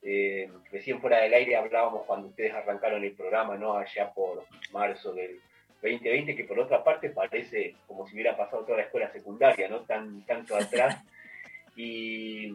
Eh, 0.03 0.51
recién 0.73 1.01
fuera 1.01 1.19
del 1.19 1.35
aire 1.35 1.57
hablábamos 1.57 2.07
cuando 2.07 2.29
ustedes 2.29 2.55
arrancaron 2.55 3.05
el 3.05 3.12
programa, 3.12 3.57
¿no? 3.57 3.77
Allá 3.77 4.11
por 4.12 4.45
marzo 4.73 5.12
del 5.12 5.41
2020, 5.83 6.35
que 6.35 6.45
por 6.45 6.59
otra 6.59 6.83
parte 6.83 7.11
parece 7.11 7.77
como 7.87 8.07
si 8.07 8.15
hubiera 8.15 8.37
pasado 8.37 8.65
toda 8.65 8.79
la 8.79 8.85
escuela 8.85 9.11
secundaria, 9.12 9.69
¿no? 9.69 9.81
Tan, 9.81 10.25
tanto 10.27 10.57
atrás. 10.57 11.03
Y 11.77 12.53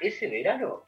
ese 0.00 0.26
verano 0.28 0.82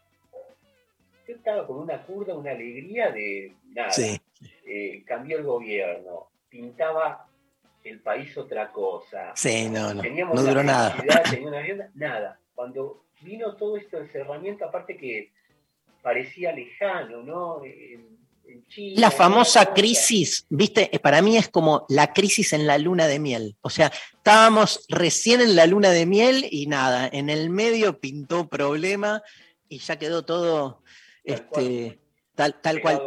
yo 1.26 1.34
estaba 1.34 1.66
con 1.66 1.78
una 1.78 2.02
curda, 2.02 2.34
una 2.34 2.50
alegría 2.50 3.10
de 3.10 3.54
nada. 3.72 3.90
Sí. 3.90 4.20
Eh, 4.66 5.02
cambió 5.06 5.38
el 5.38 5.44
gobierno, 5.44 6.28
pintaba 6.48 7.26
el 7.82 8.00
país 8.00 8.36
otra 8.36 8.70
cosa. 8.72 9.32
Sí, 9.34 9.68
no, 9.68 9.94
no, 9.94 10.00
Teníamos 10.00 10.34
no 10.34 10.42
una 10.42 10.50
duró 10.50 10.62
nada. 10.62 10.96
tenía 11.30 11.48
una 11.48 11.58
agenda, 11.60 11.90
nada. 11.94 12.40
Cuando 12.54 13.04
vino 13.20 13.56
todo 13.56 13.76
esto 13.76 13.98
encerramiento, 13.98 14.64
aparte 14.64 14.96
que 14.96 15.32
parecía 16.02 16.52
lejano, 16.52 17.22
¿no? 17.22 17.64
En, 17.64 18.14
La 18.96 19.10
famosa 19.10 19.72
crisis, 19.72 20.46
viste, 20.50 20.90
para 21.02 21.22
mí 21.22 21.36
es 21.38 21.48
como 21.48 21.86
la 21.88 22.12
crisis 22.12 22.52
en 22.52 22.66
la 22.66 22.76
luna 22.76 23.06
de 23.06 23.18
miel. 23.18 23.56
O 23.62 23.70
sea, 23.70 23.90
estábamos 24.12 24.84
recién 24.90 25.40
en 25.40 25.56
la 25.56 25.66
luna 25.66 25.90
de 25.90 26.04
miel 26.04 26.46
y 26.50 26.66
nada, 26.66 27.08
en 27.10 27.30
el 27.30 27.48
medio 27.48 28.00
pintó 28.00 28.48
problema 28.48 29.22
y 29.68 29.78
ya 29.78 29.98
quedó 29.98 30.24
todo 30.24 30.82
este, 31.24 31.98
tal, 32.34 32.60
tal 32.60 32.80
cual. 32.80 33.02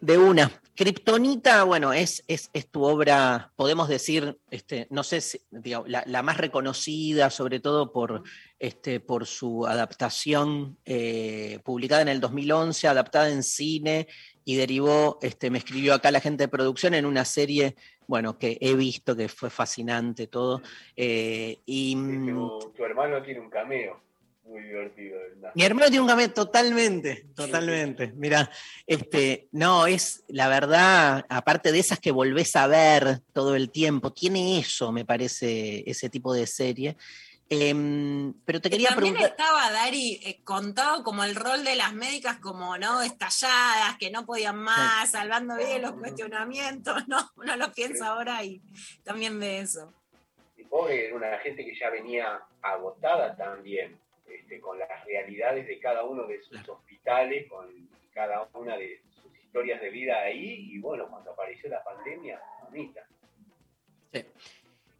De 0.00 0.16
una. 0.16 0.50
Kryptonita, 0.74 1.64
bueno, 1.64 1.92
es, 1.92 2.24
es, 2.26 2.48
es 2.54 2.66
tu 2.68 2.84
obra, 2.84 3.52
podemos 3.54 3.86
decir, 3.86 4.38
este, 4.50 4.86
no 4.88 5.02
sé, 5.02 5.20
si, 5.20 5.42
la, 5.50 6.02
la 6.06 6.22
más 6.22 6.38
reconocida, 6.38 7.28
sobre 7.28 7.60
todo 7.60 7.92
por, 7.92 8.22
este, 8.58 8.98
por 8.98 9.26
su 9.26 9.66
adaptación 9.66 10.78
eh, 10.86 11.58
publicada 11.64 12.00
en 12.00 12.08
el 12.08 12.20
2011, 12.20 12.88
adaptada 12.88 13.28
en 13.28 13.42
cine 13.42 14.08
y 14.46 14.56
derivó, 14.56 15.18
este, 15.20 15.50
me 15.50 15.58
escribió 15.58 15.92
acá 15.92 16.10
la 16.10 16.20
gente 16.20 16.44
de 16.44 16.48
producción 16.48 16.94
en 16.94 17.04
una 17.04 17.26
serie, 17.26 17.76
bueno, 18.06 18.38
que 18.38 18.56
he 18.62 18.74
visto, 18.74 19.14
que 19.14 19.28
fue 19.28 19.50
fascinante 19.50 20.28
todo. 20.28 20.62
eh, 20.96 21.58
y, 21.66 21.94
Tu, 21.94 22.72
tu 22.74 22.84
hermano 22.86 23.22
tiene 23.22 23.40
un 23.40 23.50
cameo 23.50 24.00
muy 24.44 24.62
divertido. 24.62 25.18
¿verdad? 25.18 25.52
mi 25.54 25.62
hermano 25.62 25.86
tiene 25.88 26.00
un 26.00 26.08
cameo 26.08 26.32
totalmente, 26.32 27.26
totalmente. 27.34 28.12
Mira, 28.16 28.50
este, 28.86 29.48
no, 29.52 29.86
es 29.86 30.24
la 30.28 30.48
verdad, 30.48 31.24
aparte 31.28 31.72
de 31.72 31.78
esas 31.78 32.00
que 32.00 32.10
volvés 32.10 32.56
a 32.56 32.66
ver 32.66 33.20
todo 33.32 33.54
el 33.54 33.70
tiempo, 33.70 34.12
tiene 34.12 34.58
eso, 34.58 34.92
me 34.92 35.04
parece, 35.04 35.88
ese 35.88 36.08
tipo 36.08 36.32
de 36.32 36.46
serie. 36.46 36.96
Em, 37.52 38.32
pero 38.44 38.60
te 38.60 38.70
quería 38.70 38.90
También 38.90 39.14
preguntar. 39.14 39.36
estaba 39.40 39.72
Dari 39.72 40.20
eh, 40.22 40.40
contado 40.44 41.02
como 41.02 41.24
el 41.24 41.34
rol 41.34 41.64
de 41.64 41.74
las 41.74 41.92
médicas 41.92 42.36
como 42.36 42.78
no 42.78 43.02
estalladas, 43.02 43.98
que 43.98 44.08
no 44.08 44.24
podían 44.24 44.56
más, 44.56 45.10
salvando 45.10 45.56
bien 45.56 45.82
los 45.82 45.94
cuestionamientos, 45.94 47.02
¿no? 47.08 47.18
Uno 47.34 47.56
lo 47.56 47.72
piensa 47.72 48.06
ahora 48.06 48.44
y 48.44 48.62
también 49.02 49.40
ve 49.40 49.58
eso. 49.58 49.92
Y 50.56 50.62
pobre, 50.62 51.06
era 51.08 51.16
una 51.16 51.38
gente 51.38 51.64
que 51.64 51.76
ya 51.76 51.90
venía 51.90 52.40
agotada 52.62 53.36
también, 53.36 53.98
este, 54.30 54.60
con 54.60 54.78
las 54.78 55.04
realidades 55.04 55.66
de 55.66 55.78
cada 55.78 56.04
uno 56.04 56.24
de 56.26 56.42
sus 56.42 56.68
hospitales, 56.68 57.48
con 57.48 57.66
cada 58.12 58.48
una 58.54 58.76
de 58.76 59.00
sus 59.22 59.34
historias 59.36 59.80
de 59.80 59.90
vida 59.90 60.20
ahí, 60.20 60.70
y 60.72 60.78
bueno, 60.78 61.08
cuando 61.08 61.32
apareció 61.32 61.70
la 61.70 61.82
pandemia, 61.82 62.40
mamita. 62.62 63.06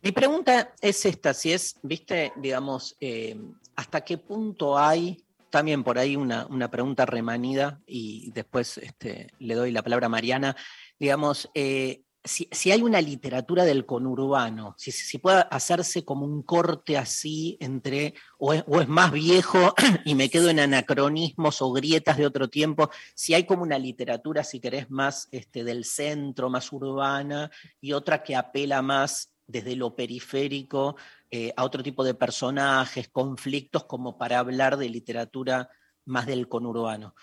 Mi 0.03 0.13
pregunta 0.13 0.73
es 0.81 1.05
esta, 1.05 1.35
si 1.35 1.53
es, 1.53 1.79
viste, 1.83 2.33
digamos, 2.37 2.97
eh, 3.01 3.37
hasta 3.77 4.03
qué 4.03 4.17
punto 4.17 4.79
hay, 4.79 5.23
también 5.51 5.85
por 5.85 5.99
ahí 5.99 6.17
una, 6.17 6.47
una 6.47 6.71
pregunta 6.71 7.05
remanida, 7.05 7.81
y 7.87 8.31
después 8.33 8.79
este, 8.79 9.29
le 9.39 9.55
doy 9.55 9.73
la 9.73 9.83
palabra 9.83 10.07
a 10.07 10.11
Mariana, 10.11 10.57
digamos, 10.99 11.51
eh, 11.55 12.03
si, 12.23 12.71
hay 12.71 12.83
una 12.83 13.01
literatura 13.01 13.65
del 13.65 13.87
conurbano, 13.87 14.75
si, 14.77 14.93
si 14.93 15.19
puede 15.19 15.45
hacerse 15.51 16.05
como 16.05 16.27
un 16.27 16.43
corte 16.43 16.99
así 16.99 17.57
entre, 17.61 18.15
o 18.39 18.53
es, 18.53 18.89
más 18.89 19.11
viejo 19.13 19.75
y 20.05 20.15
me 20.15 20.29
quedo 20.29 20.51
en 20.51 20.61
anacronismos 20.61 21.63
o 21.63 21.73
grietas 21.73 22.19
de 22.19 22.27
otro 22.27 22.49
tiempo, 22.49 22.91
si 23.15 23.35
hay 23.35 23.45
como 23.45 23.63
una 23.63 23.79
literatura, 23.79 24.45
si 24.45 24.61
querés, 24.61 24.91
más 24.91 25.29
este, 25.33 25.65
del 25.65 25.85
centro, 25.85 26.51
más 26.51 26.71
urbana, 26.73 27.51
y 27.81 27.93
otra 27.93 28.23
que 28.23 28.37
apela 28.37 28.83
más 28.83 29.33
desde 29.47 29.75
lo 29.75 29.97
periférico 29.97 30.97
eh, 31.31 31.53
a 31.57 31.65
otro 31.65 31.83
tipo 31.83 32.05
de 32.05 32.15
personajes, 32.15 33.09
conflictos, 33.09 33.85
como 33.85 34.19
para 34.19 34.39
hablar 34.39 34.77
de 34.77 34.89
literatura 34.89 35.69
más 36.05 36.27
del 36.27 36.49
conurbano. 36.49 37.15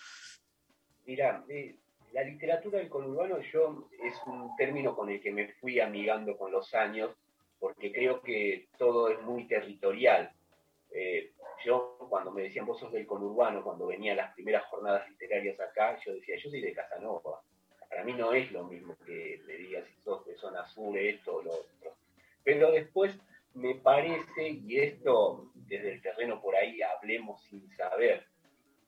Mira, 1.06 1.46
la 2.14 2.24
literatura 2.24 2.80
del 2.80 2.90
conurbano 2.90 3.40
yo 3.42 3.90
es 4.04 4.16
un 4.26 4.56
término 4.56 4.96
con 4.96 5.10
el 5.10 5.22
que 5.22 5.32
me 5.32 5.50
fui 5.54 5.80
amigando 5.80 6.38
con 6.38 6.52
los 6.52 6.74
años, 6.74 7.12
porque 7.60 7.92
creo 7.92 8.22
que 8.22 8.68
todo 8.78 9.10
es 9.10 9.22
muy 9.22 9.48
territorial. 9.48 10.32
Eh, 10.92 11.32
yo 11.66 11.98
cuando 12.10 12.32
me 12.32 12.44
decían 12.44 12.66
vos 12.66 12.80
sos 12.80 12.92
del 12.92 13.06
conurbano, 13.06 13.64
cuando 13.64 13.88
venían 13.88 14.18
las 14.18 14.34
primeras 14.34 14.66
jornadas 14.66 15.10
literarias 15.10 15.60
acá, 15.60 16.00
yo 16.06 16.14
decía, 16.14 16.38
yo 16.38 16.50
soy 16.50 16.62
de 16.62 16.74
Casanova. 16.74 17.42
Para 17.90 18.04
mí 18.04 18.14
no 18.14 18.34
es 18.34 18.52
lo 18.52 18.64
mismo 18.66 18.96
que 19.06 19.42
me 19.46 19.54
digas 19.54 19.86
si 19.88 20.02
sos 20.02 20.26
de 20.26 20.36
zona 20.36 20.66
sur, 20.68 20.98
esto 20.98 21.36
o 21.36 21.42
lo 21.42 21.52
otro. 21.52 21.96
Pero 22.44 22.72
después 22.72 23.18
me 23.54 23.76
parece, 23.76 24.50
y 24.50 24.80
esto 24.80 25.50
desde 25.56 25.94
el 25.94 26.02
terreno 26.02 26.42
por 26.42 26.56
ahí 26.56 26.82
hablemos 26.82 27.44
sin 27.44 27.68
saber, 27.76 28.26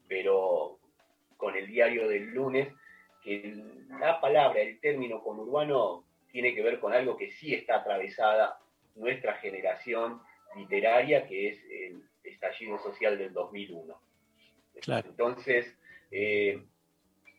pero 0.08 0.80
con 1.38 1.56
el 1.56 1.68
diario 1.68 2.08
del 2.08 2.26
lunes, 2.34 2.68
que 3.30 3.64
la 4.00 4.20
palabra, 4.20 4.60
el 4.60 4.80
término 4.80 5.22
conurbano 5.22 6.04
tiene 6.32 6.56
que 6.56 6.64
ver 6.64 6.80
con 6.80 6.94
algo 6.94 7.16
que 7.16 7.30
sí 7.30 7.54
está 7.54 7.76
atravesada 7.76 8.60
nuestra 8.96 9.36
generación 9.36 10.20
literaria, 10.56 11.28
que 11.28 11.50
es 11.50 11.64
el 11.66 12.04
estallido 12.24 12.80
social 12.80 13.20
del 13.20 13.32
2001. 13.32 14.02
Claro. 14.82 15.10
Entonces, 15.10 15.78
eh, 16.10 16.64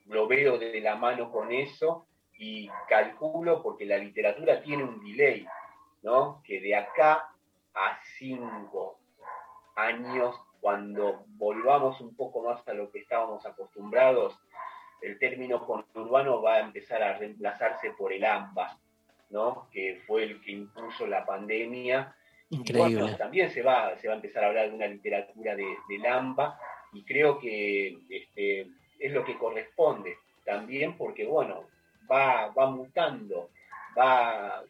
lo 0.07 0.29
veo 0.29 0.59
de 0.59 0.81
la 0.81 0.95
mano 0.95 1.33
con 1.33 1.51
eso 1.51 2.07
y 2.39 2.69
calculo, 2.89 3.61
porque 3.61 3.85
la 3.85 3.99
literatura 3.99 4.63
tiene 4.63 4.85
un 4.85 5.05
delay, 5.05 5.45
¿no? 6.03 6.41
Que 6.45 6.61
de 6.61 6.77
acá 6.77 7.35
a 7.75 7.99
cinco 8.17 9.01
años, 9.75 10.37
cuando 10.61 11.25
volvamos 11.31 12.01
un 12.01 12.15
poco 12.15 12.43
más 12.43 12.67
a 12.69 12.75
lo 12.75 12.93
que 12.93 13.01
estábamos 13.01 13.45
acostumbrados, 13.45 14.41
el 15.03 15.19
término 15.19 15.65
conurbano 15.65 16.43
va 16.43 16.57
a 16.57 16.61
empezar 16.61 17.03
a 17.03 17.17
reemplazarse 17.19 17.91
por 17.91 18.13
el 18.13 18.25
AMBA, 18.25 18.79
¿no? 19.31 19.69
Que 19.73 20.01
fue 20.07 20.25
el 20.25 20.41
que 20.41 20.53
impuso 20.53 21.07
la 21.07 21.25
pandemia. 21.25 22.15
Increíble. 22.51 22.93
Y 22.93 22.97
bueno, 22.97 23.17
también 23.17 23.51
se 23.51 23.63
va, 23.63 23.97
se 23.99 24.09
va 24.09 24.15
a 24.15 24.17
empezar 24.17 24.45
a 24.45 24.49
hablar 24.49 24.69
de 24.69 24.75
una 24.75 24.87
literatura 24.87 25.55
de, 25.55 25.67
del 25.89 26.07
AMBA 26.07 26.59
y 26.93 27.05
creo 27.05 27.39
que 27.39 27.99
este, 28.09 28.67
es 28.99 29.13
lo 29.13 29.25
que 29.25 29.39
corresponde 29.39 30.19
también 30.45 30.97
porque, 30.97 31.25
bueno, 31.27 31.69
va, 32.11 32.49
va 32.49 32.71
mutando, 32.71 33.51
va 33.97 34.63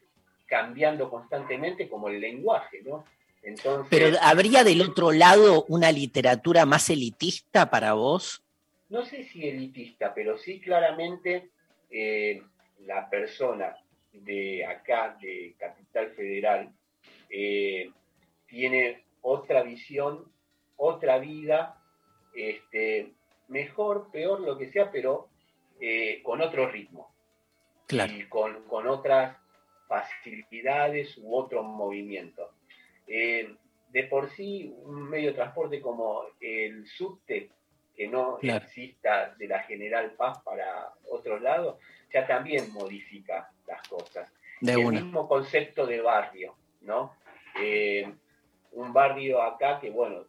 cambiando 0.45 1.09
constantemente 1.09 1.89
como 1.89 2.09
el 2.09 2.19
lenguaje, 2.19 2.81
¿no? 2.83 3.05
Entonces, 3.41 3.87
Pero 3.89 4.17
¿habría 4.21 4.63
del 4.63 4.81
otro 4.81 5.11
lado 5.11 5.65
una 5.67 5.91
literatura 5.91 6.65
más 6.65 6.89
elitista 6.89 7.71
para 7.71 7.93
vos? 7.93 8.43
No 8.91 9.05
sé 9.05 9.23
si 9.23 9.47
elitista, 9.47 10.13
pero 10.13 10.37
sí 10.37 10.59
claramente 10.59 11.49
eh, 11.89 12.43
la 12.81 13.09
persona 13.09 13.73
de 14.11 14.65
acá, 14.65 15.17
de 15.21 15.55
Capital 15.57 16.11
Federal, 16.11 16.73
eh, 17.29 17.89
tiene 18.47 19.05
otra 19.21 19.63
visión, 19.63 20.29
otra 20.75 21.19
vida, 21.19 21.81
este, 22.35 23.13
mejor, 23.47 24.11
peor, 24.11 24.41
lo 24.41 24.57
que 24.57 24.69
sea, 24.71 24.91
pero 24.91 25.29
eh, 25.79 26.21
con 26.21 26.41
otro 26.41 26.69
ritmo 26.69 27.15
Claro. 27.87 28.11
y 28.13 28.23
con, 28.27 28.63
con 28.63 28.87
otras 28.87 29.37
facilidades 29.87 31.17
u 31.17 31.33
otro 31.33 31.63
movimiento. 31.63 32.51
De 33.07 34.03
por 34.09 34.29
sí, 34.31 34.73
un 34.83 35.09
medio 35.09 35.29
de 35.29 35.35
transporte 35.35 35.81
como 35.81 36.23
el 36.39 36.87
subte, 36.87 37.49
que 37.95 38.07
no 38.07 38.37
Claro. 38.37 38.65
exista 38.65 39.35
de 39.37 39.47
la 39.47 39.63
General 39.63 40.11
Paz 40.11 40.39
para 40.43 40.93
otros 41.09 41.41
lados, 41.41 41.77
ya 42.13 42.25
también 42.27 42.71
modifica 42.73 43.51
las 43.67 43.87
cosas. 43.87 44.31
De 44.59 44.73
el 44.73 44.79
una. 44.85 45.01
mismo 45.01 45.27
concepto 45.27 45.85
de 45.85 46.01
barrio, 46.01 46.55
¿no? 46.81 47.15
Eh, 47.59 48.11
un 48.73 48.93
barrio 48.93 49.41
acá 49.41 49.79
que, 49.79 49.89
bueno, 49.89 50.25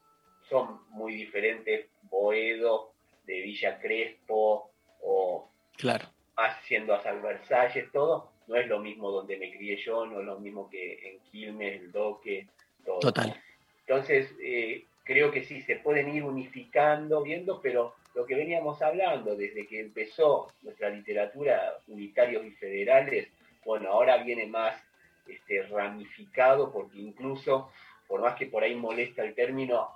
son 0.48 0.80
muy 0.90 1.14
diferentes, 1.14 1.86
Boedo, 2.02 2.92
de 3.24 3.40
Villa 3.42 3.78
Crespo, 3.80 4.70
o 5.02 5.48
Claro. 5.76 6.06
haciendo 6.36 6.94
a 6.94 7.00
San 7.02 7.22
Versalles, 7.22 7.90
todo, 7.92 8.32
no 8.48 8.56
es 8.56 8.66
lo 8.66 8.80
mismo 8.80 9.10
donde 9.10 9.36
me 9.38 9.50
crié 9.56 9.76
yo, 9.76 10.04
no 10.06 10.20
es 10.20 10.26
lo 10.26 10.38
mismo 10.40 10.68
que 10.68 11.08
en 11.10 11.20
Quilmes, 11.30 11.80
el 11.80 11.92
Doque, 11.92 12.48
todo. 12.84 12.98
Total. 13.00 13.40
Entonces, 13.86 14.34
eh, 14.42 14.86
creo 15.04 15.30
que 15.30 15.44
sí, 15.44 15.62
se 15.62 15.76
pueden 15.76 16.14
ir 16.14 16.24
unificando, 16.24 17.22
viendo, 17.22 17.60
pero 17.60 17.94
lo 18.14 18.26
que 18.26 18.34
veníamos 18.34 18.82
hablando 18.82 19.36
desde 19.36 19.66
que 19.66 19.80
empezó 19.80 20.52
nuestra 20.62 20.90
literatura, 20.90 21.78
unitarios 21.88 22.44
y 22.44 22.50
federales, 22.52 23.28
bueno, 23.64 23.90
ahora 23.90 24.22
viene 24.22 24.46
más 24.46 24.74
este, 25.26 25.62
ramificado, 25.62 26.72
porque 26.72 26.98
incluso, 26.98 27.70
por 28.06 28.20
más 28.20 28.34
que 28.34 28.46
por 28.46 28.62
ahí 28.62 28.74
molesta 28.74 29.24
el 29.24 29.34
término, 29.34 29.88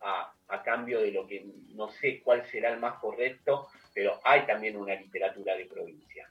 a, 0.00 0.32
a 0.48 0.62
cambio 0.62 1.00
de 1.00 1.12
lo 1.12 1.26
que 1.26 1.44
no 1.74 1.90
sé 1.90 2.20
cuál 2.22 2.44
será 2.46 2.72
el 2.72 2.80
más 2.80 2.98
correcto, 3.00 3.68
pero 3.92 4.20
hay 4.24 4.42
también 4.42 4.76
una 4.76 4.94
literatura 4.94 5.56
de 5.56 5.66
provincia. 5.66 6.28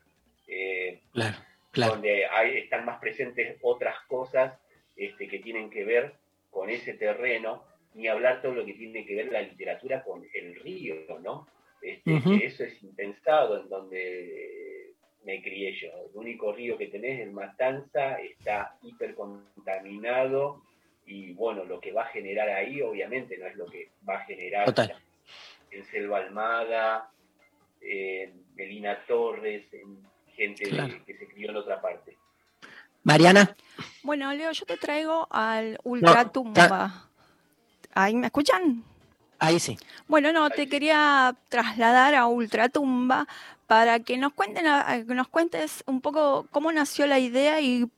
Eh, 0.47 1.01
Claro, 1.11 1.37
claro. 1.71 1.93
donde 1.93 2.25
hay, 2.25 2.57
están 2.57 2.85
más 2.85 2.99
presentes 2.99 3.57
otras 3.61 3.99
cosas 4.07 4.57
este, 4.95 5.27
que 5.27 5.39
tienen 5.39 5.69
que 5.69 5.83
ver 5.83 6.13
con 6.49 6.69
ese 6.69 6.93
terreno, 6.93 7.63
ni 7.97 8.07
hablar 8.07 8.41
todo 8.41 8.53
lo 8.53 8.65
que 8.65 8.73
tiene 8.73 9.05
que 9.05 9.15
ver 9.15 9.31
la 9.31 9.41
literatura 9.41 10.03
con 10.03 10.23
el 10.33 10.55
río, 10.61 10.95
¿no? 11.21 11.47
Este, 11.81 12.21
que 12.21 12.45
Eso 12.45 12.63
es 12.63 12.81
impensado 12.83 13.59
en 13.61 13.69
donde 13.69 14.93
me 15.25 15.41
crié 15.41 15.73
yo. 15.73 15.87
El 16.09 16.15
único 16.15 16.53
río 16.53 16.77
que 16.77 16.87
tenés, 16.87 17.19
el 17.21 17.31
Matanza, 17.31 18.19
está 18.21 18.77
hipercontaminado 18.83 20.61
y 21.05 21.33
bueno, 21.33 21.63
lo 21.65 21.79
que 21.79 21.91
va 21.91 22.03
a 22.03 22.07
generar 22.09 22.49
ahí 22.49 22.81
obviamente 22.81 23.37
no 23.37 23.47
es 23.47 23.55
lo 23.55 23.65
que 23.65 23.89
va 24.07 24.15
a 24.17 24.25
generar 24.25 24.65
Total. 24.65 24.95
en 25.71 25.83
Selva 25.85 26.19
Almada, 26.19 27.09
en 27.81 28.43
Melina 28.55 29.03
Torres, 29.07 29.63
en 29.73 29.97
gente 30.35 30.69
Claro. 30.69 30.93
que 31.05 31.17
se 31.17 31.27
crió 31.27 31.49
en 31.49 31.55
otra 31.57 31.81
parte. 31.81 32.15
Mariana. 33.03 33.55
Bueno, 34.03 34.31
Leo, 34.33 34.51
yo 34.51 34.65
te 34.65 34.77
traigo 34.77 35.27
al 35.31 35.79
Ultratumba. 35.83 37.06
¿Ahí 37.97 38.15
me 38.15 38.27
escuchan? 38.27 38.83
Ahí 39.39 39.59
sí. 39.59 39.75
Bueno, 40.07 40.31
no, 40.31 40.51
te 40.51 40.69
quería 40.69 41.35
trasladar 41.49 42.13
a 42.13 42.27
Ultratumba 42.27 43.27
para 43.65 43.99
que 43.99 44.17
nos 44.17 44.33
cuenten, 44.33 44.65
nos 45.07 45.27
cuentes 45.29 45.83
un 45.87 46.01
poco 46.01 46.45
cómo 46.51 46.71
nació 46.71 47.07
la 47.07 47.17
idea 47.17 47.59
y 47.59 47.89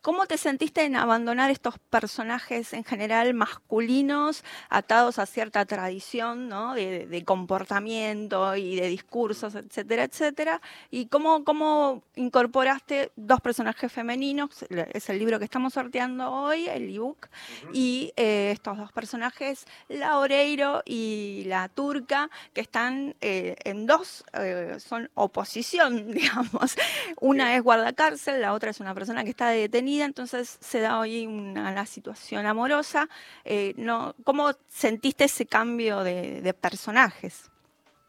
cómo 0.00 0.26
te 0.26 0.38
sentiste 0.38 0.84
en 0.84 0.96
abandonar 0.96 1.50
estos 1.50 1.78
personajes 1.78 2.72
en 2.72 2.84
general 2.84 3.34
masculinos 3.34 4.44
atados 4.68 5.18
a 5.18 5.26
cierta 5.26 5.64
tradición, 5.64 6.48
¿no? 6.48 6.74
De, 6.74 7.06
de 7.06 7.24
comportamiento 7.24 8.56
y 8.56 8.76
de 8.76 8.88
discursos, 8.88 9.54
etcétera, 9.54 10.04
etcétera. 10.04 10.60
Y 10.90 11.06
cómo, 11.06 11.44
cómo 11.44 12.02
incorporaste 12.16 13.12
dos 13.16 13.40
personajes 13.40 13.92
femeninos, 13.92 14.50
es 14.92 15.08
el 15.08 15.18
libro 15.18 15.38
que 15.38 15.44
estamos 15.44 15.74
sorteando 15.74 16.30
hoy, 16.30 16.68
el 16.68 16.94
ebook, 16.94 17.28
y 17.72 18.12
eh, 18.16 18.50
estos 18.52 18.78
dos 18.78 18.92
personajes, 18.92 19.66
la 19.88 20.18
Oreiro 20.18 20.82
y 20.84 21.44
la 21.46 21.68
Turca, 21.68 22.30
que 22.52 22.60
están 22.60 23.14
eh, 23.20 23.56
en 23.64 23.86
dos, 23.86 24.24
eh, 24.34 24.76
son 24.78 25.10
oposición, 25.14 26.10
digamos. 26.12 26.76
Una 27.20 27.56
es 27.56 27.62
guardacárcel, 27.62 28.40
la 28.40 28.52
otra 28.52 28.70
es 28.70 28.80
una 28.80 28.94
persona 28.94 29.24
que 29.24 29.30
está 29.30 29.48
detenida, 29.48 29.79
entonces 29.88 30.58
se 30.60 30.80
da 30.80 30.98
hoy 31.00 31.26
una, 31.26 31.72
la 31.72 31.86
situación 31.86 32.46
amorosa. 32.46 33.08
Eh, 33.44 33.74
no, 33.76 34.14
¿Cómo 34.24 34.52
sentiste 34.68 35.24
ese 35.24 35.46
cambio 35.46 36.02
de, 36.04 36.40
de 36.42 36.54
personajes? 36.54 37.50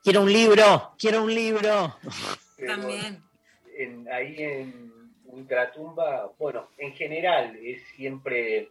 Quiero 0.03 0.21
un 0.21 0.31
libro, 0.33 0.93
quiero 0.97 1.23
un 1.23 1.33
libro. 1.33 1.95
Pero 2.57 2.75
También. 2.77 3.23
en- 3.77 4.07
ahí 4.11 4.35
en 4.43 4.91
Ultratumba, 5.25 6.31
bueno, 6.37 6.67
en 6.77 6.93
general 6.93 7.55
es 7.61 7.81
siempre 7.95 8.69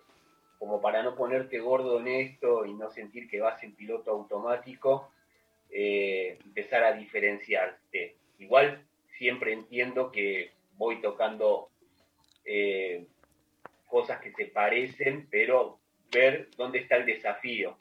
como 0.58 0.80
para 0.82 1.02
no 1.02 1.14
ponerte 1.16 1.58
gordo 1.58 2.00
en 2.00 2.08
esto 2.08 2.66
y 2.66 2.74
no 2.74 2.90
sentir 2.90 3.28
que 3.30 3.40
vas 3.40 3.62
en 3.62 3.74
piloto 3.74 4.10
automático, 4.10 5.10
eh, 5.70 6.38
empezar 6.44 6.84
a 6.84 6.92
diferenciarte. 6.92 8.16
Igual 8.38 8.84
siempre 9.16 9.54
entiendo 9.54 10.10
que 10.12 10.52
voy 10.76 11.00
tocando 11.00 11.69
eh, 12.44 13.06
cosas 13.86 14.20
que 14.20 14.32
se 14.32 14.46
parecen, 14.46 15.28
pero 15.30 15.78
ver 16.12 16.48
dónde 16.56 16.80
está 16.80 16.96
el 16.96 17.06
desafío. 17.06 17.76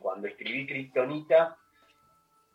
Cuando 0.00 0.26
escribí 0.26 0.66
Kryptonita, 0.66 1.56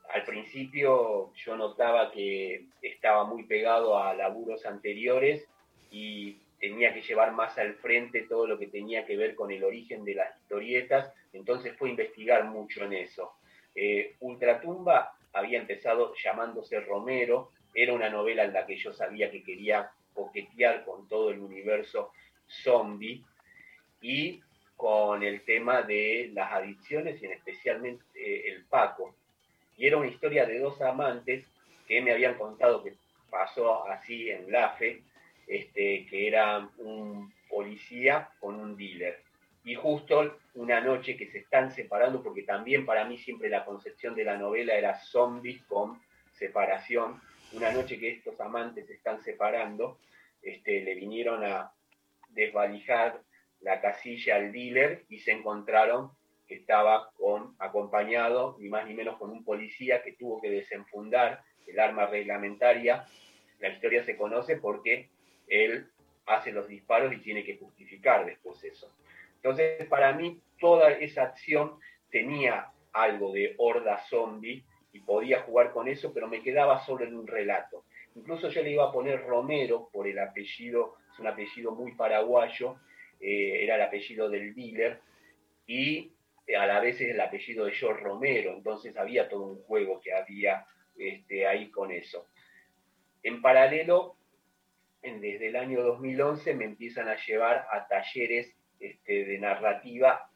al 0.10 0.24
principio 0.26 1.34
yo 1.34 1.56
notaba 1.56 2.11
que 2.11 2.65
estaba 2.82 3.24
muy 3.24 3.44
pegado 3.44 3.98
a 3.98 4.14
laburos 4.14 4.65
anteriores 4.65 5.48
y 5.90 6.38
tenía 6.60 6.94
que 6.94 7.02
llevar 7.02 7.34
más 7.34 7.57
al 7.57 7.76
frente 7.76 8.22
todo 8.22 8.48
lo 8.48 8.57
que 8.57 8.68
tenía 8.68 9.06
que 9.06 9.18
ver 9.18 9.36
con 9.36 9.52
el 9.52 9.64
origen 9.64 10.06
de 10.06 10.15
las 10.15 10.38
historietas, 10.40 11.14
entonces 11.34 11.76
fue 11.78 11.90
investigar 11.90 12.45
mucho 12.45 12.86
en 12.86 12.94
eso. 12.94 13.34
Eh, 13.76 14.15
Ultratumba 14.20 15.18
había 15.34 15.60
empezado 15.60 16.14
llamándose 16.15 16.80
Romero, 16.80 17.52
era 17.74 17.94
una 17.94 18.10
novela 18.10 18.44
en 18.44 18.53
la 18.53 18.65
que 18.65 18.78
yo 18.78 18.94
sabía 18.94 19.32
que 19.32 19.44
quería 19.44 19.91
coquetear 20.14 20.85
con 20.85 21.07
todo 21.07 21.31
el 21.31 21.40
universo 21.40 22.11
zombie 22.48 23.23
y 24.02 24.41
con 24.76 25.23
el 25.23 25.41
tema 25.44 25.81
de 25.81 26.31
las 26.34 26.52
adicciones 26.52 27.22
y 27.22 27.26
en 27.26 27.34
especialmente 27.34 28.03
eh, 28.15 28.52
el 28.52 28.65
Paco. 28.65 29.15
Y 29.77 29.88
era 29.88 29.98
una 29.98 30.07
historia 30.07 30.45
de 30.45 30.60
dos 30.60 30.81
amantes 30.81 31.45
que 31.88 32.02
me 32.02 32.11
habían 32.11 32.35
contado 32.35 32.84
que 32.84 32.94
pasó 33.30 33.88
así 33.88 34.30
en 34.30 34.52
Lafe, 34.52 35.02
este, 35.48 36.06
que 36.06 36.27
era 36.27 36.69
un 36.77 37.34
policía 37.49 38.30
con 38.40 38.56
un 38.56 38.76
dealer. 38.76 39.22
Y 39.65 39.76
justo 39.76 40.38
una 40.56 40.81
noche 40.81 41.15
que 41.15 41.31
se 41.31 41.40
están 41.40 41.72
separando, 41.72 42.22
porque 42.22 42.44
también 42.44 42.85
para 42.85 43.06
mí 43.06 43.18
siempre 43.18 43.49
la 43.49 43.64
concepción 43.64 44.14
de 44.15 44.26
la 44.26 44.38
novela 44.38 44.76
era 44.76 44.99
zombies 44.99 45.64
con 45.64 46.02
separación, 46.34 47.22
una 47.54 47.72
noche 47.72 48.00
que 48.00 48.10
estos 48.10 48.40
amantes 48.40 48.88
se 48.88 48.94
están 48.94 49.22
separando, 49.22 50.00
este, 50.42 50.82
le 50.82 50.96
vinieron 50.96 51.44
a 51.44 51.72
desvalijar 52.30 53.22
la 53.62 53.80
casilla 53.80 54.36
al 54.36 54.52
dealer 54.52 55.06
y 55.10 55.20
se 55.20 55.32
encontraron 55.32 56.12
que 56.48 56.56
estaba 56.56 57.12
con, 57.18 57.56
acompañado 57.60 58.58
ni 58.60 58.70
más 58.70 58.86
ni 58.86 58.94
menos 58.94 59.18
con 59.18 59.30
un 59.30 59.44
policía 59.44 60.04
que 60.04 60.14
tuvo 60.14 60.42
que 60.42 60.50
desenfundar 60.50 61.44
el 61.68 61.80
arma 61.80 62.08
reglamentaria, 62.08 63.06
la 63.60 63.70
historia 63.70 64.04
se 64.04 64.18
conoce 64.18 64.58
porque 64.58 65.10
él 65.48 65.88
hace 66.26 66.52
los 66.52 66.68
disparos 66.68 67.14
y 67.14 67.18
tiene 67.18 67.44
que 67.44 67.58
justificar 67.58 68.26
después 68.26 68.62
eso. 68.64 68.94
Entonces, 69.36 69.86
para 69.88 70.14
mí, 70.14 70.42
toda 70.60 70.92
esa 70.92 71.24
acción 71.24 71.80
tenía 72.10 72.72
algo 72.92 73.32
de 73.32 73.56
horda 73.58 73.98
zombie 74.10 74.64
y 74.94 74.99
podía 74.99 75.41
jugar 75.41 75.72
con 75.72 75.88
eso, 75.88 76.14
pero 76.14 76.28
me 76.28 76.41
quedaba 76.41 76.80
solo 76.86 77.03
en 77.03 77.15
un 77.15 77.28
relato. 77.28 77.84
Incluso 78.15 78.49
yo 78.49 78.61
le 78.61 78.72
iba 78.72 78.88
a 78.88 78.91
poner 78.91 79.26
Romero 79.26 79.90
por 79.91 80.07
el 80.07 80.20
apellido, 80.20 80.98
es 81.11 81.20
un 81.20 81.28
apellido 81.28 81.72
muy 81.72 81.94
paraguayo, 81.94 82.78
eh, 83.20 83.64
era 83.64 83.76
el 83.76 83.82
apellido 83.82 84.30
del 84.30 84.53
dealer, 84.53 85.02
y 85.65 86.14
a 86.56 86.68
la 86.68 86.80
vez 86.80 87.02
es 87.02 87.10
el 87.10 87.20
apellido 87.20 87.65
de 87.65 87.72
George 87.72 88.03
Romero, 88.03 88.53
entonces 88.53 88.95
había 88.95 89.28
todo 89.28 89.41
un 89.48 89.64
juego 89.64 89.99
que 89.99 90.14
había 90.14 90.65
este, 90.95 91.48
ahí 91.48 91.72
con 91.72 91.91
eso. 91.91 92.28
En 93.24 93.41
paralelo, 93.41 94.15
desde 95.02 95.48
el 95.48 95.56
año 95.56 95.82
2011 95.82 96.53
me 96.53 96.65
empiezan 96.65 97.07
a 97.07 97.15
llevar 97.15 97.65
a 97.72 97.88
talleres 97.88 98.56
este, 98.80 99.26
de 99.26 99.40
narrativa 99.40 100.30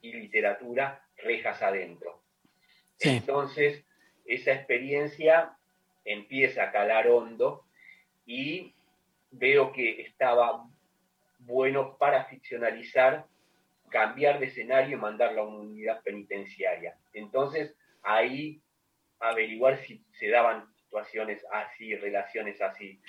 y 0.00 0.12
literatura 0.12 1.04
rejas 1.16 1.60
adentro. 1.62 2.23
Entonces, 3.00 3.84
esa 4.24 4.52
experiencia 4.52 5.56
empieza 6.04 6.64
a 6.64 6.72
calar 6.72 7.08
hondo 7.08 7.64
y 8.26 8.74
veo 9.30 9.72
que 9.72 10.02
estaba 10.02 10.66
bueno 11.38 11.96
para 11.98 12.24
ficcionalizar, 12.24 13.26
cambiar 13.90 14.38
de 14.38 14.46
escenario 14.46 14.96
y 14.96 15.00
mandarlo 15.00 15.42
a 15.42 15.48
una 15.48 15.58
unidad 15.58 16.02
penitenciaria. 16.02 16.96
Entonces, 17.12 17.74
ahí 18.02 18.60
averiguar 19.20 19.78
si 19.78 20.04
se 20.12 20.28
daban 20.28 20.66
situaciones 20.76 21.44
así, 21.50 21.94
relaciones 21.96 22.60
así 22.60 23.00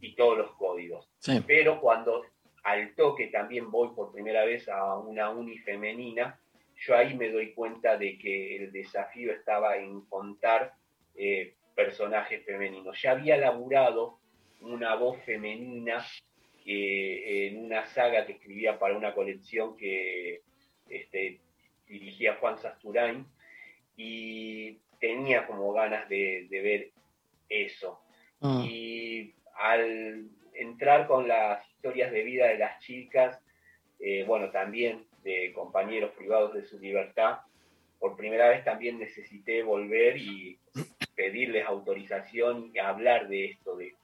y 0.00 0.14
todos 0.14 0.38
los 0.38 0.52
códigos. 0.56 1.08
Pero 1.46 1.80
cuando 1.80 2.24
al 2.64 2.94
toque 2.94 3.28
también 3.28 3.70
voy 3.70 3.94
por 3.94 4.12
primera 4.12 4.44
vez 4.44 4.68
a 4.68 4.96
una 4.98 5.30
uni 5.30 5.58
femenina, 5.58 6.38
yo 6.84 6.96
ahí 6.96 7.14
me 7.14 7.30
doy 7.30 7.52
cuenta 7.52 7.96
de 7.96 8.18
que 8.18 8.56
el 8.56 8.72
desafío 8.72 9.32
estaba 9.32 9.76
en 9.76 10.00
contar 10.02 10.74
eh, 11.14 11.54
personajes 11.76 12.44
femeninos. 12.44 13.00
Ya 13.00 13.12
había 13.12 13.36
laburado 13.36 14.18
una 14.60 14.96
voz 14.96 15.22
femenina 15.24 16.04
eh, 16.66 17.48
en 17.48 17.64
una 17.64 17.86
saga 17.86 18.26
que 18.26 18.32
escribía 18.32 18.78
para 18.78 18.96
una 18.96 19.14
colección 19.14 19.76
que 19.76 20.42
este, 20.88 21.40
dirigía 21.86 22.36
Juan 22.40 22.58
Sasturain 22.58 23.26
y 23.96 24.78
tenía 25.00 25.46
como 25.46 25.72
ganas 25.72 26.08
de, 26.08 26.48
ver 26.50 26.90
eso. 27.48 28.00
Ah. 28.40 28.64
Y 28.66 29.34
al 29.54 30.28
entrar 30.54 31.06
con 31.06 31.28
las 31.28 31.64
historias 31.70 32.10
de 32.10 32.24
vida 32.24 32.48
de 32.48 32.58
las 32.58 32.80
chicas, 32.80 33.40
eh, 34.00 34.24
bueno, 34.26 34.50
también 34.50 35.06
de 35.22 35.52
compañeros 35.52 36.12
privados 36.12 36.54
de 36.54 36.64
su 36.64 36.78
libertad, 36.78 37.40
por 37.98 38.16
primera 38.16 38.48
vez 38.48 38.64
también 38.64 38.98
necesité 38.98 39.62
volver 39.62 40.16
y 40.16 40.58
pedirles 41.14 41.64
autorización 41.66 42.72
y 42.74 42.78
hablar 42.78 43.28
de 43.28 43.46
esto, 43.46 43.76
de 43.76 43.94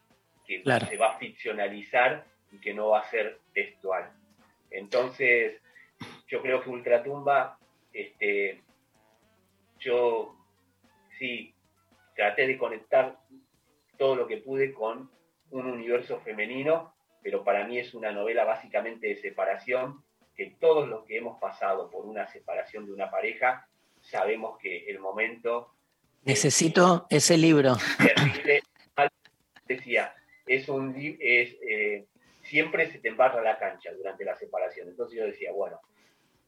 que 0.46 0.62
se 0.62 0.96
va 0.96 1.12
a 1.12 1.18
ficcionalizar 1.18 2.24
y 2.52 2.58
que 2.58 2.72
no 2.74 2.90
va 2.90 3.00
a 3.00 3.10
ser 3.10 3.38
textual. 3.52 4.10
Entonces, 4.70 5.60
yo 6.28 6.42
creo 6.42 6.62
que 6.62 6.70
Ultratumba, 6.70 7.58
este, 7.92 8.62
yo 9.80 10.36
sí 11.18 11.54
traté 12.14 12.46
de 12.46 12.58
conectar 12.58 13.18
todo 13.96 14.16
lo 14.16 14.26
que 14.26 14.38
pude 14.38 14.72
con 14.72 15.10
un 15.50 15.66
universo 15.66 16.20
femenino, 16.20 16.94
pero 17.22 17.42
para 17.42 17.66
mí 17.66 17.78
es 17.78 17.94
una 17.94 18.12
novela 18.12 18.44
básicamente 18.44 19.08
de 19.08 19.16
separación, 19.16 20.04
que 20.38 20.54
todos 20.60 20.88
los 20.88 21.04
que 21.04 21.16
hemos 21.16 21.38
pasado 21.40 21.90
por 21.90 22.06
una 22.06 22.28
separación 22.28 22.86
de 22.86 22.92
una 22.92 23.10
pareja 23.10 23.66
sabemos 24.00 24.56
que 24.58 24.88
el 24.88 25.00
momento... 25.00 25.74
Necesito 26.22 27.08
ese 27.10 27.36
libro. 27.36 27.74
decía, 29.66 30.14
es 30.46 30.68
un 30.68 30.94
es, 30.96 31.56
eh, 31.60 32.06
siempre 32.44 32.90
se 32.90 33.00
te 33.00 33.08
embarra 33.08 33.42
la 33.42 33.58
cancha 33.58 33.92
durante 33.92 34.24
la 34.24 34.36
separación. 34.36 34.88
Entonces 34.88 35.18
yo 35.18 35.26
decía, 35.26 35.50
bueno, 35.50 35.80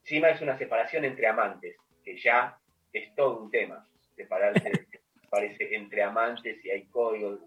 encima 0.03 0.31
es 0.31 0.41
una 0.41 0.57
separación 0.57 1.05
entre 1.05 1.27
amantes, 1.27 1.77
que 2.05 2.17
ya 2.17 2.57
es 2.93 3.13
todo 3.17 3.43
un 3.43 3.51
tema, 3.51 3.85
separarse 4.15 4.71
parece 5.31 5.75
entre 5.75 6.05
amantes 6.05 6.65
y 6.65 6.71
hay 6.71 6.85
códigos, 6.85 7.41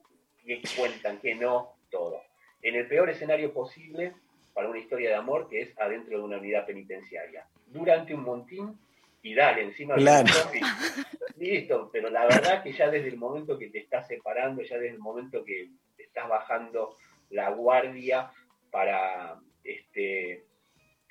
qué 0.46 0.62
cuentan, 0.76 1.20
qué 1.20 1.36
no, 1.36 1.78
todo. 1.90 2.22
En 2.62 2.76
el 2.76 2.86
peor 2.88 3.10
escenario 3.10 3.54
posible 3.54 4.14
para 4.54 4.70
una 4.70 4.80
historia 4.80 5.10
de 5.10 5.16
amor 5.16 5.50
que 5.50 5.62
es 5.62 5.80
adentro 5.80 6.18
de 6.18 6.24
una 6.24 6.38
unidad 6.38 6.66
penitenciaria. 6.66 7.48
Durante 7.68 8.14
un 8.14 8.24
montín 8.24 8.78
y 9.22 9.34
dale 9.34 9.64
encima 9.64 9.96
claro. 9.96 10.32
listo, 11.38 11.90
pero 11.92 12.10
la 12.10 12.26
verdad 12.26 12.62
que 12.62 12.74
ya 12.74 12.90
desde 12.90 13.08
el 13.08 13.18
momento 13.18 13.58
que 13.58 13.70
te 13.70 13.80
estás 13.80 14.08
separando, 14.08 14.62
ya 14.62 14.78
desde 14.78 14.96
el 14.96 15.00
momento 15.00 15.44
que 15.44 15.70
te 15.98 16.04
estás 16.04 16.28
bajando 16.30 16.98
la 17.30 17.50
guardia 17.50 18.32
para 18.70 19.40
este, 19.64 20.44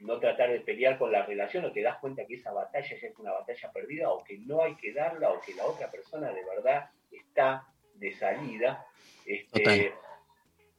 no 0.00 0.20
tratar 0.20 0.50
de 0.50 0.60
pelear 0.60 0.98
con 0.98 1.10
la 1.10 1.24
relación 1.24 1.64
o 1.64 1.72
te 1.72 1.82
das 1.82 1.98
cuenta 1.98 2.26
que 2.26 2.34
esa 2.34 2.52
batalla 2.52 2.96
ya 2.96 3.08
es 3.08 3.18
una 3.18 3.32
batalla 3.32 3.72
perdida 3.72 4.10
o 4.10 4.22
que 4.22 4.38
no 4.38 4.62
hay 4.62 4.76
que 4.76 4.92
darla 4.92 5.30
o 5.30 5.40
que 5.40 5.54
la 5.54 5.64
otra 5.64 5.90
persona 5.90 6.30
de 6.32 6.44
verdad 6.44 6.90
está 7.10 7.66
de 7.94 8.12
salida, 8.14 8.86
este, 9.24 9.94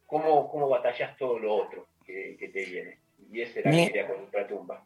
¿cómo, 0.06 0.50
¿cómo 0.50 0.70
batallas 0.70 1.18
todo 1.18 1.40
lo 1.40 1.56
otro 1.56 1.88
que, 2.04 2.50
te 2.54 2.66
viene? 2.66 3.00
Y 3.32 3.42
esa 3.42 3.60
era 3.60 3.72
la 3.72 3.82
idea 3.84 4.08
con 4.08 4.48
tumba 4.48 4.86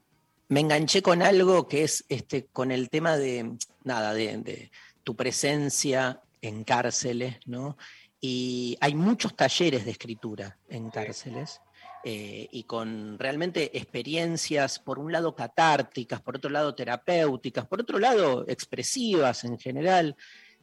me 0.50 0.62
enganché 0.62 1.02
con 1.02 1.22
algo 1.22 1.68
que 1.68 1.84
es 1.84 2.06
este, 2.10 2.46
con 2.46 2.72
el 2.72 2.90
tema 2.90 3.18
de, 3.18 3.58
nada, 3.84 4.14
de, 4.14 4.72
tu 5.04 5.16
presencia 5.16 6.22
en 6.42 6.64
cárceles, 6.64 7.38
¿no? 7.46 7.78
Y 8.20 8.78
hay 8.82 8.96
muchos 8.96 9.36
talleres 9.36 9.86
de 9.86 9.92
escritura 9.92 10.58
en 10.70 10.90
cárceles. 10.90 11.62
Eh, 12.04 12.48
y 12.52 12.64
con 12.64 13.20
realmente 13.20 13.78
experiencias, 13.78 14.80
por 14.80 14.98
un 15.00 15.12
lado 15.12 15.36
catárticas, 15.36 16.22
por 16.22 16.38
otro 16.38 16.50
lado 16.50 16.74
terapéuticas, 16.74 17.66
por 17.66 17.82
otro 17.82 18.00
lado 18.00 18.46
expresivas 18.48 19.44
en 19.44 19.60
general. 19.60 20.16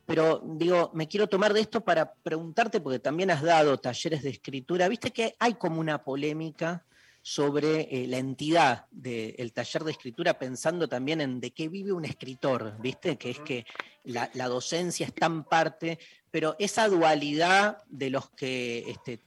Pero 0.06 0.42
digo, 0.44 0.90
me 0.94 1.08
quiero 1.08 1.28
tomar 1.28 1.52
de 1.52 1.60
esto 1.60 1.82
para 1.82 2.12
preguntarte, 2.12 2.80
porque 2.80 2.98
también 2.98 3.30
has 3.30 3.42
dado 3.42 3.78
talleres 3.78 4.22
de 4.22 4.30
escritura, 4.30 4.88
viste 4.88 5.10
que 5.10 5.34
hay 5.38 5.54
como 5.54 5.80
una 5.80 6.04
polémica 6.04 6.84
sobre 7.26 7.88
eh, 7.90 8.06
la 8.06 8.18
entidad 8.18 8.84
del 8.90 9.54
taller 9.54 9.82
de 9.84 9.92
escritura, 9.92 10.38
pensando 10.38 10.88
también 10.88 11.22
en 11.22 11.40
de 11.40 11.52
qué 11.52 11.68
vive 11.68 11.92
un 11.92 12.04
escritor, 12.04 12.76
¿viste? 12.80 13.16
Que 13.16 13.30
es 13.30 13.40
que 13.40 13.64
la, 14.04 14.28
docencia 14.46 15.06
es 15.06 15.14
tan 15.14 15.44
parte, 15.44 15.98
pero 16.30 16.54
esa 16.58 16.86
dualidad 16.86 17.78
de 17.88 18.10
los 18.10 18.28
que 18.28 18.90
este, 18.90 19.20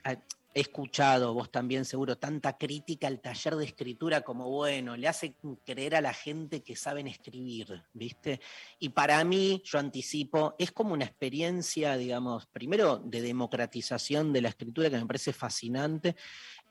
he 0.58 0.62
escuchado, 0.62 1.36
vos 1.36 1.52
también 1.52 1.86
seguro, 1.86 2.18
tanta 2.18 2.58
crítica 2.58 3.06
al 3.06 3.20
taller 3.20 3.56
de 3.58 3.66
escritura 3.66 4.22
como, 4.22 4.50
bueno, 4.50 4.98
le 4.98 5.08
hace 5.08 5.36
creer 5.64 5.96
a 5.96 6.02
la 6.02 6.14
gente 6.14 6.64
que 6.64 6.76
saben 6.76 7.08
escribir, 7.08 7.84
¿viste? 7.94 8.42
Y 8.80 8.90
para 8.90 9.24
mí, 9.24 9.62
yo 9.64 9.78
anticipo, 9.78 10.56
es 10.58 10.72
como 10.72 10.94
una 10.94 11.06
experiencia, 11.06 11.96
digamos, 11.96 12.48
primero 12.48 12.98
de 12.98 13.22
democratización 13.22 14.34
de 14.34 14.42
la 14.42 14.50
escritura 14.50 14.90
que 14.90 14.98
me 14.98 15.06
parece 15.06 15.32
fascinante, 15.32 16.16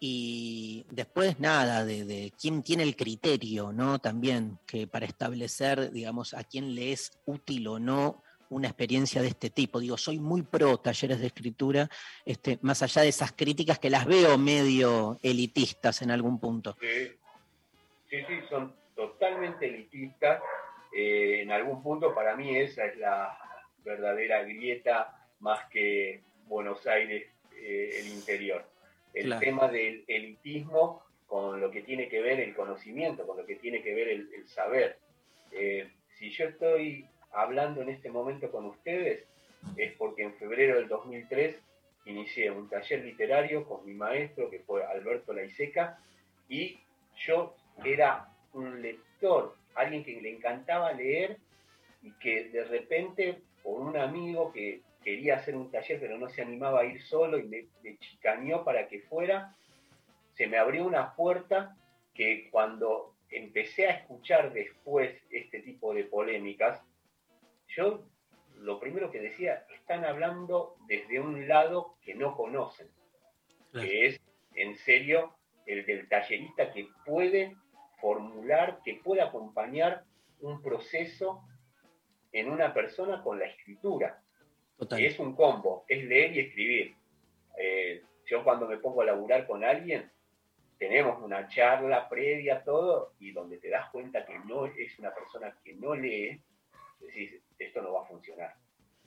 y 0.01 0.85
después 0.91 1.39
nada, 1.39 1.85
de, 1.85 2.33
quién 2.39 2.65
tiene 2.65 2.83
el 2.83 2.97
criterio, 2.97 3.73
¿no? 3.73 4.01
También, 4.01 4.59
que 4.67 4.89
para 4.89 5.07
establecer, 5.07 5.93
digamos, 5.93 6.35
a 6.35 6.43
quién 6.43 6.75
le 6.75 6.91
es 6.91 7.13
útil 7.25 7.69
o 7.69 7.79
no 7.79 8.25
una 8.51 8.69
experiencia 8.69 9.23
de 9.23 9.29
este 9.29 9.51
tipo. 9.51 9.81
Digo, 9.81 9.97
soy 9.97 10.19
muy 10.19 10.43
pro 10.43 10.79
talleres 10.79 11.21
de 11.21 11.27
escritura, 11.27 11.89
este, 12.25 12.59
más 12.63 12.83
allá 12.83 13.03
de 13.03 13.09
esas 13.09 13.33
críticas 13.33 13.79
que 13.79 13.91
las 13.91 14.07
veo 14.07 14.39
medio 14.39 15.19
elitistas 15.23 16.03
en 16.03 16.11
algún 16.11 16.39
punto. 16.39 16.77
Sí, 16.81 18.19
sí, 18.27 18.41
son 18.49 18.75
totalmente 18.95 19.67
elitistas. 19.67 20.43
Eh, 20.97 21.43
en 21.43 21.51
algún 21.51 21.83
punto 21.83 22.15
para 22.15 22.37
mí 22.37 22.57
esa 22.57 22.87
es 22.87 22.97
la 22.97 23.37
verdadera 23.85 24.43
grieta 24.45 25.29
más 25.41 25.67
que 25.71 26.23
Buenos 26.47 26.87
Aires, 26.87 27.27
eh, 27.55 28.01
el 28.01 28.09
interior 28.09 28.65
el 29.17 29.39
tema 29.39 29.69
del 29.69 30.05
elitismo 30.07 31.03
con 31.27 31.61
lo 31.61 31.71
que 31.71 31.83
tiene 31.83 32.09
que 32.09 32.21
ver 32.21 32.39
el 32.39 32.55
conocimiento, 32.55 33.27
con 33.27 33.39
lo 33.39 33.47
que 33.47 33.57
tiene 33.57 33.83
que 33.83 33.95
ver 33.95 34.09
el, 34.09 34.47
saber. 34.47 34.99
Eh, 35.53 35.91
si 36.19 36.31
yo 36.31 36.45
estoy 36.45 37.07
hablando 37.37 37.83
en 37.83 37.91
este 37.91 38.11
momento 38.11 38.51
con 38.51 38.67
ustedes, 38.67 39.25
es 39.77 39.93
porque 39.95 40.23
en 40.23 40.35
febrero 40.35 40.77
del 40.77 40.89
2003 40.89 41.57
inicié 42.07 42.51
un 42.51 42.69
taller 42.69 43.05
literario 43.05 43.65
con 43.65 43.85
mi 43.85 43.93
maestro, 43.93 44.51
que 44.51 44.61
fue 44.61 44.85
Alberto 44.85 45.33
Laiseca, 45.33 45.99
y 46.49 46.79
yo 47.27 47.55
era 47.85 48.29
un 48.53 48.81
lector, 48.81 49.57
alguien 49.75 50.05
que 50.05 50.21
le 50.21 50.31
encantaba 50.31 50.93
leer 50.93 51.37
y 52.03 52.13
que 52.13 52.49
de 52.49 52.65
repente 52.65 53.43
por 53.63 53.81
un 53.81 53.97
amigo 53.97 54.53
que 54.53 54.83
quería 55.03 55.37
hacer 55.37 55.57
un 55.57 55.71
taller 55.71 56.01
pero 56.01 56.17
no 56.17 56.29
se 56.29 56.43
animaba 56.43 56.81
a 56.81 56.85
ir 56.85 57.03
solo 57.03 57.39
y 57.39 57.45
me, 57.45 57.67
me 57.83 57.99
chicaneó 57.99 58.65
para 58.65 58.89
que 58.89 59.01
fuera, 59.01 59.55
se 60.35 60.47
me 60.47 60.57
abrió 60.57 60.87
una 60.87 61.15
puerta 61.15 61.77
que 62.15 62.49
cuando 62.51 63.15
empecé 63.31 63.89
a 63.89 63.91
escuchar 63.91 64.53
después 64.53 65.11
este 65.31 65.61
tipo 65.61 65.93
de 65.93 66.05
polémicas, 66.05 66.81
yo 67.77 68.05
lo 68.55 68.81
primero 68.81 69.11
que 69.11 69.21
decía, 69.21 69.67
están 69.75 70.05
hablando 70.05 70.77
desde 70.89 71.21
un 71.21 71.47
lado 71.47 71.97
que 72.03 72.15
no 72.15 72.35
conocen, 72.37 72.89
que 73.73 74.07
es 74.07 74.21
en 74.55 74.77
serio 74.77 75.35
el 75.67 75.85
del 75.85 76.09
tallerista 76.09 76.73
que 76.73 76.89
puede 77.05 77.55
formular, 78.01 78.81
que 78.85 78.95
puede 79.05 79.21
acompañar 79.21 80.05
un 80.41 80.63
proceso 80.63 81.43
en 82.33 82.51
una 82.51 82.73
persona 82.73 83.23
con 83.23 83.39
la 83.39 83.47
escritura. 83.47 84.23
Que 84.91 85.07
es 85.07 85.19
un 85.19 85.35
combo, 85.35 85.85
es 85.89 86.05
leer 86.05 86.37
y 86.37 86.41
escribir. 86.41 86.95
Eh, 87.59 88.03
yo 88.27 88.45
cuando 88.45 88.67
me 88.67 88.79
pongo 88.79 89.03
a 89.03 89.07
laburar 89.07 89.47
con 89.47 89.65
alguien, 89.65 90.11
tenemos 90.79 91.23
una 91.23 91.49
charla 91.49 92.09
previa, 92.09 92.63
todo, 92.63 93.15
y 93.19 93.33
donde 93.33 93.59
te 93.59 93.71
das 93.71 93.89
cuenta 93.91 94.27
que 94.27 94.39
no 94.41 94.67
es 94.67 94.99
una 94.99 95.15
persona 95.15 95.57
que 95.65 95.75
no 95.75 95.95
lee, 95.95 96.43
decís, 97.01 97.41
esto 97.59 97.83
no 97.83 97.93
va 97.93 98.03
a 98.03 98.07
funcionar. 98.07 98.55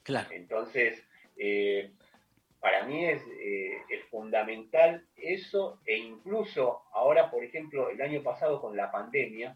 Claro. 0.04 0.30
Entonces, 0.32 1.04
eh, 1.38 1.92
para 2.60 2.84
mí 2.86 3.06
es, 3.06 3.22
eh, 3.28 3.82
es, 3.90 4.04
fundamental 4.06 5.06
eso, 5.16 5.80
e 5.86 5.98
incluso 5.98 6.84
ahora, 6.94 7.30
por 7.32 7.44
ejemplo, 7.44 7.90
el 7.90 8.02
año 8.02 8.22
pasado 8.22 8.60
con 8.62 8.76
la 8.76 8.92
pandemia, 8.92 9.56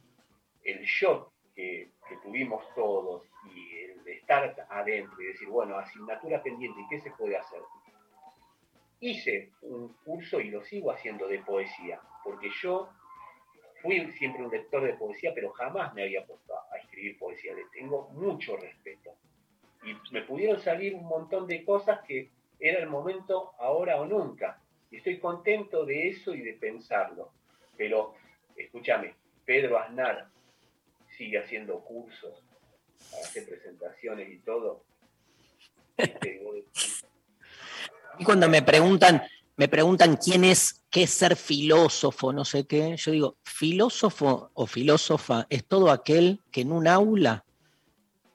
el 0.64 0.84
shock 0.84 1.32
que, 1.56 1.90
que 2.07 2.18
tuvimos 2.24 2.64
todos 2.76 3.24
y 3.53 3.78
el 3.80 4.03
de 4.03 4.14
estar 4.14 4.56
adentro 4.70 5.22
y 5.22 5.28
decir, 5.28 5.48
bueno, 5.49 5.78
asignatura 5.78 6.41
pendiente, 6.41 6.80
¿qué 6.90 6.99
se 7.02 7.11
puede 7.11 7.38
hacer? 7.38 7.60
Hice 8.99 9.52
un 9.61 9.94
curso 10.06 10.40
y 10.40 10.49
lo 10.49 10.64
sigo 10.64 10.91
haciendo 10.91 11.28
de 11.28 11.40
poesía, 11.40 11.99
porque 12.24 12.49
yo 12.61 12.90
fui 13.82 14.10
siempre 14.14 14.44
un 14.44 14.49
lector 14.49 14.82
de 14.82 14.94
poesía, 14.94 15.34
pero 15.36 15.52
jamás 15.52 15.94
me 15.94 16.03
había 16.03 16.26
puesto 16.26 16.53
escribir 16.94 17.18
poesía. 17.18 17.53
Le 17.53 17.65
tengo 17.74 18.10
mucho 18.10 18.56
respeto. 18.57 19.15
Y 19.84 19.95
me 20.14 20.22
pudieron 20.22 20.61
salir 20.61 20.94
un 20.94 21.06
montón 21.06 21.48
de 21.48 21.65
cosas 21.65 21.99
que 22.07 22.30
era 22.60 22.80
el 22.80 22.88
momento 22.88 23.53
ahora 23.60 23.99
o 23.99 24.06
nunca. 24.06 24.61
Y 24.91 24.98
estoy 24.98 25.20
contento 25.20 25.86
de 25.86 26.10
eso 26.10 26.34
y 26.34 26.41
de 26.41 26.53
pensarlo. 26.53 27.32
Pero, 27.76 28.14
escúchame, 28.56 29.15
Pedro 29.44 29.80
Aznar 29.80 30.28
sigue 31.18 31.40
haciendo 31.40 31.80
cursos, 31.82 32.41
hace 33.22 33.41
presentaciones 33.41 34.32
y 34.32 34.38
todo. 34.40 34.84
Y 38.20 38.26
cuando 38.26 38.48
me 38.48 38.61
preguntan, 38.61 39.24
me 39.55 39.67
preguntan 39.67 40.17
quién 40.17 40.43
es, 40.43 40.84
qué 40.89 41.05
ser 41.05 41.35
filósofo, 41.35 42.34
no 42.34 42.43
sé 42.43 42.65
qué, 42.65 42.95
yo 42.97 43.11
digo, 43.11 43.38
filósofo 43.43 44.51
o 44.53 44.65
filósofa 44.65 45.45
es 45.49 45.65
todo 45.65 45.91
aquel 45.91 46.41
que 46.51 46.61
en 46.61 46.71
un 46.71 46.88
aula, 46.88 47.45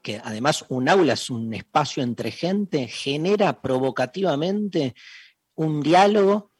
que 0.02 0.20
además 0.22 0.64
un 0.68 0.88
aula 0.88 1.14
es 1.14 1.28
un 1.28 1.52
espacio 1.54 2.02
entre 2.02 2.30
gente, 2.30 2.86
genera 2.86 3.60
provocativamente 3.60 4.94
un 5.54 5.82
diálogo 5.82 6.52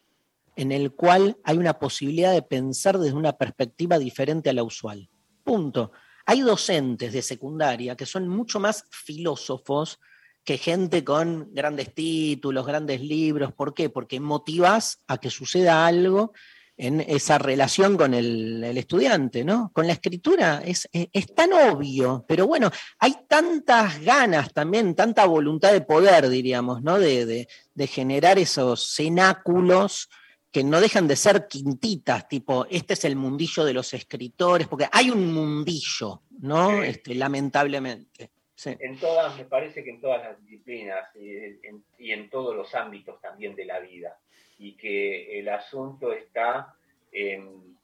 en 0.57 0.73
el 0.73 0.93
cual 0.93 1.39
hay 1.45 1.57
una 1.57 1.79
posibilidad 1.79 2.33
de 2.33 2.43
pensar 2.43 2.99
desde 2.99 3.17
una 3.17 3.35
perspectiva 3.35 3.97
diferente 3.99 4.51
a 4.51 4.53
la 4.53 4.65
usual. 4.65 5.09
Punto. 5.45 5.93
Hay 6.27 6.41
docentes 6.41 7.13
de 7.13 7.23
secundaria 7.23 7.97
que 7.97 8.05
son 8.05 8.29
mucho 8.29 8.59
más 8.59 8.85
filósofos 8.91 10.01
que 10.49 10.57
gente 10.57 11.05
con 11.05 11.51
grandes 11.53 11.93
títulos, 11.93 12.67
grandes 12.67 13.03
libros. 13.03 13.53
¿Por 13.53 13.75
qué? 13.75 13.91
Porque 13.91 14.19
motivas 14.19 14.99
a 15.07 15.19
que 15.19 15.29
suceda 15.29 15.87
algo 15.87 16.33
en 16.79 17.03
esa 17.03 17.37
relación 17.37 17.99
con 17.99 18.15
el, 18.15 18.65
el 18.65 18.79
estudiante, 18.79 19.45
¿no? 19.45 19.71
Con 19.75 19.87
la 19.87 19.93
escritura 19.93 20.63
es, 20.65 20.89
es, 20.91 21.09
es, 21.13 21.35
tan 21.35 21.53
obvio, 21.53 22.25
pero 22.27 22.47
bueno, 22.47 22.71
hay 22.99 23.15
tantas 23.29 24.01
ganas 24.01 24.55
también, 24.55 24.95
tanta 24.95 25.27
voluntad 25.27 25.71
de 25.71 25.83
poder, 25.83 26.31
diríamos, 26.31 26.83
¿no? 26.83 26.99
De, 26.99 27.27
de, 27.27 27.47
de 27.75 27.87
generar 27.87 28.39
esos 28.39 28.95
cenáculos 28.95 30.09
que 30.51 30.65
no 30.65 30.81
dejan 30.81 31.07
de 31.07 31.17
ser 31.17 31.47
quintitas, 31.47 32.27
tipo, 32.27 32.67
este 32.71 32.95
es 32.95 33.05
el 33.05 33.17
mundillo 33.17 33.67
de 33.67 33.75
los 33.75 33.93
escritores, 33.93 34.67
porque 34.67 34.89
hay 34.91 35.11
un 35.11 35.31
mundillo, 35.31 36.23
¿no? 36.41 36.83
Este, 36.83 37.15
lamentablemente. 37.15 38.31
Sí. 38.59 38.77
En 38.81 38.99
todas, 38.99 39.39
me 39.39 39.45
parece 39.45 39.85
que 39.85 39.91
en 39.91 40.01
todas 40.01 40.21
las 40.21 40.41
disciplinas 40.41 41.15
y 41.15 41.31
en, 41.63 41.85
y 41.97 42.11
en, 42.11 42.29
todos 42.29 42.57
los 42.57 42.75
ámbitos 42.75 43.21
también 43.21 43.55
de 43.55 43.65
la 43.65 43.79
vida. 43.79 44.19
Y 44.59 44.77
que 44.77 45.39
el 45.39 45.49
asunto 45.49 46.13
está 46.13 46.75
en, 47.13 47.79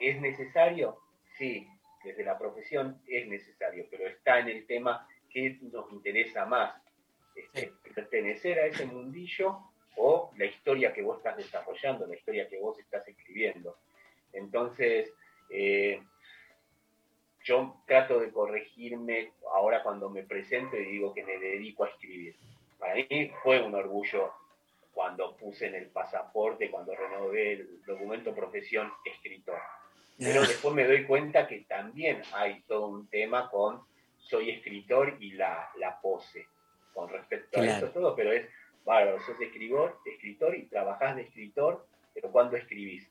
¿es 0.00 0.20
necesario? 0.20 0.98
Sí, 1.38 1.68
desde 2.02 2.24
la 2.24 2.36
profesión 2.36 3.00
es 3.06 3.28
necesario, 3.28 3.86
pero 3.92 4.08
está 4.08 4.40
en 4.40 4.48
el 4.48 4.66
tema 4.66 5.06
que 5.30 5.60
nos 5.70 5.92
interesa 5.92 6.46
más. 6.46 6.82
Este, 7.36 7.68
sí. 7.68 7.92
Pertenecer 7.94 8.58
a 8.58 8.66
ese 8.66 8.84
mundillo 8.86 9.60
o 9.94 10.32
la 10.36 10.46
historia 10.46 10.92
que 10.92 11.02
vos 11.02 11.18
estás 11.18 11.36
desarrollando, 11.36 12.08
la 12.08 12.16
historia 12.16 12.48
que 12.48 12.58
vos 12.58 12.76
estás 12.80 13.06
escribiendo. 13.06 13.78
Entonces, 14.32 15.14
eh, 15.48 16.02
yo 17.44 17.82
trato 17.86 18.20
de 18.20 18.30
corregirme 18.30 19.32
ahora 19.52 19.82
cuando 19.82 20.08
me 20.08 20.22
presento 20.22 20.76
y 20.76 20.84
digo 20.84 21.12
que 21.12 21.24
me 21.24 21.38
dedico 21.38 21.84
a 21.84 21.88
escribir. 21.88 22.36
Para 22.78 22.94
mí 22.94 23.30
fue 23.42 23.60
un 23.60 23.74
orgullo 23.74 24.32
cuando 24.92 25.36
puse 25.36 25.66
en 25.66 25.74
el 25.74 25.86
pasaporte, 25.86 26.70
cuando 26.70 26.94
renové 26.94 27.52
el 27.52 27.84
documento 27.84 28.34
profesión 28.34 28.92
escritor. 29.04 29.58
Pero 30.18 30.42
después 30.42 30.74
me 30.74 30.86
doy 30.86 31.04
cuenta 31.04 31.48
que 31.48 31.60
también 31.60 32.22
hay 32.32 32.62
todo 32.62 32.88
un 32.88 33.08
tema 33.08 33.50
con 33.50 33.80
soy 34.18 34.50
escritor 34.50 35.16
y 35.20 35.32
la, 35.32 35.70
la 35.78 36.00
pose 36.00 36.46
con 36.94 37.08
respecto 37.08 37.58
claro. 37.58 37.72
a 37.72 37.76
eso 37.76 37.88
todo, 37.88 38.14
pero 38.14 38.32
es, 38.32 38.46
bárbaro, 38.84 39.20
sos 39.20 39.40
escritor, 39.40 39.98
escritor 40.04 40.54
y 40.54 40.66
trabajás 40.66 41.16
de 41.16 41.22
escritor, 41.22 41.86
pero 42.14 42.30
¿cuándo 42.30 42.56
escribís? 42.56 43.10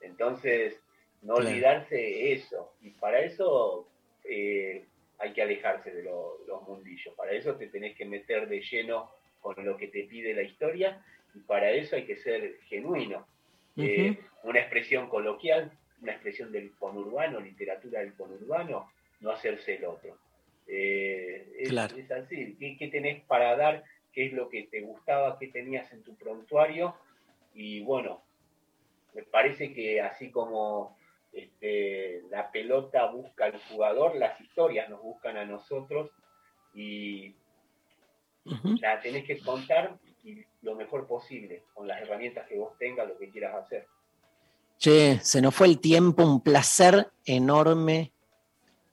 Entonces, 0.00 0.80
no 1.22 1.34
claro. 1.34 1.50
olvidarse 1.50 2.32
eso. 2.32 2.72
Y 2.82 2.90
para 2.90 3.20
eso 3.20 3.86
eh, 4.24 4.84
hay 5.18 5.32
que 5.32 5.42
alejarse 5.42 5.90
de 5.92 6.02
lo, 6.02 6.38
los 6.46 6.66
mundillos. 6.66 7.14
Para 7.14 7.32
eso 7.32 7.54
te 7.56 7.68
tenés 7.68 7.96
que 7.96 8.04
meter 8.04 8.48
de 8.48 8.60
lleno 8.60 9.10
con 9.40 9.64
lo 9.64 9.76
que 9.76 9.88
te 9.88 10.04
pide 10.04 10.34
la 10.34 10.42
historia 10.42 11.02
y 11.34 11.40
para 11.40 11.70
eso 11.70 11.96
hay 11.96 12.04
que 12.04 12.16
ser 12.16 12.58
genuino. 12.68 13.26
Uh 13.76 13.82
-huh. 13.82 13.86
eh, 13.86 14.18
una 14.44 14.60
expresión 14.60 15.08
coloquial, 15.08 15.70
una 16.02 16.12
expresión 16.12 16.50
del 16.52 16.72
conurbano, 16.72 17.40
literatura 17.40 18.00
del 18.00 18.14
conurbano, 18.14 18.90
no 19.20 19.30
hacerse 19.30 19.76
el 19.76 19.84
otro. 19.84 20.16
Eh, 20.66 21.52
es, 21.58 21.68
claro. 21.68 21.96
es, 21.96 22.10
así. 22.10 22.56
¿Qué, 22.58 22.76
¿Qué 22.78 22.88
tenés 22.88 23.22
para 23.24 23.56
dar? 23.56 23.84
¿Qué 24.12 24.26
es 24.26 24.32
lo 24.32 24.48
que 24.48 24.64
te 24.64 24.80
gustaba? 24.80 25.38
¿Qué 25.38 25.48
tenías 25.48 25.92
en 25.92 26.02
tu 26.02 26.16
prontuario? 26.16 26.94
Y 27.54 27.82
bueno, 27.82 28.22
me 29.14 29.22
parece 29.22 29.72
que 29.74 30.00
así 30.00 30.30
como 30.30 30.96
este, 31.32 32.22
la 32.30 32.50
pelota 32.50 33.06
busca 33.06 33.46
al 33.46 33.60
jugador, 33.68 34.16
las 34.16 34.40
historias 34.40 34.88
nos 34.88 35.00
buscan 35.02 35.36
a 35.36 35.44
nosotros 35.44 36.10
y 36.74 37.34
uh 38.44 38.52
-huh. 38.52 38.80
la 38.80 39.00
tenés 39.00 39.24
que 39.24 39.38
contar 39.38 39.98
y 40.24 40.44
lo 40.62 40.74
mejor 40.74 41.06
posible, 41.06 41.64
con 41.72 41.86
las 41.86 42.00
herramientas 42.02 42.46
que 42.48 42.58
vos 42.58 42.76
tengas, 42.78 43.08
lo 43.08 43.16
que 43.16 43.30
quieras 43.30 43.54
hacer. 43.54 43.86
Che, 44.78 45.18
se 45.20 45.40
nos 45.40 45.54
fue 45.54 45.66
el 45.66 45.78
tiempo, 45.80 46.24
un 46.24 46.42
placer 46.42 47.08
enorme. 47.24 48.12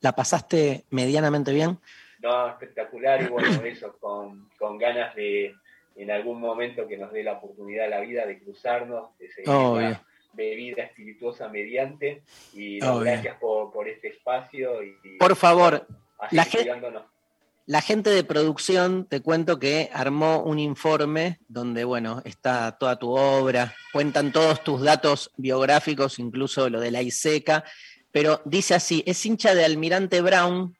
¿La 0.01 0.11
pasaste 0.13 0.85
medianamente 0.89 1.51
bien? 1.53 1.79
No, 2.19 2.49
espectacular 2.49 3.21
y 3.23 3.27
bueno, 3.27 3.63
eso, 3.63 3.97
con, 3.99 4.49
con 4.57 4.77
ganas 4.77 5.15
de 5.15 5.55
en 5.95 6.11
algún 6.11 6.39
momento 6.39 6.87
que 6.87 6.97
nos 6.97 7.11
dé 7.11 7.23
la 7.23 7.33
oportunidad 7.33 7.85
de 7.85 7.89
la 7.89 8.01
vida 8.01 8.25
de 8.25 8.39
cruzarnos, 8.39 9.17
de 9.17 9.31
seguir 9.31 9.49
oh, 9.49 9.79
la, 9.79 10.05
bebida 10.37 10.83
espirituosa 10.83 11.49
mediante. 11.49 12.23
Y 12.53 12.77
no, 12.77 12.99
gracias 12.99 13.35
por, 13.37 13.73
por, 13.73 13.89
este 13.89 14.09
espacio. 14.09 14.81
Y, 14.83 15.17
por 15.19 15.35
favor, 15.35 15.85
la 16.31 16.45
gente, 16.45 16.71
la 17.65 17.81
gente 17.81 18.11
de 18.11 18.23
producción, 18.23 19.05
te 19.05 19.21
cuento 19.21 19.59
que 19.59 19.89
armó 19.91 20.41
un 20.43 20.59
informe 20.59 21.39
donde, 21.49 21.83
bueno, 21.83 22.21
está 22.23 22.77
toda 22.77 22.97
tu 22.97 23.09
obra, 23.09 23.75
cuentan 23.91 24.31
todos 24.31 24.63
tus 24.63 24.81
datos 24.81 25.31
biográficos, 25.35 26.19
incluso 26.19 26.69
lo 26.69 26.79
de 26.79 26.91
la 26.91 27.01
ISECA, 27.01 27.65
pero 28.11 28.41
dice 28.45 28.73
así, 28.73 29.03
es 29.05 29.25
hincha 29.25 29.53
de 29.53 29.65
Almirante 29.65 30.21
Brown, 30.21 30.77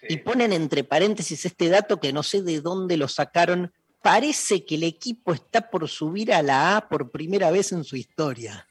sí. 0.00 0.06
y 0.14 0.16
ponen 0.16 0.54
entre 0.54 0.82
paréntesis 0.82 1.44
este 1.44 1.68
dato 1.68 2.00
que 2.00 2.12
no 2.12 2.22
sé 2.22 2.42
de 2.42 2.62
dónde 2.62 2.96
lo 2.96 3.06
sacaron, 3.06 3.72
parece 4.02 4.64
que 4.64 4.76
el 4.76 4.84
equipo 4.84 5.32
está 5.32 5.70
por 5.70 5.88
subir 5.88 6.32
a 6.32 6.42
la 6.42 6.76
A 6.76 6.88
por 6.88 7.10
primera 7.10 7.50
vez 7.50 7.72
en 7.72 7.84
su 7.84 7.96
historia. 7.96 8.66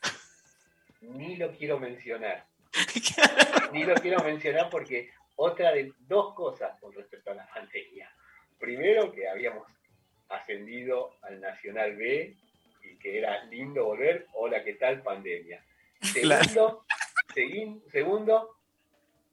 Ni 1.16 1.36
lo 1.38 1.52
quiero 1.52 1.80
mencionar. 1.80 2.46
Ni 3.74 3.84
lo 3.84 3.96
quiero 3.96 4.24
mencionar 4.24 4.70
porque 4.70 5.10
otra 5.36 5.72
de 5.72 5.94
dos 6.00 6.34
cosas 6.34 6.80
con 6.80 6.94
respecto 6.94 7.32
a 7.32 7.36
la 7.36 7.48
pandemia. 7.48 8.12
primero 8.60 9.12
que 9.12 9.28
habíamos 9.28 9.68
ascendido 10.28 11.16
al 11.22 11.40
Nacional 11.40 11.96
B 11.96 12.36
y 12.84 12.96
que 12.98 13.18
era 13.18 13.44
lindo 13.46 13.86
volver. 13.86 14.28
Hola, 14.34 14.64
¿qué 14.64 14.74
tal? 14.76 15.02
Pandemia. 15.02 15.64
Segundo, 16.02 16.86
seguin- 17.34 17.82
segundo 17.92 18.56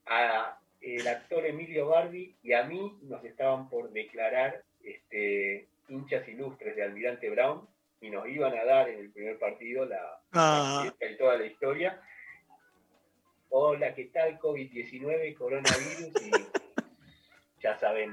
a 0.06 0.58
el 0.80 1.06
actor 1.08 1.44
Emilio 1.44 1.88
Bardi 1.88 2.36
y 2.42 2.52
a 2.52 2.62
mí 2.64 2.98
nos 3.02 3.24
estaban 3.24 3.68
por 3.68 3.90
declarar 3.90 4.62
este, 4.82 5.68
hinchas 5.88 6.26
ilustres 6.28 6.76
de 6.76 6.82
Almirante 6.84 7.28
Brown 7.30 7.68
y 8.00 8.10
nos 8.10 8.26
iban 8.28 8.56
a 8.56 8.64
dar 8.64 8.88
en 8.88 9.00
el 9.00 9.10
primer 9.10 9.38
partido 9.38 9.84
la, 9.84 10.20
Ah. 10.32 10.84
la 11.00 11.16
toda 11.16 11.36
la 11.36 11.46
historia. 11.46 12.00
Hola, 13.48 13.94
¿qué 13.94 14.06
tal? 14.06 14.38
COVID-19, 14.38 15.36
coronavirus 15.36 16.22
y 16.22 16.30
ya 17.62 17.78
saben 17.78 18.12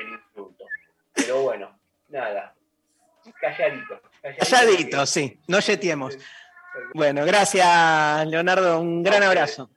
el 0.00 0.08
insulto. 0.08 0.64
Pero 1.14 1.42
bueno, 1.42 1.78
nada, 2.08 2.54
calladito. 3.40 4.00
Calladito, 4.38 5.06
sí, 5.06 5.40
no 5.48 5.60
yetiemos. 5.60 6.18
Bueno, 6.92 7.24
gracias, 7.24 8.26
Leonardo, 8.26 8.80
un 8.80 9.02
gran 9.02 9.22
abrazo. 9.22 9.70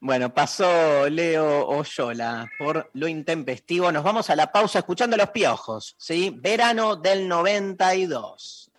Bueno, 0.00 0.34
pasó 0.34 1.08
Leo 1.08 1.66
Oyola 1.66 2.50
por 2.58 2.90
lo 2.94 3.08
intempestivo. 3.08 3.90
Nos 3.90 4.04
vamos 4.04 4.28
a 4.30 4.36
la 4.36 4.52
pausa 4.52 4.80
escuchando 4.80 5.16
los 5.16 5.30
piojos, 5.30 5.94
¿sí? 5.98 6.34
Verano 6.36 6.96
del 6.96 7.26
92. 7.26 8.70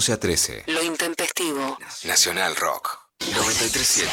11 0.00 0.12
a 0.14 0.18
13. 0.18 0.64
Lo 0.68 0.82
intempestivo. 0.82 1.76
Nacional 2.04 2.56
Rock. 2.56 2.98
937. 3.20 4.10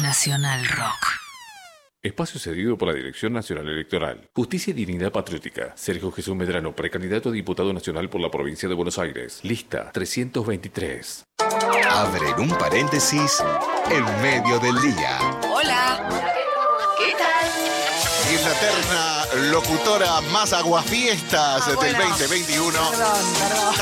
Nacional 0.00 0.64
Rock. 0.68 1.06
Espacio 2.00 2.38
cedido 2.38 2.78
por 2.78 2.86
la 2.86 2.94
Dirección 2.94 3.32
Nacional 3.32 3.68
Electoral. 3.68 4.30
Justicia 4.32 4.70
y 4.70 4.74
Dignidad 4.74 5.10
Patriótica. 5.10 5.72
Sergio 5.76 6.12
Jesús 6.12 6.36
Medrano, 6.36 6.72
precandidato 6.72 7.30
a 7.30 7.32
diputado 7.32 7.72
nacional 7.72 8.08
por 8.08 8.20
la 8.20 8.30
provincia 8.30 8.68
de 8.68 8.76
Buenos 8.76 8.96
Aires. 9.00 9.40
Lista 9.42 9.90
323. 9.90 11.24
Abren 11.90 12.38
un 12.38 12.50
paréntesis 12.56 13.42
en 13.90 14.04
medio 14.22 14.60
del 14.60 14.80
día. 14.80 15.18
Hola. 15.50 16.08
¿Qué 16.96 17.12
tal? 17.18 17.50
Y 18.32 18.36
la 18.44 18.54
terna 18.60 19.50
locutora 19.50 20.20
más 20.32 20.52
aguafiestas 20.52 21.62
Ah, 21.66 21.68
del 21.82 21.94
bueno. 21.96 22.08
2021. 22.10 22.72
Perdón, 22.72 23.16
perdón. 23.40 23.74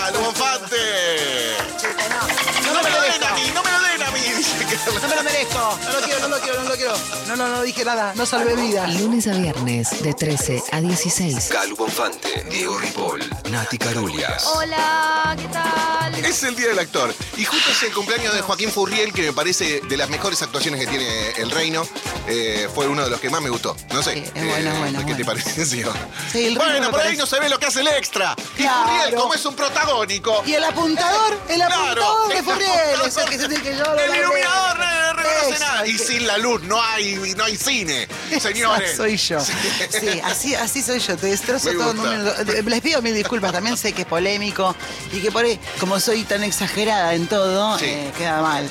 No 4.86 5.08
me 5.08 5.16
lo 5.16 5.22
merezco. 5.22 5.78
No 5.84 5.92
lo 5.92 6.00
quiero, 6.04 6.20
no 6.20 6.28
lo 6.28 6.40
quiero, 6.40 6.62
no 6.62 6.68
lo 6.68 6.74
quiero. 6.76 6.94
No, 7.28 7.36
no, 7.36 7.48
no 7.48 7.62
dije 7.62 7.84
nada. 7.84 8.12
No 8.16 8.26
salvé 8.26 8.56
vidas. 8.56 8.92
Lunes 9.00 9.26
a 9.28 9.32
viernes 9.32 10.02
de 10.02 10.12
13 10.12 10.62
a 10.72 10.80
16. 10.80 11.48
Calu 11.50 11.76
Bonfante, 11.76 12.44
Diego 12.50 12.78
Ripoll, 12.78 13.22
Nati 13.50 13.78
Carulias. 13.78 14.44
Hola, 14.46 15.36
¿qué 15.38 15.46
tal? 15.48 16.14
Es 16.24 16.42
el 16.42 16.56
día 16.56 16.68
del 16.68 16.78
actor. 16.78 17.14
Y 17.36 17.44
justo 17.44 17.70
es 17.70 17.82
el 17.84 17.92
cumpleaños 17.92 18.34
de 18.34 18.40
Joaquín 18.42 18.70
Furriel, 18.70 19.12
que 19.12 19.22
me 19.22 19.32
parece 19.32 19.80
de 19.80 19.96
las 19.96 20.10
mejores 20.10 20.42
actuaciones 20.42 20.80
que 20.80 20.86
tiene 20.86 21.30
el 21.36 21.50
reino. 21.50 21.86
Eh, 22.34 22.68
fue 22.74 22.86
uno 22.88 23.04
de 23.04 23.10
los 23.10 23.20
que 23.20 23.28
más 23.28 23.42
me 23.42 23.50
gustó. 23.50 23.76
No 23.92 24.02
sé. 24.02 24.18
es 24.18 24.32
bueno, 24.32 24.72
es 24.72 24.78
bueno, 24.78 25.04
¿Qué 25.04 25.12
es 25.12 25.18
te 25.18 25.24
pareció? 25.24 25.92
Sí, 26.32 26.46
el 26.46 26.56
bueno, 26.56 26.90
por 26.90 27.00
ahí 27.00 27.14
no 27.16 27.26
se 27.26 27.38
ve 27.38 27.48
lo 27.50 27.58
que 27.58 27.66
hace 27.66 27.80
el 27.80 27.88
extra. 27.88 28.34
Y 28.56 28.62
Claro. 28.62 28.88
Furriel, 28.88 29.14
como 29.16 29.34
es 29.34 29.44
un 29.44 29.54
protagónico. 29.54 30.42
Y 30.46 30.54
el 30.54 30.64
apuntador, 30.64 31.38
el 31.50 31.56
Claro, 31.56 31.74
apuntador 31.74 32.28
de 32.28 32.38
el 32.38 32.44
Furriel, 32.44 33.00
es 33.06 33.16
el 33.18 33.24
que 33.28 33.38
se 33.38 33.48
tiene 33.48 33.62
que 33.62 33.76
yo 33.76 33.84
El 33.96 34.16
iluminador 34.16 34.78
no 34.78 35.12
reconoce 35.12 35.50
Eso, 35.50 35.58
nada. 35.64 35.86
Y 35.86 35.98
sin 35.98 36.26
la 36.26 36.38
luz 36.38 36.62
no 36.62 36.82
hay, 36.82 37.16
no 37.36 37.44
hay 37.44 37.56
cine, 37.56 38.08
señores. 38.40 38.96
Soy 38.96 39.16
yo. 39.18 39.38
Sí, 39.40 40.20
así, 40.24 40.54
así 40.54 40.82
soy 40.82 41.00
yo. 41.00 41.16
Te 41.18 41.26
destrozo 41.26 41.68
Me 41.68 41.74
todo 41.74 41.92
gusta. 41.92 42.10
minuto. 42.10 42.70
Les 42.70 42.80
pido 42.80 43.02
mil 43.02 43.14
disculpas. 43.14 43.52
También 43.52 43.76
sé 43.76 43.92
que 43.92 44.02
es 44.02 44.08
polémico 44.08 44.74
y 45.12 45.20
que 45.20 45.30
por 45.30 45.44
ahí, 45.44 45.60
como 45.78 46.00
soy 46.00 46.24
tan 46.24 46.42
exagerada 46.44 47.12
en 47.14 47.26
todo, 47.26 47.78
eh, 47.80 48.10
queda 48.16 48.40
mal. 48.40 48.70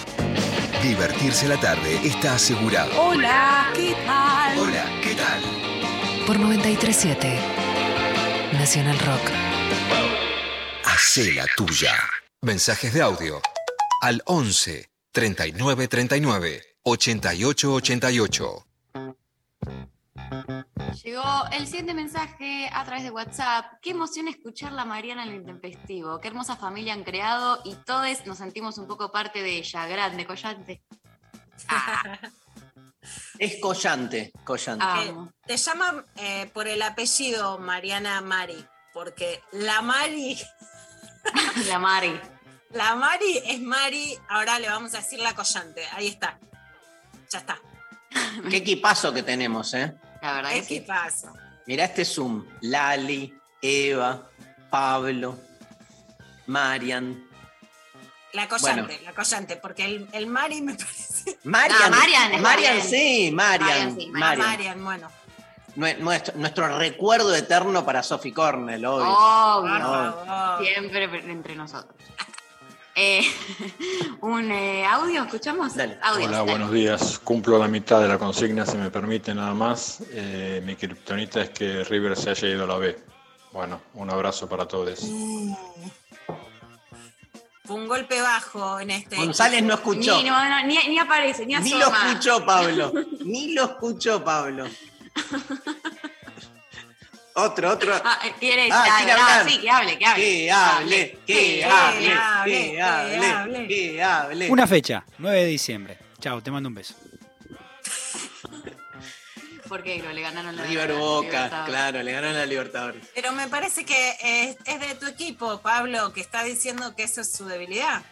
Divertirse 0.82 1.48
la 1.48 1.60
tarde 1.60 2.00
está 2.04 2.34
asegurado. 2.34 2.90
Hola, 3.00 3.72
¿qué 3.76 3.96
tal? 4.04 4.58
Hola, 4.58 4.86
¿qué 5.04 5.14
tal? 5.14 5.42
Por 6.26 6.40
937. 6.40 7.40
Nacional 8.54 8.98
Rock. 8.98 9.22
Hacé 10.86 11.34
la 11.34 11.46
tuya. 11.56 11.94
Mensajes 12.42 12.96
de 12.96 13.02
audio 13.04 13.42
al 14.02 14.24
11 14.26 14.90
39 15.12 15.88
39 15.88 16.64
88 16.84 17.74
88. 17.74 18.68
Llegó 21.04 21.46
el 21.52 21.66
siguiente 21.68 21.94
mensaje 21.94 22.70
a 22.72 22.84
través 22.86 23.04
de 23.04 23.12
WhatsApp. 23.12 23.66
Qué 23.82 23.92
emoción 23.92 24.28
escuchar 24.28 24.72
la 24.74 24.86
Mariana 24.86 25.24
en 25.24 25.30
el 25.30 25.36
intempestivo. 25.36 26.20
Qué 26.20 26.28
hermosa 26.28 26.56
familia 26.56 26.94
han 26.94 27.04
creado 27.04 27.62
y 27.64 27.76
todos 27.76 28.26
nos 28.26 28.38
sentimos 28.38 28.78
un 28.78 28.88
poco 28.88 29.12
parte 29.12 29.42
de 29.42 29.58
ella. 29.58 29.88
Grande, 29.88 30.26
collante. 30.26 30.84
Es 33.40 33.60
collante, 33.60 34.32
collante. 34.44 34.86
Amo. 34.86 35.32
Te 35.46 35.58
llaman 35.58 36.06
eh, 36.18 36.50
por 36.54 36.68
el 36.68 36.82
apellido 36.82 37.58
Mariana 37.58 38.22
Mari, 38.22 38.64
porque 38.94 39.42
la 39.54 39.82
Mari, 39.82 40.38
La 41.68 41.80
Mari. 41.80 42.20
la 42.72 42.96
Mari 42.96 43.42
es 43.46 43.60
Mari, 43.60 44.18
ahora 44.30 44.60
le 44.60 44.70
vamos 44.70 44.94
a 44.94 44.98
decir 44.98 45.20
la 45.20 45.34
collante. 45.34 45.84
Ahí 45.94 46.08
está. 46.08 46.40
Ya 47.32 47.40
está. 47.40 47.60
Qué 48.50 48.58
equipazo 48.58 49.14
que 49.14 49.24
tenemos, 49.24 49.74
¿eh? 49.74 49.96
La 50.22 50.34
verdad 50.34 50.50
que 50.52 50.64
sí. 50.64 50.80
¿Qué 50.80 50.86
pasa? 50.86 51.34
Mirá 51.68 51.86
este 51.86 52.06
Zoom. 52.06 52.46
Lali, 52.62 53.34
Eva, 53.62 54.30
Pablo, 54.70 55.38
Marian. 56.48 57.28
La 58.34 58.48
collante, 58.48 58.82
Bueno. 58.84 59.04
la 59.04 59.14
collante, 59.14 59.58
porque 59.58 59.84
el, 59.86 60.08
el 60.14 60.28
Mari 60.28 60.62
me 60.62 60.74
parece. 60.76 61.38
Marian. 61.44 61.78
Ah, 61.84 61.90
Marian 61.90 62.32
está 62.32 62.42
Marian, 62.42 62.82
sí, 62.82 63.30
Marian. 63.34 63.68
Marian, 63.70 63.96
sí, 64.00 64.08
Marian. 64.08 64.48
Marian, 64.48 64.84
bueno. 64.86 65.12
Nue- 65.76 65.98
Nuestro, 66.00 66.34
nuestro 66.38 66.78
recuerdo 66.78 67.34
eterno 67.36 67.86
para 67.86 68.04
Sophie 68.04 68.34
Cornell, 68.34 68.86
obvio. 68.86 69.08
Obvio. 69.10 69.88
Obvio. 70.24 70.66
Siempre 70.68 71.04
entre 71.32 71.56
nosotros. 71.56 71.96
Eh, 72.96 73.24
un 74.22 74.52
eh, 74.52 74.86
audio, 74.86 75.24
¿escuchamos? 75.24 75.76
Dale. 75.76 75.98
Audio. 76.02 76.28
Hola, 76.28 76.38
dale. 76.40 76.52
buenos 76.52 76.72
días. 76.72 77.20
Cumplo 77.20 77.58
la 77.58 77.68
mitad 77.68 78.02
de 78.02 78.08
la 78.08 78.18
consigna, 78.18 78.66
si 78.66 78.78
me 78.78 78.92
permite 78.92 79.34
nada 79.34 79.54
más. 79.54 80.04
Eh, 80.12 80.62
mi 80.66 80.76
kriptonita 80.76 81.42
es 81.42 81.50
que 81.52 81.84
River 81.84 82.18
se 82.18 82.32
haya 82.32 82.48
ido 82.50 82.64
a 82.66 82.68
la 82.68 82.78
B. 82.78 82.98
Bueno, 83.54 83.82
un 83.94 84.10
abrazo 84.10 84.48
para 84.48 84.68
todos. 84.68 85.00
Fue 87.64 87.76
un 87.76 87.88
golpe 87.88 88.22
bajo 88.22 88.80
en 88.80 88.92
este. 88.92 89.16
González 89.16 89.64
no 89.64 89.76
escuchó. 89.76 90.18
Ni, 90.18 90.30
no, 90.30 90.50
no, 90.50 90.66
ni, 90.66 90.78
ni 90.88 91.00
aparece, 91.00 91.46
ni 91.46 91.54
lo 91.54 91.88
escuchó 91.88 92.46
Pablo. 92.46 92.92
Ni 93.24 93.54
lo 93.54 93.64
escuchó 93.64 94.24
Pablo. 94.24 94.66
Otro, 97.34 97.72
otro. 97.72 97.94
Ah, 98.04 98.20
eh, 98.26 98.34
quiere 98.40 98.70
Ah, 98.72 98.84
ah, 98.88 98.98
quiere 98.98 99.12
hablar. 99.14 99.50
sí, 99.50 99.60
que 99.60 99.70
hable, 99.70 99.98
que 99.98 100.06
hable. 100.06 100.22
Que 100.24 100.52
hable, 100.52 101.12
que 101.26 101.34
Que 101.34 101.64
hable, 101.66 102.12
hable, 102.14 102.52
que 102.52 102.72
que 102.72 102.82
hable, 102.82 103.28
hable. 103.32 103.68
que 103.68 104.04
hable. 104.04 104.50
Una 104.52 104.68
fecha, 104.68 105.06
9 105.18 105.40
de 105.40 105.46
diciembre. 105.46 105.98
Chao, 106.20 106.42
te 106.42 106.52
mando 106.52 106.70
un 106.70 106.76
beso. 106.76 106.94
Porque 109.68 110.00
no 110.00 110.12
le 110.12 110.22
ganaron 110.22 110.54
la 110.58 110.64
River 110.66 110.94
Boca, 110.94 111.64
claro, 111.66 112.04
le 112.04 112.12
ganaron 112.12 112.36
la 112.36 112.46
Libertadores. 112.46 113.08
Pero 113.16 113.32
me 113.32 113.48
parece 113.48 113.86
que 113.86 114.10
es, 114.22 114.58
es 114.66 114.80
de 114.82 114.96
tu 114.96 115.06
equipo, 115.08 115.62
Pablo, 115.62 116.12
que 116.12 116.20
está 116.20 116.44
diciendo 116.44 116.94
que 116.96 117.04
eso 117.04 117.22
es 117.22 117.32
su 117.32 117.46
debilidad. 117.46 118.04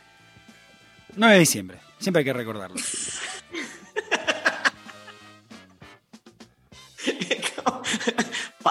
9 1.15 1.33
de 1.33 1.39
diciembre. 1.41 1.79
Siempre 1.99 2.19
hay 2.21 2.25
que 2.25 2.31
recordarlo. 2.33 2.77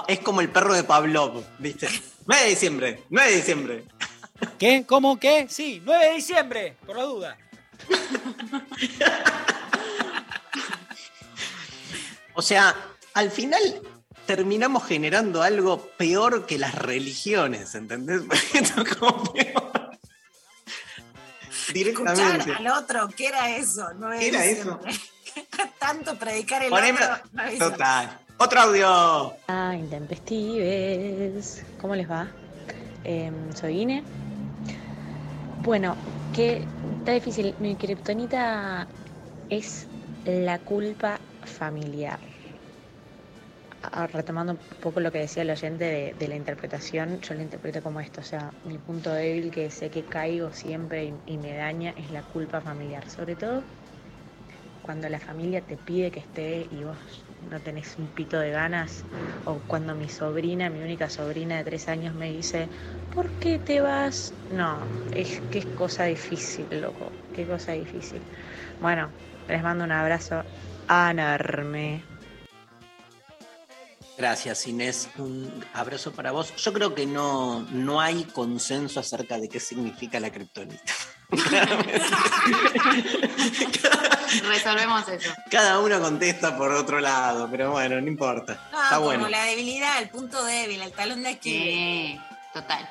Es 0.07 0.19
como 0.19 0.41
el 0.41 0.49
perro 0.49 0.73
de 0.73 0.83
Pavlov, 0.83 1.43
¿viste? 1.59 1.87
9 2.27 2.43
de 2.43 2.49
diciembre, 2.49 3.03
9 3.09 3.29
de 3.31 3.35
diciembre. 3.37 3.85
¿Qué? 4.57 4.85
¿Cómo? 4.87 5.19
¿Qué? 5.19 5.47
Sí, 5.49 5.81
9 5.83 6.05
de 6.05 6.13
diciembre, 6.15 6.77
por 6.85 6.97
la 6.97 7.03
duda. 7.03 7.37
O 12.33 12.41
sea, 12.41 12.73
al 13.15 13.31
final 13.31 13.61
terminamos 14.25 14.85
generando 14.85 15.41
algo 15.41 15.89
peor 15.97 16.45
que 16.45 16.57
las 16.57 16.73
religiones, 16.75 17.75
¿entendés? 17.75 18.21
Como 18.99 19.33
peor. 19.33 19.89
Escuchar 21.73 22.41
al 22.57 22.67
otro, 22.67 23.09
¿qué 23.15 23.27
era 23.27 23.55
eso? 23.57 23.93
No 23.95 24.09
¿Qué 24.11 24.29
era 24.29 24.45
eso? 24.45 24.79
Tanto 25.77 26.17
predicar 26.17 26.63
el 26.63 26.71
Poneme- 26.71 27.03
otro. 27.03 27.29
no. 27.33 27.57
Total. 27.71 28.19
Otro 28.41 28.61
audio. 28.61 29.33
Ah, 29.49 29.75
intempestives. 29.77 31.61
¿Cómo 31.81 31.93
les 31.93 32.09
va? 32.09 32.31
Em, 33.03 33.51
soy 33.51 33.81
Ine. 33.81 34.01
Bueno, 35.61 35.93
que 36.31 36.65
está 36.99 37.11
difícil. 37.11 37.53
Mi 37.59 37.75
kriptonita 37.75 38.87
es 39.49 39.87
la 40.23 40.57
culpa 40.59 41.19
familiar. 41.43 42.17
Ah, 43.83 44.07
Retomando 44.07 44.53
un 44.53 44.59
poco 44.81 45.01
lo 45.01 45.11
que 45.11 45.19
decía 45.19 45.43
el 45.43 45.49
oyente 45.49 46.15
de, 46.17 46.27
la 46.29 46.35
interpretación, 46.35 47.19
yo 47.19 47.33
la 47.35 47.41
interpreto 47.41 47.83
como 47.83 47.99
esto, 47.99 48.21
o 48.21 48.23
sea, 48.23 48.53
mi 48.63 48.77
punto 48.77 49.11
débil 49.11 49.51
que 49.51 49.69
sé 49.69 49.89
que 49.89 50.03
caigo 50.03 50.53
siempre 50.53 51.05
y, 51.05 51.13
y 51.33 51.37
me 51.37 51.57
daña 51.57 51.93
es 51.97 52.09
la 52.11 52.21
culpa 52.21 52.61
familiar, 52.61 53.09
sobre 53.09 53.35
todo 53.35 53.63
cuando 54.81 55.07
la 55.09 55.19
familia 55.19 55.61
te 55.61 55.75
pide 55.75 56.09
que 56.09 56.19
esté 56.19 56.67
y 56.71 56.83
vos 56.83 56.97
no 57.49 57.59
tenés 57.59 57.95
un 57.97 58.07
pito 58.07 58.39
de 58.39 58.51
ganas, 58.51 59.03
o 59.45 59.55
cuando 59.67 59.95
mi 59.95 60.09
sobrina, 60.09 60.69
mi 60.69 60.81
única 60.81 61.09
sobrina 61.09 61.57
de 61.57 61.63
tres 61.63 61.87
años 61.87 62.13
me 62.15 62.31
dice, 62.31 62.67
¿por 63.13 63.29
qué 63.39 63.59
te 63.59 63.81
vas? 63.81 64.33
No, 64.51 64.77
es 65.13 65.41
que 65.51 65.59
es 65.59 65.65
cosa 65.65 66.05
difícil, 66.05 66.65
loco, 66.81 67.11
qué 67.35 67.45
cosa 67.45 67.73
difícil. 67.73 68.21
Bueno, 68.81 69.09
les 69.47 69.63
mando 69.63 69.83
un 69.83 69.91
abrazo 69.91 70.43
enorme. 70.89 72.03
Gracias, 74.17 74.67
Inés. 74.67 75.09
Un 75.17 75.63
abrazo 75.73 76.11
para 76.11 76.31
vos. 76.31 76.53
Yo 76.57 76.73
creo 76.73 76.93
que 76.93 77.05
no, 77.05 77.61
no 77.71 78.01
hay 78.01 78.25
consenso 78.25 78.99
acerca 78.99 79.37
de 79.37 79.47
qué 79.47 79.61
significa 79.61 80.19
la 80.19 80.29
kriptonita. 80.29 80.93
Resolvemos 84.47 85.07
eso. 85.09 85.31
Cada 85.49 85.79
uno 85.79 85.99
contesta 85.99 86.57
por 86.57 86.71
otro 86.71 86.99
lado, 86.99 87.47
pero 87.49 87.71
bueno, 87.71 87.99
no 87.99 88.07
importa. 88.07 88.69
No, 88.71 88.83
Está 88.83 88.95
como 88.95 89.07
bueno. 89.07 89.29
la 89.29 89.43
debilidad, 89.45 90.01
el 90.01 90.09
punto 90.09 90.43
débil, 90.45 90.81
el 90.81 90.91
talón 90.91 91.23
de 91.23 91.29
Aquiles. 91.29 91.63
Sí, 91.63 92.19
total. 92.53 92.89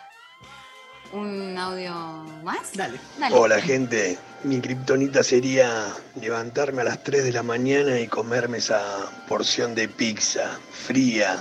un 1.13 1.57
audio 1.59 1.95
más. 2.43 2.73
Dale. 2.75 2.99
Hola 3.33 3.61
gente, 3.61 4.19
mi 4.45 4.61
kriptonita 4.61 5.23
sería 5.23 5.87
levantarme 6.21 6.83
a 6.83 6.85
las 6.85 7.03
3 7.03 7.25
de 7.25 7.33
la 7.33 7.43
mañana 7.43 7.99
y 7.99 8.09
comerme 8.09 8.59
esa 8.59 8.83
porción 9.29 9.75
de 9.75 9.89
pizza 9.89 10.59
fría 10.73 11.39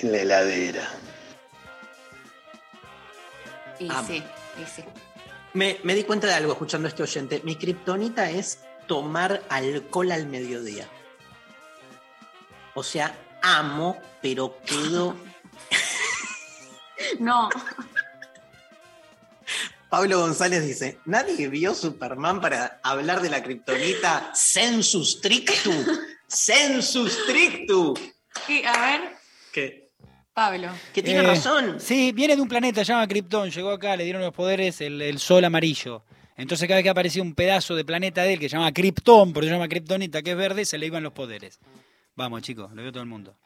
en 0.00 0.12
la 0.12 0.18
heladera. 0.18 0.88
Y 3.78 3.88
Amo. 3.90 4.06
sí, 4.06 4.22
y 4.62 4.66
sí. 4.66 4.84
Me, 5.54 5.78
me 5.84 5.94
di 5.94 6.04
cuenta 6.04 6.26
de 6.26 6.34
algo 6.34 6.52
escuchando 6.52 6.86
a 6.86 6.90
este 6.90 7.02
oyente. 7.02 7.40
Mi 7.44 7.56
kriptonita 7.56 8.30
es 8.30 8.60
tomar 8.90 9.40
alcohol 9.50 10.10
al 10.10 10.26
mediodía. 10.26 10.84
O 12.74 12.82
sea, 12.82 13.16
amo, 13.40 13.96
pero 14.20 14.58
quedo. 14.66 15.14
No. 17.20 17.48
Pablo 19.88 20.18
González 20.20 20.66
dice: 20.66 20.98
Nadie 21.04 21.46
vio 21.48 21.72
Superman 21.72 22.40
para 22.40 22.80
hablar 22.82 23.22
de 23.22 23.30
la 23.30 23.42
kriptonita 23.44 24.32
sensus 24.34 25.18
strictu. 25.18 25.70
Sensus 26.26 27.12
strictu. 27.12 27.94
Sí, 28.46 28.62
a 28.64 28.80
ver, 28.80 29.00
¿Qué? 29.52 29.88
Pablo. 30.34 30.68
Que 30.92 31.02
tiene 31.02 31.20
Eh, 31.20 31.26
razón. 31.26 31.78
Sí, 31.80 32.10
viene 32.12 32.34
de 32.36 32.42
un 32.42 32.48
planeta, 32.48 32.84
se 32.84 32.92
llama 32.92 33.06
Krypton. 33.06 33.50
Llegó 33.50 33.70
acá, 33.70 33.96
le 33.96 34.02
dieron 34.04 34.22
los 34.22 34.34
poderes, 34.34 34.80
el, 34.80 35.00
el 35.00 35.18
sol 35.20 35.44
amarillo. 35.44 36.04
Entonces, 36.40 36.66
cada 36.66 36.76
vez 36.78 36.84
que 36.84 36.90
aparecía 36.90 37.22
un 37.22 37.34
pedazo 37.34 37.74
de 37.76 37.84
planeta 37.84 38.22
de 38.22 38.32
él 38.34 38.40
que 38.40 38.48
se 38.48 38.56
llama 38.56 38.72
Krypton, 38.72 39.32
por 39.32 39.42
eso 39.44 39.50
se 39.50 39.54
llama 39.56 39.68
Kryptonita, 39.68 40.22
que 40.22 40.30
es 40.32 40.36
verde, 40.36 40.64
se 40.64 40.78
le 40.78 40.86
iban 40.86 41.02
los 41.02 41.12
poderes. 41.12 41.58
Vamos, 42.16 42.42
chicos, 42.42 42.72
lo 42.72 42.82
vio 42.82 42.90
todo 42.92 43.02
el 43.02 43.08
mundo. 43.08 43.36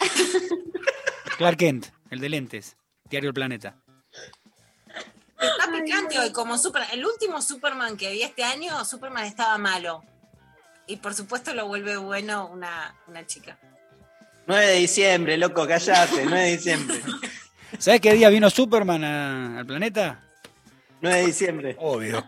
Clark 1.38 1.56
Kent, 1.58 1.86
el 2.10 2.20
de 2.20 2.28
lentes, 2.28 2.76
Diario 3.10 3.28
El 3.30 3.34
Planeta. 3.34 3.76
Está 5.38 5.70
picante 5.70 6.18
hoy, 6.18 6.32
como 6.32 6.56
super, 6.58 6.82
el 6.92 7.04
último 7.04 7.42
Superman 7.42 7.96
que 7.96 8.10
vi 8.10 8.22
este 8.22 8.42
año, 8.42 8.84
Superman 8.84 9.24
estaba 9.26 9.56
malo. 9.58 10.02
Y 10.86 10.96
por 10.96 11.14
supuesto 11.14 11.52
lo 11.54 11.66
vuelve 11.66 11.96
bueno 11.96 12.46
una, 12.48 12.94
una 13.06 13.26
chica. 13.26 13.58
9 14.46 14.66
de 14.66 14.74
diciembre, 14.78 15.36
loco, 15.36 15.66
callate. 15.66 16.24
9 16.24 16.40
de 16.40 16.50
diciembre. 16.56 17.00
¿Sabes 17.78 18.00
qué 18.00 18.14
día 18.14 18.30
vino 18.30 18.48
Superman 18.48 19.04
a- 19.04 19.58
al 19.58 19.66
planeta? 19.66 20.22
9 21.00 21.16
de 21.18 21.26
diciembre. 21.26 21.76
Obvio. 21.78 22.24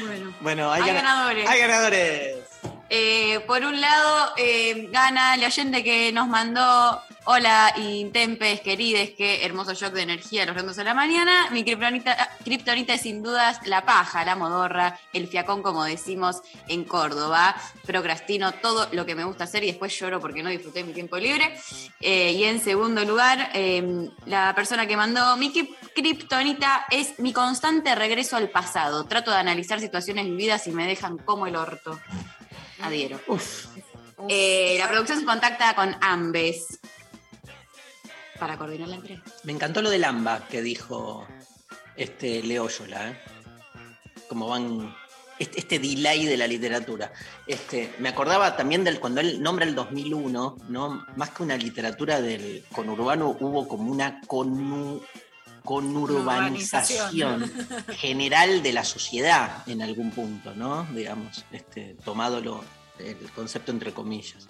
Bueno. 0.00 0.34
Bueno, 0.40 0.72
hay, 0.72 0.82
Hay 0.82 0.88
gana- 0.88 1.02
ganadores. 1.02 1.48
Hay 1.48 1.60
ganadores. 1.60 2.36
Eh, 2.90 3.40
por 3.46 3.62
un 3.64 3.80
lado, 3.80 4.32
eh, 4.36 4.88
gana 4.90 5.34
el 5.34 5.44
oyente 5.44 5.82
que 5.84 6.12
nos 6.12 6.28
mandó 6.28 7.02
Hola, 7.30 7.74
Intempes, 7.76 8.62
querides, 8.62 9.10
qué 9.10 9.44
hermoso 9.44 9.74
shock 9.74 9.92
de 9.92 10.00
energía 10.00 10.44
a 10.44 10.46
los 10.46 10.56
rondos 10.56 10.76
de 10.76 10.84
la 10.84 10.94
mañana. 10.94 11.50
Mi 11.50 11.62
kriptonita, 11.62 12.16
kriptonita 12.42 12.94
es 12.94 13.02
sin 13.02 13.22
dudas 13.22 13.60
la 13.66 13.84
paja, 13.84 14.24
la 14.24 14.34
modorra, 14.34 14.98
el 15.12 15.28
fiacón, 15.28 15.62
como 15.62 15.84
decimos 15.84 16.40
en 16.68 16.84
Córdoba. 16.84 17.54
Procrastino 17.84 18.52
todo 18.52 18.88
lo 18.92 19.04
que 19.04 19.14
me 19.14 19.24
gusta 19.24 19.44
hacer 19.44 19.62
y 19.62 19.66
después 19.66 19.94
lloro 20.00 20.20
porque 20.20 20.42
no 20.42 20.48
disfruté 20.48 20.82
mi 20.84 20.94
tiempo 20.94 21.18
libre. 21.18 21.54
Eh, 22.00 22.32
y 22.32 22.44
en 22.44 22.60
segundo 22.60 23.04
lugar, 23.04 23.50
eh, 23.52 24.08
la 24.24 24.54
persona 24.54 24.86
que 24.86 24.96
mandó 24.96 25.36
mi 25.36 25.52
kriptonita 25.94 26.86
es 26.90 27.18
mi 27.18 27.34
constante 27.34 27.94
regreso 27.94 28.38
al 28.38 28.48
pasado. 28.48 29.04
Trato 29.04 29.32
de 29.32 29.36
analizar 29.36 29.80
situaciones 29.80 30.24
vividas 30.24 30.66
y 30.66 30.70
me 30.70 30.86
dejan 30.86 31.18
como 31.18 31.46
el 31.46 31.56
orto. 31.56 32.00
Adhiero. 32.80 33.20
Eh, 34.30 34.76
la 34.78 34.88
producción 34.88 35.20
se 35.20 35.26
contacta 35.26 35.74
con 35.74 35.94
Ambes 36.00 36.80
para 38.38 38.56
coordinar 38.56 38.88
la 38.88 38.96
entrega. 38.96 39.22
Me 39.44 39.52
encantó 39.52 39.82
lo 39.82 39.90
del 39.90 40.04
AMBA 40.04 40.46
que 40.48 40.62
dijo 40.62 41.26
este 41.96 42.42
Leo 42.42 42.68
Yola, 42.68 43.10
¿eh? 43.10 43.18
Como 44.28 44.48
van. 44.48 44.94
Este, 45.38 45.60
este 45.60 45.78
delay 45.78 46.26
de 46.26 46.36
la 46.36 46.48
literatura. 46.48 47.12
Este, 47.46 47.94
me 48.00 48.08
acordaba 48.08 48.56
también 48.56 48.82
del 48.82 48.98
cuando 48.98 49.20
él 49.20 49.40
nombra 49.40 49.64
el 49.64 49.74
2001, 49.76 50.56
¿no? 50.68 51.06
Más 51.14 51.30
que 51.30 51.44
una 51.44 51.56
literatura 51.56 52.20
del 52.20 52.64
conurbano, 52.72 53.36
hubo 53.38 53.68
como 53.68 53.92
una 53.92 54.20
conu- 54.22 55.00
conurbanización 55.64 57.50
general 57.96 58.62
de 58.64 58.72
la 58.72 58.84
sociedad 58.84 59.62
en 59.68 59.82
algún 59.82 60.10
punto, 60.10 60.54
¿no? 60.56 60.84
Digamos, 60.92 61.44
este, 61.52 61.96
tomado 62.04 62.40
lo- 62.40 62.64
el 62.98 63.16
concepto 63.32 63.70
entre 63.70 63.92
comillas. 63.92 64.48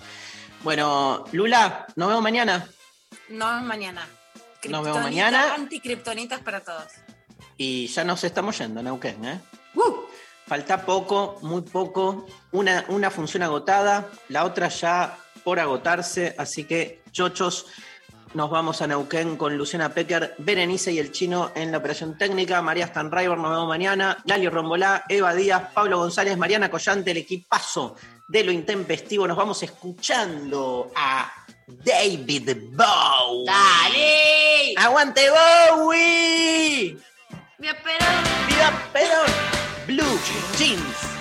Bueno, 0.64 1.24
Lula, 1.32 1.86
nos 1.96 2.08
vemos 2.08 2.22
mañana. 2.22 2.66
Nos 3.28 3.50
vemos 3.50 3.66
mañana. 3.66 4.08
Nos 4.68 4.84
vemos 4.84 5.02
mañana. 5.02 5.54
Anticriptonitas 5.54 6.40
para 6.40 6.60
todos. 6.60 6.92
Y 7.56 7.86
ya 7.88 8.04
nos 8.04 8.22
estamos 8.24 8.58
yendo, 8.58 8.82
Neuquén, 8.82 9.24
¿eh? 9.24 9.40
Falta 10.46 10.84
poco, 10.86 11.38
muy 11.42 11.62
poco. 11.62 12.26
Una, 12.52 12.84
una 12.88 13.10
función 13.10 13.42
agotada, 13.42 14.08
la 14.28 14.44
otra 14.44 14.68
ya 14.68 15.18
por 15.44 15.60
agotarse. 15.60 16.34
Así 16.38 16.64
que, 16.64 17.02
chochos, 17.10 17.66
nos 18.34 18.50
vamos 18.50 18.80
a 18.80 18.86
Neuquén 18.86 19.36
con 19.36 19.58
Luciana 19.58 19.92
Pecker, 19.92 20.34
Berenice 20.38 20.92
y 20.92 20.98
el 20.98 21.12
chino 21.12 21.50
en 21.54 21.70
la 21.70 21.78
operación 21.78 22.16
técnica. 22.16 22.62
María 22.62 22.86
Stanriver, 22.86 23.36
nos 23.36 23.50
vemos 23.50 23.68
mañana. 23.68 24.18
Lali 24.24 24.48
Rombolá, 24.48 25.04
Eva 25.08 25.34
Díaz, 25.34 25.70
Pablo 25.74 25.98
González, 25.98 26.36
Mariana 26.38 26.70
Collante, 26.70 27.10
el 27.10 27.18
equipazo 27.18 27.96
de 28.26 28.44
lo 28.44 28.52
intempestivo. 28.52 29.26
Nos 29.26 29.36
vamos 29.36 29.62
escuchando 29.62 30.90
a 30.94 31.30
David 31.84 32.56
Bowie. 32.72 33.44
¡Dale! 33.46 34.74
¡Aguante 34.76 35.28
Bowie! 35.30 36.96
¡Viva 37.58 37.74
Perón! 37.84 38.24
¡Viva 38.48 38.90
Perón! 38.92 39.30
Blue 39.86 40.18
Jeans. 40.56 41.17